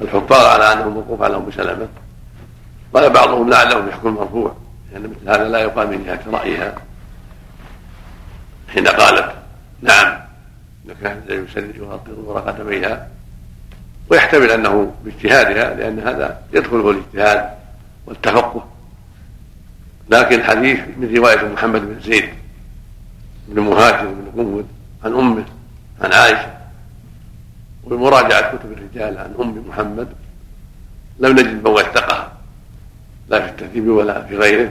الحفاظ 0.00 0.46
على 0.46 0.72
انه 0.72 0.88
موقوف 0.88 1.22
على 1.22 1.36
أم 1.36 1.50
سلمة. 1.56 1.88
قال 2.94 3.10
بعضهم 3.10 3.50
لعله 3.50 3.78
بحكم 3.78 4.14
مرفوع 4.14 4.56
لأن 4.92 5.02
يعني 5.02 5.14
مثل 5.14 5.30
هذا 5.30 5.48
لا 5.48 5.58
يقال 5.58 5.88
من 5.88 6.04
جهة 6.04 6.20
رأيها. 6.32 6.74
حين 8.74 8.88
قالت 8.88 9.32
نعم 9.82 10.23
كان 11.02 11.22
يسلج 11.28 11.76
يغطي 11.76 12.12
ظهور 12.12 12.38
قدميها 12.38 13.08
ويحتمل 14.10 14.50
أنه 14.50 14.94
باجتهادها 15.04 15.74
لأن 15.74 15.98
هذا 15.98 16.42
يدخله 16.52 16.90
الاجتهاد 16.90 17.50
والتفقه. 18.06 18.68
لكن 20.08 20.38
الحديث 20.38 20.80
من 20.96 21.16
رواية 21.16 21.48
محمد 21.48 21.80
بن 21.80 22.00
زيد 22.00 22.28
بن 23.48 23.60
مهاجر 23.62 24.06
بن 24.06 24.30
قنود 24.36 24.68
عن 25.04 25.12
أمه 25.12 25.44
عن 26.00 26.12
عائشة. 26.12 26.54
وبمراجعه 27.84 28.56
كتب 28.56 28.72
الرجال 28.72 29.18
عن 29.18 29.34
أم 29.40 29.68
محمد 29.68 30.08
لم 31.18 31.32
نجد 31.32 31.64
من 31.64 31.66
وثقها. 31.66 32.32
لا 33.28 33.40
في 33.40 33.50
الترتيب 33.50 33.88
ولا 33.88 34.22
في 34.22 34.36
غيره. 34.36 34.70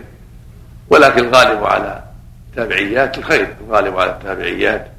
ولكن 0.89 1.19
الغالب 1.19 1.63
على 1.63 2.03
التابعيات 2.49 3.17
الخير 3.17 3.55
الغالب 3.67 3.99
على 3.99 4.11
التابعيات. 4.11 4.92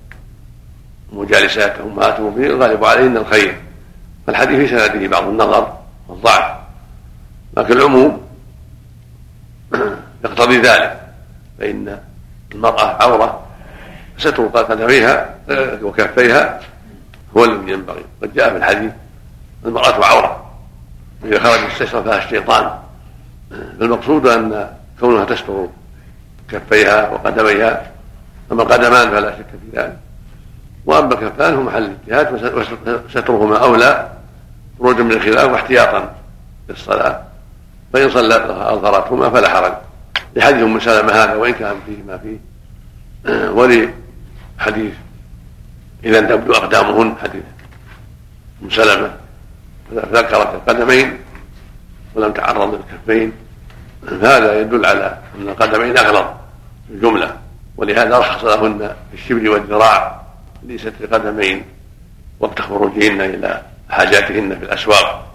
ومجالسات 1.15 1.79
امهاتهم 1.79 2.35
فيه 2.35 2.47
الغالب 2.47 2.85
عليهن 2.85 3.17
الخير. 3.17 3.57
فالحديث 4.27 4.59
في 4.59 4.69
سنده 4.69 5.09
بعض 5.09 5.29
النظر 5.29 5.77
والضعف. 6.09 6.55
لكن 7.57 7.73
العموم 7.73 8.21
يقتضي 10.25 10.59
ذلك 10.59 11.01
فإن 11.59 11.99
المرأة 12.55 13.03
عورة 13.03 13.41
ستر 14.19 14.47
قدميها 14.47 15.35
وكفيها 15.83 16.61
هو 17.37 17.45
الذي 17.45 17.73
ينبغي. 17.73 18.05
قد 18.23 18.35
جاء 18.35 18.51
في 18.51 18.57
الحديث 18.57 18.93
المرأة 19.65 20.05
عورة. 20.05 20.51
إذا 21.25 21.39
خرج 21.39 21.71
استشرفها 21.71 22.25
الشيطان 22.25 22.71
المقصود 23.81 24.27
أن 24.27 24.71
كونها 25.01 25.25
تستر 25.25 25.69
كفيها 26.51 27.09
وقدميها. 27.11 27.91
أما 28.53 28.63
القدمان 28.63 29.11
فلا 29.11 29.31
شك 29.31 29.47
في 29.47 29.79
ذلك. 29.79 30.04
وأما 30.87 31.15
الكفان 31.15 31.55
هو 31.55 31.63
محل 31.63 31.91
الاجتهاد 32.09 33.05
وسترهما 33.07 33.57
اولى 33.57 34.11
خروجا 34.79 35.03
من 35.03 35.13
الخلاف 35.13 35.53
واحتياطا 35.53 36.15
للصلاه 36.69 37.23
فإن 37.93 38.11
صلت 38.11 38.43
اظهرتهما 38.51 39.31
فلا 39.31 39.49
حرج. 39.49 39.73
لحديث 40.37 40.63
أم 40.63 40.81
سلمة 40.81 41.13
هذا 41.13 41.35
وإن 41.35 41.53
كان 41.53 41.75
فيه 41.87 42.03
ما 42.07 42.19
فيه. 42.19 42.39
ولحديث 43.59 44.95
إذا 46.05 46.21
تبدو 46.21 46.53
أقدامهن 46.53 47.15
حديث 47.23 47.43
أم 48.63 48.71
سلمة. 48.71 49.11
ذكرت 49.95 50.55
القدمين 50.55 51.19
ولم 52.15 52.33
تعرض 52.33 52.75
للكفين. 52.75 53.33
هذا 54.23 54.61
يدل 54.61 54.87
على 54.87 55.19
أن 55.39 55.49
القدمين 55.49 55.99
أغلظ 55.99 56.27
في 56.89 56.95
الجملة 56.95 57.37
ولهذا 57.77 58.19
رخص 58.19 58.45
لهن 58.45 58.79
في 58.79 59.15
الشبر 59.15 59.51
والذراع. 59.51 60.24
لستر 60.69 60.93
القدمين 61.01 61.65
وقت 62.41 62.61
خروجهن 62.61 63.21
إلى 63.21 63.63
حاجاتهن 63.91 64.59
في 64.59 64.65
الأسواق. 64.65 65.35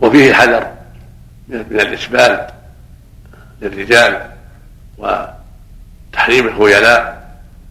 وفيه 0.00 0.32
حذر 0.32 0.66
من 1.48 1.80
الإسبال 1.80 2.46
للرجال 3.62 4.30
وتحريم 4.98 6.48
الخيلاء. 6.48 7.16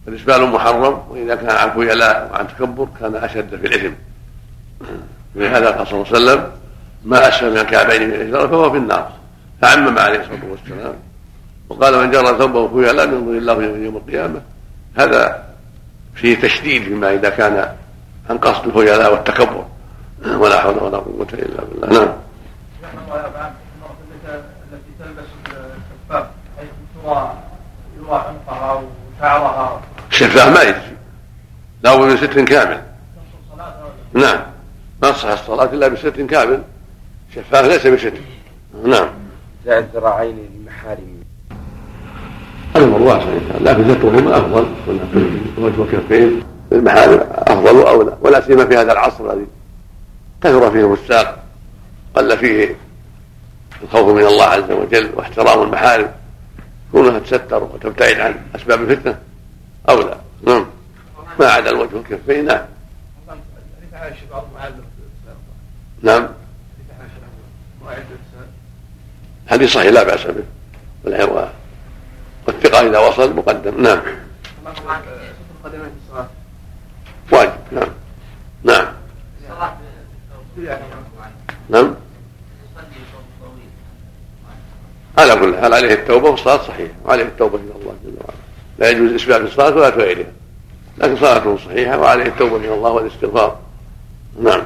فالاسبال 0.06 0.46
محرم 0.46 1.02
وإذا 1.08 1.34
كان 1.34 1.50
عن 1.50 1.70
خيلاء 1.74 2.30
وعن 2.32 2.48
تكبر 2.48 2.88
كان 3.00 3.16
أشد 3.16 3.56
في 3.56 3.66
الإثم. 3.66 3.92
ولهذا 5.34 5.70
قال 5.70 5.86
صلى 5.86 6.02
الله 6.02 6.06
عليه 6.12 6.16
وسلم 6.16 6.50
ما 7.04 7.28
اسفل 7.28 7.50
من 7.50 7.58
الكعبين 7.58 8.08
من 8.08 8.14
الازار 8.14 8.48
فهو 8.48 8.70
في 8.70 8.76
النار. 8.76 9.12
فعمم 9.62 9.98
عليه 9.98 10.20
الصلاة 10.20 10.44
والسلام. 10.50 10.94
وقال 11.68 11.98
من 11.98 12.10
جرى 12.10 12.38
ثوبه 12.38 12.68
خيلا 12.68 13.02
ينظر 13.02 13.32
الله 13.32 13.62
يوم 13.62 13.96
القيامة. 13.96 14.40
هذا 14.96 15.46
فيه 16.14 16.40
تشديد 16.40 16.82
فيما 16.82 17.14
إذا 17.14 17.30
كان 17.30 17.76
عن 18.30 18.38
قصد 18.38 18.66
الخيلاء 18.66 19.12
والتكبر. 19.12 19.64
ولا 20.26 20.60
حول 20.60 20.78
ولا 20.82 20.98
قوة 20.98 21.28
إلا 21.32 21.64
بالله. 21.64 21.88
نعم. 21.88 22.12
التي 24.72 24.90
تلبس 24.98 25.28
الشفاف 25.46 26.26
حيث 26.58 26.68
ترى 27.04 27.34
يرى 27.98 28.24
عنقها 28.28 28.82
وشعرها 29.18 29.80
الشفاف 30.10 30.56
ما 30.56 30.62
يجزي. 30.62 30.96
لا 31.82 31.96
من 31.96 32.16
ستر 32.16 32.44
كامل. 32.44 32.82
نعم. 34.12 34.40
ما 35.02 35.10
تصح 35.10 35.28
الصلاة 35.28 35.64
إلا 35.64 35.88
بستر 35.88 36.26
كامل. 36.26 36.62
شفاف 37.34 37.64
ليس 37.64 37.86
بستر. 37.86 38.12
نعم. 38.84 39.08
زائد 39.66 39.86
ذراعين 39.94 40.36
لمحارم 40.54 41.15
الامر 42.76 43.02
واسع 43.02 43.26
لكن 43.60 43.94
سترهما 43.94 44.38
أفضل 44.38 44.66
وجه 45.58 45.82
الكفين 45.82 46.42
المحارم 46.72 47.20
أفضل 47.32 47.76
واولى 47.76 48.16
ولا 48.20 48.40
سيما 48.40 48.66
في 48.66 48.76
هذا 48.76 48.92
العصر 48.92 49.32
الذي 49.32 49.46
كثر 50.42 50.70
فيه 50.70 50.94
الساق 50.94 51.38
قل 52.14 52.38
فيه 52.38 52.76
الخوف 53.82 54.14
من 54.14 54.26
الله 54.26 54.44
عز 54.44 54.70
وجل 54.70 55.10
واحترام 55.16 55.62
المحارم. 55.62 56.10
كونها 56.92 57.18
تستر 57.18 57.62
وتبتعد 57.62 58.20
عن 58.20 58.34
أسباب 58.54 58.82
الفتنة 58.82 59.18
اولى 59.88 60.16
نعم. 60.46 60.66
ما 61.40 61.46
عدا 61.46 61.70
الوجه 61.70 61.96
والكفين 61.96 62.44
نعم. 62.44 62.64
نعم. 66.02 66.28
حديث 69.48 69.72
صحيح 69.72 69.92
لا 69.92 70.02
بأس 70.02 70.26
به 70.26 70.44
والثقه 72.56 72.86
إذا 72.86 72.98
وصل 72.98 73.36
مقدم. 73.36 73.82
نعم. 73.82 74.00
واجب. 77.32 77.52
نعم. 77.72 77.88
نعم. 78.64 78.86
نعم. 81.68 81.94
على 85.18 85.36
كل 85.36 85.56
حال 85.56 85.74
عليه 85.74 85.94
التوبة 85.94 86.30
والصلاة 86.30 86.56
صحيحه 86.56 86.94
وعليه 87.04 87.22
التوبة 87.22 87.58
إلى 87.58 87.72
الله 87.80 87.94
جل 88.04 88.14
وعلا. 88.20 88.38
لا 88.78 88.90
يجوز 88.90 89.12
إسباب 89.12 89.44
الصلاة 89.44 89.76
ولا 89.76 89.88
غيرها 89.88 90.32
لكن 90.98 91.16
صلاته 91.16 91.56
صحيحة 91.56 91.98
وعليه 91.98 92.26
التوبة 92.26 92.56
إلى 92.56 92.74
الله 92.74 92.90
والاستغفار. 92.90 93.58
نعم. 94.42 94.62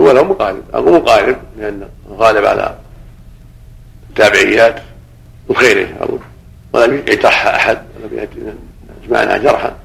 هو 0.00 0.10
له 0.10 0.24
مقارب 0.24 0.62
أو 0.74 0.82
مقارب 0.82 1.36
لأنه 1.58 1.88
غالب 2.10 2.44
على 2.44 2.78
التابعيات 4.18 4.82
وخيره 5.48 6.18
ولم 6.72 6.94
يجرح 7.08 7.46
أحد 7.46 7.78
ولم 7.96 8.28
يجمع 9.02 9.18
عنها 9.18 9.36
جرحا. 9.36 9.76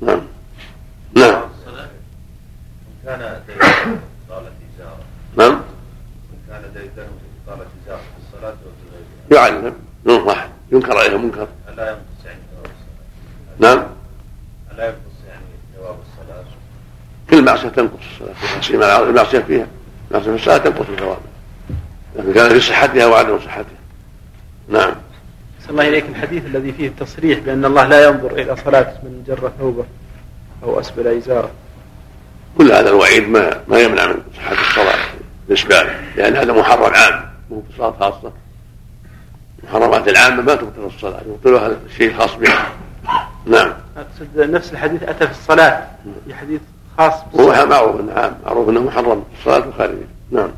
نعم. 0.00 0.20
نعم. 1.16 1.42
كان 3.04 3.40
طالت 4.28 4.52
إزارة. 4.76 4.98
نعم. 5.36 5.60
كان 6.48 6.62
ديدنه 6.74 7.08
طالت 7.46 7.66
إزارة 7.84 8.00
في 8.00 8.36
الصلاة 8.36 8.50
وفي 8.52 9.30
غيرها 9.30 9.42
يعلم. 9.42 9.74
ينصح 10.06 10.48
ينكر 10.72 10.98
عليه 10.98 11.16
منكر. 11.16 11.48
ألا 11.68 11.88
ينقص 11.88 12.24
يعني 12.24 12.40
ثواب 12.50 12.64
الصلاة؟ 12.64 13.74
نعم. 13.74 13.86
ألا 14.72 14.84
ينقص 14.84 15.18
يعني 15.28 15.44
ثواب 15.76 15.96
الصلاة؟ 16.00 16.44
كل 17.30 17.44
معصية 17.44 17.68
تنقص. 17.68 18.04
الصلاة 18.58 19.02
المعصية 19.02 19.38
فيها. 19.38 19.66
المعصية 20.10 20.30
في 20.30 20.36
الصلاة 20.36 20.58
تنقص 20.58 20.86
ثوابها 20.86 21.37
لكن 22.18 22.32
كان 22.32 22.48
في 22.48 22.60
صحتها 22.60 23.06
وعدم 23.06 23.38
صحتها. 23.38 23.78
نعم. 24.68 24.94
صلى 25.62 25.70
الله 25.70 25.88
إليك. 25.88 26.04
الحديث 26.08 26.46
الذي 26.46 26.72
فيه 26.72 26.88
التصريح 26.88 27.38
بأن 27.38 27.64
الله 27.64 27.86
لا 27.86 28.04
ينظر 28.04 28.32
إلى 28.32 28.56
صلاة 28.56 28.92
من 29.02 29.24
جر 29.26 29.52
ثوبه 29.58 29.84
أو 30.62 30.80
أسبل 30.80 31.06
إزاره. 31.06 31.50
كل 32.58 32.72
هذا 32.72 32.88
الوعيد 32.88 33.28
ما 33.28 33.60
ما 33.68 33.78
يمنع 33.78 34.06
من 34.06 34.22
صحة 34.36 34.52
الصلاة 34.52 34.98
بالنسبة 35.46 35.82
له. 35.82 36.00
لأن 36.16 36.36
هذا 36.36 36.52
محرم 36.52 36.94
عام 36.94 37.30
مو 37.50 37.62
صلاة 37.78 37.94
خاصة. 38.00 38.32
المحرمات 39.62 40.08
العامة 40.08 40.42
ما 40.42 40.54
تبطل 40.54 40.86
الصلاة 40.86 41.20
يبطلها 41.28 41.76
الشيء 41.86 42.10
الخاص 42.10 42.34
بها. 42.34 42.66
نعم. 43.46 43.72
أقصد 43.96 44.50
نفس 44.50 44.72
الحديث 44.72 45.02
أتى 45.02 45.26
في 45.26 45.32
الصلاة. 45.32 45.86
في 46.26 46.34
حديث 46.34 46.60
خاص 46.98 47.14
هو 47.40 47.66
معروف 47.66 48.00
إنه 48.00 48.12
عام 48.12 48.38
معروف 48.46 48.68
إنه 48.68 48.80
محرم. 48.80 49.24
الصلاة 49.38 49.64
الخارجية 49.68 50.08
نعم. 50.30 50.50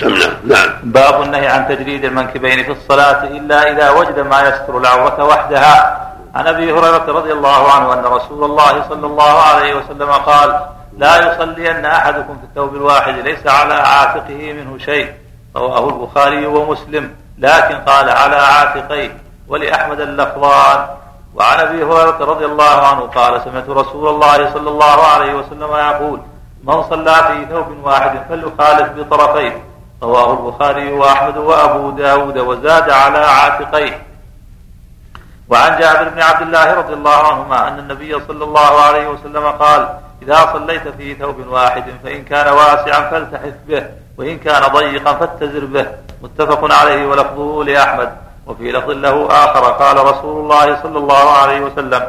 سمنا 0.00 0.36
نعم. 0.44 0.68
باب 0.82 1.22
النهي 1.22 1.46
عن 1.46 1.68
تجريد 1.68 2.04
المنكبين 2.04 2.64
في 2.64 2.72
الصلاة 2.72 3.24
إلا 3.24 3.72
إذا 3.72 3.90
وجد 3.90 4.18
ما 4.20 4.48
يستر 4.48 4.78
العورة 4.78 5.24
وحدها. 5.24 6.02
عن 6.34 6.46
أبي 6.46 6.72
هريرة 6.72 7.04
رضي 7.08 7.32
الله 7.32 7.72
عنه 7.72 7.92
أن 7.92 8.04
رسول 8.04 8.44
الله 8.44 8.88
صلى 8.88 9.06
الله 9.06 9.32
عليه 9.42 9.74
وسلم 9.74 10.10
قال 10.12 10.60
لا 10.98 11.32
يصلين 11.32 11.84
أحدكم 11.84 12.38
في 12.38 12.44
الثوب 12.44 12.74
الواحد 12.74 13.14
ليس 13.14 13.46
على 13.46 13.74
عاتقه 13.74 14.52
منه 14.52 14.78
شيء. 14.78 15.12
رواه 15.56 15.88
البخاري 15.88 16.46
ومسلم 16.46 17.14
لكن 17.38 17.74
قال 17.74 18.10
على 18.10 18.36
عاتقيه. 18.36 19.16
ولأحمد 19.48 20.00
اللفظان 20.00 20.86
وعن 21.34 21.60
أبي 21.60 21.84
هريرة 21.84 22.18
رضي 22.24 22.44
الله 22.44 22.86
عنه 22.86 23.00
قال 23.00 23.40
سمعت 23.44 23.68
رسول 23.68 24.08
الله 24.08 24.52
صلى 24.54 24.70
الله 24.70 25.06
عليه 25.06 25.34
وسلم 25.34 25.70
يقول 25.74 26.20
من 26.66 26.82
صلى 26.82 27.14
في 27.14 27.46
ثوب 27.50 27.66
واحد 27.82 28.12
فليخالف 28.28 28.88
بطرفيه 28.98 29.62
رواه 30.02 30.32
البخاري 30.32 30.92
وأحمد 30.92 31.36
وأبو 31.36 31.90
داود 31.90 32.38
وزاد 32.38 32.90
على 32.90 33.18
عاتقيه. 33.18 34.02
وعن 35.48 35.78
جابر 35.80 36.08
بن 36.08 36.22
عبد 36.22 36.42
الله 36.42 36.74
رضي 36.74 36.94
الله 36.94 37.16
عنهما 37.32 37.68
أن 37.68 37.78
النبي 37.78 38.20
صلى 38.28 38.44
الله 38.44 38.82
عليه 38.82 39.08
وسلم 39.08 39.46
قال 39.46 39.88
إذا 40.22 40.52
صليت 40.52 40.88
في 40.88 41.14
ثوب 41.14 41.46
واحد 41.46 41.84
فإن 42.04 42.24
كان 42.24 42.52
واسعا 42.52 43.10
فالتحف 43.10 43.54
به 43.68 43.86
وإن 44.18 44.38
كان 44.38 44.62
ضيقا 44.62 45.12
فاتزر 45.12 45.64
به. 45.64 45.86
متفق 46.22 46.74
عليه 46.74 47.06
ولفظه 47.06 47.64
لأحمد. 47.64 48.12
وفي 48.46 48.72
لفظ 48.72 48.90
له 48.90 49.26
آخر 49.30 49.64
قال 49.72 49.96
رسول 50.06 50.44
الله 50.44 50.82
صلى 50.82 50.98
الله 50.98 51.30
عليه 51.30 51.60
وسلم 51.60 52.02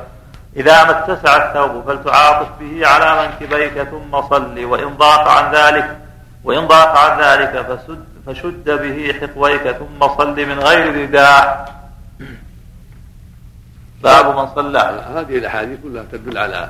إذا 0.57 0.83
ما 0.83 0.99
اتسع 0.99 1.49
الثوب 1.49 1.83
فلتعاطف 1.87 2.47
به 2.59 2.87
على 2.87 3.27
منكبيك 3.27 3.83
ثم 3.83 4.21
صل 4.21 4.65
وإن 4.65 4.97
ضاق 4.97 5.27
عن 5.27 5.55
ذلك 5.55 5.97
وإن 6.43 6.67
ضاق 6.67 6.97
عن 6.97 7.19
ذلك 7.21 7.65
فسد, 7.65 8.03
فشد 8.25 8.69
به 8.69 9.15
حقويك 9.21 9.71
ثم 9.71 10.07
صل 10.17 10.45
من 10.45 10.59
غير 10.59 11.01
رداء. 11.01 11.73
باب 14.03 14.37
من 14.37 14.47
صلى. 14.55 15.03
هذه 15.15 15.37
الأحاديث 15.37 15.79
كلها 15.83 16.03
تدل 16.11 16.37
على 16.37 16.69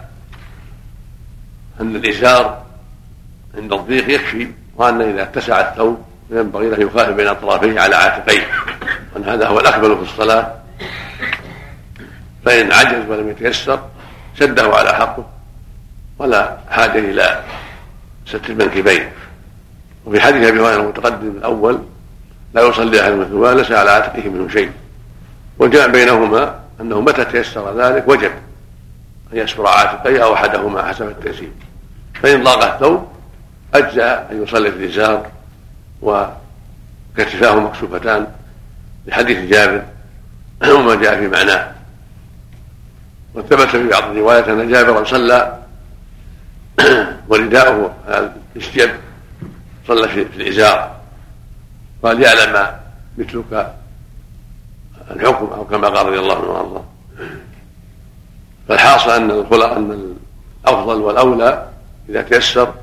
أن 1.82 1.96
الازار 1.96 2.64
عند 3.58 3.74
الضيق 3.74 4.10
يكفي 4.10 4.52
وأن 4.76 5.02
إذا 5.02 5.24
اتسع 5.24 5.62
الثوب 5.62 6.06
ينبغي 6.30 6.70
له 6.70 6.80
يخالف 6.80 7.10
بين 7.10 7.28
أطرافيه 7.28 7.80
على 7.80 7.96
عاتقيه 7.96 8.48
وأن 9.16 9.24
هذا 9.24 9.48
هو 9.48 9.60
الأكمل 9.60 9.96
في 9.96 10.02
الصلاة. 10.02 10.56
فإن 12.48 12.72
عجز 12.72 13.10
ولم 13.10 13.30
يتيسر 13.30 13.80
شده 14.40 14.64
على 14.64 14.94
حقه 14.94 15.26
ولا 16.20 16.58
حاجة 16.70 17.00
إلى 17.00 17.44
ستر 18.26 18.50
المنكبين 18.50 19.10
وفي 20.06 20.20
حديث 20.20 20.48
أبي 20.48 20.60
هريرة 20.60 20.82
المتقدم 20.82 21.28
الأول 21.28 21.82
لا 22.54 22.62
يصلي 22.62 23.02
أحد 23.02 23.12
من 23.12 23.58
ليس 23.58 23.72
على 23.72 23.90
عاتقه 23.90 24.30
منه 24.30 24.50
شيء. 24.50 24.72
والجمع 25.60 25.86
بينهما 25.86 26.60
أنه 26.82 27.02
متى 27.02 27.26
تيسر 27.26 27.82
ذلك؟ 27.82 28.08
وجب 28.08 28.32
أن 29.34 29.38
يستر 29.38 29.68
عاتقيه 29.68 30.24
أو 30.24 30.34
أحدهما 30.34 30.84
حسب 30.84 31.08
التيسير. 31.08 31.52
فإن 32.22 32.44
ضاق 32.44 32.74
الثوب 32.74 33.08
أجزأ 33.74 34.28
أن 34.32 34.44
يصلي 34.44 34.72
في 34.72 34.78
الإزار 34.78 35.28
وكتفاه 36.02 37.60
مكشوفتان. 37.60 38.28
لحديث 39.06 39.38
جابر 39.38 39.84
وما 40.70 40.96
جاء 40.96 41.20
في 41.20 41.28
معناه. 41.28 41.77
وثبت 43.38 43.68
في 43.68 43.88
بعض 43.88 44.04
الروايات 44.04 44.48
أن 44.48 44.72
جابرا 44.72 45.04
صلى 45.04 45.60
ورداؤه 47.30 47.94
على 48.08 48.32
الاشجب 48.56 48.90
صلى 49.88 50.08
في 50.08 50.22
الإزار 50.22 50.96
قال 52.04 52.22
يعلم 52.22 52.68
مثلك 53.18 53.74
الحكم 55.12 55.46
أو 55.46 55.66
كما 55.66 55.88
قال 55.88 56.06
رضي 56.06 56.20
الله 56.20 56.36
عنه 56.36 56.52
وأرضاه. 56.52 56.84
فالحاصل 58.68 59.10
أن 59.12 59.32
الخلق 59.32 59.72
أن 59.72 60.16
الأفضل 60.66 61.02
والأولى 61.02 61.68
إذا 62.10 62.22
تيسر 62.22 62.74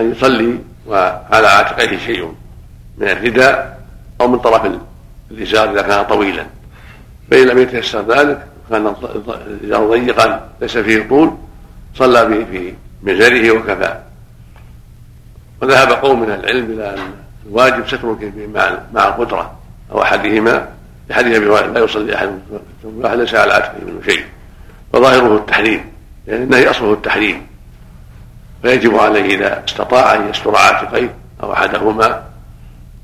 أن 0.00 0.10
يصلي 0.10 0.58
وعلى 0.86 1.46
عاتقيه 1.46 1.98
شيء 1.98 2.34
من 2.98 3.08
الرداء 3.08 3.80
أو 4.20 4.28
من 4.28 4.38
طرف 4.38 4.72
الإزار 5.30 5.70
إذا 5.70 5.82
كان 5.82 6.04
طويلا. 6.04 6.46
فإن 7.30 7.46
لم 7.46 7.58
يتيسر 7.58 8.02
ذلك 8.02 8.46
كان 8.70 8.94
ضيقا 9.88 10.48
ليس 10.60 10.78
فيه 10.78 11.08
طول 11.08 11.36
صلى 11.94 12.24
به 12.24 12.44
في 12.50 12.74
مزاره 13.02 13.50
وكفى. 13.50 13.98
وذهب 15.62 15.92
قوم 15.92 16.20
من 16.20 16.30
العلم 16.30 16.72
إلى 16.72 16.94
ان 16.94 17.12
الواجب 17.46 17.88
ستر 17.88 18.12
الكفين 18.12 18.52
مع 18.52 18.78
مع 18.94 19.08
القدره 19.08 19.58
أو 19.92 20.02
أحدهما. 20.02 20.68
لحديث 21.10 21.36
أبي 21.36 21.46
لا 21.46 21.84
يصلي 21.84 22.14
أحد 22.14 22.38
واحد 22.84 23.18
ليس 23.18 23.34
على 23.34 23.52
عاتقه 23.52 23.84
منه 23.86 24.02
شيء. 24.04 24.24
فظاهره 24.92 25.36
التحريم 25.36 25.84
يعني 26.26 26.44
النهي 26.44 26.70
أصله 26.70 26.92
التحريم. 26.92 27.46
فيجب 28.62 28.94
عليه 28.94 29.36
إذا 29.36 29.64
استطاع 29.68 30.14
أن 30.14 30.30
يستر 30.30 30.56
عاتقيه 30.56 31.14
أو 31.42 31.52
أحدهما. 31.52 32.22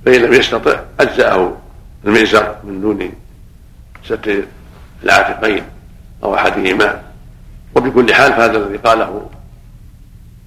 فإن 0.06 0.22
لم 0.22 0.32
يستطع 0.32 0.80
أجزأه 1.00 1.56
المئزر 2.04 2.56
من 2.64 2.80
دون 2.80 3.12
ستر 4.04 4.42
العاتقين 5.04 5.62
أو 6.24 6.34
احدهما 6.34 7.02
وبكل 7.74 8.14
حال 8.14 8.32
فهذا 8.32 8.56
الذي 8.56 8.76
قاله 8.76 9.30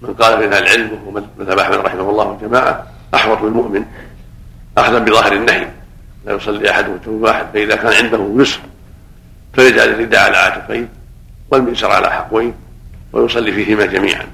من 0.01 0.13
قال 0.13 0.47
من 0.47 0.53
العلم 0.53 0.91
وهو 0.91 1.23
مذهب 1.39 1.59
أحمد 1.59 1.77
رحمه 1.77 2.09
الله 2.09 2.25
والجماعة 2.25 2.88
أحوط 3.15 3.38
بالمؤمن 3.38 3.85
أخذا 4.77 4.99
بظاهر 4.99 5.34
النهي 5.34 5.67
لا 6.25 6.34
يصلي 6.34 6.71
احدهم 6.71 6.99
ثم 7.05 7.23
واحد 7.23 7.45
فإذا 7.53 7.75
كان 7.75 7.93
عنده 7.93 8.41
يسر 8.41 8.59
فيجعل 9.53 9.89
الرداء 9.89 10.21
على 10.21 10.38
عاتقيه 10.38 10.88
والمئسر 11.51 11.91
على 11.91 12.11
حقويه 12.11 12.53
ويصلي 13.13 13.51
فيهما 13.51 13.85
جميعا. 13.85 14.25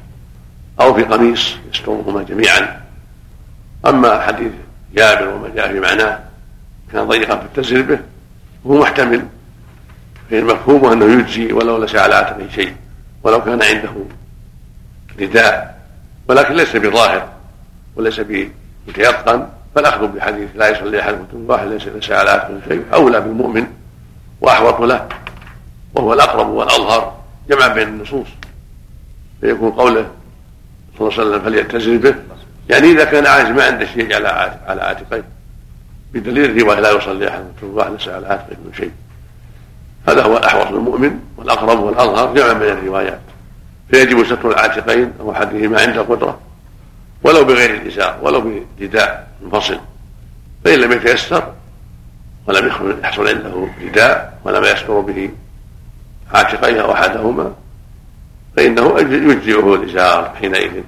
أو 0.82 0.94
في 0.94 1.04
قميص 1.04 1.56
يسترهما 1.74 2.24
جميعا. 2.24 2.82
أما 3.86 4.22
حديث 4.22 4.52
جابر 4.96 5.28
وما 5.28 5.50
جاء 5.56 5.68
في 5.68 5.80
معناه 5.80 6.20
كان 6.92 7.08
ضيقا 7.08 7.36
في 7.36 7.46
التزر 7.46 7.82
به 7.82 8.00
وهو 8.64 8.82
محتمل. 8.82 9.26
المفهوم 10.40 10.86
انه 10.86 11.06
يجزي 11.06 11.54
ولو 11.54 11.78
ليس 11.78 11.96
على 11.96 12.16
عاتقه 12.16 12.48
شيء 12.56 12.76
ولو 13.24 13.44
كان 13.44 13.62
عنده 13.64 13.92
رداء 15.20 15.80
ولكن 16.28 16.54
ليس 16.54 16.76
بظاهر 16.76 17.30
وليس 17.96 18.20
بمتيقن 18.20 19.48
فالاخذ 19.76 20.08
بحديث 20.08 20.50
لا 20.56 20.70
يصلي 20.70 21.02
أحدكم 21.02 21.46
واحد 21.48 21.68
ليس 21.68 21.88
ليس 21.88 22.12
على 22.12 22.30
عاتقه 22.30 22.60
شيء 22.68 22.84
أولى 22.94 23.22
بالمؤمن 23.22 23.68
وأحوط 24.42 24.82
له 24.82 25.08
وهو 25.96 26.14
الأقرب 26.14 26.50
والأظهر 26.50 27.18
جمعا 27.50 27.68
بين 27.68 27.88
النصوص. 27.88 28.28
فيكون 29.42 29.72
قوله 29.72 30.08
صلى 31.00 31.08
الله 31.08 31.20
عليه 31.20 31.30
وسلم 31.30 31.42
فليعتزل 31.42 31.98
به 31.98 32.16
يعني 32.70 32.92
إذا 32.92 33.04
كان 33.04 33.26
عاجز 33.26 33.50
ما 33.50 33.66
عنده 33.66 33.86
شيء 33.86 34.16
على 34.16 34.58
على 34.68 34.82
عاتقيه 34.82 35.24
بدليل 36.14 36.58
الروايه 36.58 36.80
لا 36.80 36.92
يصلي 36.92 37.30
احد 37.30 37.44
واحد 37.64 37.92
ليس 37.92 38.08
على 38.08 38.28
عاتقه 38.28 38.58
شيء. 38.78 38.92
هذا 40.08 40.24
هو 40.24 40.38
الاحوط 40.38 40.72
للمؤمن 40.72 41.20
والأقرب 41.38 41.80
والأظهر 41.80 42.34
جمعا 42.34 42.54
بين 42.54 42.72
الروايات. 42.72 43.20
فيجب 43.92 44.26
ستر 44.26 44.52
العاتقين 44.52 45.14
أو 45.20 45.32
احدهما 45.32 45.82
عند 45.82 45.98
القدرة 45.98 46.40
ولو 47.24 47.44
بغير 47.44 47.70
الإزار 47.70 48.20
ولو 48.22 48.62
برداء 48.80 49.28
منفصل. 49.42 49.80
فإن 50.66 50.80
لم 50.80 50.92
يتيسر 50.92 51.54
ولم 52.48 52.72
يحصل 53.04 53.28
عنده 53.28 53.68
رداء 53.82 54.40
ولم 54.44 54.64
يستر 54.64 55.00
به 55.00 55.30
عاتقيه 56.34 56.82
أو 56.82 56.92
أحدهما 56.92 57.54
فإنه 58.58 59.00
يجزئه 59.00 59.76
الإزار 59.76 60.34
حينئذ. 60.42 60.84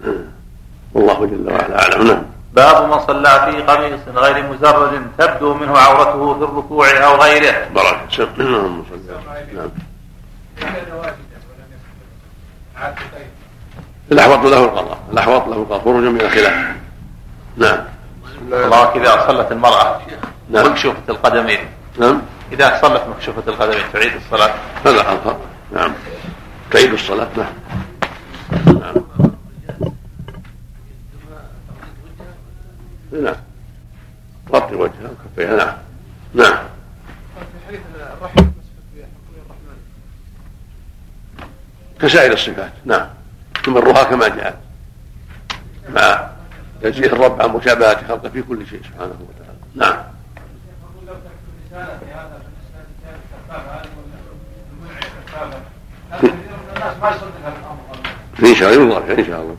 والله 0.94 1.26
جل 1.26 1.52
وعلا 1.52 1.82
أعلم. 1.82 2.06
نعم. 2.06 2.22
باب 2.52 2.88
من 2.88 3.00
صلى 3.06 3.52
في 3.52 3.62
قميص 3.62 4.00
غير 4.16 4.42
مزرد 4.42 5.02
تبدو 5.18 5.54
منه 5.54 5.78
عورته 5.78 6.34
في 6.34 6.44
الركوع 6.44 6.86
أو 6.88 7.16
غيره. 7.22 7.68
بارك 7.74 8.00
اللهم 8.38 8.84
نعم. 9.54 9.70
الأحوط 14.12 14.44
له 14.46 14.64
القضاء، 14.64 14.98
الأحوط 15.12 15.48
له 15.48 15.56
القضاء 15.56 15.80
خروج 15.80 16.04
من 16.04 16.20
الخلاف. 16.20 16.54
نعم. 17.56 17.78
الله 18.52 18.96
إذا 18.96 19.26
صلت 19.26 19.52
المرأة 19.52 20.00
نعم. 20.50 20.66
مكشوفة 20.66 21.02
القدمين. 21.08 21.60
نعم. 21.98 22.22
إذا 22.52 22.78
صلت 22.82 23.02
مكشوفة 23.16 23.42
القدمين 23.48 23.84
تعيد 23.92 24.12
الصلاة. 24.14 24.54
هذا 24.86 25.00
أظهر. 25.00 25.36
نعم. 25.72 25.92
تعيد 26.70 26.92
الصلاة 26.92 27.28
نعم. 27.36 27.46
نعم. 27.46 27.89
نعم. 33.12 33.36
غطي 34.52 34.74
وجهها 34.74 35.10
وكفيها 35.10 35.56
نعم. 35.56 35.76
نعم. 36.34 36.64
كسائر 42.00 42.32
الصفات. 42.32 42.72
نعم. 42.84 43.08
تمرها 43.64 44.04
كما 44.04 44.28
جاءت. 44.28 44.58
مع 45.88 46.30
تنزيه 46.82 47.06
الرب 47.06 47.42
عن 47.42 47.48
مشابهة 47.50 48.08
خلقه 48.08 48.28
في 48.28 48.42
كل 48.42 48.66
شيء 48.66 48.82
سبحانه 48.82 49.16
وتعالى. 49.28 49.58
نعم. 49.74 50.04
ان 58.42 58.54
شاء 58.54 58.74
الله 58.74 58.98
إن 58.98 59.24
شاء 59.24 59.40
الله. 59.40 59.56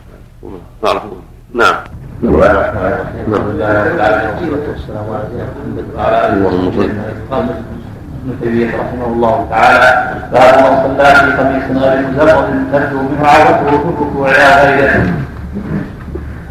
الله 0.83 1.21
نعم. 1.53 2.00
بسم 2.21 2.33
الله 2.35 2.51
الرحمن 2.51 2.85
الرحيم 2.93 3.33
الحمد 3.33 3.47
لله 3.49 3.69
رب 3.83 3.95
العالمين 3.95 4.49
والصلاه 4.53 4.69
والسلام 4.69 5.05
على 5.13 5.23
سيدنا 5.29 5.45
محمد 5.53 5.85
وعلى 5.95 6.17
اله 6.27 6.45
وصحبه 6.45 6.85
ابن 7.31 8.39
تيميه 8.41 8.67
رحمه 8.81 9.05
الله 9.05 9.47
تعالى 9.49 9.89
باب 10.33 10.55
من 10.63 10.73
صلى 10.83 11.05
في 11.15 11.29
قميص 11.37 11.83
غير 11.83 11.97
مزرد 12.07 12.47
تبدو 12.73 12.99
منه 13.01 13.27
عورته 13.27 13.69
الركوع 13.69 14.29
إلى 14.29 14.49
غيره 14.61 14.93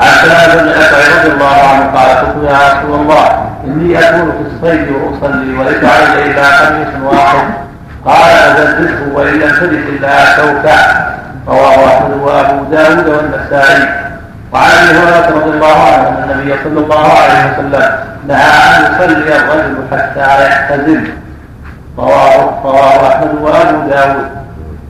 عن 0.00 0.10
سلام 0.22 0.48
بن 0.58 0.68
اشعري 0.68 1.08
رضي 1.18 1.32
الله 1.34 1.56
عنه 1.70 1.84
قال 1.96 2.08
قلت 2.16 2.36
يا 2.50 2.58
رسول 2.68 3.00
الله 3.00 3.26
اني 3.64 3.98
اكون 3.98 4.32
في 4.32 4.42
الصيد 4.50 4.86
واصلي 4.90 5.58
وليس 5.58 5.84
علي 5.84 6.30
الا 6.30 6.46
قميص 6.58 6.92
واحد 7.04 7.46
قال 8.04 8.30
فزدته 8.56 9.14
وإن 9.14 9.34
لم 9.34 9.50
تجد 9.60 9.82
إلا 9.88 10.36
كوكا 10.36 10.78
رواه 11.48 11.86
أحمد 11.86 12.12
وأبو 12.20 12.64
داود 12.70 13.08
والنسائي. 13.08 13.99
وعن 14.52 14.70
أبي 14.70 14.98
هريرة 14.98 15.26
رضي 15.26 15.50
الله 15.50 15.76
عنه 15.92 16.08
أن 16.08 16.30
النبي 16.30 16.54
صلى 16.64 16.80
الله 16.80 17.12
عليه 17.12 17.52
وسلم 17.52 17.90
نهى 18.28 18.76
أن 18.76 18.94
يصلي 18.94 19.36
الرجل 19.36 19.76
حتى 19.92 20.46
يحتزم. 20.46 21.04
رواه 21.98 22.60
رواه 22.64 23.08
أحمد 23.08 23.34
وأبو 23.40 23.90
داود. 23.90 24.28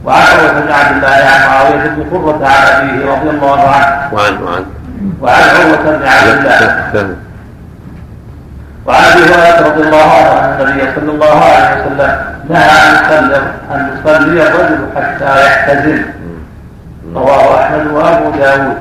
وعن 0.05 0.23
عروه 0.23 0.61
بن 0.61 0.73
عبد 0.73 0.97
الله 0.97 1.09
عن 1.09 1.41
معاوية 1.47 1.89
بن 1.89 2.03
قرة 2.11 2.47
عن 2.47 2.67
أبيه 2.67 3.13
رضي 3.13 3.31
الله 3.31 3.69
عنه. 3.69 4.09
وعن 4.13 4.43
وعن 4.43 4.65
وعن 5.21 5.43
عروة 5.43 5.97
بن 5.97 6.07
عبد 6.09 6.29
الله. 6.29 7.17
وعن 8.87 9.05
أبي 9.05 9.23
هريرة 9.23 9.69
رضي 9.69 9.83
الله 9.83 10.13
عنه 10.13 10.63
أن 10.63 10.69
النبي 10.69 10.89
صلى 10.95 11.11
الله 11.11 11.45
عليه 11.45 11.81
وسلم 11.81 12.17
نهى 12.49 12.71
أن 12.89 12.95
يصلي 12.95 13.37
أن 13.75 13.91
يصلي 13.93 14.49
الرجل 14.49 14.87
حتى 14.97 15.47
يحتزم. 15.47 16.03
رواه 17.15 17.63
أحمد 17.63 17.87
وأبو 17.87 18.31
داود. 18.31 18.77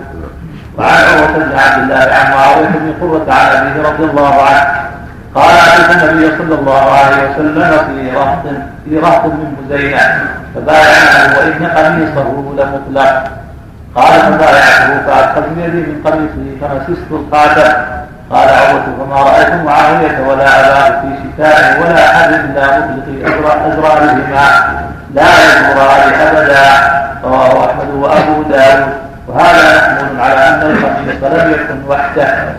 وعن 0.80 1.04
عروة 1.04 1.38
بن 1.38 1.58
عبد 1.60 1.84
الله 1.84 2.14
عن 2.16 2.32
معاوية 2.32 2.68
بن 2.68 2.94
قرة 3.02 3.34
عن 3.34 3.46
أبيه 3.58 3.90
رضي 3.90 4.04
الله 4.04 4.44
عنه 4.44 4.90
قال 5.36 5.56
أتيت 5.56 6.04
النبي 6.04 6.38
صلى 6.38 6.56
الله 6.60 6.92
عليه 6.92 7.30
وسلم 7.30 7.72
في 7.88 8.18
رهط 8.18 8.44
في 8.86 8.98
رهط 9.00 9.26
من 9.26 9.56
مزينة 9.60 10.30
فبايعنه 10.56 11.38
وإن 11.38 11.68
قميصه 11.68 12.30
لمطلق. 12.58 13.24
قال 13.96 14.22
فبايعته 14.22 15.02
فأدخلت 15.08 15.48
يدي 15.58 15.78
من 15.78 16.02
قميصه 16.06 16.46
فمسست 16.62 17.12
الخاتم 17.12 17.74
قال 18.32 18.50
عروة 18.50 18.84
فما 19.00 19.16
رأيت 19.16 19.54
معاوية 19.54 20.28
ولا 20.28 20.60
أباه 20.60 21.02
في 21.02 21.08
شتاء 21.24 21.82
ولا 21.82 22.16
أحد 22.16 22.34
إلا 22.34 22.80
مطلق 22.80 23.66
أزرارهما 23.66 24.50
لا 25.14 25.24
يزوران 25.46 26.14
أبدا. 26.28 27.00
رواه 27.24 27.66
أحمد 27.66 27.90
وأبو 27.94 28.44
داود. 28.44 28.99
وهذا 29.30 29.94
محمول 29.94 30.20
على 30.20 30.34
أن 30.34 30.72
الخميس 30.72 31.24
لم 31.24 31.52
يكن 31.52 31.88
وحده. 31.88 32.56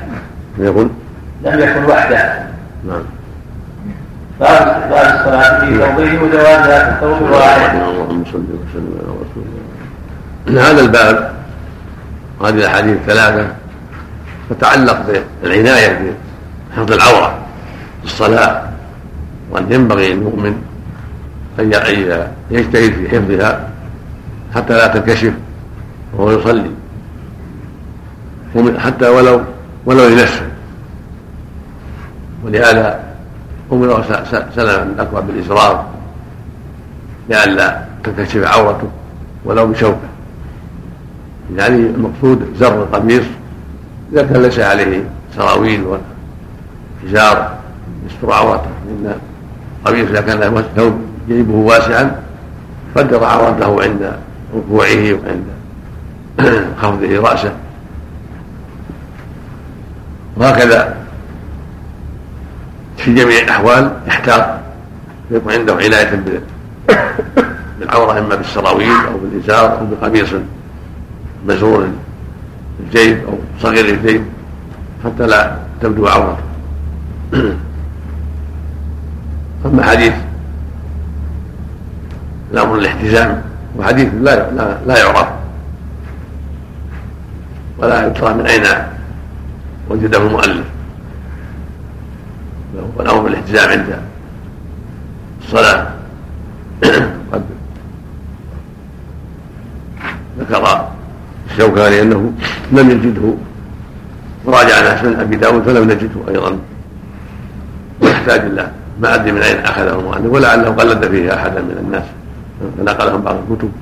يقول؟ 0.59 0.91
لم 1.45 1.61
يكن 1.61 1.85
وحده. 1.85 2.33
نعم. 2.87 3.03
باب 4.41 4.85
الصلاة 4.91 5.61
في 5.61 5.79
ثوبين 5.79 6.19
وجوازها 6.23 6.85
في 6.85 6.91
الثوب 6.91 7.27
الواحد 7.27 7.75
اللهم 7.75 8.25
صل 8.25 8.39
وسلم 8.39 8.99
على 9.01 9.11
رسول 9.11 9.45
الله. 10.47 10.71
هذا 10.71 10.81
الباب 10.81 11.33
هذه 12.43 12.55
الأحاديث 12.55 12.97
الثلاثة 12.97 13.47
تتعلق 14.51 15.25
بالعناية 15.43 16.15
بحفظ 16.71 16.93
العورة 16.93 17.39
في 18.01 18.07
الصلاة 18.07 18.63
وأن 19.51 19.73
ينبغي 19.73 20.15
للمؤمن 20.15 20.63
أن 21.61 21.73
يجتهد 22.51 22.93
في 22.93 23.09
حفظها 23.09 23.69
حتى 24.55 24.73
لا 24.73 24.87
تنكشف. 24.87 25.33
وهو 26.15 26.31
يصلي. 26.31 26.71
حتى 28.79 29.09
ولو 29.09 29.41
ولو 29.87 30.09
لنفسه. 30.09 30.47
ولهذا 32.45 33.01
أمر 33.73 34.05
سلم 34.57 34.93
الأكبر 34.95 35.21
بالإسرار 35.21 35.87
لئلا 37.29 37.85
تنكشف 38.05 38.45
عورته 38.45 38.89
ولو 39.45 39.67
بشوكة. 39.67 40.09
يعني 41.57 41.77
المقصود 41.77 42.55
زر 42.59 42.83
القميص. 42.83 43.25
إذا 44.13 44.23
كان 44.23 44.43
ليس 44.43 44.59
عليه 44.59 45.05
سراويل 45.37 45.83
ولا 45.83 46.01
حجار 47.03 47.59
يستر 48.07 48.33
عورته. 48.33 48.71
لأن 48.87 49.15
القميص 49.87 50.09
إذا 50.09 50.21
كان 50.21 50.41
له 50.41 50.65
ثوب 50.77 51.01
جيبه 51.29 51.55
واسعا 51.55 52.17
قدر 52.97 53.25
عورته 53.25 53.83
عند 53.83 54.13
ركوعه 54.57 55.13
وعند 55.13 55.45
خفضه 56.83 57.21
رأسه. 57.21 57.53
وهكذا 60.37 60.97
في 62.97 63.15
جميع 63.15 63.39
الأحوال 63.39 63.93
يحتاط 64.07 64.47
ويكون 65.31 65.53
عنده 65.53 65.75
عناية 65.75 66.23
بالعورة 67.79 68.19
إما 68.19 68.35
بالسراويل 68.35 68.91
أو 68.91 69.19
بالإزار 69.19 69.79
أو 69.79 69.87
بقميص 69.87 70.29
مزرور 71.47 71.89
الجيب 72.81 73.19
أو 73.29 73.39
صغير 73.63 73.85
الجيب 73.85 74.25
حتى 75.05 75.27
لا 75.27 75.57
تبدو 75.83 76.07
عورته 76.07 76.43
أما 79.67 79.83
حديث 79.83 80.13
الأمر 82.53 82.75
الاحتزام 82.75 83.43
وحديث 83.79 84.09
لا 84.21 84.51
لا, 84.51 84.79
لا 84.87 84.99
يعرف. 84.99 85.40
ولا 87.83 88.07
يدرى 88.07 88.35
من 88.35 88.47
أين 88.47 88.65
وجده 89.91 90.19
المؤلف 90.19 90.67
والأمر 92.97 93.21
بالاحتزام 93.21 93.71
عند 93.71 93.99
الصلاة. 95.45 95.87
قد 97.33 97.43
ذكر 100.39 100.89
الشوكاني 101.51 102.03
أنه 102.03 102.33
لم 102.73 102.91
يجده. 102.91 103.35
وراجعنا 104.45 105.03
سنن 105.03 105.21
أبي 105.21 105.37
داود 105.37 105.63
فلم 105.63 105.91
نجده 105.91 106.21
أيضا. 106.29 106.59
ويحتاج 108.01 108.41
إلى 108.41 108.71
ما 109.01 109.15
أدري 109.15 109.33
من 109.33 109.43
أين 109.43 109.59
أخذه 109.59 109.99
المؤلف 109.99 110.27
ولعله 110.33 110.69
قلد 110.71 111.09
فيه 111.09 111.35
أحدا 111.35 111.61
من 111.61 111.77
الناس. 111.81 112.05
فنقلهم 112.79 113.21
بعض 113.21 113.37
الكتب. 113.51 113.73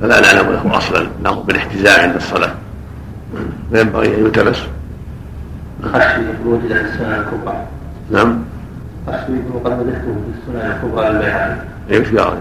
فلا 0.00 0.20
نعلم 0.20 0.52
له 0.52 0.78
أصلا 0.78 1.08
الأمر 1.20 1.40
بالاحتزام 1.40 2.00
عند 2.00 2.14
الصلاة 2.16 2.50
فينبغي 3.72 4.06
أن 4.06 4.24
يلتمس 4.24 4.66
خشي 5.84 6.16
الخروج 6.16 6.60
إلى 6.64 6.80
السنن 6.80 7.12
الكبرى 7.12 7.66
نعم 8.10 8.38
خشي 9.06 9.32
وقد 9.54 9.72
وجدته 9.72 10.00
في 10.00 10.52
السنن 10.52 10.70
الكبرى 10.70 11.08
للبيهقي 11.08 11.56
إيش 11.90 12.08
قال؟ 12.08 12.38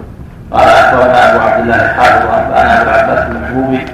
قال 0.52 0.68
اخبرنا 0.68 1.32
ابو 1.36 1.40
عبد 1.40 1.62
الله 1.62 1.76
الحافظ 1.76 2.26
وانبانا 2.26 2.82
ابو 2.82 2.90
العباس 2.90 3.32
المحبوبي 3.32 3.86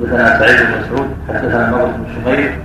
حدثنا 0.00 0.38
سعيد 0.38 0.56
بن 0.66 0.80
مسعود 0.80 1.08
حدثنا 1.28 1.70
مروه 1.70 1.86
بن 1.86 2.04
شمير 2.14 2.58